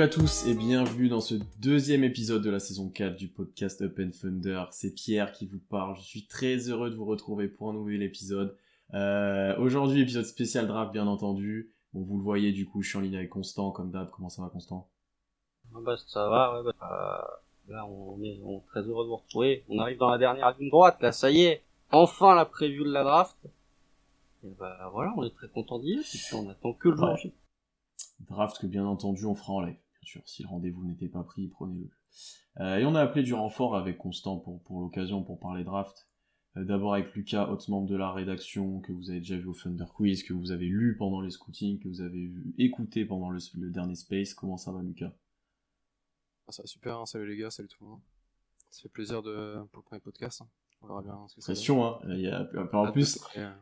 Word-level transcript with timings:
Salut 0.00 0.12
à 0.12 0.14
tous 0.14 0.46
et 0.46 0.54
bienvenue 0.54 1.10
dans 1.10 1.20
ce 1.20 1.34
deuxième 1.58 2.04
épisode 2.04 2.42
de 2.42 2.48
la 2.48 2.58
saison 2.58 2.88
4 2.88 3.16
du 3.16 3.28
podcast 3.28 3.82
Up 3.82 4.00
and 4.00 4.12
Thunder. 4.18 4.64
C'est 4.70 4.94
Pierre 4.94 5.30
qui 5.30 5.44
vous 5.44 5.58
parle. 5.58 5.94
Je 5.96 6.00
suis 6.00 6.26
très 6.26 6.56
heureux 6.70 6.88
de 6.88 6.94
vous 6.94 7.04
retrouver 7.04 7.48
pour 7.48 7.68
un 7.68 7.74
nouvel 7.74 8.02
épisode. 8.02 8.56
Euh, 8.94 9.54
Aujourd'hui, 9.58 10.00
épisode 10.00 10.24
spécial 10.24 10.66
draft, 10.66 10.90
bien 10.90 11.06
entendu. 11.06 11.74
Bon, 11.92 12.00
vous 12.00 12.16
le 12.16 12.22
voyez, 12.22 12.52
du 12.52 12.66
coup, 12.66 12.80
je 12.80 12.88
suis 12.88 12.96
en 12.96 13.02
ligne 13.02 13.16
avec 13.16 13.28
Constant, 13.28 13.72
comme 13.72 13.90
d'hab. 13.90 14.08
Comment 14.08 14.30
ça 14.30 14.40
va, 14.40 14.48
Constant? 14.48 14.88
Ah 15.74 15.80
bah, 15.84 15.96
ça 16.06 16.30
va, 16.30 16.54
ouais, 16.54 16.72
bah, 16.80 17.28
euh, 17.68 17.74
là 17.74 17.84
on 17.84 18.22
est, 18.22 18.40
on 18.42 18.56
est 18.56 18.66
très 18.68 18.80
heureux 18.80 19.04
de 19.04 19.10
vous 19.10 19.16
retrouver. 19.16 19.66
On 19.68 19.80
arrive 19.80 19.98
dans 19.98 20.08
la 20.08 20.16
dernière 20.16 20.56
ligne 20.58 20.70
droite, 20.70 20.96
là 21.02 21.12
ça 21.12 21.30
y 21.30 21.42
est, 21.42 21.62
enfin 21.92 22.34
la 22.34 22.46
preview 22.46 22.84
de 22.84 22.90
la 22.90 23.04
draft. 23.04 23.36
Et 24.44 24.50
bah 24.58 24.88
voilà, 24.94 25.12
on 25.18 25.24
est 25.24 25.34
très 25.34 25.50
content 25.50 25.78
d'y 25.78 25.92
être, 25.92 26.14
et 26.14 26.18
puis 26.18 26.34
on 26.36 26.48
attend 26.48 26.72
que 26.72 26.88
le 26.88 26.96
jour. 26.96 27.10
Ouais. 27.22 27.34
Draft 28.30 28.58
que, 28.58 28.66
bien 28.66 28.86
entendu, 28.86 29.26
on 29.26 29.34
fera 29.34 29.52
en 29.52 29.60
live. 29.60 29.76
Bien 30.02 30.08
sûr, 30.10 30.22
si 30.26 30.42
le 30.42 30.48
rendez-vous 30.48 30.84
n'était 30.84 31.08
pas 31.08 31.22
pris, 31.22 31.48
prenez-le. 31.48 31.90
Euh, 32.60 32.78
et 32.78 32.84
on 32.86 32.94
a 32.94 33.00
appelé 33.02 33.22
du 33.22 33.34
renfort 33.34 33.76
avec 33.76 33.98
Constant 33.98 34.38
pour, 34.38 34.62
pour 34.62 34.80
l'occasion, 34.80 35.22
pour 35.22 35.38
parler 35.38 35.62
draft. 35.64 36.08
Euh, 36.56 36.64
D'abord 36.64 36.94
avec 36.94 37.14
Lucas, 37.14 37.48
autre 37.48 37.70
membre 37.70 37.88
de 37.88 37.96
la 37.96 38.12
rédaction, 38.12 38.80
que 38.80 38.92
vous 38.92 39.10
avez 39.10 39.20
déjà 39.20 39.36
vu 39.36 39.46
au 39.46 39.54
Thunder 39.54 39.84
Quiz, 39.94 40.22
que 40.22 40.32
vous 40.32 40.50
avez 40.52 40.66
lu 40.66 40.96
pendant 40.96 41.20
les 41.20 41.30
scootings, 41.30 41.78
que 41.78 41.88
vous 41.88 42.00
avez 42.00 42.26
vu, 42.26 42.54
écouté 42.58 43.04
pendant 43.04 43.30
le, 43.30 43.38
le 43.54 43.70
dernier 43.70 43.94
Space. 43.94 44.34
Comment 44.34 44.56
ça 44.56 44.72
va, 44.72 44.82
Lucas? 44.82 45.12
Ah, 46.48 46.52
ça 46.52 46.62
va 46.62 46.66
super, 46.66 46.98
hein. 46.98 47.06
salut 47.06 47.28
les 47.28 47.36
gars, 47.36 47.50
salut 47.50 47.68
tout 47.68 47.84
le 47.84 47.90
monde. 47.90 48.00
Ça 48.70 48.82
fait 48.82 48.88
plaisir 48.88 49.22
de... 49.22 49.58
pour 49.70 49.80
le 49.80 49.84
premier 49.84 50.00
podcast. 50.00 50.42
hein. 50.42 50.48
On 50.82 50.86
verra 50.86 51.02
bien 51.02 51.28
ce 51.28 51.36
que 51.36 51.40
ça 51.42 51.52
Pression, 51.52 51.84
hein. 51.84 51.98
Il 52.08 52.20
y 52.20 52.28
a, 52.28 52.48
en 52.72 52.84
donne. 52.84 52.92
plus, 52.92 53.20
euh, 53.36 53.52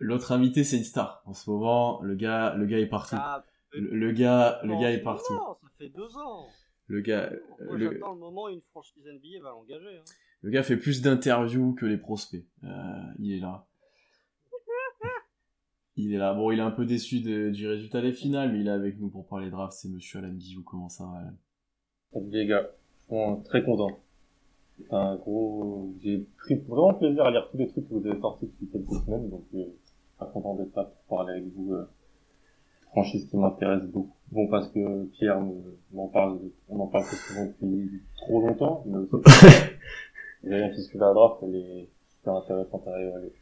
l'autre 0.00 0.32
invité, 0.32 0.64
c'est 0.64 0.76
une 0.76 0.84
star. 0.84 1.22
En 1.24 1.34
ce 1.34 1.48
moment, 1.48 2.02
le 2.02 2.14
gars, 2.16 2.54
le 2.56 2.66
gars 2.66 2.80
est 2.80 2.86
partout. 2.86 3.14
Ah, 3.18 3.44
Le, 3.74 3.88
le 3.96 4.12
gars, 4.12 4.60
le 4.64 4.78
gars 4.80 4.90
est 4.92 5.02
partout. 5.02 5.32
Non, 5.34 5.54
ça 5.60 5.68
fait 5.78 5.88
deux 5.88 6.16
ans. 6.16 6.46
Le 6.88 7.00
gars, 7.00 7.30
Moi 7.66 7.76
le, 7.78 7.92
j'attends 7.92 8.12
le 8.14 8.18
moment 8.20 8.44
où 8.44 8.48
une 8.48 8.60
franchise 8.70 9.04
NBA 9.06 9.42
va 9.42 9.50
l'engager. 9.50 9.98
Hein. 9.98 10.04
le 10.42 10.50
gars 10.50 10.62
fait 10.62 10.76
plus 10.76 11.00
d'interviews 11.00 11.74
que 11.74 11.86
les 11.86 11.96
prospects. 11.96 12.44
Euh, 12.64 12.68
il 13.18 13.32
est 13.32 13.40
là. 13.40 13.66
Il 15.96 16.14
est 16.14 16.18
là. 16.18 16.32
Bon, 16.34 16.50
il 16.50 16.58
est 16.58 16.62
un 16.62 16.70
peu 16.70 16.86
déçu 16.86 17.20
de- 17.20 17.50
du 17.50 17.68
résultat 17.68 18.00
des 18.00 18.12
finales, 18.12 18.50
mais 18.52 18.60
il 18.60 18.66
est 18.66 18.70
avec 18.70 18.98
nous 18.98 19.10
pour 19.10 19.26
parler 19.26 19.50
draft. 19.50 19.74
C'est 19.76 19.88
Monsieur 19.90 20.18
Alan 20.20 20.32
Guillou. 20.32 20.62
Comment 20.62 20.88
ça 20.88 21.04
va, 21.04 21.18
Alan? 21.18 22.26
Les 22.30 22.46
gars, 22.46 22.70
je 23.10 23.14
suis 23.14 23.42
très 23.44 23.62
content. 23.62 23.88
C'est 24.78 24.92
un 24.94 25.16
gros, 25.16 25.94
j'ai 26.02 26.26
pris 26.38 26.54
vraiment 26.56 26.94
plaisir 26.94 27.24
à 27.24 27.30
lire 27.30 27.46
tous 27.50 27.58
les 27.58 27.68
trucs 27.68 27.86
que 27.88 27.94
vous 27.94 28.06
avez 28.06 28.18
sortis 28.20 28.46
depuis 28.46 28.68
quelques 28.70 29.04
semaines, 29.04 29.28
donc 29.30 29.44
euh, 29.54 29.64
très 30.18 30.30
content 30.32 30.54
d'être 30.56 30.74
là 30.74 30.84
pour 30.84 31.16
parler 31.18 31.34
avec 31.34 31.52
vous. 31.54 31.74
Euh, 31.74 31.84
franchise 32.92 33.28
qui 33.28 33.36
m'intéresse 33.36 33.82
beaucoup. 33.84 34.16
Bon 34.30 34.46
parce 34.48 34.68
que 34.68 35.04
Pierre 35.06 35.40
me- 35.40 35.78
m'en 35.92 36.08
parle, 36.08 36.38
on 36.68 36.80
en 36.80 36.86
parle 36.86 37.04
souvent 37.04 37.46
depuis 37.46 38.00
trop 38.16 38.40
longtemps, 38.46 38.84
mais 38.86 38.96
aussi 38.98 39.56
rien 40.44 40.70
qui 40.70 40.82
suit 40.82 40.98
la 40.98 41.12
draft, 41.12 41.36
elle 41.42 41.56
est 41.56 41.88
super 42.16 42.34
intéressante 42.36 42.86
à 42.86 42.92
regarder. 42.96 43.32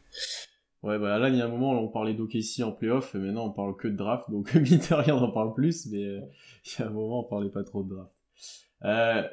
Ouais, 0.83 0.97
bah 0.97 1.19
là, 1.19 1.29
il 1.29 1.35
y 1.35 1.41
a 1.41 1.45
un 1.45 1.49
moment, 1.49 1.71
on 1.79 1.87
parlait 1.89 2.13
d'OKC 2.15 2.61
en 2.63 2.71
playoff, 2.71 3.13
et 3.13 3.19
maintenant 3.19 3.45
on 3.45 3.51
parle 3.51 3.75
que 3.77 3.87
de 3.87 3.95
draft, 3.95 4.29
donc 4.31 4.53
mine 4.55 4.79
de 4.79 4.93
rien, 4.95 5.15
on 5.15 5.21
en 5.23 5.31
parle 5.31 5.53
plus, 5.53 5.85
mais 5.91 6.03
euh, 6.03 6.21
il 6.65 6.79
y 6.79 6.83
a 6.83 6.87
un 6.87 6.91
moment, 6.91 7.19
on 7.19 7.23
parlait 7.29 7.49
pas 7.51 7.63
trop 7.63 7.83
de 7.83 7.89
draft. 7.95 8.11
Euh, 8.83 9.23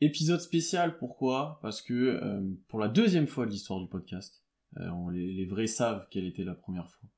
épisode 0.00 0.40
spécial, 0.40 0.98
pourquoi? 0.98 1.58
Parce 1.62 1.80
que 1.80 1.94
euh, 1.94 2.40
pour 2.68 2.78
la 2.78 2.88
deuxième 2.88 3.26
fois 3.26 3.46
de 3.46 3.50
l'histoire 3.50 3.80
du 3.80 3.88
podcast, 3.88 4.44
on- 4.76 5.08
les, 5.08 5.32
les 5.32 5.46
vrais 5.46 5.66
savent 5.66 6.06
quelle 6.10 6.26
était 6.26 6.44
la 6.44 6.54
première 6.54 6.88
fois, 6.90 7.08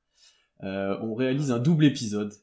euh, 0.63 0.97
on 1.01 1.13
réalise 1.15 1.51
un 1.51 1.59
double 1.59 1.85
épisode. 1.85 2.33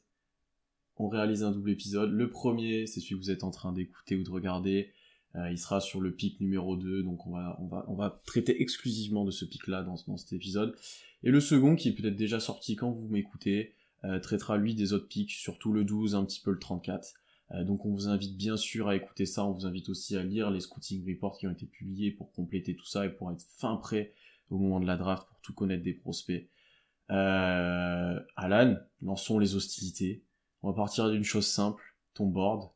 On 0.97 1.07
réalise 1.07 1.43
un 1.43 1.51
double 1.51 1.71
épisode. 1.71 2.11
Le 2.11 2.29
premier, 2.29 2.85
c'est 2.85 2.99
celui 2.99 3.15
que 3.15 3.21
vous 3.21 3.31
êtes 3.31 3.43
en 3.43 3.51
train 3.51 3.71
d'écouter 3.71 4.15
ou 4.15 4.23
de 4.23 4.29
regarder. 4.29 4.91
Euh, 5.35 5.51
il 5.51 5.57
sera 5.57 5.79
sur 5.79 6.01
le 6.01 6.11
pic 6.11 6.39
numéro 6.41 6.75
2, 6.75 7.03
donc 7.03 7.25
on 7.27 7.95
va, 7.95 8.21
traiter 8.25 8.61
exclusivement 8.61 9.25
de 9.25 9.31
ce 9.31 9.45
pic-là 9.45 9.83
dans, 9.83 9.95
dans 10.07 10.17
cet 10.17 10.33
épisode. 10.33 10.75
Et 11.23 11.29
le 11.29 11.39
second, 11.39 11.75
qui 11.75 11.89
est 11.89 11.93
peut-être 11.93 12.15
déjà 12.15 12.39
sorti 12.39 12.75
quand 12.75 12.91
vous 12.91 13.07
m'écoutez, 13.07 13.73
euh, 14.05 14.19
traitera 14.19 14.57
lui 14.57 14.75
des 14.75 14.93
autres 14.93 15.07
pics, 15.07 15.31
surtout 15.31 15.73
le 15.73 15.83
12, 15.83 16.15
un 16.15 16.25
petit 16.25 16.39
peu 16.41 16.51
le 16.51 16.59
34. 16.59 17.13
Euh, 17.51 17.63
donc 17.63 17.85
on 17.85 17.91
vous 17.91 18.07
invite 18.07 18.37
bien 18.37 18.57
sûr 18.57 18.87
à 18.87 18.95
écouter 18.95 19.25
ça, 19.25 19.45
on 19.45 19.51
vous 19.51 19.65
invite 19.65 19.89
aussi 19.89 20.15
à 20.15 20.23
lire 20.23 20.51
les 20.51 20.61
scouting 20.61 21.05
reports 21.07 21.37
qui 21.37 21.47
ont 21.47 21.51
été 21.51 21.65
publiés 21.65 22.11
pour 22.11 22.31
compléter 22.31 22.75
tout 22.75 22.85
ça 22.85 23.05
et 23.05 23.09
pour 23.09 23.31
être 23.31 23.43
fin 23.57 23.75
prêt 23.75 24.13
au 24.49 24.57
moment 24.57 24.79
de 24.79 24.87
la 24.87 24.97
draft, 24.97 25.27
pour 25.27 25.39
tout 25.41 25.53
connaître 25.53 25.83
des 25.83 25.93
prospects. 25.93 26.47
Euh, 27.11 28.19
Alan, 28.35 28.77
lançons 29.01 29.39
les 29.39 29.55
hostilités. 29.55 30.23
On 30.61 30.69
va 30.69 30.75
partir 30.75 31.09
d'une 31.09 31.23
chose 31.23 31.47
simple, 31.47 31.83
ton 32.13 32.27
board. 32.27 32.71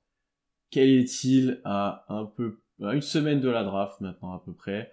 Quel 0.71 0.89
est-il 0.89 1.61
à 1.65 2.05
un 2.09 2.25
peu, 2.25 2.61
une 2.79 3.01
semaine 3.01 3.39
de 3.39 3.49
la 3.49 3.63
draft 3.63 4.01
maintenant 4.01 4.33
à 4.33 4.41
peu 4.43 4.53
près? 4.53 4.91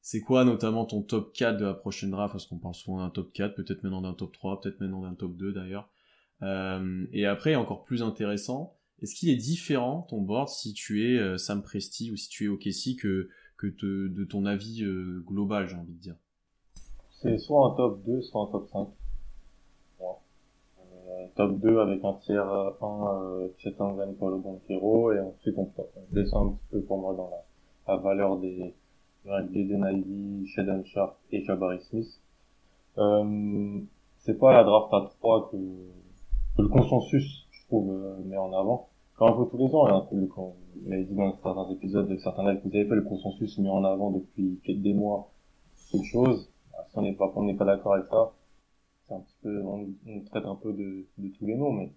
C'est 0.00 0.20
quoi 0.20 0.44
notamment 0.44 0.84
ton 0.84 1.02
top 1.02 1.32
4 1.34 1.58
de 1.58 1.64
la 1.64 1.74
prochaine 1.74 2.10
draft? 2.10 2.32
Parce 2.32 2.46
qu'on 2.46 2.58
parle 2.58 2.74
souvent 2.74 2.98
d'un 2.98 3.10
top 3.10 3.32
4, 3.32 3.54
peut-être 3.56 3.82
maintenant 3.82 4.02
d'un 4.02 4.14
top 4.14 4.32
3, 4.32 4.60
peut-être 4.60 4.80
maintenant 4.80 5.02
d'un 5.02 5.14
top 5.14 5.36
2 5.36 5.52
d'ailleurs. 5.52 5.90
Euh, 6.42 7.06
et 7.12 7.26
après, 7.26 7.56
encore 7.56 7.84
plus 7.84 8.02
intéressant, 8.02 8.78
est-ce 9.02 9.14
qu'il 9.14 9.30
est 9.30 9.36
différent 9.36 10.02
ton 10.02 10.20
board 10.22 10.48
si 10.48 10.74
tu 10.74 11.04
es 11.04 11.18
euh, 11.18 11.38
Sam 11.38 11.62
Presti 11.62 12.10
ou 12.12 12.16
si 12.16 12.28
tu 12.28 12.44
es 12.44 12.48
OKC 12.48 12.96
que, 13.00 13.28
que 13.56 13.66
te- 13.66 14.08
de 14.08 14.24
ton 14.24 14.46
avis 14.46 14.84
euh, 14.84 15.22
global, 15.26 15.68
j'ai 15.68 15.76
envie 15.76 15.94
de 15.94 16.00
dire? 16.00 16.16
C'est 17.22 17.38
soit 17.38 17.66
un 17.66 17.70
top 17.76 18.02
2, 18.04 18.20
soit 18.22 18.42
un 18.42 18.46
top 18.46 18.68
5. 18.68 18.88
Voilà. 19.98 20.14
Euh, 21.08 21.26
top 21.34 21.58
2 21.60 21.78
avec 21.80 22.04
un 22.04 22.14
tiers 22.14 22.46
1 22.46 23.22
euh, 23.22 23.48
Chetangan 23.58 24.12
Paulo 24.18 24.38
Banquero 24.38 25.12
et 25.12 25.20
ensuite 25.20 25.54
on, 25.56 25.70
on 25.78 26.14
descend 26.14 26.48
un 26.48 26.50
petit 26.52 26.66
peu 26.72 26.80
pour 26.82 26.98
moi 26.98 27.14
dans 27.14 27.30
la, 27.30 27.94
la 27.94 28.00
valeur 28.00 28.36
des 28.38 28.74
Jaden 29.24 30.44
Shaden 30.46 30.84
Sharp 30.84 31.16
et 31.32 31.42
Jabari 31.44 31.80
Smith. 31.90 32.20
Euh, 32.98 33.80
c'est 34.18 34.38
pas 34.38 34.52
la 34.52 34.64
draft 34.64 34.92
à 34.92 35.10
3 35.20 35.50
que, 35.50 35.56
que 35.56 36.62
le 36.62 36.68
consensus, 36.68 37.46
je 37.50 37.66
trouve, 37.66 37.90
euh, 37.90 38.16
met 38.24 38.36
en 38.36 38.52
avant. 38.52 38.88
Quand 39.16 39.28
un 39.28 39.32
peu 39.44 39.50
tous 39.50 39.56
les 39.58 39.74
ans, 39.74 39.86
hein, 39.86 40.06
le- 40.12 40.26
quand 40.26 40.54
vous 40.82 40.90
l'avez 40.90 41.04
dit 41.04 41.14
dans 41.14 41.34
certains 41.38 41.70
épisodes 41.70 42.08
de 42.08 42.16
certains 42.18 42.50
lives 42.50 42.62
que 42.62 42.68
vous 42.68 42.76
avez 42.76 42.86
fait, 42.86 42.94
le 42.94 43.02
consensus 43.02 43.58
met 43.58 43.68
en 43.70 43.84
avant 43.84 44.10
depuis 44.10 44.60
des 44.66 44.92
mois 44.94 45.30
quelque 45.90 46.04
chose. 46.06 46.50
On 46.96 47.02
n'est 47.02 47.14
pas, 47.14 47.28
pas 47.28 47.64
d'accord 47.64 47.94
avec 47.94 48.06
ça, 48.06 48.32
c'est 49.06 49.14
un 49.14 49.20
petit 49.20 49.36
peu, 49.42 49.62
on, 49.62 49.88
on 50.06 50.20
traite 50.24 50.46
un 50.46 50.54
peu 50.56 50.72
de, 50.72 51.06
de 51.18 51.28
tous 51.28 51.46
les 51.46 51.54
noms, 51.54 51.72
mais 51.72 51.92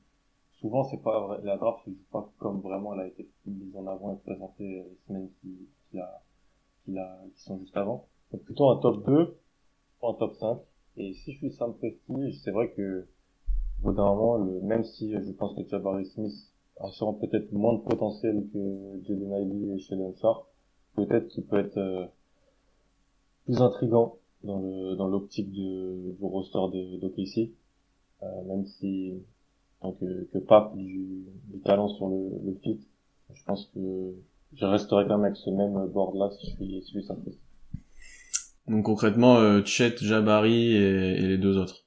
souvent 0.59 0.83
c'est 0.83 1.01
pas 1.01 1.25
vrai, 1.25 1.39
la 1.43 1.57
draft 1.57 1.85
se 1.85 1.89
joue 1.89 2.05
pas 2.11 2.29
comme 2.37 2.59
vraiment 2.59 2.93
elle 2.93 2.99
a 3.01 3.07
été 3.07 3.27
mise 3.45 3.75
en 3.77 3.87
avant 3.87 4.13
et 4.13 4.17
présentée 4.17 4.67
les 4.67 4.97
semaines 5.07 5.29
qui, 5.41 5.69
qui, 5.91 5.99
qui, 6.85 6.91
qui 6.91 7.41
sont 7.43 7.57
juste 7.59 7.77
avant. 7.77 8.07
Donc 8.31 8.43
plutôt 8.43 8.69
un 8.69 8.77
top 8.77 9.05
2, 9.05 9.37
pas 10.01 10.09
un 10.09 10.13
top 10.13 10.33
5. 10.35 10.59
Et 10.97 11.13
si 11.13 11.31
je 11.31 11.37
suis 11.37 11.51
Sam 11.51 11.73
Presti, 11.75 12.33
c'est 12.43 12.51
vrai 12.51 12.71
que, 12.71 13.07
au 13.79 13.83
bout 13.83 13.93
d'un 13.93 14.03
moment, 14.03 14.37
le, 14.37 14.59
même 14.61 14.83
si 14.83 15.11
je 15.13 15.31
pense 15.31 15.55
que 15.55 15.65
Jabari 15.67 16.05
Smith 16.07 16.33
a 16.81 16.89
sûrement 16.91 17.13
peut-être 17.13 17.51
moins 17.53 17.75
de 17.75 17.81
potentiel 17.81 18.45
que 18.53 19.01
Jaden 19.03 19.31
Ivey 19.31 19.75
et 19.75 19.79
Sheldon 19.79 20.13
Sharp, 20.15 20.45
peut-être 20.95 21.27
qu'il 21.29 21.45
peut 21.45 21.59
être 21.59 21.77
euh, 21.77 22.05
plus 23.45 23.61
intrigant 23.61 24.18
dans 24.43 24.59
le 24.59 24.95
dans 24.95 25.07
l'optique 25.07 25.51
de 25.51 26.15
du 26.17 26.23
roster 26.25 26.59
de 26.73 26.97
d'OKC 26.99 27.51
euh, 28.23 28.43
même 28.47 28.65
si 28.65 29.13
tant 29.81 29.93
que 29.93 30.23
que 30.31 30.37
pape 30.39 30.75
du, 30.77 31.23
du 31.53 31.59
talent 31.59 31.87
sur 31.89 32.07
le, 32.09 32.29
le 32.45 32.53
fit 32.61 32.79
je 33.33 33.43
pense 33.45 33.65
que 33.73 33.79
je 34.53 34.65
resterai 34.65 35.05
quand 35.05 35.17
même 35.17 35.25
avec 35.25 35.37
ce 35.37 35.49
même 35.49 35.87
board 35.87 36.15
là 36.15 36.29
si 36.31 36.47
je 36.49 36.55
suis 36.55 36.81
si 36.83 36.93
je 36.95 36.99
suis 37.01 37.39
Donc 38.67 38.85
concrètement, 38.85 39.37
euh, 39.37 39.63
Chet, 39.65 39.97
Jabari 39.97 40.73
et, 40.75 41.23
et 41.23 41.27
les 41.27 41.37
deux 41.37 41.57
autres. 41.57 41.85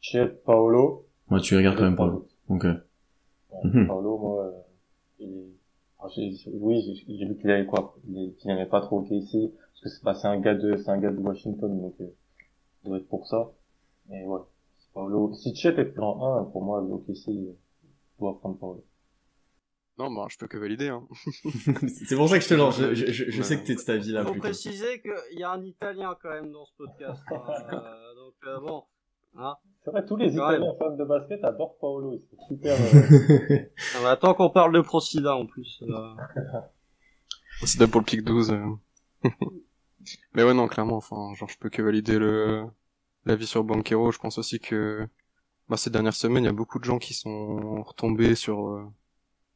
Chet 0.00 0.26
Paolo 0.44 1.06
Moi, 1.28 1.40
tu 1.40 1.56
regardes 1.56 1.76
quand 1.76 1.84
même 1.84 1.96
pas. 1.96 2.12
Ok. 2.48 2.64
Ouais, 2.64 2.80
Mhm. 3.64 3.86
Paolo 3.86 4.18
moi 4.18 4.44
euh, 4.44 4.50
il 5.20 5.28
est 5.30 5.46
alors, 6.00 6.12
oui 6.60 6.80
j'ai 7.06 7.16
j'ai 7.16 7.24
vu 7.26 7.36
qu'il 7.36 7.50
avait 7.50 7.66
quoi 7.66 7.96
il 8.08 8.34
qu'il 8.36 8.48
n'aimait 8.48 8.66
pas 8.66 8.80
trop 8.80 9.00
OKC 9.00 9.52
parce 9.80 9.82
que 9.82 9.88
c'est 9.90 10.02
pas 10.04 10.14
c'est 10.14 10.28
un 10.28 10.40
gars 10.40 10.54
de 10.54 10.76
c'est 10.76 10.90
un 10.90 10.98
gars 10.98 11.10
de 11.10 11.18
Washington 11.18 11.80
donc 11.80 11.94
euh, 12.00 12.06
ça 12.82 12.88
doit 12.88 12.98
être 12.98 13.08
pour 13.08 13.26
ça 13.26 13.50
mais 14.08 14.24
ouais 14.24 14.40
Paolo 14.94 15.32
si 15.34 15.54
Chet 15.54 15.78
est 15.78 15.84
plan 15.84 16.38
1 16.40 16.44
pour 16.50 16.64
moi 16.64 16.80
l'OKC 16.80 17.28
euh, 17.28 17.52
doit 18.18 18.38
prendre 18.40 18.58
Paolo 18.58 18.84
Non, 19.98 20.10
bah, 20.12 20.26
je 20.28 20.38
peux 20.38 20.46
que 20.48 20.56
valider. 20.58 20.88
Hein. 20.88 21.06
c'est 22.08 22.16
pour 22.16 22.28
ça 22.28 22.38
que 22.38 22.44
je 22.44 22.48
te 22.48 22.54
lance. 22.54 22.78
Je, 22.80 22.94
je, 22.94 23.06
je, 23.12 23.30
je 23.30 23.36
Ouais. 23.38 23.42
sais 23.42 23.60
que 23.60 23.66
t'es 23.66 23.74
de 23.74 23.78
cet 23.80 23.88
avis-là 23.90 24.20
Il 24.22 24.26
faut 24.26 24.32
plutôt. 24.32 24.46
préciser 24.48 25.00
qu'il 25.02 25.38
y 25.38 25.42
a 25.42 25.50
un 25.50 25.62
Italien 25.62 26.16
quand 26.22 26.30
même 26.30 26.50
dans 26.52 26.64
ce 26.66 26.72
podcast. 26.76 27.22
hein. 27.32 27.42
Euh, 27.72 28.14
donc 28.14 28.34
euh, 28.46 28.60
bon, 28.60 28.84
Ah. 29.36 29.58
C'est 29.84 29.90
vrai, 29.90 30.04
tous 30.06 30.16
les 30.16 30.26
Ouais. 30.26 30.34
Italiens 30.56 30.74
fans 30.78 30.96
de 30.96 31.04
basket 31.04 31.42
adorent 31.44 31.76
Paolo. 31.80 32.20
C'est 32.30 32.40
super. 32.54 32.76
euh, 32.76 33.58
Ah 33.96 34.02
bah, 34.02 34.10
attends 34.12 34.34
qu'on 34.34 34.50
parle 34.50 34.72
de 34.72 34.80
Procida 34.80 35.34
en 35.36 35.46
plus. 35.46 35.82
euh. 35.82 36.14
D'abord 37.78 37.90
pour 37.90 38.00
le 38.00 38.04
pic 38.06 38.22
12. 38.24 38.54
euh. 40.16 40.26
Mais 40.34 40.42
ouais, 40.44 40.54
non, 40.54 40.68
clairement, 40.68 40.96
enfin, 40.96 41.34
genre, 41.34 41.48
je 41.48 41.58
peux 41.58 41.70
que 41.70 41.82
valider 41.82 42.18
le, 42.18 42.64
l'avis 43.24 43.46
sur 43.46 43.64
Banquero. 43.64 44.12
Je 44.12 44.18
pense 44.18 44.38
aussi 44.38 44.60
que, 44.60 45.08
bah, 45.68 45.76
ces 45.76 45.90
dernières 45.90 46.14
semaines, 46.14 46.44
il 46.44 46.46
y 46.46 46.50
a 46.50 46.52
beaucoup 46.52 46.78
de 46.78 46.84
gens 46.84 46.98
qui 46.98 47.14
sont 47.14 47.82
retombés 47.82 48.34
sur, 48.34 48.68
euh, 48.68 48.84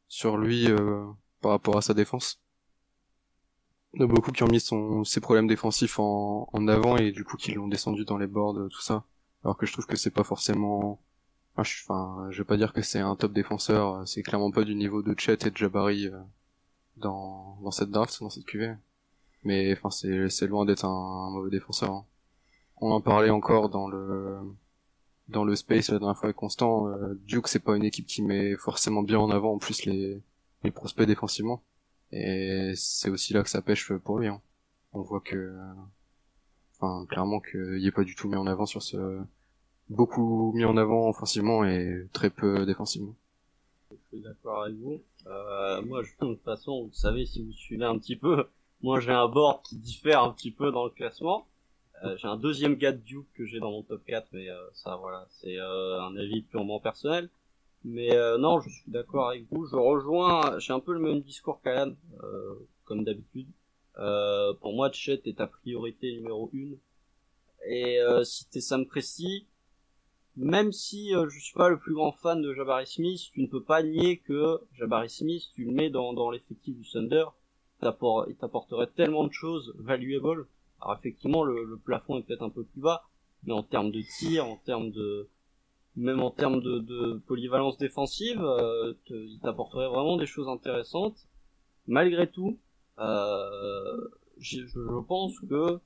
sur 0.09 0.37
lui, 0.39 0.71
euh, 0.71 1.07
par 1.41 1.53
rapport 1.53 1.77
à 1.77 1.83
sa 1.83 1.95
défense. 1.95 2.41
Il 3.95 4.01
y 4.01 4.05
a 4.05 4.07
beaucoup 4.07 4.33
qui 4.33 4.43
ont 4.43 4.49
mis 4.49 4.61
son, 4.61 5.05
ses 5.05 5.21
problèmes 5.21 5.47
défensifs 5.47 5.99
en, 5.99 6.49
en 6.53 6.69
avant 6.69 6.97
et 6.97 7.13
du 7.13 7.25
coup 7.25 7.37
qui 7.37 7.53
l'ont 7.53 7.69
descendu 7.69 8.05
dans 8.05 8.17
les 8.17 8.27
boards, 8.27 8.69
tout 8.71 8.81
ça. 8.81 9.05
Alors 9.45 9.57
que 9.57 9.67
je 9.67 9.73
trouve 9.73 9.87
que 9.87 9.97
c'est 9.97 10.11
pas 10.11 10.25
forcément, 10.25 11.01
enfin, 11.55 11.63
je, 11.65 11.83
enfin, 11.85 12.29
vais 12.31 12.45
pas 12.45 12.57
dire 12.57 12.73
que 12.73 12.83
c'est 12.83 13.01
un 13.01 13.17
top 13.17 13.33
défenseur, 13.33 14.07
c'est 14.09 14.23
clairement 14.23 14.51
pas 14.51 14.65
du 14.65 14.75
niveau 14.75 15.03
de 15.03 15.15
Chet 15.19 15.47
et 15.47 15.51
de 15.51 15.57
Jabari, 15.57 16.07
euh, 16.07 16.19
dans, 16.97 17.59
dans 17.63 17.71
cette 17.71 17.91
draft, 17.91 18.21
dans 18.21 18.31
cette 18.31 18.45
QV. 18.45 18.77
Mais 19.45 19.73
enfin, 19.73 19.91
c'est, 19.91 20.47
loin 20.47 20.65
d'être 20.65 20.85
un, 20.85 21.31
mauvais 21.31 21.51
défenseur. 21.51 21.91
hein. 21.93 22.05
On 22.81 22.91
en 22.91 23.01
parlait 23.01 23.31
encore 23.31 23.69
dans 23.69 23.89
le 23.89 24.39
dans 25.29 25.45
le 25.45 25.55
space 25.57 25.91
la 25.91 25.99
dernière 25.99 26.19
fois 26.19 26.33
Constant. 26.33 26.89
euh, 26.89 27.15
Duke, 27.27 27.49
c'est 27.49 27.61
pas 27.61 27.77
une 27.77 27.85
équipe 27.85 28.07
qui 28.07 28.23
met 28.23 28.57
forcément 28.57 29.03
bien 29.03 29.19
en 29.19 29.31
avant 29.31 29.55
en 29.55 29.59
plus 29.59 29.85
les 29.87 30.21
les 30.65 30.71
prospects 30.71 31.07
défensivement. 31.07 31.63
Et 32.13 32.73
c'est 32.77 33.11
aussi 33.11 33.33
là 33.33 33.43
que 33.43 33.49
ça 33.51 33.63
pêche 33.63 33.93
pour 33.93 34.19
lui. 34.19 34.29
hein. 34.29 34.41
On 34.93 35.01
voit 35.01 35.21
que, 35.21 35.57
enfin, 36.79 37.07
clairement 37.07 37.41
qu'il 37.41 37.85
est 37.87 37.93
pas 37.93 38.05
du 38.05 38.15
tout 38.15 38.29
mis 38.29 38.37
en 38.37 38.47
avant 38.47 38.67
sur 38.67 38.83
ce, 38.83 39.19
beaucoup 39.89 40.53
mis 40.55 40.65
en 40.65 40.77
avant 40.77 41.09
offensivement 41.09 41.65
et 41.65 42.07
très 42.13 42.31
peu 42.31 42.67
défensivement. 42.67 43.15
Je 43.91 43.97
suis 44.09 44.21
d'accord 44.21 44.65
avec 44.65 44.77
vous. 44.77 45.01
Euh, 45.27 45.83
moi, 45.83 46.03
je, 46.03 46.11
de 46.27 46.35
toute 46.35 46.43
façon, 46.43 46.85
vous 46.87 46.93
savez, 46.93 47.25
si 47.27 47.43
vous 47.45 47.53
suivez 47.53 47.85
un 47.85 47.99
petit 47.99 48.17
peu, 48.17 48.47
moi 48.83 49.01
j'ai 49.01 49.13
un 49.13 49.29
board 49.29 49.63
qui 49.63 49.77
diffère 49.77 50.23
un 50.23 50.33
petit 50.33 50.51
peu 50.51 50.73
dans 50.73 50.85
le 50.85 50.91
classement. 50.91 51.47
Euh, 52.05 52.17
j'ai 52.17 52.27
un 52.27 52.37
deuxième 52.37 52.75
gars 52.75 52.93
de 52.93 52.99
Duke 52.99 53.29
que 53.35 53.47
j'ai 53.47 53.61
dans 53.61 53.71
mon 53.71 53.83
top 53.83 54.05
4, 54.05 54.29
mais 54.33 54.49
euh, 54.49 54.57
ça, 54.75 54.97
voilà, 54.97 55.27
c'est 55.31 55.57
euh, 55.59 56.03
un 56.03 56.17
avis 56.17 56.43
purement 56.43 56.81
personnel. 56.81 57.31
Mais 57.85 58.15
euh, 58.17 58.39
non, 58.39 58.61
je 58.61 58.71
suis 58.71 58.91
d'accord 58.91 59.29
avec 59.29 59.47
vous. 59.51 59.67
Je 59.67 59.77
rejoins, 59.77 60.59
j'ai 60.59 60.73
un 60.73 60.81
peu 60.81 60.93
le 60.93 61.01
même 61.01 61.21
discours 61.21 61.61
qu'Alan, 61.63 61.95
euh, 62.23 62.55
comme 62.85 63.05
d'habitude. 63.05 63.49
Euh, 63.99 64.53
pour 64.55 64.75
moi, 64.75 64.91
Chet 64.93 65.21
est 65.27 65.39
ta 65.39 65.47
priorité 65.47 66.13
numéro 66.13 66.51
une. 66.53 66.79
Et 67.69 68.01
si 68.25 68.49
t'es 68.51 68.61
Sam 68.61 68.87
Presti, 68.87 69.47
même 70.37 70.73
si 70.73 71.13
je 71.13 71.39
suis 71.39 71.55
pas 71.55 71.69
le 71.69 71.79
plus 71.79 71.95
grand 71.95 72.11
fan 72.11 72.43
de 72.43 72.53
Jabari 72.55 72.89
Smith, 72.89 73.21
tu 73.33 73.41
ne 73.41 73.47
peux 73.47 73.63
pas 73.63 73.85
nier 73.85 74.19
que 74.19 74.61
Jabari 74.73 75.09
Smith, 75.09 75.45
tu 75.55 75.65
le 75.67 75.71
mets 75.71 75.89
dans, 75.89 76.13
dans 76.13 76.33
l'effectif 76.33 76.77
du 76.77 76.89
Thunder, 76.91 77.27
il 77.83 78.37
t'apporterait 78.37 78.89
tellement 78.89 79.27
de 79.27 79.33
choses 79.33 79.75
valuables. 79.79 80.47
Alors 80.81 80.99
effectivement, 80.99 81.45
le, 81.45 81.77
plafond 81.85 82.19
est 82.19 82.23
peut-être 82.23 82.43
un 82.43 82.51
peu 82.51 82.65
plus 82.65 82.81
bas, 82.81 83.05
mais 83.45 83.53
en 83.53 83.63
termes 83.63 83.91
de 83.91 84.03
tir, 84.03 84.47
en 84.47 84.57
termes 84.57 84.91
de 84.91 85.29
même 85.95 86.23
en 86.23 86.31
termes 86.31 86.63
de, 86.63 87.19
polyvalence 87.27 87.77
défensive, 87.77 88.43
euh, 88.43 88.95
il 89.11 89.39
t'apporterait 89.43 89.89
vraiment 89.89 90.17
des 90.17 90.27
choses 90.27 90.49
intéressantes. 90.49 91.29
Malgré 91.87 92.31
tout, 92.31 92.59
euh, 92.99 94.09
je, 94.39 95.01
pense 95.07 95.39
que 95.41 95.81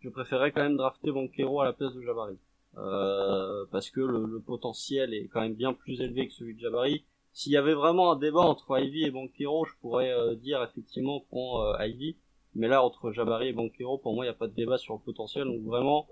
je 0.00 0.08
préférais 0.10 0.52
quand 0.52 0.62
même 0.62 0.76
drafter 0.76 1.12
Banquero 1.12 1.62
à 1.62 1.64
la 1.64 1.72
place 1.72 1.94
de 1.94 2.02
Jabari. 2.02 2.36
Euh, 2.76 3.64
parce 3.70 3.88
que 3.90 4.00
le 4.00 4.40
potentiel 4.40 5.14
est 5.14 5.28
quand 5.28 5.40
même 5.40 5.54
bien 5.54 5.72
plus 5.72 6.00
élevé 6.00 6.26
que 6.26 6.34
celui 6.34 6.54
de 6.54 6.60
Jabari. 6.60 7.04
S'il 7.34 7.50
y 7.50 7.56
avait 7.56 7.74
vraiment 7.74 8.12
un 8.12 8.16
débat 8.16 8.42
entre 8.42 8.78
Ivy 8.78 9.06
et 9.06 9.10
Banquero, 9.10 9.64
je 9.64 9.72
pourrais 9.80 10.12
euh, 10.12 10.36
dire 10.36 10.62
effectivement 10.62 11.20
prends 11.30 11.62
euh, 11.62 11.84
Ivy. 11.84 12.16
Mais 12.54 12.68
là, 12.68 12.84
entre 12.84 13.10
Jabari 13.10 13.48
et 13.48 13.52
Banquero, 13.52 13.98
pour 13.98 14.14
moi, 14.14 14.24
il 14.24 14.28
n'y 14.28 14.34
a 14.34 14.38
pas 14.38 14.46
de 14.46 14.54
débat 14.54 14.78
sur 14.78 14.94
le 14.94 15.00
potentiel. 15.00 15.44
Donc 15.44 15.62
vraiment, 15.62 16.06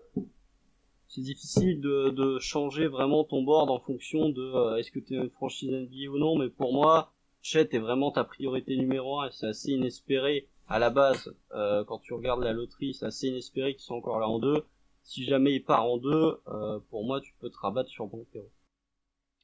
c'est 1.06 1.20
difficile 1.20 1.80
de, 1.80 2.38
changer 2.40 2.88
vraiment 2.88 3.22
ton 3.22 3.44
board 3.44 3.70
en 3.70 3.78
fonction 3.78 4.30
de 4.30 4.42
euh, 4.42 4.76
est-ce 4.78 4.90
que 4.90 4.98
tu 4.98 5.14
es 5.14 5.16
une 5.18 5.30
franchise 5.30 5.70
NBA 5.70 6.10
ou 6.10 6.18
non. 6.18 6.36
Mais 6.36 6.48
pour 6.48 6.72
moi, 6.74 7.12
Chet 7.40 7.68
est 7.70 7.78
vraiment 7.78 8.10
ta 8.10 8.24
priorité 8.24 8.76
numéro 8.76 9.20
un 9.20 9.30
c'est 9.30 9.46
assez 9.46 9.70
inespéré 9.70 10.48
à 10.68 10.80
la 10.80 10.90
base. 10.90 11.32
euh, 11.54 11.84
quand 11.84 11.98
tu 11.98 12.14
regardes 12.14 12.42
la 12.42 12.52
loterie, 12.52 12.94
c'est 12.94 13.06
assez 13.06 13.28
inespéré 13.28 13.74
qu'ils 13.74 13.84
soient 13.84 13.96
encore 13.96 14.18
là 14.18 14.28
en 14.28 14.40
deux. 14.40 14.64
Si 15.04 15.22
jamais 15.22 15.54
il 15.54 15.64
part 15.64 15.84
en 15.84 15.98
deux, 15.98 16.40
pour 16.90 17.04
moi, 17.04 17.20
tu 17.20 17.32
peux 17.40 17.50
te 17.50 17.58
rabattre 17.58 17.90
sur 17.90 18.06
Banquero. 18.06 18.50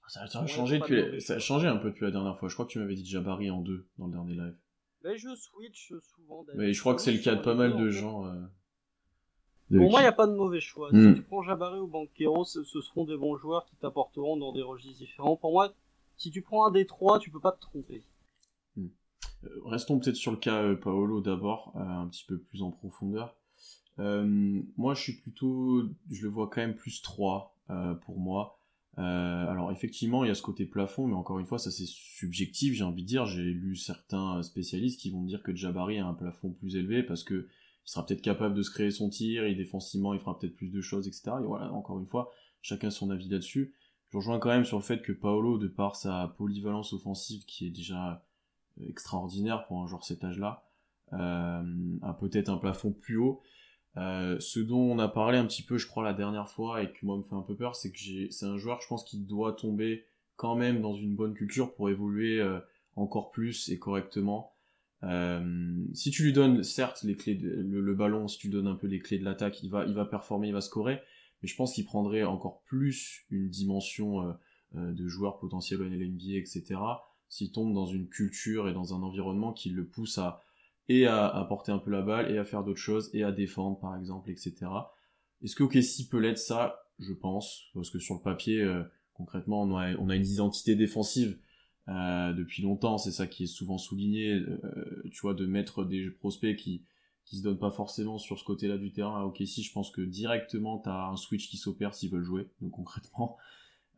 Ça, 0.09 0.27
ça 0.27 0.39
a 0.39 0.43
Ouais, 0.43 0.49
changé 0.49 0.79
depuis, 0.79 1.21
ça 1.21 1.35
a 1.35 1.39
changé 1.39 1.67
un 1.69 1.77
peu 1.77 1.91
depuis 1.91 2.05
la 2.05 2.11
dernière 2.11 2.37
fois. 2.39 2.49
Je 2.49 2.55
crois 2.55 2.67
que 2.67 2.71
tu 2.73 2.79
m'avais 2.79 2.95
dit 2.95 3.05
Jabari 3.05 3.51
en 3.51 3.61
deux 3.61 3.87
dans 3.99 4.07
le 4.07 4.13
dernier 4.13 4.35
live. 4.35 4.57
Mais 5.05 5.17
je 5.17 5.35
switch 5.35 5.93
souvent. 6.01 6.45
Mais 6.57 6.73
je 6.73 6.81
crois 6.81 6.95
que 6.95 7.01
c'est 7.01 7.13
le 7.13 7.19
cas 7.19 7.35
de 7.37 7.43
pas 7.43 7.55
mal 7.55 7.77
de 7.77 7.91
gens. 7.91 8.27
euh, 8.27 8.35
de 9.71 9.79
Pour 9.79 9.91
moi, 9.91 10.01
il 10.01 10.05
n'y 10.05 10.09
a 10.09 10.13
pas 10.13 10.27
de 10.27 10.35
mauvais 10.35 10.61
choix. 10.61 10.89
Hmm. 10.93 11.15
Si 11.15 11.21
tu 11.21 11.27
prends 11.27 11.43
Jabari 11.43 11.79
ou 11.79 11.87
Banquero, 11.87 12.45
ce, 12.45 12.65
ce 12.65 12.81
seront 12.81 13.05
des 13.05 13.17
bons 13.17 13.37
joueurs 13.37 13.67
qui 13.67 13.77
t'apporteront 13.77 14.37
dans 14.37 14.53
des 14.53 14.63
registres 14.63 14.99
différents. 14.99 15.37
Pour 15.37 15.53
moi, 15.53 15.73
si 16.17 16.31
tu 16.31 16.43
prends 16.43 16.67
un 16.67 16.71
des 16.73 16.87
trois, 16.87 17.19
tu 17.19 17.31
peux 17.31 17.41
pas 17.41 17.53
te 17.53 17.61
tromper. 17.61 18.03
Euh, 19.45 19.49
Restons 19.67 20.01
peut-être 20.01 20.17
sur 20.17 20.33
le 20.33 20.39
cas 20.39 20.63
euh, 20.63 20.75
Paolo 20.75 21.21
d'abord, 21.21 21.73
un 21.77 22.09
petit 22.09 22.25
peu 22.27 22.39
plus 22.39 22.63
en 22.63 22.71
profondeur. 22.73 23.37
Moi, 23.99 24.95
je 24.95 25.03
suis 25.03 25.13
plutôt, 25.15 25.85
je 26.11 26.23
le 26.23 26.29
vois 26.29 26.49
quand 26.49 26.61
même 26.61 26.75
plus 26.77 27.03
3 27.03 27.57
euh, 27.71 27.95
pour 27.95 28.19
moi. 28.19 28.58
Euh, 28.99 29.47
alors 29.49 29.71
effectivement, 29.71 30.25
il 30.25 30.29
y 30.29 30.31
a 30.31 30.35
ce 30.35 30.43
côté 30.43 30.67
plafond, 30.67 31.07
mais 31.07 31.15
encore 31.15 31.39
une 31.39 31.47
fois, 31.47 31.59
ça 31.59 31.71
c'est 31.71 31.87
subjectif, 31.87 32.75
j'ai 32.75 32.85
envie 32.85 33.03
de 33.03 33.09
dire. 33.09 33.27
J'ai 33.27 33.43
lu 33.43 33.77
certains 33.77 34.43
spécialistes 34.43 35.01
qui 35.01 35.11
vont 35.11 35.23
dire 35.23 35.43
que 35.43 35.55
Jabari 35.55 35.99
a 35.99 36.07
un 36.07 36.15
plafond 36.15 36.51
plus 36.51 36.77
élevé 36.77 37.03
parce 37.03 37.23
que 37.23 37.49
il 37.89 37.91
sera 37.91 38.05
peut-être 38.05 38.21
capable 38.21 38.55
de 38.55 38.63
se 38.63 38.71
créer 38.71 38.91
son 38.91 39.09
tir, 39.09 39.45
et 39.45 39.55
défensivement, 39.55 40.13
il 40.13 40.21
fera 40.21 40.39
peut-être 40.39 40.57
plus 40.57 40.69
de 40.69 40.83
choses, 40.83 41.09
etc. 41.09 41.31
Et 41.41 41.47
voilà, 41.47 41.73
encore 41.73 41.99
une 41.99 42.07
fois, 42.07 42.31
chacun 42.61 42.91
son 42.91 43.09
avis 43.09 43.31
là-dessus. 43.31 43.75
Je 44.11 44.19
rejoins 44.19 44.39
quand 44.39 44.51
même 44.51 44.67
sur 44.67 44.77
le 44.77 44.83
fait 44.83 45.01
que 45.01 45.13
Paolo, 45.13 45.57
de 45.57 45.69
par 45.69 45.97
sa 45.97 46.35
polyvalence 46.37 46.93
offensive 46.93 47.47
qui 47.47 47.67
est 47.67 47.71
déjà 47.71 48.27
extraordinaire 48.87 49.65
pour 49.67 49.81
un 49.83 49.87
joueur 49.87 50.05
cet 50.05 50.23
âge-là, 50.23 50.69
euh, 51.15 51.97
a 52.03 52.13
peut-être 52.13 52.51
un 52.51 52.59
plafond 52.59 52.93
plus 52.93 53.17
haut. 53.17 53.41
Euh, 53.97 54.39
ce 54.39 54.61
dont 54.61 54.81
on 54.81 54.99
a 54.99 55.09
parlé 55.09 55.39
un 55.39 55.47
petit 55.47 55.63
peu, 55.63 55.79
je 55.79 55.87
crois, 55.87 56.05
la 56.05 56.15
dernière 56.15 56.49
fois, 56.49 56.83
et 56.83 56.93
qui 56.93 57.07
moi 57.07 57.17
me 57.17 57.23
fait 57.23 57.35
un 57.35 57.43
peu 57.43 57.57
peur, 57.57 57.75
c'est 57.75 57.91
que 57.91 57.99
c'est 58.31 58.47
un 58.47 58.57
joueur, 58.57 58.81
je 58.81 58.87
pense, 58.87 59.05
qui 59.05 59.19
doit 59.19 59.53
tomber 59.53 60.05
quand 60.37 60.55
même 60.55 60.81
dans 60.81 60.95
une 60.95 61.17
bonne 61.17 61.35
culture 61.35 61.75
pour 61.75 61.91
évoluer 61.91 62.41
euh, 62.41 62.61
encore 62.97 63.31
plus 63.31 63.69
et 63.71 63.79
correctement. 63.79 64.53
Euh, 65.05 65.85
si 65.95 66.11
tu 66.11 66.23
lui 66.25 66.33
donnes, 66.33 66.63
certes, 66.63 67.03
les 67.03 67.17
clés, 67.17 67.35
le, 67.35 67.95
ballon, 67.95 68.29
si 68.29 68.39
tu 68.39 68.49
lui 68.49 68.55
donnes 68.55 68.67
un 68.67 68.75
peu 68.75 68.87
les 68.87 68.99
clés 68.99 69.19
de 69.19 69.25
l'attaque, 69.25 69.63
il 69.63 69.71
va, 69.71 69.85
il 69.85 69.95
performer, 70.09 70.49
il 70.49 70.55
va 70.55 70.61
scorer, 70.61 71.01
mais 71.43 71.49
je 71.49 71.57
pense 71.57 71.73
qu'il 71.73 71.85
prendrait 71.85 72.25
encore 72.25 72.63
plus 72.63 73.25
une 73.31 73.49
dimension 73.49 74.37
de 74.75 75.09
joueur 75.09 75.39
potentiel 75.39 75.83
en 75.83 75.85
NBA, 75.85 76.37
etc. 76.37 76.77
S'il 77.29 77.53
tombe 77.53 77.75
dans 77.75 77.87
une 77.87 78.09
culture 78.09 78.69
et 78.69 78.73
dans 78.73 78.95
un 78.95 79.03
environnement 79.03 79.53
qui 79.53 79.71
le 79.71 79.87
pousse 79.87 80.19
à 80.19 80.43
et 80.89 81.07
à, 81.07 81.27
à 81.27 81.45
porter 81.45 81.73
un 81.73 81.79
peu 81.79 81.91
la 81.91 82.03
balle 82.03 82.31
et 82.31 82.39
à 82.39 82.45
faire 82.45 82.65
d'autres 82.65 82.81
choses 82.81 83.11
et 83.13 83.23
à 83.23 83.33
défendre 83.33 83.79
par 83.79 83.97
exemple, 83.97 84.31
etc. 84.31 84.55
Est-ce 85.43 85.55
que 85.55 85.63
OKC 85.63 86.09
peut 86.11 86.19
l'être? 86.19 86.39
Ça 86.39 86.81
Je 86.99 87.13
pense 87.13 87.65
parce 87.75 87.91
que 87.91 87.99
sur 87.99 88.15
le 88.15 88.23
papier, 88.23 88.63
euh, 88.63 88.83
concrètement, 89.15 89.63
on 89.63 89.77
a, 89.77 89.95
on 89.97 90.09
a 90.09 90.17
une 90.17 90.27
identité 90.27 90.75
défensive 90.75 91.39
euh, 91.89 92.33
depuis 92.33 92.63
longtemps. 92.63 92.99
C'est 92.99 93.13
ça 93.13 93.27
qui 93.27 93.45
est 93.45 93.47
souvent 93.47 93.79
souligné. 93.79 94.33
euh, 94.33 95.03
tu 95.13 95.21
vois, 95.21 95.35
de 95.35 95.47
mettre 95.47 95.85
des 95.85 96.11
prospects 96.11 96.57
qui 96.57 96.85
qui 97.25 97.37
se 97.37 97.43
donnent 97.43 97.59
pas 97.59 97.71
forcément 97.71 98.17
sur 98.17 98.39
ce 98.39 98.45
côté-là 98.45 98.79
du 98.79 98.91
terrain 98.91 99.21
à 99.21 99.25
OKC. 99.25 99.61
Je 99.63 99.71
pense 99.73 99.91
que 99.91 100.01
directement 100.01 100.79
t'as 100.79 101.09
un 101.09 101.17
switch 101.17 101.51
qui 101.51 101.59
s'opère 101.59 101.95
s'ils 101.95 102.11
veulent 102.11 102.23
jouer. 102.25 102.49
Donc 102.63 102.73
concrètement. 102.73 103.37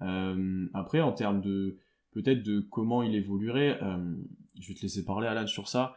Euh, 0.03 0.67
après, 0.75 1.01
en 1.01 1.13
termes 1.13 1.41
de 1.41 1.79
peut-être 2.13 2.43
de 2.43 2.59
comment 2.61 3.03
il 3.05 3.15
évoluerait, 3.15 3.81
euh, 3.83 4.17
je 4.61 4.69
vais 4.69 4.75
te 4.75 4.83
laisser 4.83 5.05
parler 5.05 5.29
Alan 5.29 5.47
sur 5.47 5.69
ça. 5.69 5.95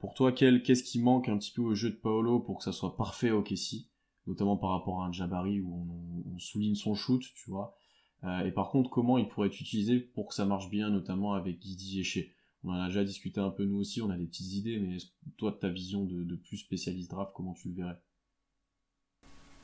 Pour 0.00 0.14
toi, 0.14 0.32
quel, 0.32 0.62
qu'est-ce 0.62 0.82
qui 0.82 0.98
manque 0.98 1.28
un 1.28 1.36
petit 1.36 1.52
peu 1.52 1.60
au 1.60 1.74
jeu 1.74 1.90
de 1.90 1.94
Paolo 1.94 2.40
pour 2.40 2.58
que 2.58 2.64
ça 2.64 2.72
soit 2.72 2.96
parfait 2.96 3.30
au 3.30 3.42
Kessie 3.42 3.90
Notamment 4.26 4.56
par 4.56 4.70
rapport 4.70 5.02
à 5.02 5.06
un 5.06 5.12
Jabari 5.12 5.60
où 5.60 6.24
on, 6.26 6.38
souligne 6.38 6.74
son 6.74 6.94
shoot, 6.94 7.22
tu 7.34 7.50
vois. 7.50 7.76
Euh, 8.24 8.46
et 8.46 8.50
par 8.50 8.70
contre, 8.70 8.88
comment 8.88 9.18
il 9.18 9.28
pourrait 9.28 9.48
être 9.48 9.60
utilisé 9.60 10.00
pour 10.00 10.28
que 10.28 10.34
ça 10.34 10.46
marche 10.46 10.70
bien, 10.70 10.88
notamment 10.88 11.34
avec 11.34 11.58
Guidi 11.58 12.02
Shea? 12.02 12.30
On 12.64 12.70
en 12.70 12.80
a 12.80 12.86
déjà 12.86 13.04
discuté 13.04 13.40
un 13.40 13.50
peu 13.50 13.64
nous 13.64 13.78
aussi, 13.78 14.00
on 14.00 14.08
a 14.08 14.16
des 14.16 14.26
petites 14.26 14.54
idées, 14.54 14.78
mais 14.78 14.96
toi, 15.36 15.50
de 15.50 15.56
ta 15.56 15.68
vision 15.68 16.04
de, 16.04 16.36
plus 16.36 16.56
spécialiste 16.56 17.10
draft, 17.10 17.32
comment 17.34 17.52
tu 17.52 17.68
le 17.68 17.74
verrais? 17.74 18.00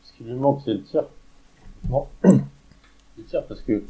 Ce 0.03 0.13
qui 0.13 0.25
lui 0.25 0.35
manque, 0.35 0.61
c'est 0.63 0.75
le 0.75 0.83
tir. 0.83 1.09
Non. 1.89 2.09
le 2.23 3.25
tir, 3.25 3.47
parce 3.47 3.63
que 3.63 3.85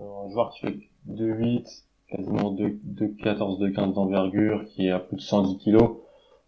euh, 0.00 0.26
un 0.26 0.30
joueur 0.30 0.50
qui 0.50 0.60
fait 0.60 0.88
2-8, 1.08 1.84
quasiment 2.14 2.54
2-14, 2.54 3.60
2-15 3.60 3.94
d'envergure, 3.94 4.64
qui 4.66 4.86
est 4.86 4.90
à 4.90 4.98
plus 4.98 5.16
de 5.16 5.22
110 5.22 5.58
kilos, 5.58 5.96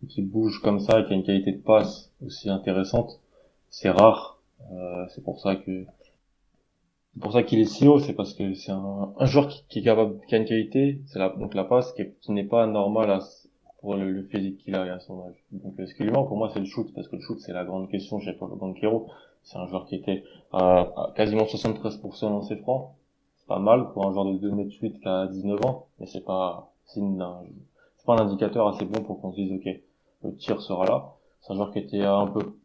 qui 0.08 0.22
bouge 0.22 0.60
comme 0.62 0.80
ça, 0.80 1.02
qui 1.02 1.12
a 1.12 1.16
une 1.16 1.24
qualité 1.24 1.52
de 1.52 1.62
passe 1.62 2.12
aussi 2.24 2.50
intéressante, 2.50 3.20
c'est 3.70 3.90
rare 3.90 4.34
Euh, 4.72 5.06
c'est 5.08 5.22
pour 5.22 5.40
ça 5.40 5.56
que 5.56 5.84
c'est 7.14 7.20
pour 7.20 7.32
ça 7.32 7.42
qu'il 7.42 7.60
est 7.60 7.64
si 7.66 7.86
haut, 7.86 8.00
c'est 8.00 8.14
parce 8.14 8.34
que 8.34 8.54
c'est 8.54 8.72
un, 8.72 9.14
joueur 9.26 9.48
qui, 9.48 9.64
qui, 9.68 9.78
est 9.80 9.82
capable, 9.82 10.18
qui 10.26 10.34
a 10.34 10.38
une 10.38 10.46
qualité, 10.46 11.00
c'est 11.06 11.18
la, 11.18 11.28
donc 11.28 11.54
la 11.54 11.64
passe 11.64 11.92
qui, 11.92 12.02
qui 12.20 12.32
n'est 12.32 12.44
pas 12.44 12.66
normale 12.66 13.20
pour 13.80 13.94
le, 13.94 14.24
physique 14.24 14.58
qu'il 14.58 14.74
a 14.74 14.84
et 14.86 14.90
à 14.90 14.98
son 14.98 15.22
âge. 15.26 15.44
Donc 15.52 15.74
ce 15.78 15.94
qui 15.94 16.02
lui 16.02 16.10
manque 16.10 16.28
pour 16.28 16.36
moi 16.36 16.50
c'est 16.52 16.58
le 16.58 16.64
shoot, 16.64 16.92
parce 16.94 17.08
que 17.08 17.16
le 17.16 17.22
shoot 17.22 17.38
c'est 17.40 17.52
la 17.52 17.64
grande 17.64 17.88
question 17.88 18.18
chez 18.18 18.32
Paulo 18.32 18.56
Banquero. 18.56 19.08
C'est 19.42 19.58
un 19.58 19.66
joueur 19.66 19.84
qui 19.86 19.96
était 19.96 20.24
à 20.52 21.12
quasiment 21.14 21.44
73% 21.44 22.20
dans 22.22 22.42
ses 22.42 22.56
francs. 22.56 22.92
C'est 23.44 23.48
pas 23.48 23.58
mal 23.58 23.92
pour 23.92 24.06
un 24.06 24.12
joueur 24.12 24.24
de 24.24 24.38
2 24.38 24.48
m 24.48 24.70
8 24.70 25.00
qui 25.00 25.08
a 25.08 25.26
19 25.26 25.66
ans, 25.66 25.86
mais 26.00 26.06
c'est 26.06 26.24
pas 26.24 26.72
d'un, 26.96 27.42
c'est 27.98 28.06
pas 28.06 28.14
un 28.14 28.26
indicateur 28.26 28.68
assez 28.68 28.86
bon 28.86 29.02
pour 29.02 29.20
qu'on 29.20 29.32
se 29.32 29.36
dise 29.36 29.52
ok, 29.52 29.80
le 30.22 30.36
tir 30.36 30.62
sera 30.62 30.86
là. 30.86 31.12
C'est 31.42 31.52
un 31.52 31.56
joueur 31.56 31.70
qui 31.70 31.78
était 31.78 32.02
un 32.02 32.26
peu, 32.26 32.56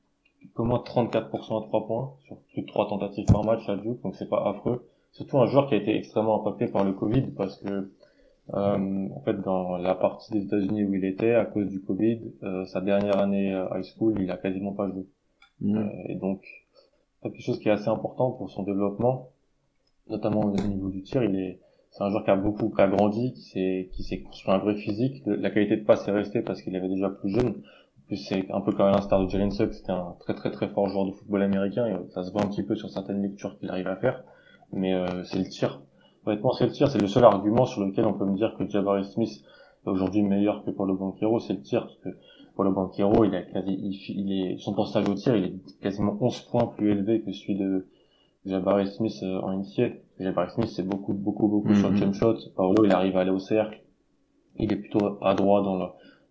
peu 0.55 0.63
moins 0.63 0.79
de 0.79 0.83
34% 0.83 1.63
à 1.63 1.67
3 1.67 1.85
points, 1.85 2.13
sur 2.25 2.37
plus 2.53 2.61
de 2.61 2.67
3 2.67 2.87
tentatives 2.87 3.25
par 3.25 3.43
match 3.43 3.67
à 3.67 3.75
Duke, 3.75 4.01
donc 4.03 4.15
c'est 4.15 4.29
pas 4.29 4.47
affreux. 4.47 4.87
Surtout 5.11 5.39
un 5.39 5.47
joueur 5.47 5.67
qui 5.67 5.73
a 5.73 5.77
été 5.77 5.95
extrêmement 5.97 6.39
impacté 6.39 6.67
par 6.67 6.85
le 6.85 6.93
Covid 6.93 7.23
parce 7.35 7.57
que 7.57 7.91
euh, 8.53 9.09
en 9.13 9.19
fait, 9.21 9.41
dans 9.41 9.77
la 9.77 9.95
partie 9.95 10.31
des 10.31 10.43
États-Unis 10.45 10.85
où 10.85 10.93
il 10.93 11.05
était, 11.05 11.35
à 11.35 11.45
cause 11.45 11.67
du 11.67 11.81
Covid, 11.81 12.19
euh, 12.43 12.65
sa 12.65 12.81
dernière 12.81 13.19
année 13.19 13.53
euh, 13.53 13.67
high 13.75 13.83
school, 13.83 14.15
il 14.19 14.31
a 14.31 14.37
quasiment 14.37 14.73
pas 14.73 14.89
joué. 14.89 15.05
Mm. 15.61 15.77
Euh, 15.77 15.89
et 16.07 16.15
donc, 16.15 16.41
c'est 17.21 17.31
quelque 17.31 17.43
chose 17.43 17.59
qui 17.59 17.69
est 17.69 17.71
assez 17.71 17.89
important 17.89 18.31
pour 18.31 18.49
son 18.49 18.63
développement, 18.63 19.29
notamment 20.09 20.41
au 20.41 20.51
niveau 20.51 20.89
du 20.89 21.01
tir. 21.03 21.23
Il 21.23 21.35
est, 21.35 21.59
c'est 21.91 22.03
un 22.03 22.09
joueur 22.09 22.23
qui 22.23 22.31
a 22.31 22.35
beaucoup, 22.35 22.69
qui 22.69 22.81
a 22.81 22.87
grandi, 22.87 23.33
qui 23.33 23.41
s'est, 23.41 23.89
qui 23.93 24.03
s'est 24.03 24.21
construit 24.21 24.53
un 24.53 24.59
vrai 24.59 24.75
physique. 24.75 25.21
La 25.25 25.49
qualité 25.49 25.77
de 25.77 25.85
passe 25.85 26.07
est 26.07 26.11
restée 26.11 26.41
parce 26.41 26.61
qu'il 26.61 26.75
avait 26.75 26.89
déjà 26.89 27.09
plus 27.09 27.29
jeune. 27.29 27.49
En 27.49 28.07
plus, 28.07 28.17
c'est 28.17 28.51
un 28.51 28.61
peu 28.61 28.71
comme 28.71 28.87
l'instar 28.87 29.23
de 29.23 29.29
Jalen 29.29 29.51
Suggs, 29.51 29.71
c'était 29.71 29.91
un 29.91 30.15
très 30.19 30.33
très 30.33 30.51
très 30.51 30.67
fort 30.69 30.87
joueur 30.87 31.05
de 31.05 31.11
football 31.11 31.43
américain 31.43 31.85
et 31.87 32.09
ça 32.09 32.23
se 32.23 32.31
voit 32.31 32.43
un 32.43 32.47
petit 32.47 32.63
peu 32.63 32.75
sur 32.75 32.89
certaines 32.89 33.21
lectures 33.21 33.57
qu'il 33.59 33.69
arrive 33.69 33.87
à 33.87 33.95
faire. 33.95 34.23
Mais 34.71 34.93
euh, 34.93 35.23
c'est 35.23 35.39
le 35.39 35.45
tir. 35.45 35.81
Honnêtement, 36.25 36.51
c'est 36.51 36.65
le 36.65 36.71
tir. 36.71 36.89
C'est 36.89 37.01
le 37.01 37.07
seul 37.07 37.23
argument 37.23 37.65
sur 37.65 37.85
lequel 37.85 38.05
on 38.05 38.13
peut 38.13 38.25
me 38.25 38.35
dire 38.35 38.55
que 38.57 38.67
Jabari 38.67 39.05
Smith 39.05 39.43
est 39.85 39.89
aujourd'hui 39.89 40.21
meilleur 40.21 40.63
que 40.63 40.71
Paulo 40.71 40.95
Banquero, 40.95 41.39
c'est 41.39 41.53
le 41.53 41.61
tir. 41.61 41.81
Parce 41.81 41.97
que 41.97 42.09
Paulo 42.55 42.71
Banquero, 42.71 43.25
il 43.25 43.33
a 43.35 43.41
quasi, 43.43 43.73
il 44.09 44.31
est, 44.33 44.57
son 44.57 44.73
pourcentage 44.73 45.09
au 45.09 45.15
tir, 45.15 45.35
il 45.35 45.43
est 45.45 45.81
quasiment 45.81 46.17
11 46.19 46.41
points 46.51 46.67
plus 46.67 46.91
élevé 46.91 47.21
que 47.21 47.31
celui 47.31 47.55
de 47.57 47.87
Jabari 48.49 48.87
Smith 48.87 49.13
euh, 49.23 49.39
en 49.41 49.53
NCAA. 49.59 49.89
Jabari 50.19 50.51
Smith, 50.51 50.67
c'est 50.69 50.83
beaucoup, 50.87 51.13
beaucoup, 51.13 51.47
beaucoup 51.47 51.73
sur 51.75 51.87
le 51.89 51.93
Mhm. 51.95 51.99
jump 51.99 52.13
shot. 52.15 52.35
Paolo, 52.55 52.83
il 52.85 52.91
arrive 52.91 53.15
à 53.17 53.21
aller 53.21 53.31
au 53.31 53.39
cercle. 53.39 53.81
Il 54.57 54.71
est 54.73 54.75
plutôt 54.77 55.17
adroit 55.23 55.61
dans 55.61 55.77
le, 55.77 55.85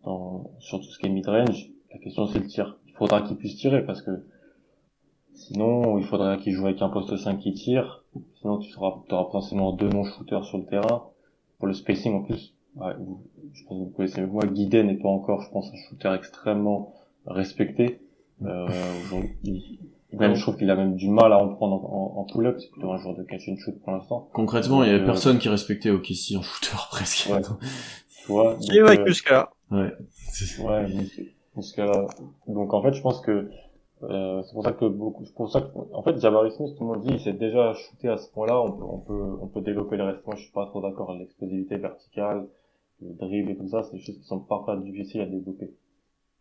dans, 0.05 0.51
sur 0.59 0.79
tout 0.79 0.85
ce 0.85 0.99
qui 0.99 1.07
est 1.07 1.11
mid-range. 1.11 1.71
La 1.93 1.99
question, 1.99 2.27
c'est 2.27 2.41
le 2.41 2.47
tir. 2.47 2.77
Il 2.87 2.93
faudra 2.95 3.23
qu'il 3.23 3.37
puisse 3.37 3.57
tirer 3.57 3.85
parce 3.87 4.03
que 4.03 4.11
sinon, 5.35 5.99
il 5.99 6.05
faudra 6.05 6.37
qu'il 6.37 6.53
joue 6.53 6.67
avec 6.67 6.83
un 6.83 6.89
poste 6.89 7.17
5 7.17 7.39
qui 7.39 7.53
tire. 7.55 8.05
Sinon, 8.41 8.59
tu 8.59 8.77
auras, 8.77 9.01
auras 9.11 9.25
potentiellement 9.25 9.73
deux 9.73 9.89
non-shooters 9.89 10.45
sur 10.45 10.59
le 10.59 10.65
terrain. 10.67 11.05
Pour 11.59 11.67
le 11.69 11.73
spacing, 11.75 12.15
en 12.15 12.23
plus, 12.23 12.55
ouais, 12.77 12.95
vous- 12.99 13.23
je 13.53 13.65
pense 13.65 13.79
que 13.79 13.85
vous 13.85 13.91
connaissez 13.91 14.27
moi, 14.27 14.45
Guidé 14.47 14.83
n'est 14.83 14.97
pas 14.99 15.09
encore, 15.09 15.41
je 15.43 15.51
pense, 15.51 15.71
un 15.73 15.77
shooter 15.89 16.13
extrêmement 16.15 16.93
respecté. 17.27 18.01
Euh, 18.43 18.69
aujourd'hui, 19.05 19.81
même, 20.12 20.35
je 20.35 20.43
trouve 20.43 20.57
qu'il 20.57 20.71
a 20.71 20.77
même 20.77 20.97
du 20.97 21.11
mal 21.11 21.33
à 21.33 21.38
en 21.38 21.49
prendre 21.55 21.85
en, 21.85 22.17
en, 22.17 22.21
en 22.21 22.25
pull-up. 22.25 22.57
C'est 22.59 22.71
plutôt 22.71 22.91
un 22.93 22.99
joueur 22.99 23.15
de 23.15 23.23
catch 23.25 23.49
and 23.49 23.57
shoot 23.59 23.79
pour 23.81 23.93
l'instant. 23.93 24.29
Concrètement, 24.33 24.83
il 24.83 24.91
y 24.91 24.95
avait 24.95 25.03
Euh, 25.03 25.07
personne 25.07 25.38
qui 25.38 25.49
respectait 25.49 25.91
OKC 25.91 26.37
en 26.37 26.43
shooter 26.43 26.77
presque. 26.91 27.29
Ouais. 27.31 27.43
Tu 27.43 28.33
vois. 28.33 28.55
Donc, 28.55 28.71
ouais, 28.71 28.99
euh, 28.99 29.12
là. 29.31 29.50
Ouais. 29.71 29.93
Ouais, 30.61 30.87
cas-là. 31.77 32.07
Donc 32.47 32.73
en 32.73 32.83
fait, 32.83 32.95
je 32.95 33.03
pense 33.03 33.21
que 33.21 33.50
euh, 34.05 34.43
c'est 34.45 34.53
pour 34.53 34.65
ça 34.65 34.73
que 34.73 34.85
beaucoup, 34.85 35.25
c'est 35.25 35.35
pour 35.35 35.50
ça 35.50 35.61
que, 35.61 35.67
en 35.93 36.03
fait, 36.03 36.19
Jabari 36.21 36.53
Smith, 36.53 36.75
tout 36.77 36.85
le 36.85 36.95
monde 36.95 37.05
dit, 37.05 37.15
il 37.15 37.21
s'est 37.21 37.33
déjà 37.33 37.75
shooté 37.75 38.09
à 38.09 38.17
ce 38.17 38.31
point-là. 38.31 38.61
On 38.61 38.71
peut, 38.71 38.85
on 38.85 38.99
peut, 38.99 39.38
on 39.43 39.47
peut 39.49 39.61
développer 39.61 39.97
le 39.97 40.05
reste. 40.05 40.25
Moi, 40.25 40.37
je 40.37 40.43
suis 40.43 40.53
pas 40.53 40.67
trop 40.67 40.81
d'accord. 40.81 41.12
L'explosivité 41.15 41.77
verticale, 41.77 42.47
le 43.03 43.15
dribble 43.15 43.50
et 43.50 43.57
tout 43.57 43.69
ça, 43.69 43.83
c'est 43.83 43.97
des 43.97 44.03
choses 44.03 44.17
qui 44.19 44.25
sont 44.25 44.38
parfois 44.41 44.77
difficiles 44.77 45.21
à 45.21 45.27
développer. 45.27 45.75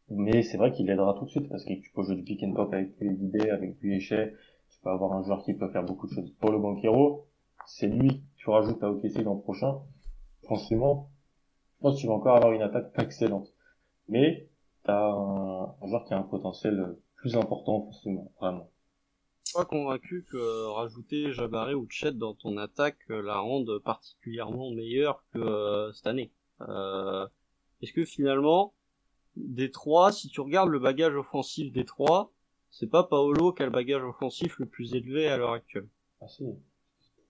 Mais 0.10 0.42
c'est 0.42 0.58
vrai 0.58 0.72
qu'il 0.72 0.90
aidera 0.90 1.14
tout 1.14 1.26
de 1.26 1.30
suite 1.30 1.50
parce 1.50 1.66
que 1.66 1.74
tu 1.74 1.92
peux 1.92 2.04
jouer 2.04 2.16
du 2.16 2.24
pick 2.24 2.42
and 2.44 2.54
pop 2.54 2.74
avec 2.74 2.98
lui 3.00 3.16
guidé, 3.16 3.50
avec 3.50 3.80
lui 3.82 3.96
échec. 3.96 4.34
Tu 4.70 4.80
peux 4.82 4.90
avoir 4.90 5.14
un 5.14 5.24
joueur 5.24 5.44
qui 5.44 5.54
peut 5.54 5.70
faire 5.70 5.84
beaucoup 5.84 6.08
de 6.08 6.14
choses. 6.14 6.32
Pour 6.40 6.52
le 6.52 6.60
Banquero, 6.60 7.28
c'est 7.66 7.88
lui 7.88 8.24
tu 8.38 8.50
rajoutes 8.50 8.82
à 8.84 8.92
OKC 8.92 9.24
l'an 9.24 9.36
prochain. 9.36 9.82
Franchement, 10.44 11.10
je 11.76 11.82
pense 11.82 11.96
que 11.96 12.02
tu 12.02 12.08
vas 12.08 12.14
encore 12.14 12.38
avoir 12.38 12.54
une 12.54 12.62
attaque 12.62 12.92
excellente. 12.98 13.54
Mais 14.08 14.50
t'as 14.84 15.12
un, 15.12 15.76
un 15.82 15.88
joueur 15.88 16.06
qui 16.06 16.14
a 16.14 16.18
un 16.18 16.24
potentiel 16.24 16.96
plus 17.16 17.36
important 17.36 17.84
forcément, 17.84 18.32
vraiment. 18.40 18.70
Pas 19.54 19.66
convaincu 19.66 20.26
que 20.30 20.68
rajouter 20.74 21.32
Jabari 21.34 21.74
ou 21.74 21.88
Chet 21.90 22.12
dans 22.12 22.34
ton 22.34 22.58
attaque 22.58 23.00
euh, 23.10 23.22
la 23.22 23.40
rende 23.40 23.80
particulièrement 23.80 24.72
meilleure 24.72 25.24
que 25.34 25.40
euh, 25.40 25.92
cette 25.94 26.08
année. 26.08 26.32
Euh, 26.62 27.28
Est-ce 27.82 27.94
que 27.94 28.06
finalement, 28.06 28.74
des 29.46 29.72
trois, 29.72 30.12
si 30.12 30.30
tu 30.30 30.42
regardes 30.42 30.70
le 30.70 30.80
bagage 30.80 31.16
offensif 31.16 31.72
des 31.72 31.86
trois, 31.86 32.32
c'est 32.72 32.90
pas 32.90 33.04
Paolo 33.04 33.54
qui 33.54 33.64
a 33.64 33.66
le 33.66 33.72
bagage 33.72 34.04
offensif 34.04 34.60
le 34.60 34.66
plus 34.66 34.94
élevé 34.94 35.28
à 35.28 35.38
l'heure 35.38 35.54
actuelle. 35.54 35.88
Ah 36.22 36.28
si. 36.28 36.44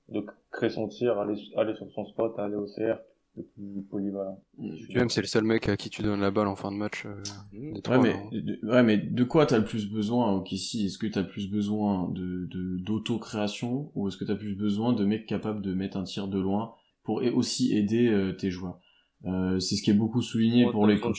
De 0.10 0.26
créer 0.52 0.70
son 0.70 0.88
tir, 0.88 1.18
aller, 1.20 1.36
aller 1.58 1.76
sur 1.76 1.92
son 1.92 2.06
spot, 2.06 2.40
aller 2.40 2.56
au 2.56 2.66
CR, 2.66 2.98
le 3.36 3.44
plus 3.44 3.82
polyvalent. 3.90 4.42
Puis 4.58 4.96
même, 4.96 5.10
c'est 5.10 5.20
le 5.22 5.28
seul 5.28 5.44
mec 5.44 5.68
à 5.68 5.76
qui 5.76 5.90
tu 5.90 6.02
donnes 6.02 6.22
la 6.22 6.32
balle 6.32 6.48
en 6.48 6.56
fin 6.56 6.72
de 6.72 6.78
match. 6.78 7.06
euh, 7.06 7.22
des 7.52 7.82
Ouais 7.90 8.00
mais, 8.00 8.14
non 8.14 8.30
de, 8.32 8.60
ouais, 8.64 8.84
mais 8.84 8.98
de 8.98 9.24
quoi 9.26 9.46
t'as 9.46 9.58
le 9.58 9.66
plus 9.66 9.92
besoin 9.92 10.32
au 10.32 10.38
OKC 10.40 10.86
Est-ce 10.86 10.98
que 10.98 11.08
t'as 11.08 11.24
plus 11.24 11.50
besoin 11.52 12.10
de 12.10 12.46
de- 12.46 12.78
d'auto-création 12.78 13.92
ou 13.96 14.08
est-ce 14.08 14.16
que 14.18 14.24
t'as 14.24 14.36
plus 14.36 14.56
besoin 14.56 14.94
de 14.94 15.04
mecs 15.06 15.26
capables 15.26 15.62
de 15.62 15.74
mettre 15.74 15.98
un 15.98 16.04
tir 16.04 16.28
de 16.30 16.40
loin 16.40 16.74
pour 17.04 17.22
et 17.22 17.30
aussi 17.30 17.76
aider 17.76 18.08
euh, 18.08 18.32
tes 18.32 18.50
joueurs? 18.50 18.80
Euh, 19.26 19.60
C'est 19.60 19.76
ce 19.76 19.84
qui 19.84 19.90
est 19.90 19.94
beaucoup 19.96 20.22
souligné 20.22 20.72
pour 20.72 20.88
les 20.88 20.96
making. 20.96 21.14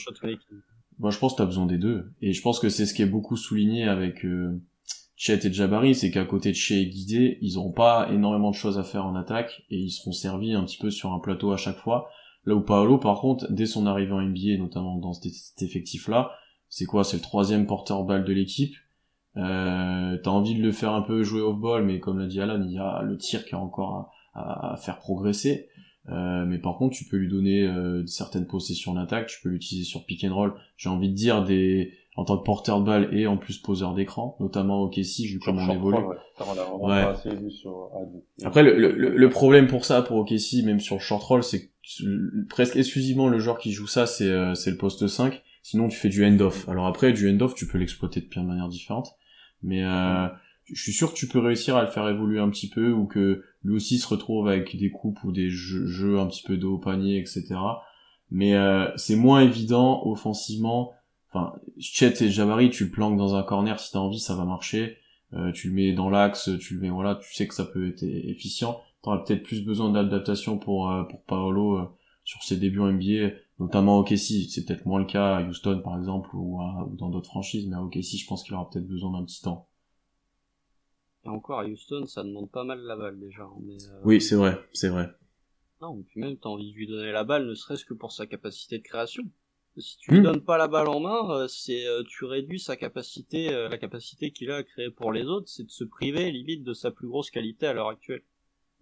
Moi, 0.99 1.11
je 1.11 1.17
pense 1.17 1.33
que 1.33 1.37
t'as 1.37 1.45
besoin 1.45 1.65
des 1.65 1.77
deux. 1.77 2.13
Et 2.21 2.33
je 2.33 2.41
pense 2.41 2.59
que 2.59 2.69
c'est 2.69 2.85
ce 2.85 2.93
qui 2.93 3.01
est 3.01 3.07
beaucoup 3.07 3.37
souligné 3.37 3.85
avec 3.85 4.25
euh, 4.25 4.61
Chet 5.15 5.45
et 5.45 5.53
Jabari, 5.53 5.95
c'est 5.95 6.11
qu'à 6.11 6.25
côté 6.25 6.51
de 6.51 6.55
Shea 6.55 6.75
et 6.75 6.85
Guidé, 6.87 7.37
ils 7.41 7.55
n'auront 7.55 7.71
pas 7.71 8.09
énormément 8.11 8.51
de 8.51 8.55
choses 8.55 8.77
à 8.77 8.83
faire 8.83 9.05
en 9.05 9.15
attaque 9.15 9.63
et 9.69 9.77
ils 9.77 9.91
seront 9.91 10.11
servis 10.11 10.53
un 10.53 10.63
petit 10.63 10.77
peu 10.77 10.91
sur 10.91 11.13
un 11.13 11.19
plateau 11.19 11.51
à 11.51 11.57
chaque 11.57 11.77
fois. 11.77 12.09
Là 12.45 12.55
où 12.55 12.61
Paolo, 12.61 12.97
par 12.97 13.19
contre, 13.19 13.51
dès 13.51 13.65
son 13.65 13.85
arrivée 13.85 14.11
en 14.11 14.21
NBA, 14.21 14.57
notamment 14.57 14.97
dans 14.97 15.13
cet, 15.13 15.61
effectif-là, 15.61 16.31
c'est 16.67 16.85
quoi? 16.85 17.03
C'est 17.03 17.17
le 17.17 17.23
troisième 17.23 17.65
porteur-balle 17.65 18.25
de 18.25 18.33
l'équipe. 18.33 18.75
Euh, 19.37 20.17
t'as 20.21 20.31
envie 20.31 20.55
de 20.55 20.61
le 20.61 20.71
faire 20.71 20.93
un 20.93 21.01
peu 21.01 21.23
jouer 21.23 21.41
off-ball, 21.41 21.85
mais 21.85 21.99
comme 21.99 22.19
l'a 22.19 22.27
dit 22.27 22.41
Alan, 22.41 22.61
il 22.61 22.73
y 22.73 22.77
a 22.77 23.01
le 23.03 23.17
tir 23.17 23.45
qui 23.45 23.55
a 23.55 23.59
encore 23.59 24.11
à 24.33 24.75
faire 24.77 24.99
progresser. 24.99 25.68
Euh, 26.07 26.45
mais 26.45 26.57
par 26.57 26.77
contre, 26.77 26.95
tu 26.95 27.05
peux 27.05 27.17
lui 27.17 27.27
donner 27.29 27.63
euh, 27.67 28.05
certaines 28.07 28.47
possessions 28.47 28.93
d'attaque, 28.95 29.27
tu 29.27 29.37
peux 29.43 29.49
l'utiliser 29.49 29.85
sur 29.85 30.05
pick 30.05 30.23
and 30.23 30.33
roll. 30.33 30.53
J'ai 30.77 30.89
envie 30.89 31.09
de 31.09 31.13
dire 31.15 31.43
des 31.43 31.93
en 32.15 32.25
tant 32.25 32.37
que 32.37 32.43
porteur 32.43 32.81
de 32.81 32.85
balle 32.85 33.09
et 33.13 33.27
en 33.27 33.37
plus 33.37 33.59
poseur 33.59 33.93
d'écran, 33.93 34.35
notamment 34.41 34.81
au 34.81 34.89
Kessie, 34.89 35.27
vu 35.27 35.39
comment 35.39 35.61
on 35.63 35.73
évolue. 35.73 35.95
roll, 35.97 36.05
ouais. 36.07 36.15
Ça, 36.37 36.43
on 36.73 36.87
Ouais. 36.87 37.03
pas 37.03 37.11
assez 37.11 37.29
vu 37.33 37.49
sur 37.51 37.91
Adu. 37.95 38.17
Après, 38.43 38.61
le, 38.63 38.75
le, 38.75 39.15
le 39.15 39.29
problème 39.29 39.67
pour 39.67 39.85
ça, 39.85 40.01
pour 40.01 40.17
OKC, 40.17 40.63
même 40.65 40.79
sur 40.81 40.99
short 40.99 41.23
roll, 41.23 41.43
c'est 41.43 41.67
que 41.67 42.45
presque 42.49 42.75
exclusivement 42.75 43.29
le 43.29 43.39
joueur 43.39 43.57
qui 43.57 43.71
joue 43.71 43.87
ça, 43.87 44.05
c'est 44.05 44.27
euh, 44.27 44.53
c'est 44.53 44.71
le 44.71 44.77
poste 44.77 45.07
5. 45.07 45.41
Sinon, 45.63 45.87
tu 45.87 45.97
fais 45.97 46.09
du 46.09 46.25
end-off. 46.25 46.67
Alors 46.67 46.87
après, 46.87 47.13
du 47.13 47.29
end-off, 47.29 47.53
tu 47.55 47.67
peux 47.67 47.77
l'exploiter 47.77 48.19
de 48.21 48.25
plein 48.25 48.41
de 48.43 48.47
manières 48.47 48.67
différentes. 48.69 49.11
Mais 49.61 49.83
euh, 49.85 50.27
je 50.73 50.81
suis 50.81 50.93
sûr 50.93 51.11
que 51.11 51.17
tu 51.17 51.27
peux 51.27 51.39
réussir 51.39 51.75
à 51.77 51.81
le 51.83 51.87
faire 51.89 52.07
évoluer 52.07 52.39
un 52.39 52.49
petit 52.49 52.69
peu 52.69 52.91
ou 52.91 53.05
que 53.05 53.43
lui 53.63 53.75
aussi 53.75 53.97
se 53.99 54.07
retrouve 54.07 54.47
avec 54.47 54.75
des 54.77 54.89
coupes 54.91 55.23
ou 55.23 55.31
des 55.31 55.49
jeux, 55.49 56.19
un 56.19 56.27
petit 56.27 56.43
peu 56.43 56.57
de 56.57 56.65
haut 56.65 56.77
panier, 56.77 57.17
etc. 57.19 57.55
Mais 58.31 58.55
euh, 58.55 58.87
c'est 58.95 59.15
moins 59.15 59.41
évident 59.41 60.01
offensivement. 60.05 60.93
Enfin, 61.31 61.53
Chet 61.79 62.13
et 62.23 62.29
Jabari, 62.29 62.69
tu 62.69 62.85
le 62.85 62.91
planques 62.91 63.17
dans 63.17 63.35
un 63.35 63.43
corner 63.43 63.79
si 63.79 63.91
t'as 63.91 63.99
envie, 63.99 64.19
ça 64.19 64.35
va 64.35 64.45
marcher. 64.45 64.97
Euh, 65.33 65.51
tu 65.51 65.67
le 65.69 65.73
mets 65.75 65.93
dans 65.93 66.09
l'axe, 66.09 66.49
tu 66.59 66.73
le 66.75 66.81
mets 66.81 66.89
voilà, 66.89 67.15
tu 67.15 67.33
sais 67.33 67.47
que 67.47 67.53
ça 67.53 67.65
peut 67.65 67.87
être 67.89 68.03
efficient. 68.03 68.79
T'auras 69.03 69.19
peut-être 69.19 69.43
plus 69.43 69.63
besoin 69.63 69.91
d'adaptation 69.91 70.57
pour 70.57 70.89
euh, 70.91 71.03
pour 71.03 71.23
Paolo 71.23 71.77
euh, 71.77 71.85
sur 72.23 72.41
ses 72.43 72.57
débuts 72.57 72.79
en 72.79 72.91
NBA, 72.91 73.31
notamment 73.59 73.97
au 73.97 74.01
OKC. 74.01 74.49
C'est 74.49 74.65
peut-être 74.65 74.85
moins 74.85 74.99
le 74.99 75.05
cas 75.05 75.37
à 75.37 75.43
Houston 75.43 75.81
par 75.83 75.97
exemple 75.97 76.29
ou, 76.33 76.59
à- 76.61 76.87
ou 76.91 76.95
dans 76.95 77.09
d'autres 77.09 77.29
franchises, 77.29 77.67
mais 77.67 77.75
à 77.75 77.83
OKC, 77.83 78.17
je 78.17 78.25
pense 78.27 78.43
qu'il 78.43 78.53
aura 78.55 78.69
peut-être 78.69 78.87
besoin 78.87 79.11
d'un 79.17 79.23
petit 79.23 79.41
temps. 79.41 79.67
Et 81.25 81.29
encore 81.29 81.59
à 81.59 81.65
Houston, 81.65 82.05
ça 82.05 82.23
demande 82.23 82.49
pas 82.49 82.63
mal 82.63 82.79
la 82.81 82.95
balle 82.95 83.19
déjà. 83.19 83.43
hein, 83.43 83.57
Mais, 83.61 83.77
euh, 83.89 84.01
Oui, 84.03 84.21
c'est 84.21 84.35
vrai, 84.35 84.57
c'est 84.73 84.89
vrai. 84.89 85.09
Non, 85.81 86.01
puis 86.03 86.19
même 86.19 86.37
t'as 86.37 86.49
envie 86.49 86.71
de 86.71 86.75
lui 86.75 86.87
donner 86.87 87.11
la 87.11 87.23
balle, 87.23 87.47
ne 87.47 87.55
serait-ce 87.55 87.85
que 87.85 87.93
pour 87.93 88.11
sa 88.11 88.25
capacité 88.27 88.77
de 88.79 88.83
création. 88.83 89.23
Si 89.77 89.97
tu 89.97 90.11
lui 90.11 90.19
Hmm. 90.19 90.23
donnes 90.23 90.43
pas 90.43 90.57
la 90.57 90.67
balle 90.67 90.89
en 90.89 90.99
main, 90.99 91.29
euh, 91.31 91.47
c'est 91.47 91.85
euh, 91.87 92.03
tu 92.03 92.25
réduis 92.25 92.59
sa 92.59 92.75
capacité, 92.75 93.49
la 93.51 93.77
capacité 93.77 94.31
qu'il 94.31 94.51
a 94.51 94.57
à 94.57 94.63
créer 94.63 94.89
pour 94.89 95.13
les 95.13 95.23
autres, 95.25 95.47
c'est 95.47 95.63
de 95.63 95.71
se 95.71 95.85
priver 95.85 96.31
limite 96.31 96.63
de 96.63 96.73
sa 96.73 96.91
plus 96.91 97.07
grosse 97.07 97.29
qualité 97.31 97.65
à 97.67 97.73
l'heure 97.73 97.87
actuelle. 97.87 98.23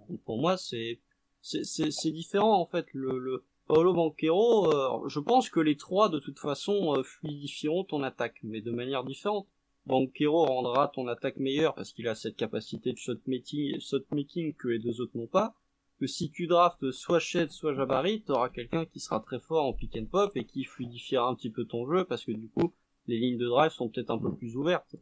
Donc 0.09 0.21
pour 0.23 0.39
moi, 0.39 0.57
c'est 0.57 0.99
c'est 1.41 1.63
c'est 1.65 1.91
c'est 1.91 2.11
différent 2.11 2.59
en 2.59 2.65
fait. 2.65 2.87
Le, 2.93 3.19
le 3.19 3.43
Paolo 3.67 3.93
Banquero, 3.93 4.71
euh, 4.71 5.07
je 5.09 5.19
pense 5.19 5.49
que 5.49 5.59
les 5.59 5.77
trois 5.77 6.09
de 6.09 6.19
toute 6.19 6.39
façon 6.39 6.95
fluidifieront 7.03 7.83
ton 7.83 8.01
attaque, 8.01 8.39
mais 8.43 8.61
de 8.61 8.71
manière 8.71 9.03
différente. 9.03 9.47
Banquero 9.87 10.45
rendra 10.45 10.89
ton 10.93 11.07
attaque 11.07 11.37
meilleure 11.37 11.73
parce 11.75 11.93
qu'il 11.93 12.07
a 12.07 12.15
cette 12.15 12.35
capacité 12.35 12.91
de 12.93 12.97
shot 12.97 13.15
making, 13.25 13.79
shot 13.79 14.03
making 14.11 14.53
que 14.53 14.67
les 14.67 14.79
deux 14.79 14.99
autres 15.01 15.15
n'ont 15.17 15.27
pas, 15.27 15.53
que 15.99 16.07
si 16.07 16.29
tu 16.29 16.45
draftes 16.47 16.91
soit 16.91 17.19
Shed, 17.19 17.49
soit 17.51 17.73
Jabari, 17.73 18.21
t'auras 18.21 18.49
quelqu'un 18.49 18.85
qui 18.85 18.99
sera 18.99 19.19
très 19.19 19.39
fort 19.39 19.65
en 19.65 19.73
pick 19.73 19.95
and 19.97 20.05
pop 20.05 20.31
et 20.35 20.45
qui 20.45 20.63
fluidifiera 20.65 21.27
un 21.27 21.35
petit 21.35 21.49
peu 21.49 21.65
ton 21.65 21.89
jeu 21.91 22.03
parce 22.05 22.23
que 22.25 22.31
du 22.33 22.49
coup, 22.49 22.73
les 23.07 23.17
lignes 23.17 23.37
de 23.37 23.47
drive 23.47 23.71
sont 23.71 23.89
peut-être 23.89 24.11
un 24.11 24.19
peu 24.19 24.35
plus 24.35 24.55
ouvertes. 24.57 24.95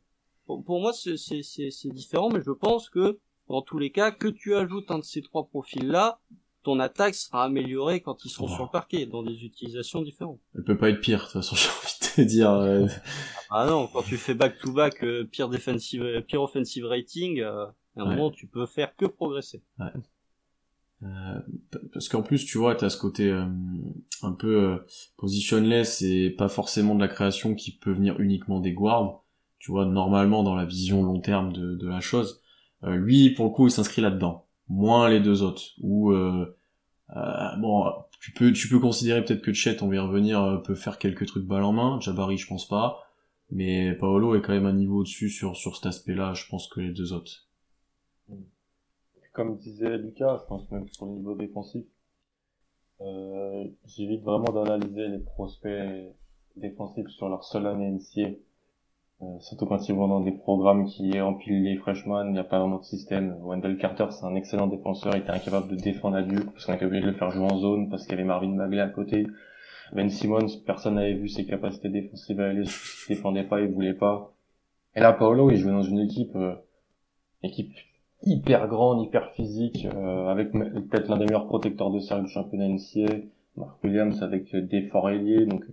Pour, 0.46 0.63
pour 0.63 0.80
moi, 0.80 0.94
c'est, 0.94 1.18
c'est, 1.18 1.42
c'est, 1.42 1.72
c'est 1.72 1.89
différent, 1.89 2.30
mais 2.30 2.42
je 2.46 2.51
pense 2.51 2.89
que, 2.89 3.18
dans 3.50 3.63
tous 3.63 3.80
les 3.80 3.92
cas, 3.92 4.12
que 4.12 4.27
tu 4.27 4.54
ajoutes 4.56 4.92
un 4.92 5.00
de 5.00 5.04
ces 5.04 5.22
trois 5.24 5.48
profils-là, 5.48 6.20
ton 6.63 6.80
attaque 6.80 7.15
sera 7.15 7.44
améliorée 7.46 8.01
quand 8.01 8.24
ils 8.25 8.30
seront 8.30 8.46
Oh. 8.50 8.54
sur 8.56 8.63
le 8.65 8.70
parquet, 8.72 9.06
dans 9.08 9.24
des 9.24 9.44
utilisations 9.44 10.01
différentes. 10.04 10.39
Elle 10.56 10.63
peut 10.63 10.77
pas 10.77 10.89
être 10.92 11.01
pire, 11.01 11.18
de 11.20 11.24
toute 11.24 11.32
façon, 11.34 11.56
j'ai 11.58 11.68
envie 11.70 12.00
de 12.00 12.15
te 12.15 12.22
dire. 12.22 12.51
euh, 12.51 12.88
Ah 13.50 13.66
non, 13.68 13.88
quand 13.88 14.04
tu 14.04 14.18
fais 14.18 14.34
back-to-back 14.34 15.04
euh, 15.04 15.24
pire 15.25 15.50
defensive, 15.50 16.04
euh, 16.04 16.22
pire 16.22 16.42
offensive 16.42 16.86
rating, 16.86 17.40
euh, 17.42 17.66
à 17.98 18.02
un 18.02 18.06
Ouais. 18.06 18.16
moment, 18.16 18.32
tu 18.32 18.48
peux 18.48 18.66
faire 18.66 18.96
que 18.96 19.06
progresser. 19.06 19.64
Euh, 21.04 21.40
p- 21.72 21.80
parce 21.94 22.10
qu'en 22.10 22.24
plus, 22.24 22.46
tu 22.46 22.58
vois, 22.58 22.75
t'as 22.75 22.90
ce 22.90 22.98
côté 22.98 23.30
euh, 23.30 23.46
un 24.24 24.32
peu 24.32 24.56
euh, 24.64 24.78
positionless 25.18 26.02
et 26.02 26.30
pas 26.32 26.48
forcément 26.48 26.96
de 26.96 27.02
la 27.02 27.08
création 27.08 27.54
qui 27.54 27.72
peut 27.78 27.92
venir 27.92 28.20
uniquement 28.20 28.60
des 28.60 28.74
guards. 28.74 29.24
Tu 29.60 29.72
vois, 29.72 29.86
normalement, 29.86 30.44
dans 30.44 30.56
la 30.56 30.66
vision 30.66 31.04
long 31.04 31.20
terme 31.20 31.52
de, 31.54 31.75
de 31.75 31.88
la 31.88 32.00
chose, 32.02 32.42
euh, 32.84 32.96
lui, 32.96 33.32
pour 33.32 33.46
le 33.46 33.52
coup, 33.52 33.68
il 33.68 33.72
s'inscrit 33.72 34.02
là-dedans. 34.02 34.48
Moins 34.70 35.10
les 35.10 35.20
deux 35.20 35.44
autres. 35.44 35.64
Ou 35.82 36.12
euh, 36.12 36.58
euh, 37.16 37.58
bon, 37.60 37.86
tu 38.22 38.32
peux 38.34 38.52
tu 38.54 38.70
peux 38.70 38.80
considérer 38.80 39.24
peut-être 39.25 39.42
que 39.44 39.54
Chet, 39.54 39.84
on 39.84 39.90
va 39.90 39.96
y 39.96 40.00
revenir, 40.00 40.42
euh, 40.44 40.58
peut 40.58 40.75
faire 40.75 41.00
quelques 41.00 41.28
trucs 41.28 41.46
balle 41.46 41.64
en 41.64 41.74
main. 41.74 42.00
Jabari, 42.02 42.38
je 42.38 42.48
pense 42.48 42.68
pas. 42.68 43.00
Mais 43.52 43.94
Paolo 43.96 44.36
est 44.36 44.42
quand 44.42 44.54
même 44.54 44.66
un 44.66 44.74
niveau 44.74 45.00
au-dessus 45.00 45.30
sur 45.30 45.56
sur 45.56 45.75
cet 45.75 45.86
aspect-là, 45.86 46.34
je 46.34 46.48
pense 46.50 46.68
que 46.68 46.80
les 46.80 46.92
deux 46.92 47.14
autres. 47.14 47.48
Comme 49.34 49.58
disait 49.58 49.98
Lucas, 49.98 50.40
je 50.42 50.48
pense 50.48 50.72
même 50.72 50.88
sur 50.88 51.06
le 51.06 51.12
niveau 51.12 51.36
défensif, 51.36 51.86
euh, 53.02 53.66
j'évite 53.86 54.24
vraiment 54.24 54.52
d'analyser 54.52 55.10
les 55.10 55.20
prospects 55.20 56.16
défensifs 56.56 57.10
sur 57.10 57.30
leur 57.30 57.44
seule 57.44 57.68
année 57.68 57.92
NCA. 57.92 58.30
Euh, 59.22 59.40
surtout 59.40 59.66
quand 59.66 59.88
ils 59.88 59.96
vont 59.96 60.08
dans 60.08 60.20
des 60.20 60.32
programmes 60.32 60.86
qui 60.86 61.20
empilent 61.22 61.64
les 61.64 61.78
freshmen, 61.78 62.28
il 62.28 62.34
n'y 62.34 62.40
a 62.40 62.44
pas 62.44 62.60
vraiment 62.60 62.80
de 62.80 62.84
système. 62.84 63.38
Wendell 63.42 63.78
Carter, 63.78 64.08
c'est 64.12 64.25
un 64.25 64.36
excellent 64.36 64.68
défenseur, 64.68 65.16
il 65.16 65.22
était 65.22 65.32
incapable 65.32 65.70
de 65.70 65.75
défendre 65.75 66.18
à 66.18 66.24
Duke, 66.24 66.52
parce 66.52 66.66
qu'on 66.66 66.74
était 66.74 66.86
obligé 66.86 67.02
de 67.02 67.12
le 67.12 67.18
faire 67.18 67.32
jouer 67.32 67.46
en 67.46 67.58
zone, 67.58 67.90
parce 67.90 68.04
qu'il 68.04 68.12
y 68.12 68.16
avait 68.16 68.28
Marvin 68.28 68.56
Bagley 68.56 68.82
à 68.82 68.90
côté. 68.90 69.25
Ben 69.96 70.10
Simmons, 70.10 70.48
personne 70.66 70.96
n'avait 70.96 71.14
vu 71.14 71.30
ses 71.30 71.46
capacités 71.46 71.88
défensives 71.88 72.42
à 72.42 72.50
aller, 72.50 72.66
défendait 73.08 73.46
pas, 73.46 73.62
il 73.62 73.72
voulait 73.72 73.94
pas. 73.94 74.34
Et 74.94 75.00
là, 75.00 75.14
Paolo, 75.14 75.50
il 75.52 75.56
jouait 75.58 75.72
dans 75.72 75.84
une 75.84 76.00
équipe, 76.00 76.36
euh, 76.36 76.56
équipe 77.44 77.72
hyper 78.24 78.68
grande, 78.68 79.06
hyper 79.06 79.32
physique, 79.32 79.88
euh, 79.96 80.28
avec 80.28 80.52
peut-être 80.52 81.08
l'un 81.08 81.18
des 81.18 81.25
meilleurs 81.25 81.48
protecteurs 81.48 81.92
de 81.92 82.00
cercle 82.00 82.25
du 82.25 82.30
championnat 82.30 82.68
NCA, 82.68 83.22
Mark 83.56 83.82
Williams 83.86 84.22
avec 84.22 84.54
euh, 84.54 84.62
des 84.62 84.82
forts 84.82 85.10
donc 85.10 85.64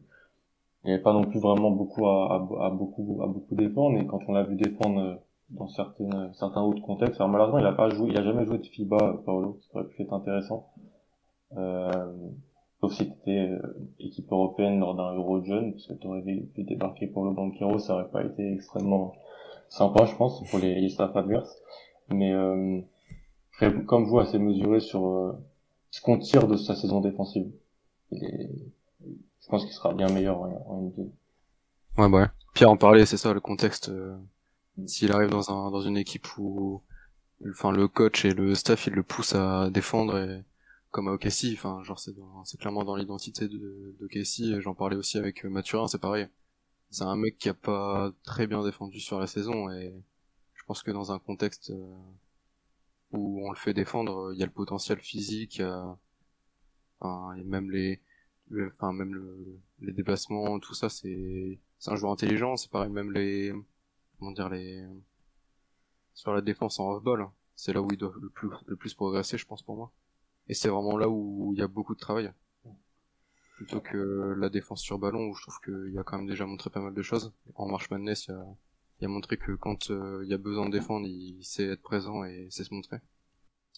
il 0.84 0.88
n'y 0.88 0.92
avait 0.92 1.02
pas 1.02 1.12
non 1.12 1.24
plus 1.24 1.40
vraiment 1.40 1.70
beaucoup 1.72 2.06
à, 2.06 2.34
à, 2.34 2.66
à 2.66 2.70
beaucoup 2.70 3.20
à 3.22 3.26
beaucoup 3.26 3.56
défendre, 3.56 3.98
et 3.98 4.06
quand 4.06 4.20
on 4.28 4.32
l'a 4.32 4.44
vu 4.44 4.54
défendre 4.54 5.20
dans 5.50 5.68
certains 5.68 6.62
autres 6.62 6.82
contextes, 6.82 7.20
alors 7.20 7.28
malheureusement 7.28 7.58
il 7.58 7.66
a 7.66 7.72
pas 7.72 7.88
joué, 7.90 8.10
il 8.10 8.18
a 8.18 8.22
jamais 8.22 8.44
joué 8.44 8.58
de 8.58 8.66
FIBA, 8.66 9.22
Paolo, 9.24 9.58
ça 9.60 9.78
aurait 9.78 9.88
pu 9.88 10.02
être 10.02 10.12
intéressant. 10.12 10.70
Sauf 12.82 12.92
si 12.94 13.08
t'étais 13.10 13.38
euh, 13.50 13.62
équipe 14.00 14.30
européenne 14.32 14.80
lors 14.80 14.94
d'un 14.96 15.14
Euro 15.14 15.42
Jeune, 15.44 15.72
parce 15.72 15.86
que 15.88 15.94
t'aurais 15.94 16.22
vu 16.22 16.50
débarquer 16.58 17.06
pour 17.08 17.24
le 17.24 17.32
Banquero, 17.32 17.78
ça 17.78 17.94
aurait 17.94 18.10
pas 18.10 18.24
été 18.24 18.52
extrêmement 18.54 19.14
sympa, 19.70 20.04
je 20.06 20.14
pense, 20.16 20.44
pour 20.50 20.58
les, 20.60 20.80
les 20.80 20.90
staffs 20.90 21.16
adverses. 21.16 21.56
Mais 22.10 22.32
euh, 22.32 22.80
comme 23.86 24.04
vous 24.06 24.18
assez 24.18 24.38
mesuré 24.38 24.80
sur 24.80 25.06
euh, 25.06 25.32
ce 25.90 26.00
qu'on 26.02 26.18
tire 26.18 26.46
de 26.48 26.56
sa 26.56 26.74
saison 26.74 27.00
défensive. 27.00 27.50
Il 28.10 28.24
est- 28.24 28.50
je 29.40 29.48
pense 29.48 29.64
qu'il 29.64 29.74
sera 29.74 29.94
bien 29.94 30.08
meilleur 30.08 30.40
en 30.40 30.80
NBA. 30.82 31.02
Ouais, 31.98 32.08
bah 32.08 32.18
ouais. 32.22 32.26
Pierre 32.54 32.70
en 32.70 32.76
parlait, 32.76 33.06
c'est 33.06 33.16
ça 33.16 33.32
le 33.32 33.40
contexte. 33.40 33.88
euh, 33.88 34.16
S'il 34.86 35.12
arrive 35.12 35.30
dans 35.30 35.50
un 35.50 35.70
dans 35.70 35.82
une 35.82 35.96
équipe 35.98 36.26
où, 36.38 36.82
enfin, 37.50 37.72
le 37.72 37.88
coach 37.88 38.24
et 38.24 38.32
le 38.34 38.54
staff 38.54 38.86
ils 38.86 38.94
le 38.94 39.02
poussent 39.02 39.34
à 39.34 39.70
défendre, 39.70 40.18
et, 40.18 40.42
comme 40.92 41.08
à 41.08 41.12
OKC, 41.12 41.54
enfin, 41.56 41.82
genre 41.84 41.98
c'est 42.00 42.12
c'est 42.46 42.58
clairement 42.60 42.84
dans 42.84 42.96
l'identité 42.96 43.48
de 43.48 43.96
d'OKC. 44.00 44.42
et 44.56 44.62
J'en 44.62 44.74
parlais 44.74 44.96
aussi 44.96 45.18
avec 45.18 45.44
euh, 45.46 45.50
Mathurin, 45.50 45.88
c'est 45.88 46.00
pareil. 46.00 46.28
C'est 46.90 47.04
un 47.04 47.16
mec 47.16 47.38
qui 47.38 47.48
a 47.50 47.54
pas 47.54 48.12
très 48.24 48.46
bien 48.48 48.64
défendu 48.64 49.00
sur 49.00 49.20
la 49.20 49.26
saison 49.28 49.70
et 49.70 49.94
je 50.54 50.64
pense 50.66 50.82
que 50.84 50.90
dans 50.92 51.12
un 51.12 51.18
contexte 51.20 51.70
euh, 51.72 51.96
où 53.12 53.46
on 53.46 53.50
le 53.52 53.56
fait 53.56 53.74
défendre, 53.74 54.32
il 54.34 54.40
y 54.40 54.42
a 54.42 54.46
le 54.46 54.50
potentiel 54.52 54.98
physique, 54.98 55.62
enfin, 57.00 57.34
et 57.36 57.44
même 57.44 57.70
les 57.70 58.00
le- 58.48 58.68
enfin 58.68 58.92
même 58.92 59.14
le, 59.14 59.60
les 59.80 59.92
déplacements, 59.92 60.58
tout 60.60 60.74
ça, 60.74 60.88
c'est 60.88 61.58
c'est 61.78 61.90
un 61.90 61.96
joueur 61.96 62.12
intelligent. 62.12 62.56
C'est 62.56 62.70
pareil, 62.70 62.90
même 62.90 63.12
les 63.12 63.52
comment 64.18 64.32
dire 64.32 64.48
les 64.48 64.84
sur 66.14 66.32
la 66.32 66.40
défense 66.40 66.80
en 66.80 66.90
off-ball, 66.92 67.28
c'est 67.54 67.74
là 67.74 67.82
où 67.82 67.88
il 67.92 67.98
doit 67.98 68.14
le 68.18 68.30
plus 68.30 68.48
le 68.64 68.76
plus 68.76 68.94
progresser, 68.94 69.36
je 69.36 69.44
pense 69.44 69.62
pour 69.62 69.76
moi. 69.76 69.92
Et 70.48 70.54
c'est 70.54 70.68
vraiment 70.68 70.96
là 70.96 71.08
où 71.08 71.52
il 71.54 71.58
y 71.58 71.62
a 71.62 71.68
beaucoup 71.68 71.94
de 71.94 72.00
travail, 72.00 72.30
plutôt 73.56 73.80
que 73.80 74.34
la 74.38 74.48
défense 74.48 74.82
sur 74.82 74.98
ballon 74.98 75.28
où 75.28 75.34
je 75.34 75.42
trouve 75.42 75.60
qu'il 75.64 75.98
a 75.98 76.02
quand 76.02 76.18
même 76.18 76.26
déjà 76.26 76.46
montré 76.46 76.70
pas 76.70 76.80
mal 76.80 76.94
de 76.94 77.02
choses. 77.02 77.32
En 77.54 77.68
March 77.68 77.90
Madness, 77.90 78.26
il 78.26 78.32
a, 78.32 78.46
il 79.00 79.04
a 79.04 79.08
montré 79.08 79.36
que 79.36 79.52
quand 79.52 79.90
euh, 79.90 80.20
il 80.24 80.30
y 80.30 80.34
a 80.34 80.38
besoin 80.38 80.66
de 80.66 80.72
défendre, 80.72 81.06
il 81.06 81.42
sait 81.44 81.66
être 81.66 81.82
présent 81.82 82.24
et 82.24 82.48
sait 82.50 82.64
se 82.64 82.74
montrer. 82.74 82.98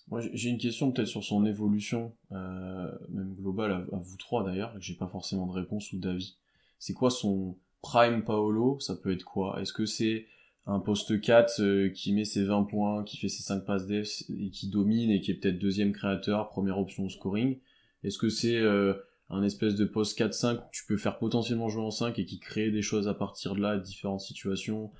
Moi, 0.09 0.21
j'ai- 0.21 0.37
j'ai 0.37 0.51
une 0.51 0.59
question 0.59 0.93
peut-être 0.93 1.09
sur 1.09 1.25
son 1.25 1.45
évolution, 1.47 2.15
euh, 2.33 2.93
même 3.09 3.35
globale, 3.35 3.73
à, 3.73 3.77
à 3.97 3.99
vous 3.99 4.17
trois 4.17 4.45
d'ailleurs, 4.45 4.73
que 4.75 4.81
j'ai 4.81 4.95
pas 4.95 5.09
forcément 5.09 5.47
de 5.47 5.53
réponse 5.53 5.93
ou 5.93 5.99
d'avis. 5.99 6.37
C'est 6.79 6.93
quoi 6.95 7.11
son 7.11 7.57
prime 7.83 8.23
Paolo? 8.25 8.79
Ça 8.81 8.97
peut 8.97 9.13
être 9.13 9.25
quoi? 9.25 9.61
Est-ce 9.61 9.73
que 9.73 9.87
c'est 9.87 10.27
un 10.67 10.81
poste 10.81 11.21
4 11.21 11.61
euh, 11.61 11.89
qui 11.91 12.13
met 12.13 12.25
ses 12.25 12.45
20 12.45 12.65
points, 12.65 13.05
qui 13.05 13.19
fait 13.19 13.29
ses 13.29 13.43
5 13.43 13.65
passes 13.65 13.87
def 13.87 14.23
et 14.31 14.51
qui 14.51 14.69
domine 14.69 15.11
et 15.11 15.21
qui 15.21 15.31
est 15.31 15.35
peut-être 15.35 15.59
deuxième 15.59 15.93
créateur, 15.93 16.49
première 16.49 16.79
option 16.79 17.05
au 17.05 17.09
scoring. 17.09 17.59
Est-ce 18.03 18.19
que 18.19 18.29
c'est 18.29 18.57
euh, 18.57 18.95
un 19.31 19.43
espèce 19.43 19.75
de 19.75 19.85
poste 19.85 20.19
4-5 20.19 20.57
où 20.57 20.63
tu 20.73 20.85
peux 20.87 20.97
faire 20.97 21.19
potentiellement 21.19 21.69
jouer 21.69 21.83
en 21.83 21.91
5 21.91 22.19
et 22.19 22.25
qui 22.25 22.39
crée 22.39 22.71
des 22.71 22.83
choses 22.83 23.09
à 23.09 23.15
partir 23.15 23.55
de 23.55 23.61
là, 23.61 23.79
différentes 23.79 24.21
situations, 24.21 24.91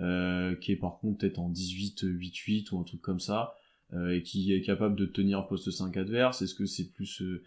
euh, 0.00 0.56
qui 0.56 0.72
est 0.72 0.76
par 0.76 0.98
contre 0.98 1.18
peut-être 1.18 1.38
en 1.38 1.50
18-8-8 1.50 2.72
ou 2.72 2.80
un 2.80 2.84
truc 2.84 3.00
comme 3.00 3.20
ça 3.20 3.54
euh, 3.92 4.16
et 4.16 4.22
qui 4.22 4.52
est 4.52 4.62
capable 4.62 4.96
de 4.96 5.06
tenir 5.06 5.46
poste 5.46 5.70
5 5.70 5.96
adverse? 5.96 6.42
Est-ce 6.42 6.54
que 6.54 6.66
c'est 6.66 6.90
plus... 6.92 7.22
euh, 7.22 7.42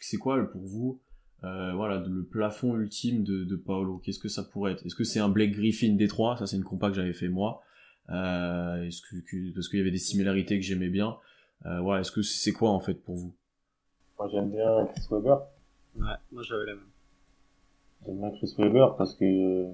c'est 0.00 0.18
quoi 0.18 0.44
pour 0.50 0.62
vous 0.62 1.00
euh, 1.44 1.72
voilà, 1.74 1.98
le 2.06 2.24
plafond 2.24 2.74
ultime 2.76 3.22
de, 3.22 3.44
de 3.44 3.56
Paolo 3.56 3.98
Qu'est-ce 3.98 4.18
que 4.18 4.28
ça 4.28 4.42
pourrait 4.42 4.72
être? 4.72 4.84
Est-ce 4.86 4.94
que 4.94 5.04
c'est 5.04 5.20
un 5.20 5.28
Blake 5.28 5.52
Griffin 5.52 5.94
Détroit 5.94 6.36
Ça, 6.38 6.46
c'est 6.46 6.56
une 6.56 6.64
compa 6.64 6.88
que 6.88 6.94
j'avais 6.96 7.12
fait 7.12 7.28
moi. 7.28 7.62
Euh, 8.10 8.82
est-ce 8.84 9.02
que, 9.02 9.16
que- 9.16 9.54
parce 9.54 9.68
qu'il 9.68 9.78
y 9.78 9.82
avait 9.82 9.90
des 9.90 9.98
similarités 9.98 10.56
que 10.58 10.64
j'aimais 10.64 10.88
bien. 10.90 11.16
Euh, 11.66 11.80
voilà, 11.80 12.00
est-ce 12.02 12.12
que 12.12 12.22
c'est 12.22 12.38
c'est 12.38 12.52
quoi 12.52 12.70
en 12.70 12.80
fait 12.80 12.94
pour 12.94 13.14
vous? 13.16 13.34
Moi 14.18 14.28
j'aime 14.32 14.50
bien 14.50 14.86
Chris 14.94 15.06
Webber. 15.10 15.36
Ouais, 15.96 16.06
moi 16.32 16.42
j'avais 16.42 16.66
la 16.66 16.74
même. 16.74 16.84
J'aime 18.06 18.18
bien 18.18 18.30
Chris 18.32 18.54
Webber 18.58 18.86
parce 18.98 19.14
que 19.14 19.64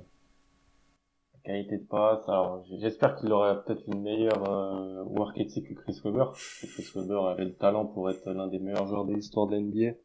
la 1.35 1.41
qualité 1.45 1.79
de 1.79 1.85
passe, 1.85 2.29
alors 2.29 2.65
j'espère 2.81 3.17
qu'il 3.17 3.33
aurait 3.33 3.63
peut-être 3.65 3.83
une 3.89 4.03
meilleure 4.03 4.49
euh, 4.49 5.03
work 5.05 5.37
ethic 5.39 5.69
que 5.69 5.75
Chris 5.75 6.01
Webber. 6.05 6.27
Chris 6.35 6.87
Webber 6.95 7.21
avait 7.31 7.47
le 7.47 7.55
talent 7.55 7.87
pour 7.87 8.09
être 8.11 8.31
l'un 8.31 8.47
des 8.47 8.59
meilleurs 8.61 8.87
joueurs 8.87 9.05
de 9.07 9.15
l'histoire 9.15 9.47
de 9.49 9.57
l'NBA. 9.57 9.97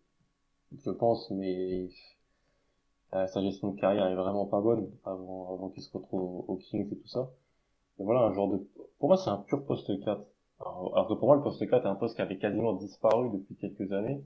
Je 0.84 0.92
pense, 0.92 1.32
mais 1.32 1.90
euh, 3.14 3.28
sa 3.28 3.42
gestion 3.42 3.72
de 3.72 3.80
carrière 3.80 4.08
est 4.08 4.16
vraiment 4.16 4.46
pas 4.46 4.62
bonne 4.62 4.90
avant, 5.06 5.54
avant 5.54 5.70
qu'il 5.70 5.82
se 5.84 5.92
retrouve 5.92 6.44
au- 6.48 6.58
Kings 6.58 6.92
et 6.92 6.98
tout 6.98 7.08
ça. 7.08 7.30
Mais 8.00 8.06
voilà, 8.06 8.22
un 8.22 8.34
genre 8.34 8.52
de... 8.52 8.68
Pour 9.00 9.10
moi, 9.10 9.18
c'est 9.18 9.30
un 9.32 9.38
pur 9.40 9.66
poste 9.66 9.88
4. 10.04 10.26
Alors, 10.62 10.92
alors 10.96 11.10
que 11.10 11.14
pour 11.16 11.28
moi, 11.28 11.38
le 11.38 11.44
poste 11.44 11.68
4 11.70 11.86
est 11.86 11.90
un 11.90 11.96
poste 11.96 12.16
qui 12.18 12.22
avait 12.24 12.38
quasiment 12.40 12.74
disparu 12.74 13.30
depuis 13.32 13.56
quelques 13.58 13.92
années. 13.94 14.24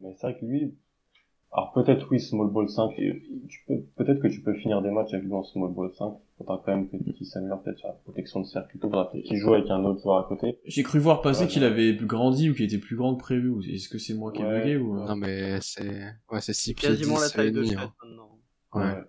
Mais 0.00 0.14
c'est 0.14 0.28
vrai 0.32 0.38
que 0.40 0.46
lui, 0.46 0.76
alors 1.50 1.72
peut-être 1.72 2.06
oui, 2.10 2.20
small 2.20 2.48
ball 2.50 2.68
5, 2.68 2.92
et 2.98 3.22
tu 3.48 3.64
peux, 3.66 3.80
peut-être 3.96 4.20
que 4.20 4.28
tu 4.28 4.42
peux 4.42 4.54
finir 4.54 4.82
des 4.82 4.90
matchs 4.90 5.14
avec 5.14 5.24
lui 5.26 5.32
en 5.32 5.42
small 5.42 5.72
ball 5.72 5.90
5. 5.94 6.12
Faudra 6.36 6.62
quand 6.64 6.76
même 6.76 6.88
que 6.88 6.96
qu'il 7.12 7.26
s'améliore 7.26 7.62
peut-être 7.62 7.78
sur 7.78 7.88
la 7.88 7.94
protection 7.94 8.40
de 8.40 8.46
cercle. 8.46 8.78
Faudra 8.78 9.10
peut-être 9.10 9.24
qu'il 9.24 9.38
joue 9.38 9.54
avec 9.54 9.68
un 9.70 9.82
autre 9.84 10.00
joueur 10.02 10.18
à 10.18 10.28
côté. 10.28 10.58
J'ai 10.66 10.82
cru 10.84 10.98
voir 11.00 11.20
passer 11.22 11.42
Ouais, 11.44 11.48
qu'il 11.48 11.64
avait 11.64 11.94
grandi 11.96 12.50
ou 12.50 12.54
qu'il 12.54 12.64
était 12.66 12.78
plus 12.78 12.96
grand 12.96 13.14
que 13.16 13.20
prévu. 13.20 13.54
Est-ce 13.72 13.88
que 13.88 13.98
c'est 13.98 14.14
moi 14.14 14.30
qui 14.30 14.42
ai 14.42 14.44
Ouais, 14.44 14.60
bugué 14.60 14.76
ou... 14.76 14.98
ouais. 15.00 15.06
Non 15.06 15.16
mais 15.16 15.58
c'est 15.62 16.02
ouais 16.30 16.40
c'est 16.40 16.52
6 16.52 16.74
pieds 16.74 16.88
Quasiment 16.90 17.16
10 17.16 17.20
la 17.22 17.30
taille 17.30 17.50
de 17.52 17.56
demi, 17.62 17.74
hein. 17.74 17.92
maintenant. 18.02 18.38
Ouais. 18.74 19.02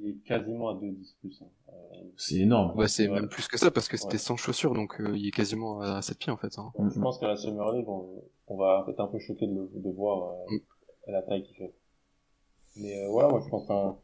Il 0.00 0.08
est 0.10 0.14
quasiment 0.26 0.68
à 0.68 0.74
2-10 0.74 1.14
plus. 1.20 1.42
Hein. 1.42 1.46
Euh, 1.70 1.72
C'est 2.16 2.36
énorme. 2.40 2.76
Ouais, 2.78 2.86
c'est 2.88 3.08
Ouais. 3.08 3.14
même 3.20 3.28
plus 3.28 3.48
que 3.48 3.56
ça 3.58 3.70
parce 3.70 3.88
que 3.88 3.96
c'était 3.96 4.12
Ouais. 4.14 4.18
sans 4.18 4.36
chaussures, 4.36 4.74
donc 4.74 5.00
euh, 5.00 5.16
il 5.16 5.26
est 5.26 5.30
quasiment 5.32 5.80
à 5.80 6.02
7 6.02 6.18
pieds 6.18 6.32
en 6.32 6.36
fait. 6.36 6.56
Hein. 6.58 6.70
Je 6.78 6.98
mm. 6.98 7.02
pense 7.02 7.18
qu'à 7.18 7.28
la 7.28 7.36
Summer 7.36 7.72
League, 7.72 7.88
on, 7.88 8.22
on 8.48 8.56
va 8.58 8.84
être 8.88 9.00
un 9.00 9.06
peu 9.08 9.18
choqué 9.20 9.46
de, 9.46 9.54
le- 9.54 9.70
de 9.74 9.90
voir 9.90 10.32
euh, 10.32 10.54
Mm. 10.54 10.58
La 11.12 11.22
taille 11.22 11.42
qu'il 11.44 11.56
fait. 11.56 11.74
Mais 12.76 13.04
euh, 13.04 13.08
voilà, 13.08 13.28
moi 13.28 13.40
je 13.44 13.48
pense 13.48 13.68
un, 13.70 13.96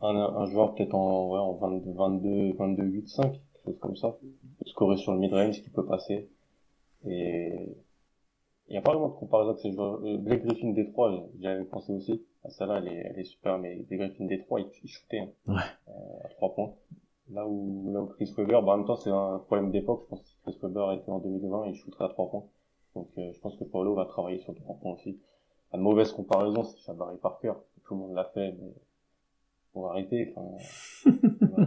un, 0.00 0.16
un 0.16 0.46
joueur 0.46 0.74
peut-être 0.74 0.94
en, 0.94 1.30
ouais, 1.30 1.38
en 1.38 1.52
22, 1.54 1.92
22, 1.92 2.52
22, 2.54 2.82
8, 2.84 3.08
5, 3.08 3.32
quelque 3.32 3.42
chose 3.64 3.78
comme 3.80 3.96
ça. 3.96 4.16
Scorer 4.66 4.96
sur 4.96 5.12
le 5.12 5.18
mid-range 5.18 5.62
qui 5.62 5.70
peut 5.70 5.84
passer. 5.86 6.28
Et 7.06 7.76
il 8.68 8.72
n'y 8.72 8.76
a 8.78 8.82
pas 8.82 8.92
vraiment 8.92 9.08
de 9.08 9.14
comparaison 9.14 9.50
avec 9.50 9.60
ces 9.60 9.72
joueurs. 9.72 10.00
Euh, 10.04 10.18
Blake 10.18 10.44
Griffin 10.44 10.70
Détroit, 10.70 11.26
j'avais 11.40 11.64
pensé 11.64 11.92
aussi. 11.92 12.22
À 12.44 12.50
celle-là, 12.50 12.78
elle 12.78 12.88
est, 12.88 13.02
elle 13.10 13.18
est 13.18 13.24
super, 13.24 13.58
mais 13.58 13.76
Blake 13.76 14.00
Griffin 14.00 14.24
Détroit, 14.26 14.60
il, 14.60 14.68
il 14.84 14.88
shootait 14.88 15.18
hein, 15.20 15.28
Ouais. 15.46 15.60
euh, 15.88 16.24
à 16.24 16.28
3 16.28 16.54
points. 16.54 16.74
Là 17.30 17.46
où, 17.46 17.90
là 17.92 18.00
où 18.00 18.06
Chris 18.06 18.32
Webber, 18.38 18.60
bah, 18.64 18.72
en 18.72 18.78
même 18.78 18.86
temps, 18.86 18.96
c'est 18.96 19.10
un 19.10 19.38
problème 19.46 19.70
d'époque. 19.70 20.02
Je 20.04 20.08
pense 20.08 20.22
que 20.22 20.28
si 20.28 20.36
Chris 20.42 20.58
Webber 20.62 20.94
était 20.98 21.10
en 21.10 21.18
2020, 21.18 21.66
il 21.66 21.74
shooterait 21.74 22.04
à 22.06 22.08
3 22.08 22.30
points. 22.30 22.44
Donc, 22.94 23.08
euh, 23.18 23.32
je 23.32 23.40
pense 23.40 23.56
que 23.56 23.64
Paolo 23.64 23.94
va 23.94 24.06
travailler 24.06 24.38
sur 24.38 24.54
3 24.54 24.76
points 24.76 24.92
aussi. 24.92 25.18
La 25.72 25.78
mauvaise 25.78 26.12
comparaison, 26.12 26.64
c'est 26.64 26.78
Jabari 26.86 27.16
Parker. 27.22 27.52
Tout 27.84 27.94
le 27.94 28.00
monde 28.00 28.14
l'a 28.14 28.24
fait, 28.34 28.52
mais 28.60 28.72
faut 29.72 29.86
arrêter. 29.86 30.32
Enfin, 30.36 31.10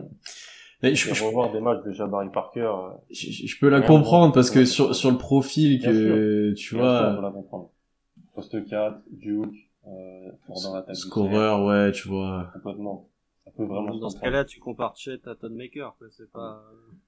Mais 0.84 0.96
je, 0.96 1.14
je, 1.14 1.24
revoir 1.24 1.52
des 1.52 1.60
matchs 1.60 1.84
de 1.84 1.92
Jabari 1.92 2.30
Parker, 2.32 2.72
je- 3.12 3.30
je 3.46 3.60
peux 3.60 3.70
la 3.70 3.82
comprendre 3.82 4.34
parce 4.34 4.50
que 4.50 4.66
sur, 4.66 4.96
sur 4.96 5.12
le 5.12 5.18
profil 5.20 5.78
Bien 5.78 5.92
que, 5.92 6.54
tu 6.54 6.76
bien 6.76 6.80
sûr, 6.80 6.80
on 6.80 6.82
vois, 6.82 7.16
peut 7.18 7.22
la 7.22 7.32
comprendre. 7.32 7.70
Poste 8.34 8.66
4, 8.68 9.02
Duke, 9.12 9.70
euh, 9.88 10.32
dans 10.64 10.74
l'attaque. 10.74 10.96
scoreur, 10.96 11.66
ouais, 11.66 11.92
tu 11.92 12.08
vois. 12.08 12.50
Complètement. 12.54 13.08
Ça 13.46 13.52
peut 13.52 13.66
vraiment 13.66 13.94
se 13.94 14.00
Dans 14.00 14.10
ce 14.10 14.20
cas-là, 14.20 14.44
tu 14.46 14.60
compares 14.60 14.96
Chet 14.96 15.20
à 15.28 15.36
Todd 15.36 15.52
Maker, 15.54 15.96
quoi. 16.00 16.08
C'est 16.10 16.32
pas. 16.32 16.64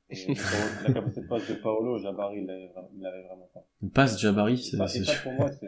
Et 0.09 0.35
la 0.83 0.93
capacité 0.93 1.21
de 1.21 1.27
passe 1.27 1.49
de 1.49 1.55
Paolo, 1.55 1.97
Jabari, 1.97 2.41
il 2.41 2.45
l'avait 3.01 3.23
vraiment 3.23 3.49
pas. 3.55 3.65
Une 3.81 3.89
passe 3.89 4.19
Jabari, 4.19 4.59
c'est, 4.59 4.77
pour 5.23 5.33
moi, 5.33 5.49
c'est 5.51 5.67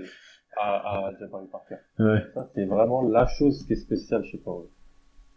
à, 0.60 1.08
à 1.08 1.14
Jabari 1.20 1.46
Parker. 1.52 1.76
Ouais. 2.00 2.20
Ça, 2.34 2.48
c'est 2.54 2.66
vraiment 2.66 3.02
la 3.02 3.28
chose 3.28 3.66
qui 3.66 3.74
est 3.74 3.78
spéciale 3.78 4.24
chez 4.26 4.38
Paolo. 4.38 4.70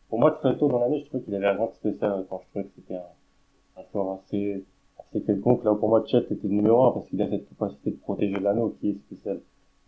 Pour 0.08 0.18
moi, 0.18 0.30
très 0.32 0.56
tôt 0.56 0.68
dans 0.68 0.78
l'année, 0.80 1.00
je 1.00 1.06
trouvais 1.06 1.22
qu'il 1.24 1.34
avait 1.34 1.50
rien 1.50 1.66
de 1.66 1.72
spécial 1.72 2.24
quand 2.28 2.40
je 2.44 2.48
trouvais 2.50 2.64
que 2.64 2.70
c'était 2.76 2.96
un, 2.96 3.80
un 3.80 3.82
joueur 3.92 4.12
assez, 4.20 4.64
assez 4.98 5.20
quelconque. 5.22 5.64
Là 5.64 5.72
où 5.72 5.76
pour 5.76 5.88
moi, 5.88 6.02
Chet 6.06 6.18
était 6.18 6.48
le 6.48 6.54
numéro 6.54 6.84
un 6.84 6.92
parce 6.92 7.06
qu'il 7.08 7.20
a 7.22 7.28
cette 7.28 7.48
capacité 7.48 7.90
de 7.90 7.96
protéger 7.96 8.40
l'anneau 8.40 8.74
qui 8.80 8.90
est 8.90 8.94
spéciale. 8.94 9.40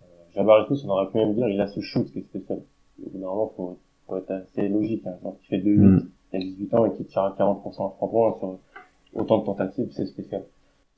Euh, 0.03 0.05
Jabari 0.35 0.67
plus, 0.67 0.85
on 0.85 0.91
aurait 0.91 1.09
pu 1.11 1.17
même 1.19 1.35
dire, 1.35 1.49
il 1.49 1.61
a 1.61 1.69
ce 1.69 1.81
shoot 1.81 2.11
qui 2.13 2.19
est 2.19 2.23
spécial. 2.23 2.61
Moment, 3.15 3.51
faut, 3.57 3.79
faut 4.07 4.17
être 4.19 4.31
assez 4.31 4.69
logique, 4.69 5.07
hein. 5.07 5.17
Genre, 5.23 5.37
qui 5.41 5.47
fait 5.47 5.59
2 5.59 5.71
Mm. 5.71 5.97
8 6.01 6.11
il 6.33 6.37
a 6.37 6.41
18 6.41 6.75
ans 6.75 6.87
et 6.87 6.93
qui 6.97 7.05
tire 7.07 7.23
à 7.23 7.35
40% 7.37 7.89
à 7.89 7.91
3 7.97 8.11
points 8.11 8.37
sur 8.39 8.59
autant 9.15 9.39
de 9.39 9.45
tentatives, 9.47 9.89
c'est 9.93 10.07
spécial. 10.07 10.45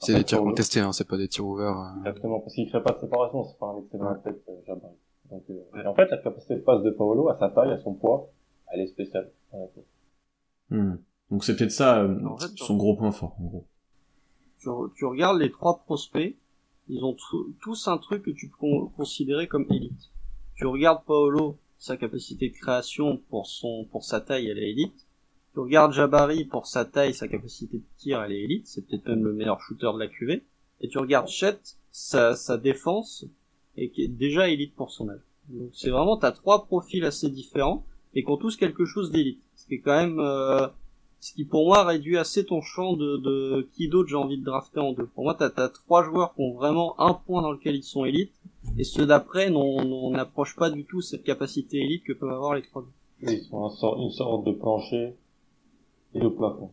C'est 0.06 0.14
des 0.14 0.24
tirs 0.24 0.38
contestés, 0.40 0.80
hein, 0.80 0.92
c'est 0.92 1.06
pas 1.08 1.16
des 1.16 1.28
tirs 1.28 1.46
ouverts. 1.46 1.78
euh. 1.78 1.98
Exactement, 1.98 2.40
parce 2.40 2.54
qu'il 2.54 2.68
crée 2.68 2.82
pas 2.82 2.92
de 2.92 2.98
séparation, 3.00 3.44
c'est 3.44 3.58
pas 3.58 3.66
un 3.66 3.78
excellent 3.78 4.10
athlète, 4.10 4.42
euh, 4.48 4.52
Jabari. 4.66 4.94
Donc, 5.30 5.44
euh, 5.50 5.80
et 5.82 5.86
en 5.86 5.94
fait, 5.94 6.08
la 6.10 6.18
capacité 6.18 6.56
de 6.56 6.60
passe 6.60 6.82
de 6.82 6.90
Paolo, 6.90 7.28
à 7.28 7.38
sa 7.38 7.48
taille, 7.50 7.70
à 7.72 7.78
son 7.78 7.94
poids, 7.94 8.28
elle 8.72 8.80
est 8.80 8.86
spéciale. 8.88 9.30
Hmm. 10.70 10.96
Donc 11.30 11.44
c'est 11.44 11.56
peut-être 11.56 11.70
ça, 11.72 12.02
euh, 12.02 12.24
En 12.26 12.36
fait, 12.36 12.50
son 12.56 12.76
gros 12.76 12.96
point 12.96 13.12
fort, 13.12 13.36
en 13.40 13.44
gros. 13.44 13.66
tu, 14.60 14.68
tu 14.96 15.04
regardes 15.06 15.38
les 15.38 15.50
trois 15.50 15.78
prospects, 15.84 16.36
ils 16.88 17.04
ont 17.04 17.14
tous- 17.14 17.54
tous 17.62 17.88
un 17.88 17.98
truc 17.98 18.22
que 18.22 18.30
tu 18.30 18.48
peux 18.48 18.56
con- 18.58 18.86
considérer 18.96 19.46
comme 19.48 19.66
élite. 19.70 20.10
Tu 20.56 20.66
regardes 20.66 21.04
Paolo, 21.06 21.58
sa 21.78 21.96
capacité 21.96 22.48
de 22.50 22.54
création 22.54 23.18
pour 23.30 23.46
son 23.46 23.86
pour 23.90 24.04
sa 24.04 24.20
taille, 24.20 24.48
elle 24.48 24.58
est 24.58 24.70
élite. 24.70 25.06
Tu 25.54 25.60
regardes 25.60 25.92
Jabari 25.92 26.44
pour 26.44 26.66
sa 26.66 26.84
taille, 26.84 27.12
sa 27.12 27.28
capacité 27.28 27.78
de 27.78 27.84
tir, 27.98 28.22
elle 28.22 28.32
est 28.32 28.40
élite. 28.40 28.66
C'est 28.66 28.86
peut-être 28.86 29.06
même 29.06 29.24
le 29.24 29.34
meilleur 29.34 29.60
shooter 29.60 29.90
de 29.92 29.98
la 29.98 30.08
QV. 30.08 30.42
Et 30.80 30.88
tu 30.88 30.98
regardes 30.98 31.28
Chet, 31.28 31.58
sa, 31.90 32.34
sa 32.34 32.56
défense, 32.56 33.26
et 33.76 33.90
qui 33.90 34.02
est 34.02 34.08
déjà 34.08 34.48
élite 34.48 34.74
pour 34.74 34.90
son 34.90 35.10
âge. 35.10 35.20
Donc 35.50 35.70
c'est 35.74 35.90
vraiment, 35.90 36.16
t'as 36.16 36.32
trois 36.32 36.64
profils 36.64 37.04
assez 37.04 37.28
différents, 37.28 37.84
et 38.14 38.24
qui 38.24 38.30
ont 38.30 38.36
tous 38.36 38.56
quelque 38.56 38.84
chose 38.86 39.10
d'élite. 39.10 39.40
Ce 39.54 39.66
qui 39.66 39.74
est 39.74 39.80
quand 39.80 39.96
même, 39.96 40.18
euh, 40.20 40.66
ce 41.20 41.34
qui 41.34 41.44
pour 41.44 41.66
moi 41.66 41.84
réduit 41.84 42.16
assez 42.16 42.44
ton 42.44 42.62
champ 42.62 42.94
de, 42.94 43.18
de 43.18 43.68
qui 43.74 43.88
d'autre 43.88 44.08
j'ai 44.08 44.16
envie 44.16 44.38
de 44.38 44.44
drafter 44.44 44.80
en 44.80 44.92
deux. 44.92 45.06
Pour 45.06 45.24
moi, 45.24 45.34
t'as 45.34 45.50
as 45.56 45.68
trois 45.68 46.02
joueurs 46.02 46.34
qui 46.34 46.40
ont 46.40 46.54
vraiment 46.54 46.98
un 46.98 47.14
point 47.14 47.42
dans 47.42 47.52
lequel 47.52 47.76
ils 47.76 47.82
sont 47.82 48.06
élites, 48.06 48.32
et 48.78 48.84
ceux 48.84 49.06
d'après 49.06 49.50
n'approchent 49.50 50.56
pas 50.56 50.70
du 50.70 50.84
tout 50.84 51.02
cette 51.02 51.24
capacité 51.24 51.78
élite 51.78 52.04
que 52.04 52.12
peuvent 52.14 52.32
avoir 52.32 52.54
les 52.54 52.62
trois. 52.62 52.82
autres. 52.82 52.90
Ils 53.20 53.42
sont 53.44 53.68
une 53.98 54.10
sorte 54.10 54.46
de 54.46 54.52
plancher 54.52 55.14
et 56.14 56.20
de 56.20 56.28
plafond. 56.28 56.70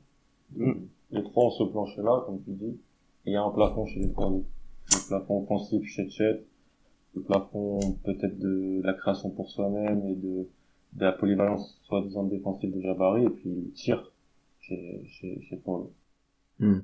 Les 0.55 1.23
trois 1.23 1.45
ont 1.45 1.51
ce 1.51 1.63
plancher-là, 1.63 2.23
comme 2.25 2.41
tu 2.43 2.51
dis, 2.51 2.77
et 3.25 3.31
il 3.31 3.33
y 3.33 3.35
a 3.35 3.43
un 3.43 3.51
plafond 3.51 3.85
chez 3.85 3.99
les 3.99 4.11
trois. 4.11 4.29
Le 4.29 5.07
plafond 5.07 5.43
offensif 5.43 5.85
chez 5.85 6.09
Chet, 6.09 6.43
le 7.15 7.21
plafond 7.21 7.79
peut-être 8.03 8.37
de 8.39 8.81
la 8.83 8.93
création 8.93 9.29
pour 9.29 9.49
soi-même 9.49 10.05
et 10.07 10.15
de, 10.15 10.47
de 10.93 11.05
la 11.05 11.11
polyvalence 11.11 11.79
soi-disant 11.83 12.23
défensive 12.23 12.73
de 12.75 12.81
Jabari, 12.81 13.25
et 13.25 13.29
puis 13.29 13.49
le 13.49 13.71
tir 13.71 14.11
chez, 14.59 15.03
chez, 15.07 15.41
chez 15.41 15.57
Paul. 15.57 15.87
Hmm. 16.59 16.79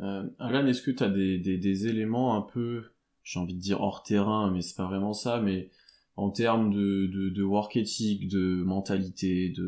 Euh, 0.00 0.28
Alan, 0.38 0.66
est-ce 0.66 0.82
que 0.82 0.90
tu 0.90 1.02
as 1.02 1.10
des, 1.10 1.38
des, 1.38 1.58
des 1.58 1.86
éléments 1.86 2.36
un 2.36 2.42
peu, 2.42 2.84
j'ai 3.22 3.40
envie 3.40 3.54
de 3.54 3.60
dire 3.60 3.80
hors 3.80 4.02
terrain, 4.02 4.50
mais 4.50 4.62
c'est 4.62 4.76
pas 4.76 4.86
vraiment 4.86 5.12
ça, 5.12 5.40
mais 5.40 5.70
en 6.16 6.30
termes 6.30 6.70
de, 6.70 7.06
de, 7.06 7.30
de 7.30 7.42
work 7.42 7.76
ethic, 7.76 8.28
de 8.28 8.62
mentalité, 8.62 9.50
de, 9.50 9.62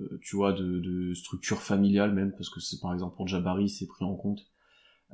euh, 0.00 0.18
tu 0.22 0.36
vois, 0.36 0.52
de, 0.52 0.80
de 0.80 1.14
structure 1.14 1.60
familiale 1.60 2.12
même, 2.12 2.32
parce 2.32 2.50
que 2.50 2.60
c'est 2.60 2.80
par 2.80 2.92
exemple 2.92 3.16
pour 3.16 3.28
Jabari, 3.28 3.68
c'est 3.68 3.86
pris 3.86 4.04
en 4.04 4.14
compte. 4.14 4.50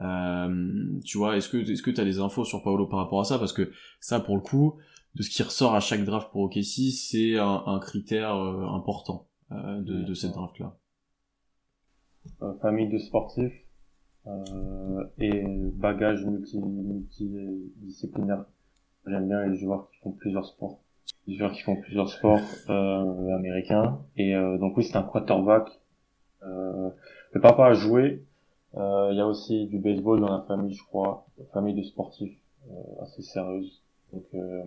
Euh, 0.00 0.98
tu 1.04 1.18
vois, 1.18 1.36
est-ce 1.36 1.48
que 1.48 1.58
est-ce 1.58 1.82
que 1.82 1.90
t'as 1.90 2.04
des 2.04 2.20
infos 2.20 2.44
sur 2.44 2.62
Paolo 2.62 2.86
par 2.86 3.00
rapport 3.00 3.20
à 3.20 3.24
ça? 3.24 3.38
Parce 3.38 3.52
que 3.52 3.70
ça, 4.00 4.20
pour 4.20 4.36
le 4.36 4.42
coup, 4.42 4.78
de 5.14 5.22
ce 5.22 5.30
qui 5.30 5.42
ressort 5.42 5.74
à 5.74 5.80
chaque 5.80 6.04
draft 6.04 6.30
pour 6.30 6.42
OKC, 6.42 6.90
c'est 6.92 7.36
un, 7.36 7.62
un 7.66 7.78
critère 7.80 8.34
euh, 8.34 8.66
important 8.68 9.28
euh, 9.52 9.80
de, 9.80 10.02
de 10.04 10.14
cette 10.14 10.32
draft-là. 10.32 10.78
Euh, 12.42 12.54
famille 12.60 12.88
de 12.88 12.98
sportifs, 12.98 13.52
euh, 14.26 15.04
et 15.18 15.42
bagage 15.74 16.24
multi, 16.24 16.58
multidisciplinaire. 16.58 18.44
J'aime 19.06 19.28
bien 19.28 19.46
les 19.46 19.56
joueurs 19.56 19.88
qui 19.90 19.98
font 19.98 20.12
plusieurs 20.12 20.46
sports. 20.46 20.78
Les 21.26 21.36
joueurs 21.36 21.52
qui 21.52 21.62
font 21.62 21.76
plusieurs 21.76 22.08
sports 22.08 22.40
euh, 22.68 23.34
américains. 23.34 24.00
Et 24.16 24.34
euh, 24.34 24.58
donc 24.58 24.76
oui, 24.76 24.84
c'est 24.84 24.96
un 24.96 25.02
quarterback. 25.02 25.68
Euh, 26.42 26.90
le 27.32 27.40
papa 27.40 27.66
a 27.66 27.72
joué. 27.74 28.24
Euh, 28.76 29.08
Il 29.12 29.16
y 29.16 29.20
a 29.20 29.26
aussi 29.26 29.66
du 29.66 29.78
baseball 29.78 30.20
dans 30.20 30.30
la 30.30 30.42
famille, 30.42 30.74
je 30.74 30.84
crois. 30.84 31.26
Famille 31.52 31.74
de 31.74 31.82
sportifs 31.82 32.38
euh, 32.70 33.02
assez 33.02 33.22
sérieuse. 33.22 33.82
Donc 34.12 34.24
euh, 34.34 34.62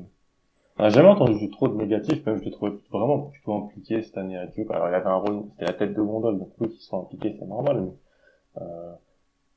on 0.77 0.83
n'a 0.83 0.89
jamais 0.89 1.09
entendu 1.09 1.49
trop 1.51 1.67
de 1.67 1.75
négatifs, 1.75 2.25
même 2.25 2.37
je 2.37 2.45
l'ai 2.45 2.51
trouvé 2.51 2.71
vraiment 2.91 3.19
plutôt 3.19 3.53
impliqué 3.53 4.01
cette 4.01 4.17
année 4.17 4.37
à 4.37 4.47
Duke. 4.47 4.71
Alors 4.71 4.89
il 4.89 4.95
avait 4.95 5.05
un 5.05 5.15
rôle, 5.15 5.43
c'était 5.51 5.65
la 5.65 5.73
tête 5.73 5.93
de 5.93 6.01
gondole, 6.01 6.39
donc 6.39 6.49
oui, 6.59 6.69
qu'ils 6.69 6.81
soient 6.81 6.99
impliqués, 6.99 7.35
c'est 7.37 7.45
normal. 7.45 7.81
Mais, 7.81 8.61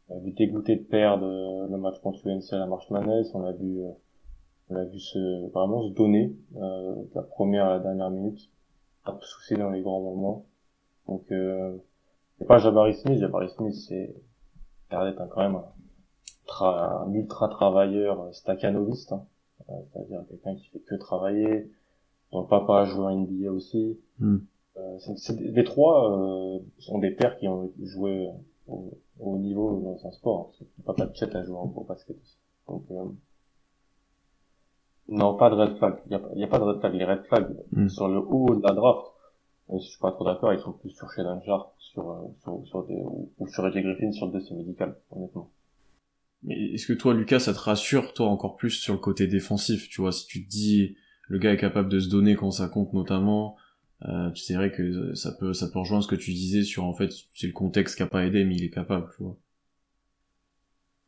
on 0.08 0.16
a 0.16 0.20
vu 0.20 0.30
dégoûté 0.32 0.76
de 0.76 0.82
perdre 0.84 1.26
le 1.68 1.76
match 1.78 1.98
contre 2.00 2.26
UNC 2.28 2.52
à 2.52 2.58
la 2.58 2.66
Marche 2.66 2.90
Manès, 2.90 3.34
on 3.34 3.44
a 3.44 3.52
vu, 3.52 3.80
on 4.70 4.76
a 4.76 4.84
vu 4.84 4.98
se, 4.98 5.48
vraiment 5.50 5.82
se 5.88 5.92
donner 5.94 6.34
euh, 6.56 6.94
de 6.94 7.10
la 7.14 7.22
première 7.22 7.66
à 7.66 7.70
la 7.74 7.78
dernière 7.80 8.10
minute, 8.10 8.50
pas 9.04 9.12
de 9.12 9.22
soucis 9.22 9.54
dans 9.54 9.70
les 9.70 9.82
grands 9.82 10.00
moments. 10.00 10.46
Donc 11.06 11.24
euh, 11.32 11.76
c'est 12.38 12.46
pas 12.46 12.58
Jabari 12.58 12.94
Smith, 12.94 13.18
Jabari 13.20 13.48
Smith 13.50 13.74
c'est 13.74 14.14
d'être 14.90 15.20
un- 15.20 15.26
quand 15.28 15.40
même 15.40 15.56
un, 15.56 15.64
tra- 16.46 17.02
un 17.08 17.12
ultra 17.12 17.48
travailleur 17.48 18.20
euh, 18.22 18.32
staccanoviste, 18.32 19.12
hein. 19.12 19.24
Euh, 19.70 19.72
c'est-à-dire 19.92 20.22
quelqu'un 20.28 20.54
qui 20.54 20.68
fait 20.68 20.78
que 20.80 20.94
travailler, 20.94 21.70
dont 22.30 22.42
le 22.42 22.46
papa 22.46 22.80
a 22.82 22.84
joué 22.84 23.04
en 23.04 23.16
NBA 23.16 23.50
aussi. 23.50 23.98
Hmm. 24.20 24.38
Euh, 24.76 24.98
les 25.40 25.64
trois 25.64 26.12
euh, 26.12 26.58
sont 26.78 26.98
des 26.98 27.10
pères 27.10 27.36
qui 27.38 27.48
ont 27.48 27.72
joué 27.82 28.30
au, 28.68 28.92
au 29.18 29.38
niveau 29.38 29.80
dans 29.80 30.06
un 30.06 30.10
sport. 30.12 30.52
hein. 30.60 30.66
Le 30.78 30.84
papa 30.84 31.06
de 31.06 31.14
Chet 31.16 31.34
a 31.34 31.42
joué 31.42 31.56
au 31.56 31.84
basket 31.84 32.16
aussi. 32.20 32.36
Donc, 32.68 32.84
euh, 32.90 33.04
non, 35.08 35.36
pas 35.36 35.50
de 35.50 35.56
red 35.56 35.76
flag. 35.78 35.94
Il 36.06 36.10
n'y 36.10 36.14
a, 36.16 36.18
pas- 36.20 36.30
il 36.34 36.40
y 36.40 36.44
a 36.44 36.48
pas 36.48 36.58
de 36.58 36.64
red 36.64 36.80
flag. 36.80 36.94
Les 36.94 37.04
red 37.04 37.24
flags 37.26 37.56
Hmm. 37.74 37.88
sur 37.88 38.08
le 38.08 38.18
haut 38.18 38.54
de 38.56 38.62
la 38.62 38.72
draft, 38.74 39.06
je 39.72 39.78
suis 39.78 39.98
pas 40.00 40.12
trop 40.12 40.24
d'accord, 40.24 40.52
ils 40.52 40.60
sont 40.60 40.72
plus 40.74 40.90
sur 40.90 41.10
Sheldon 41.12 41.40
Sharp, 41.46 41.74
sur, 41.78 42.10
euh, 42.10 42.28
sur, 42.42 42.66
sur 42.66 42.84
des, 42.86 42.94
ou, 42.96 43.32
ou 43.38 43.48
sur 43.48 43.64
AJ 43.64 43.82
Griffin 43.82 44.12
sur 44.12 44.26
le 44.26 44.32
dossier 44.32 44.56
médical, 44.56 44.96
honnêtement. 45.10 45.50
Mais 46.42 46.72
est-ce 46.74 46.86
que 46.86 46.92
toi, 46.92 47.12
Lucas, 47.14 47.40
ça 47.40 47.52
te 47.54 47.58
rassure, 47.58 48.14
toi, 48.14 48.28
encore 48.28 48.56
plus 48.56 48.70
sur 48.70 48.94
le 48.94 49.00
côté 49.00 49.26
défensif? 49.26 49.88
Tu 49.88 50.00
vois, 50.00 50.12
si 50.12 50.26
tu 50.26 50.44
te 50.44 50.48
dis, 50.50 50.96
le 51.28 51.38
gars 51.38 51.52
est 51.52 51.56
capable 51.58 51.88
de 51.88 52.00
se 52.00 52.08
donner 52.08 52.36
quand 52.36 52.50
ça 52.50 52.68
compte, 52.68 52.92
notamment, 52.92 53.56
euh, 54.04 54.30
c'est 54.34 54.54
vrai 54.54 54.70
que 54.72 55.14
ça 55.14 55.32
peut, 55.32 55.52
ça 55.54 55.68
peut 55.68 55.78
rejoindre 55.80 56.04
ce 56.04 56.08
que 56.08 56.14
tu 56.16 56.32
disais 56.32 56.62
sur, 56.62 56.84
en 56.84 56.94
fait, 56.94 57.10
c'est 57.34 57.46
le 57.48 57.52
contexte 57.52 57.96
qui 57.96 58.02
a 58.02 58.06
pas 58.06 58.24
aidé, 58.26 58.44
mais 58.44 58.56
il 58.56 58.64
est 58.64 58.70
capable, 58.70 59.08
tu 59.16 59.22
vois. 59.24 59.38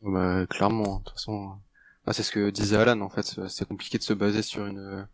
Bah, 0.02 0.44
clairement, 0.50 0.98
de 0.98 1.04
toute 1.04 1.12
façon. 1.12 1.60
Ah, 2.08 2.12
c'est 2.14 2.22
ce 2.22 2.32
que 2.32 2.48
disait 2.50 2.76
Alan, 2.76 3.00
en 3.02 3.10
fait. 3.10 3.38
C'est 3.48 3.68
compliqué 3.68 3.98
de 3.98 4.02
se 4.02 4.14
baser 4.14 4.40
sur 4.42 4.66
une, 4.66 5.06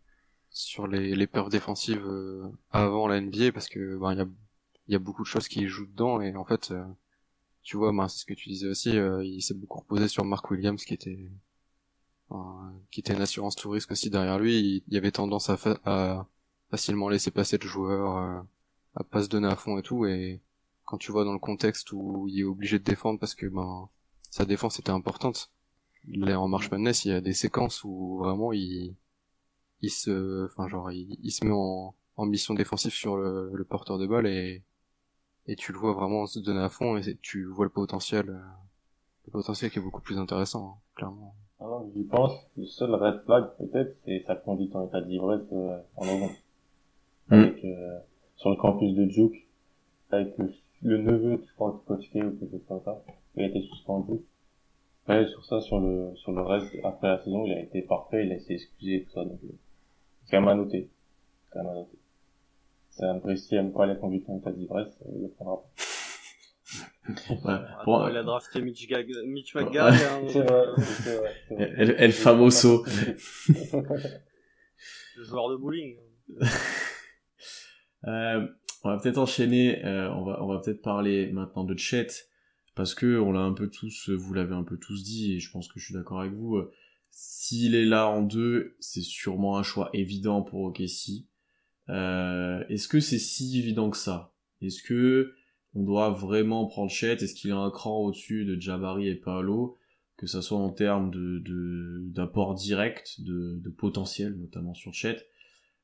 sur 0.51 0.87
les, 0.87 1.15
les 1.15 1.27
perfs 1.27 1.49
défensives 1.49 2.05
euh, 2.07 2.49
avant 2.71 3.07
la 3.07 3.17
NBA 3.17 3.51
parce 3.53 3.67
que, 3.69 3.97
ben, 3.97 4.13
il 4.13 4.19
y 4.19 4.21
a, 4.21 4.27
il 4.87 4.93
y 4.93 4.95
a 4.95 4.99
beaucoup 4.99 5.23
de 5.23 5.27
choses 5.27 5.47
qui 5.49 5.67
jouent 5.67 5.87
dedans 5.87 6.21
et 6.21 6.35
en 6.37 6.45
fait, 6.45 6.71
euh, 6.71 6.85
tu 7.63 7.77
vois, 7.77 7.91
ben, 7.93 8.07
c'est 8.09 8.19
ce 8.19 8.25
que 8.25 8.33
tu 8.35 8.49
disais 8.49 8.67
aussi, 8.69 8.97
euh, 8.97 9.23
il 9.25 9.41
s'est 9.41 9.55
beaucoup 9.55 9.79
reposé 9.81 10.07
sur 10.09 10.25
Mark 10.25 10.49
Williams 10.51 10.85
qui 10.85 10.93
était, 10.95 11.29
qui 12.91 12.99
était 12.99 13.13
une 13.13 13.21
assurance 13.21 13.55
tout 13.55 13.69
risque 13.69 13.91
aussi 13.91 14.09
derrière 14.09 14.39
lui. 14.39 14.83
Il, 14.87 14.93
y 14.93 14.97
avait 14.97 15.11
tendance 15.11 15.49
à, 15.49 15.57
fa- 15.57 15.79
à 15.85 16.27
facilement 16.71 17.09
laisser 17.09 17.31
passer 17.31 17.57
le 17.57 17.67
joueur, 17.67 18.45
à 18.95 19.03
pas 19.03 19.23
se 19.23 19.29
donner 19.29 19.47
à 19.47 19.55
fond 19.55 19.77
et 19.77 19.81
tout. 19.83 20.05
Et 20.05 20.41
quand 20.85 20.97
tu 20.97 21.11
vois 21.11 21.25
dans 21.25 21.33
le 21.33 21.39
contexte 21.39 21.91
où 21.91 22.27
il 22.29 22.39
est 22.39 22.43
obligé 22.43 22.79
de 22.79 22.83
défendre 22.83 23.19
parce 23.19 23.35
que 23.35 23.47
ben 23.47 23.89
sa 24.29 24.45
défense 24.45 24.79
était 24.79 24.91
importante, 24.91 25.51
il 26.07 26.29
est 26.29 26.35
en 26.35 26.47
March 26.47 26.71
Madness, 26.71 27.05
il 27.05 27.09
y 27.09 27.13
a 27.13 27.21
des 27.21 27.33
séquences 27.33 27.83
où 27.83 28.17
vraiment 28.19 28.53
il 28.53 28.95
il 29.81 29.89
se, 29.89 30.45
enfin 30.45 30.67
genre 30.67 30.91
il, 30.91 31.17
il 31.21 31.31
se 31.31 31.45
met 31.45 31.51
en, 31.53 31.95
en 32.17 32.25
mission 32.25 32.53
défensive 32.53 32.91
sur 32.91 33.17
le, 33.17 33.51
le 33.53 33.65
porteur 33.65 33.97
de 33.97 34.07
balle 34.07 34.27
et 34.27 34.63
et 35.47 35.55
tu 35.55 35.71
le 35.71 35.77
vois 35.77 35.93
vraiment 35.93 36.25
se 36.25 36.39
donner 36.39 36.61
à 36.61 36.69
fond 36.69 36.97
et 36.97 37.17
tu 37.21 37.45
vois 37.45 37.65
le 37.65 37.71
potentiel, 37.71 38.25
le 39.25 39.31
potentiel 39.31 39.69
qui 39.69 39.79
est 39.79 39.81
beaucoup 39.81 40.01
plus 40.01 40.17
intéressant, 40.17 40.69
hein, 40.69 40.81
clairement. 40.95 41.35
Alors, 41.59 41.85
j'y 41.93 42.03
pense, 42.03 42.33
le 42.57 42.65
seul 42.65 42.93
red 42.95 43.21
flag, 43.25 43.45
peut-être, 43.57 43.95
c'est 44.05 44.23
sa 44.25 44.35
conduite 44.35 44.75
en 44.75 44.87
état 44.87 45.01
d'ivresse 45.01 45.47
euh, 45.53 45.79
en 45.95 46.05
novembre. 46.05 46.33
Mm. 47.29 47.33
Avec, 47.33 47.63
euh, 47.63 47.99
sur 48.35 48.49
le 48.49 48.55
campus 48.57 48.93
de 48.93 49.05
Duke, 49.05 49.47
avec 50.11 50.37
le, 50.37 50.51
le 50.81 50.97
neveu, 50.97 51.41
je 51.47 51.53
crois, 51.53 51.71
de 51.71 51.87
Coach 51.87 52.09
K 52.11 52.15
ou 52.15 52.31
quelque 52.37 52.51
chose 52.51 52.65
comme 52.67 52.81
ça, 52.83 53.03
il 53.35 53.43
a 53.43 53.47
été 53.47 53.61
suspendu. 53.61 54.13
Ouais, 55.07 55.27
sur 55.27 55.45
ça, 55.45 55.61
sur 55.61 55.79
le, 55.79 56.15
sur 56.15 56.31
le 56.31 56.41
reste, 56.41 56.73
après 56.83 57.09
la 57.09 57.23
saison, 57.23 57.45
il 57.45 57.53
a 57.53 57.59
été 57.59 57.81
parfait, 57.83 58.25
il 58.25 58.31
a 58.31 58.35
été 58.35 58.55
excusé 58.55 58.95
et 58.95 59.03
tout 59.03 59.11
ça, 59.11 59.23
donc, 59.23 59.39
euh, 59.43 59.47
c'est 60.23 60.31
quand 60.31 60.39
même 60.41 60.49
à 60.49 60.55
noter. 60.55 60.89
C'est 61.43 61.51
quand 61.53 61.59
même 61.63 61.71
à 61.71 61.75
noter. 61.75 61.97
Ça 62.89 63.11
apprécie, 63.11 63.55
aime 63.55 63.71
pas 63.73 63.85
la 63.85 63.95
conduite 63.95 64.27
en 64.29 64.37
état 64.39 64.51
d'ivresse, 64.51 64.97
il 65.15 65.21
le 65.21 65.29
prendra 65.29 65.57
pas. 65.57 65.69
Ouais. 67.07 67.53
Attends, 67.53 67.83
Pour- 67.83 68.09
il 68.09 68.17
a 68.17 68.23
drafté 68.23 68.61
Mitch, 68.61 68.87
Gag... 68.87 69.07
Mitch 69.27 69.53
Ouais. 69.53 69.63
McGahn. 69.65 69.93
hein. 69.93 70.21
C'est 70.27 70.41
vrai, 70.41 70.63
c'est 70.75 71.15
vrai, 71.17 71.31
c'est 71.47 71.55
vrai. 71.55 71.73
El, 71.77 71.95
El 71.99 72.11
Famoso. 72.11 72.83
le 75.17 75.23
joueur 75.23 75.49
de 75.51 75.55
bowling. 75.57 75.97
Euh, 78.07 78.45
on 78.83 78.89
va 78.89 78.99
peut-être 78.99 79.17
enchaîner. 79.17 79.83
euh, 79.83 80.11
on 80.11 80.23
va, 80.25 80.43
on 80.43 80.47
va 80.47 80.59
peut-être 80.59 80.83
parler 80.83 81.31
maintenant 81.31 81.63
de 81.63 81.75
Chet 81.75 82.05
parce 82.75 82.93
que 82.93 83.19
on 83.19 83.31
l'a 83.31 83.41
un 83.41 83.53
peu 83.53 83.69
tous, 83.69 84.09
vous 84.09 84.33
l'avez 84.33 84.53
un 84.53 84.63
peu 84.63 84.77
tous 84.77 85.03
dit 85.03 85.33
et 85.33 85.39
je 85.39 85.49
pense 85.51 85.67
que 85.67 85.79
je 85.79 85.85
suis 85.85 85.93
d'accord 85.93 86.19
avec 86.21 86.33
vous. 86.33 86.57
euh, 86.57 86.71
S'il 87.09 87.75
est 87.75 87.85
là 87.85 88.07
en 88.09 88.21
deux, 88.21 88.75
c'est 88.79 89.01
sûrement 89.01 89.57
un 89.57 89.63
choix 89.63 89.89
évident 89.93 90.41
pour 90.41 90.61
OKC. 90.61 91.25
Euh, 91.89 92.63
Est-ce 92.67 92.87
que 92.87 92.99
c'est 92.99 93.19
si 93.19 93.57
évident 93.59 93.89
que 93.89 93.97
ça? 93.97 94.33
Est-ce 94.61 94.83
que 94.83 95.33
on 95.73 95.83
doit 95.83 96.09
vraiment 96.09 96.65
prendre 96.65 96.91
Chet? 96.91 97.13
Est-ce 97.23 97.35
qu'il 97.35 97.51
a 97.51 97.57
un 97.57 97.69
cran 97.71 97.99
au-dessus 97.99 98.45
de 98.45 98.59
Jabari 98.59 99.07
et 99.07 99.15
Paolo? 99.15 99.77
Que 100.17 100.27
ça 100.27 100.41
soit 100.41 100.57
en 100.57 100.69
termes 100.69 101.11
de 101.11 102.01
d'apport 102.13 102.55
direct, 102.55 103.19
de, 103.21 103.59
de 103.61 103.69
potentiel, 103.69 104.33
notamment 104.37 104.73
sur 104.73 104.93
Chet, 104.93 105.25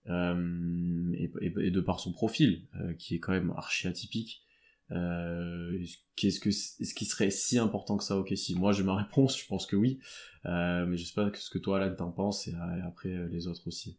euh, 0.08 1.12
et 1.42 1.72
de 1.72 1.82
par 1.82 2.00
son 2.00 2.14
profil, 2.14 2.66
euh, 2.80 2.94
qui 2.94 3.16
est 3.16 3.20
quand 3.20 3.34
même 3.34 3.52
archi 3.58 3.88
atypique. 3.88 4.44
Euh, 4.92 5.80
est-ce- 5.80 5.98
qu'est-ce 6.16 6.40
que 6.40 6.50
est-ce 6.50 6.94
qu'il 6.94 7.08
serait 7.08 7.30
si 7.32 7.58
important 7.58 7.98
que 7.98 8.04
ça 8.04 8.18
au 8.18 8.26
si 8.36 8.56
Moi, 8.56 8.72
j'ai 8.74 8.84
ma 8.84 8.96
réponse, 9.04 9.38
je 9.40 9.48
pense 9.48 9.66
que 9.66 9.76
oui, 9.76 10.00
euh, 10.46 10.86
mais 10.86 10.98
je 10.98 11.06
sais 11.06 11.14
pas 11.14 11.30
ce 11.34 11.50
que 11.50 11.58
toi, 11.60 11.80
Alan, 11.82 11.96
t'en 11.96 12.12
penses, 12.12 12.48
et, 12.48 12.54
euh, 12.54 12.78
et 12.78 12.82
après 12.82 13.10
euh, 13.10 13.28
les 13.32 13.48
autres 13.48 13.68
aussi. 13.68 13.98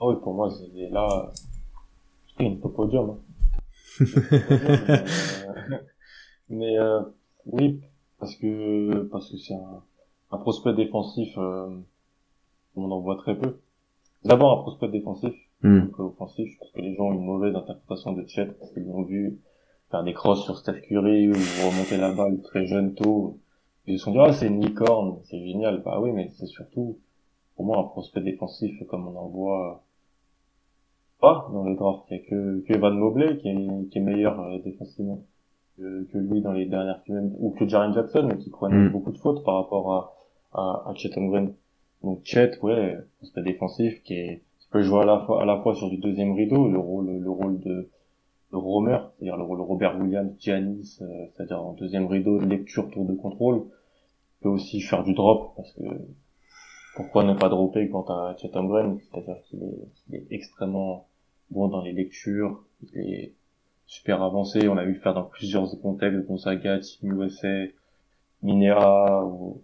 Ah 0.00 0.06
oui, 0.08 0.16
pour 0.22 0.34
moi, 0.34 0.50
c'est 0.50 0.90
là, 0.90 1.30
une 2.40 2.60
top 2.60 2.74
podium. 2.74 3.10
hein. 3.10 3.18
mais, 4.50 5.46
euh, 5.48 5.78
mais, 6.48 6.78
euh, 6.78 7.00
oui, 7.46 7.80
parce 8.18 8.34
que 8.36 9.02
parce 9.10 9.30
que 9.30 9.36
c'est 9.38 9.54
un, 9.54 9.82
un 10.32 10.38
prospect 10.38 10.74
défensif, 10.74 11.32
euh, 11.38 11.68
on 12.74 12.90
en 12.90 13.00
voit 13.00 13.16
très 13.16 13.38
peu. 13.38 13.58
D'abord 14.24 14.58
un 14.58 14.62
prospect 14.62 14.88
défensif, 14.88 15.32
donc 15.86 15.98
offensif. 16.00 16.48
Je 16.52 16.58
pense 16.58 16.70
que 16.72 16.80
les 16.80 16.94
gens 16.96 17.04
ont 17.04 17.12
une 17.14 17.24
mauvaise 17.24 17.54
interprétation 17.54 18.12
de 18.12 18.26
Chet 18.26 18.46
parce 18.58 18.72
qu'ils 18.72 18.84
l'ont 18.84 19.04
vu 19.04 19.38
faire 19.90 20.02
des 20.04 20.12
crosses 20.12 20.44
sur 20.44 20.58
Steph 20.58 20.80
Curry 20.88 21.28
ou 21.28 21.32
remonter 21.32 21.96
la 21.96 22.12
balle 22.12 22.40
très 22.42 22.66
jeune 22.66 22.94
tôt. 22.94 23.38
Ils 23.86 23.98
se 23.98 24.04
sont 24.04 24.12
dit 24.12 24.18
ah 24.20 24.32
c'est 24.32 24.48
une 24.48 24.60
licorne, 24.60 25.18
c'est 25.24 25.38
génial. 25.44 25.82
Bah 25.84 26.00
oui, 26.00 26.10
mais 26.12 26.28
c'est 26.36 26.46
surtout 26.46 26.98
pour 27.54 27.64
moi 27.66 27.78
un 27.78 27.84
prospect 27.84 28.20
défensif 28.20 28.82
comme 28.88 29.06
on 29.08 29.16
en 29.16 29.28
voit 29.28 29.82
pas 31.20 31.48
dans 31.52 31.64
les 31.64 31.74
drafts. 31.76 32.04
Il 32.10 32.16
y 32.16 32.20
a 32.20 32.22
que, 32.24 32.60
que 32.66 32.72
Evan 32.74 32.98
Mobley 32.98 33.38
qui 33.38 33.48
est, 33.48 33.88
qui 33.90 33.98
est 33.98 34.02
meilleur 34.02 34.40
euh, 34.40 34.58
défensivement 34.64 35.22
que, 35.76 36.04
que 36.12 36.18
lui 36.18 36.40
dans 36.42 36.52
les 36.52 36.66
dernières 36.66 37.00
semaines, 37.06 37.34
ou 37.38 37.50
que 37.50 37.66
Jaren 37.68 37.92
Jackson, 37.94 38.26
mais 38.28 38.38
qui 38.38 38.50
prenait 38.50 38.76
Mm. 38.88 38.90
beaucoup 38.90 39.12
de 39.12 39.18
fautes 39.18 39.44
par 39.44 39.56
rapport 39.56 39.92
à, 39.94 40.14
à, 40.54 40.90
à 40.90 40.94
Chet 40.94 41.16
Holmgren. 41.16 41.52
Donc 42.02 42.20
Chet, 42.24 42.58
ouais, 42.62 42.96
prospect 43.18 43.42
défensif 43.42 44.02
qui 44.02 44.14
est, 44.14 44.42
qui 44.58 44.68
peut 44.70 44.82
jouer 44.82 45.02
à 45.02 45.04
la 45.04 45.20
fois, 45.20 45.42
à 45.42 45.44
la 45.44 45.60
fois 45.62 45.74
sur 45.74 45.88
du 45.90 45.98
deuxième 45.98 46.32
rideau, 46.32 46.68
le 46.68 46.78
rôle, 46.78 47.10
le 47.18 47.30
rôle 47.30 47.60
de, 47.60 47.88
de 48.52 48.56
roamer, 48.56 48.98
c'est-à-dire 49.16 49.36
le 49.36 49.44
Robert 49.44 49.98
Williams, 49.98 50.32
Giannis, 50.38 50.98
euh, 51.02 51.26
c'est-à-dire 51.34 51.62
en 51.62 51.72
deuxième 51.72 52.06
rideau, 52.06 52.38
lecture, 52.38 52.90
tour 52.90 53.04
de 53.04 53.14
contrôle. 53.14 53.64
Il 54.38 54.42
peut 54.42 54.48
aussi 54.48 54.80
faire 54.80 55.02
du 55.02 55.14
drop, 55.14 55.52
parce 55.56 55.72
que 55.72 55.82
pourquoi 56.94 57.24
ne 57.24 57.34
pas 57.34 57.48
dropper 57.48 57.88
quand 57.90 58.04
t'as 58.04 58.36
Chet 58.36 58.56
Holmgren, 58.56 58.98
c'est-à-dire 58.98 59.36
qu'il 59.44 59.62
est, 60.12 60.26
extrêmement 60.30 61.08
bon 61.50 61.68
dans 61.68 61.82
les 61.82 61.92
lectures, 61.92 62.64
il 62.82 63.00
est 63.00 63.34
super 63.86 64.22
avancé, 64.22 64.68
on 64.68 64.74
l'a 64.74 64.84
vu 64.84 64.94
le 64.94 65.00
faire 65.00 65.14
dans 65.14 65.24
plusieurs 65.24 65.68
contextes, 65.80 66.26
Gonzaga, 66.26 66.78
Team 66.78 67.20
USA, 67.20 67.66
Minera, 68.42 69.24
au, 69.24 69.60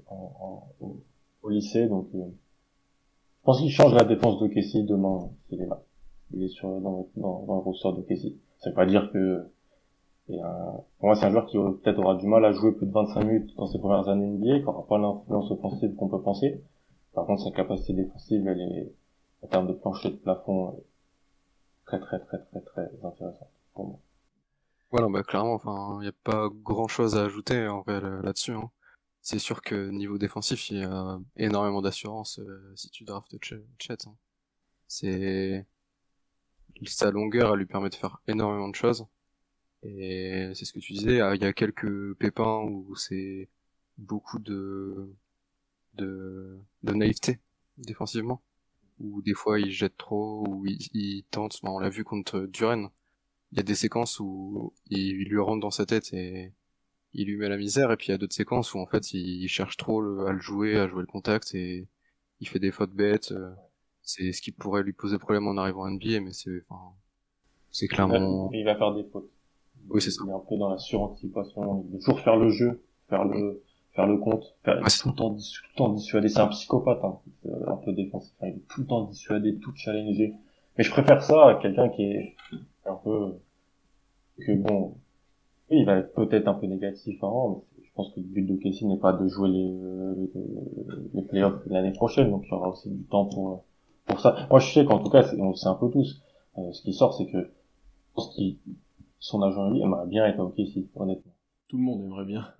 lycée, 1.48 1.88
donc 1.88 2.08
euh, 2.14 2.18
je 2.18 3.44
pense 3.44 3.60
qu'il 3.60 3.70
change 3.70 3.94
la 3.94 4.04
défense 4.04 4.40
de 4.40 4.46
Kessie 4.46 4.84
demain, 4.84 5.30
s'il 5.48 5.60
est 5.60 5.66
là. 5.66 5.82
Il 6.32 6.44
est 6.44 6.48
sur, 6.48 6.80
dans, 6.80 7.08
dans, 7.16 7.44
dans 7.44 7.56
le 7.56 7.60
ressort 7.60 7.96
de 7.96 8.02
Kessie. 8.02 8.38
Ça 8.62 8.70
veut 8.70 8.76
pas 8.76 8.86
dire 8.86 9.10
que 9.12 9.46
pour 10.98 11.06
moi 11.06 11.14
c'est 11.16 11.26
un 11.26 11.30
joueur 11.30 11.46
qui 11.46 11.56
peut-être 11.58 11.98
aura 11.98 12.14
du 12.16 12.26
mal 12.26 12.44
à 12.44 12.52
jouer 12.52 12.72
plus 12.72 12.86
de 12.86 12.92
25 12.92 13.24
minutes 13.24 13.54
dans 13.56 13.66
ses 13.66 13.78
premières 13.78 14.08
années 14.08 14.26
NBA, 14.26 14.58
qui 14.60 14.64
aura 14.66 14.86
pas 14.86 14.98
l'influence 14.98 15.50
offensive 15.50 15.94
qu'on 15.96 16.08
peut 16.08 16.22
penser. 16.22 16.62
Par 17.14 17.26
contre, 17.26 17.42
sa 17.42 17.50
capacité 17.50 17.92
défensive, 17.92 18.46
elle 18.48 18.60
est, 18.60 18.92
en 19.42 19.46
termes 19.48 19.66
de 19.68 19.74
plancher 19.74 20.10
de 20.10 20.16
plafond, 20.16 20.74
très 21.86 22.00
très 22.00 22.18
très 22.18 22.38
très 22.38 22.60
très 22.60 22.90
intéressante 23.04 23.48
pour 23.72 23.86
moi. 23.86 24.00
Voilà, 24.90 25.08
bah 25.08 25.22
clairement, 25.22 25.54
enfin, 25.54 25.98
il 26.02 26.08
a 26.08 26.12
pas 26.12 26.48
grand 26.52 26.86
chose 26.88 27.16
à 27.16 27.24
ajouter 27.24 27.66
en 27.66 27.80
vrai 27.82 28.00
là- 28.00 28.20
là-dessus. 28.22 28.52
Hein. 28.52 28.70
C'est 29.22 29.38
sûr 29.38 29.62
que 29.62 29.88
niveau 29.90 30.18
défensif, 30.18 30.70
il 30.70 30.78
y 30.78 30.84
a 30.84 31.18
énormément 31.36 31.80
d'assurance 31.82 32.38
euh, 32.40 32.72
si 32.76 32.90
tu 32.90 33.04
draftes 33.04 33.36
Ch- 33.44 33.60
Chet. 33.78 33.96
hein. 34.06 34.14
C'est 34.88 35.66
sa 36.88 37.10
longueur, 37.10 37.52
elle 37.52 37.60
lui 37.60 37.66
permet 37.66 37.90
de 37.90 37.94
faire 37.94 38.20
énormément 38.28 38.68
de 38.68 38.74
choses. 38.74 39.06
Et 39.82 40.50
c'est 40.54 40.64
ce 40.64 40.72
que 40.72 40.78
tu 40.78 40.92
disais, 40.92 41.20
ah, 41.20 41.34
il 41.34 41.42
y 41.42 41.46
a 41.46 41.52
quelques 41.52 42.14
pépins 42.14 42.60
où 42.62 42.94
c'est 42.96 43.48
beaucoup 43.98 44.38
de 44.38 45.12
de, 45.94 46.58
de 46.82 46.92
naïveté 46.94 47.38
défensivement, 47.78 48.42
où 49.00 49.22
des 49.22 49.34
fois 49.34 49.60
il 49.60 49.70
jette 49.72 49.96
trop, 49.98 50.44
ou 50.48 50.66
il, 50.66 50.78
il 50.94 51.24
tente. 51.30 51.60
On 51.64 51.78
l'a 51.78 51.90
vu 51.90 52.04
contre 52.04 52.40
Duren 52.40 52.90
il 53.52 53.58
y 53.58 53.60
a 53.60 53.62
des 53.62 53.74
séquences 53.74 54.18
où 54.20 54.72
il, 54.90 55.24
lui 55.28 55.38
rentre 55.38 55.60
dans 55.60 55.70
sa 55.70 55.86
tête 55.86 56.12
et 56.14 56.52
il 57.12 57.26
lui 57.28 57.36
met 57.36 57.48
la 57.48 57.58
misère 57.58 57.92
et 57.92 57.96
puis 57.96 58.08
il 58.08 58.10
y 58.12 58.14
a 58.14 58.18
d'autres 58.18 58.34
séquences 58.34 58.74
où 58.74 58.78
en 58.78 58.86
fait 58.86 59.12
il, 59.12 59.46
cherche 59.48 59.76
trop 59.76 60.00
à 60.26 60.32
le 60.32 60.40
jouer, 60.40 60.76
à 60.78 60.88
jouer 60.88 61.02
le 61.02 61.06
contact 61.06 61.54
et 61.54 61.86
il 62.40 62.48
fait 62.48 62.58
des 62.58 62.70
fautes 62.72 62.92
bêtes. 62.92 63.34
Euh, 64.02 64.04
C'est 64.04 64.32
ce 64.32 64.42
qui 64.42 64.52
pourrait 64.52 64.82
lui 64.82 64.92
poser 64.92 65.18
problème 65.18 65.46
en 65.46 65.56
arrivant 65.56 65.84
à 65.84 65.90
NBA 65.90 66.20
mais 66.20 66.32
c'est 66.32 66.62
enfin, 66.68 66.92
c'est 67.70 67.88
clairement 67.88 68.50
Il 68.52 68.64
va 68.64 68.76
faire 68.76 68.94
des 68.94 69.04
fautes. 69.04 69.30
Oui, 69.88 70.00
c'est 70.00 70.10
ça. 70.10 70.22
Il 70.24 70.30
est 70.30 70.34
un 70.34 70.38
peu 70.40 70.56
dans 70.56 70.68
la 70.68 70.78
suranticipation. 70.78 71.84
Il 71.86 71.92
veut 71.92 71.98
toujours 71.98 72.20
faire 72.20 72.36
le 72.36 72.50
jeu, 72.50 72.82
faire 73.08 73.24
le, 73.24 73.62
faire 73.94 74.06
le 74.06 74.18
compte, 74.18 74.56
faire 74.64 74.80
tout 74.80 75.08
le 75.08 75.14
temps, 75.14 75.30
tout 75.34 75.36
le 75.36 75.76
temps 75.76 75.88
dissuader. 75.90 76.28
C'est 76.28 76.40
un 76.40 76.48
psychopathe, 76.48 77.02
hein. 77.02 77.18
C'est 77.42 77.68
un 77.68 77.76
peu 77.76 77.92
défensif. 77.92 78.32
Il 78.42 78.52
veut 78.52 78.62
tout 78.68 78.80
le 78.82 78.86
temps 78.86 79.04
dissuader, 79.04 79.56
tout 79.58 79.72
challenger. 79.74 80.34
Mais 80.76 80.84
je 80.84 80.90
préfère 80.90 81.22
ça 81.22 81.48
à 81.48 81.54
quelqu'un 81.56 81.88
qui 81.88 82.02
est 82.04 82.36
un 82.86 82.94
peu, 82.94 83.34
que 84.38 84.52
bon, 84.52 84.94
oui, 85.70 85.80
il 85.80 85.86
va 85.86 85.98
être 85.98 86.14
peut-être 86.14 86.48
un 86.48 86.54
peu 86.54 86.66
négatif, 86.66 87.22
hein, 87.22 87.56
mais 87.76 87.84
je 87.84 87.92
pense 87.94 88.12
que 88.14 88.20
le 88.20 88.26
but 88.26 88.42
de 88.42 88.56
Casey 88.56 88.86
n'est 88.86 88.98
pas 88.98 89.12
de 89.12 89.26
jouer 89.28 89.50
les, 89.50 89.72
les, 90.16 90.42
les 91.14 91.22
playoffs 91.22 91.60
l'année 91.66 91.92
prochaine, 91.92 92.30
donc 92.30 92.44
il 92.46 92.50
y 92.50 92.54
aura 92.54 92.70
aussi 92.70 92.88
du 92.90 93.04
temps 93.04 93.26
pour, 93.26 93.64
pour 94.06 94.20
ça. 94.20 94.46
Moi, 94.50 94.60
je 94.60 94.72
sais 94.72 94.84
qu'en 94.84 94.98
tout 95.02 95.10
cas, 95.10 95.22
c'est- 95.22 95.40
on 95.40 95.50
le 95.50 95.54
sait 95.54 95.68
un 95.68 95.74
peu 95.74 95.90
tous, 95.90 96.20
euh, 96.58 96.72
ce 96.72 96.82
qui 96.82 96.92
sort, 96.92 97.14
c'est 97.14 97.26
que, 97.26 97.38
je 97.42 98.14
pense 98.14 98.34
qu'il, 98.34 98.58
son 99.18 99.42
agent, 99.42 99.70
lui, 99.70 99.80
aimerait 99.82 100.06
bien 100.06 100.26
être 100.26 100.40
au 100.40 100.48
KC, 100.50 100.88
honnêtement. 100.94 101.32
Tout 101.68 101.78
le 101.78 101.84
monde 101.84 102.04
aimerait 102.04 102.24
bien. 102.26 102.52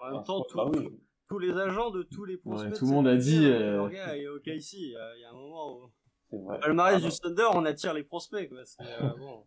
En 0.00 0.12
même 0.14 0.24
temps, 0.24 0.42
tout, 0.42 0.60
oui. 0.74 1.00
tous 1.28 1.38
les 1.38 1.52
agents 1.52 1.90
de 1.90 2.02
tous 2.02 2.24
les 2.24 2.36
prospects. 2.36 2.74
tout 2.78 2.86
le 2.86 2.92
monde 2.92 3.08
a 3.08 3.16
dit, 3.16 3.44
euh, 3.46 3.76
Leur 3.76 3.90
gars 3.90 4.16
est 4.16 4.28
OK 4.28 4.46
ici. 4.48 4.76
Il 4.80 4.90
y 4.92 4.96
a- 4.96 5.16
il 5.16 5.20
y 5.22 5.24
a 5.24 5.30
un 5.30 5.34
moment 5.34 5.72
où. 5.78 5.90
c'est 6.30 6.36
vrai. 6.38 6.60
palmarès 6.60 7.02
Ah, 7.04 7.08
du 7.08 7.16
Thunder, 7.20 7.48
on 7.54 7.64
attire 7.64 7.94
les 7.94 8.04
prospects, 8.04 8.48
quoi. 8.48 8.58
Euh, 8.58 8.62
bon. 9.18 9.44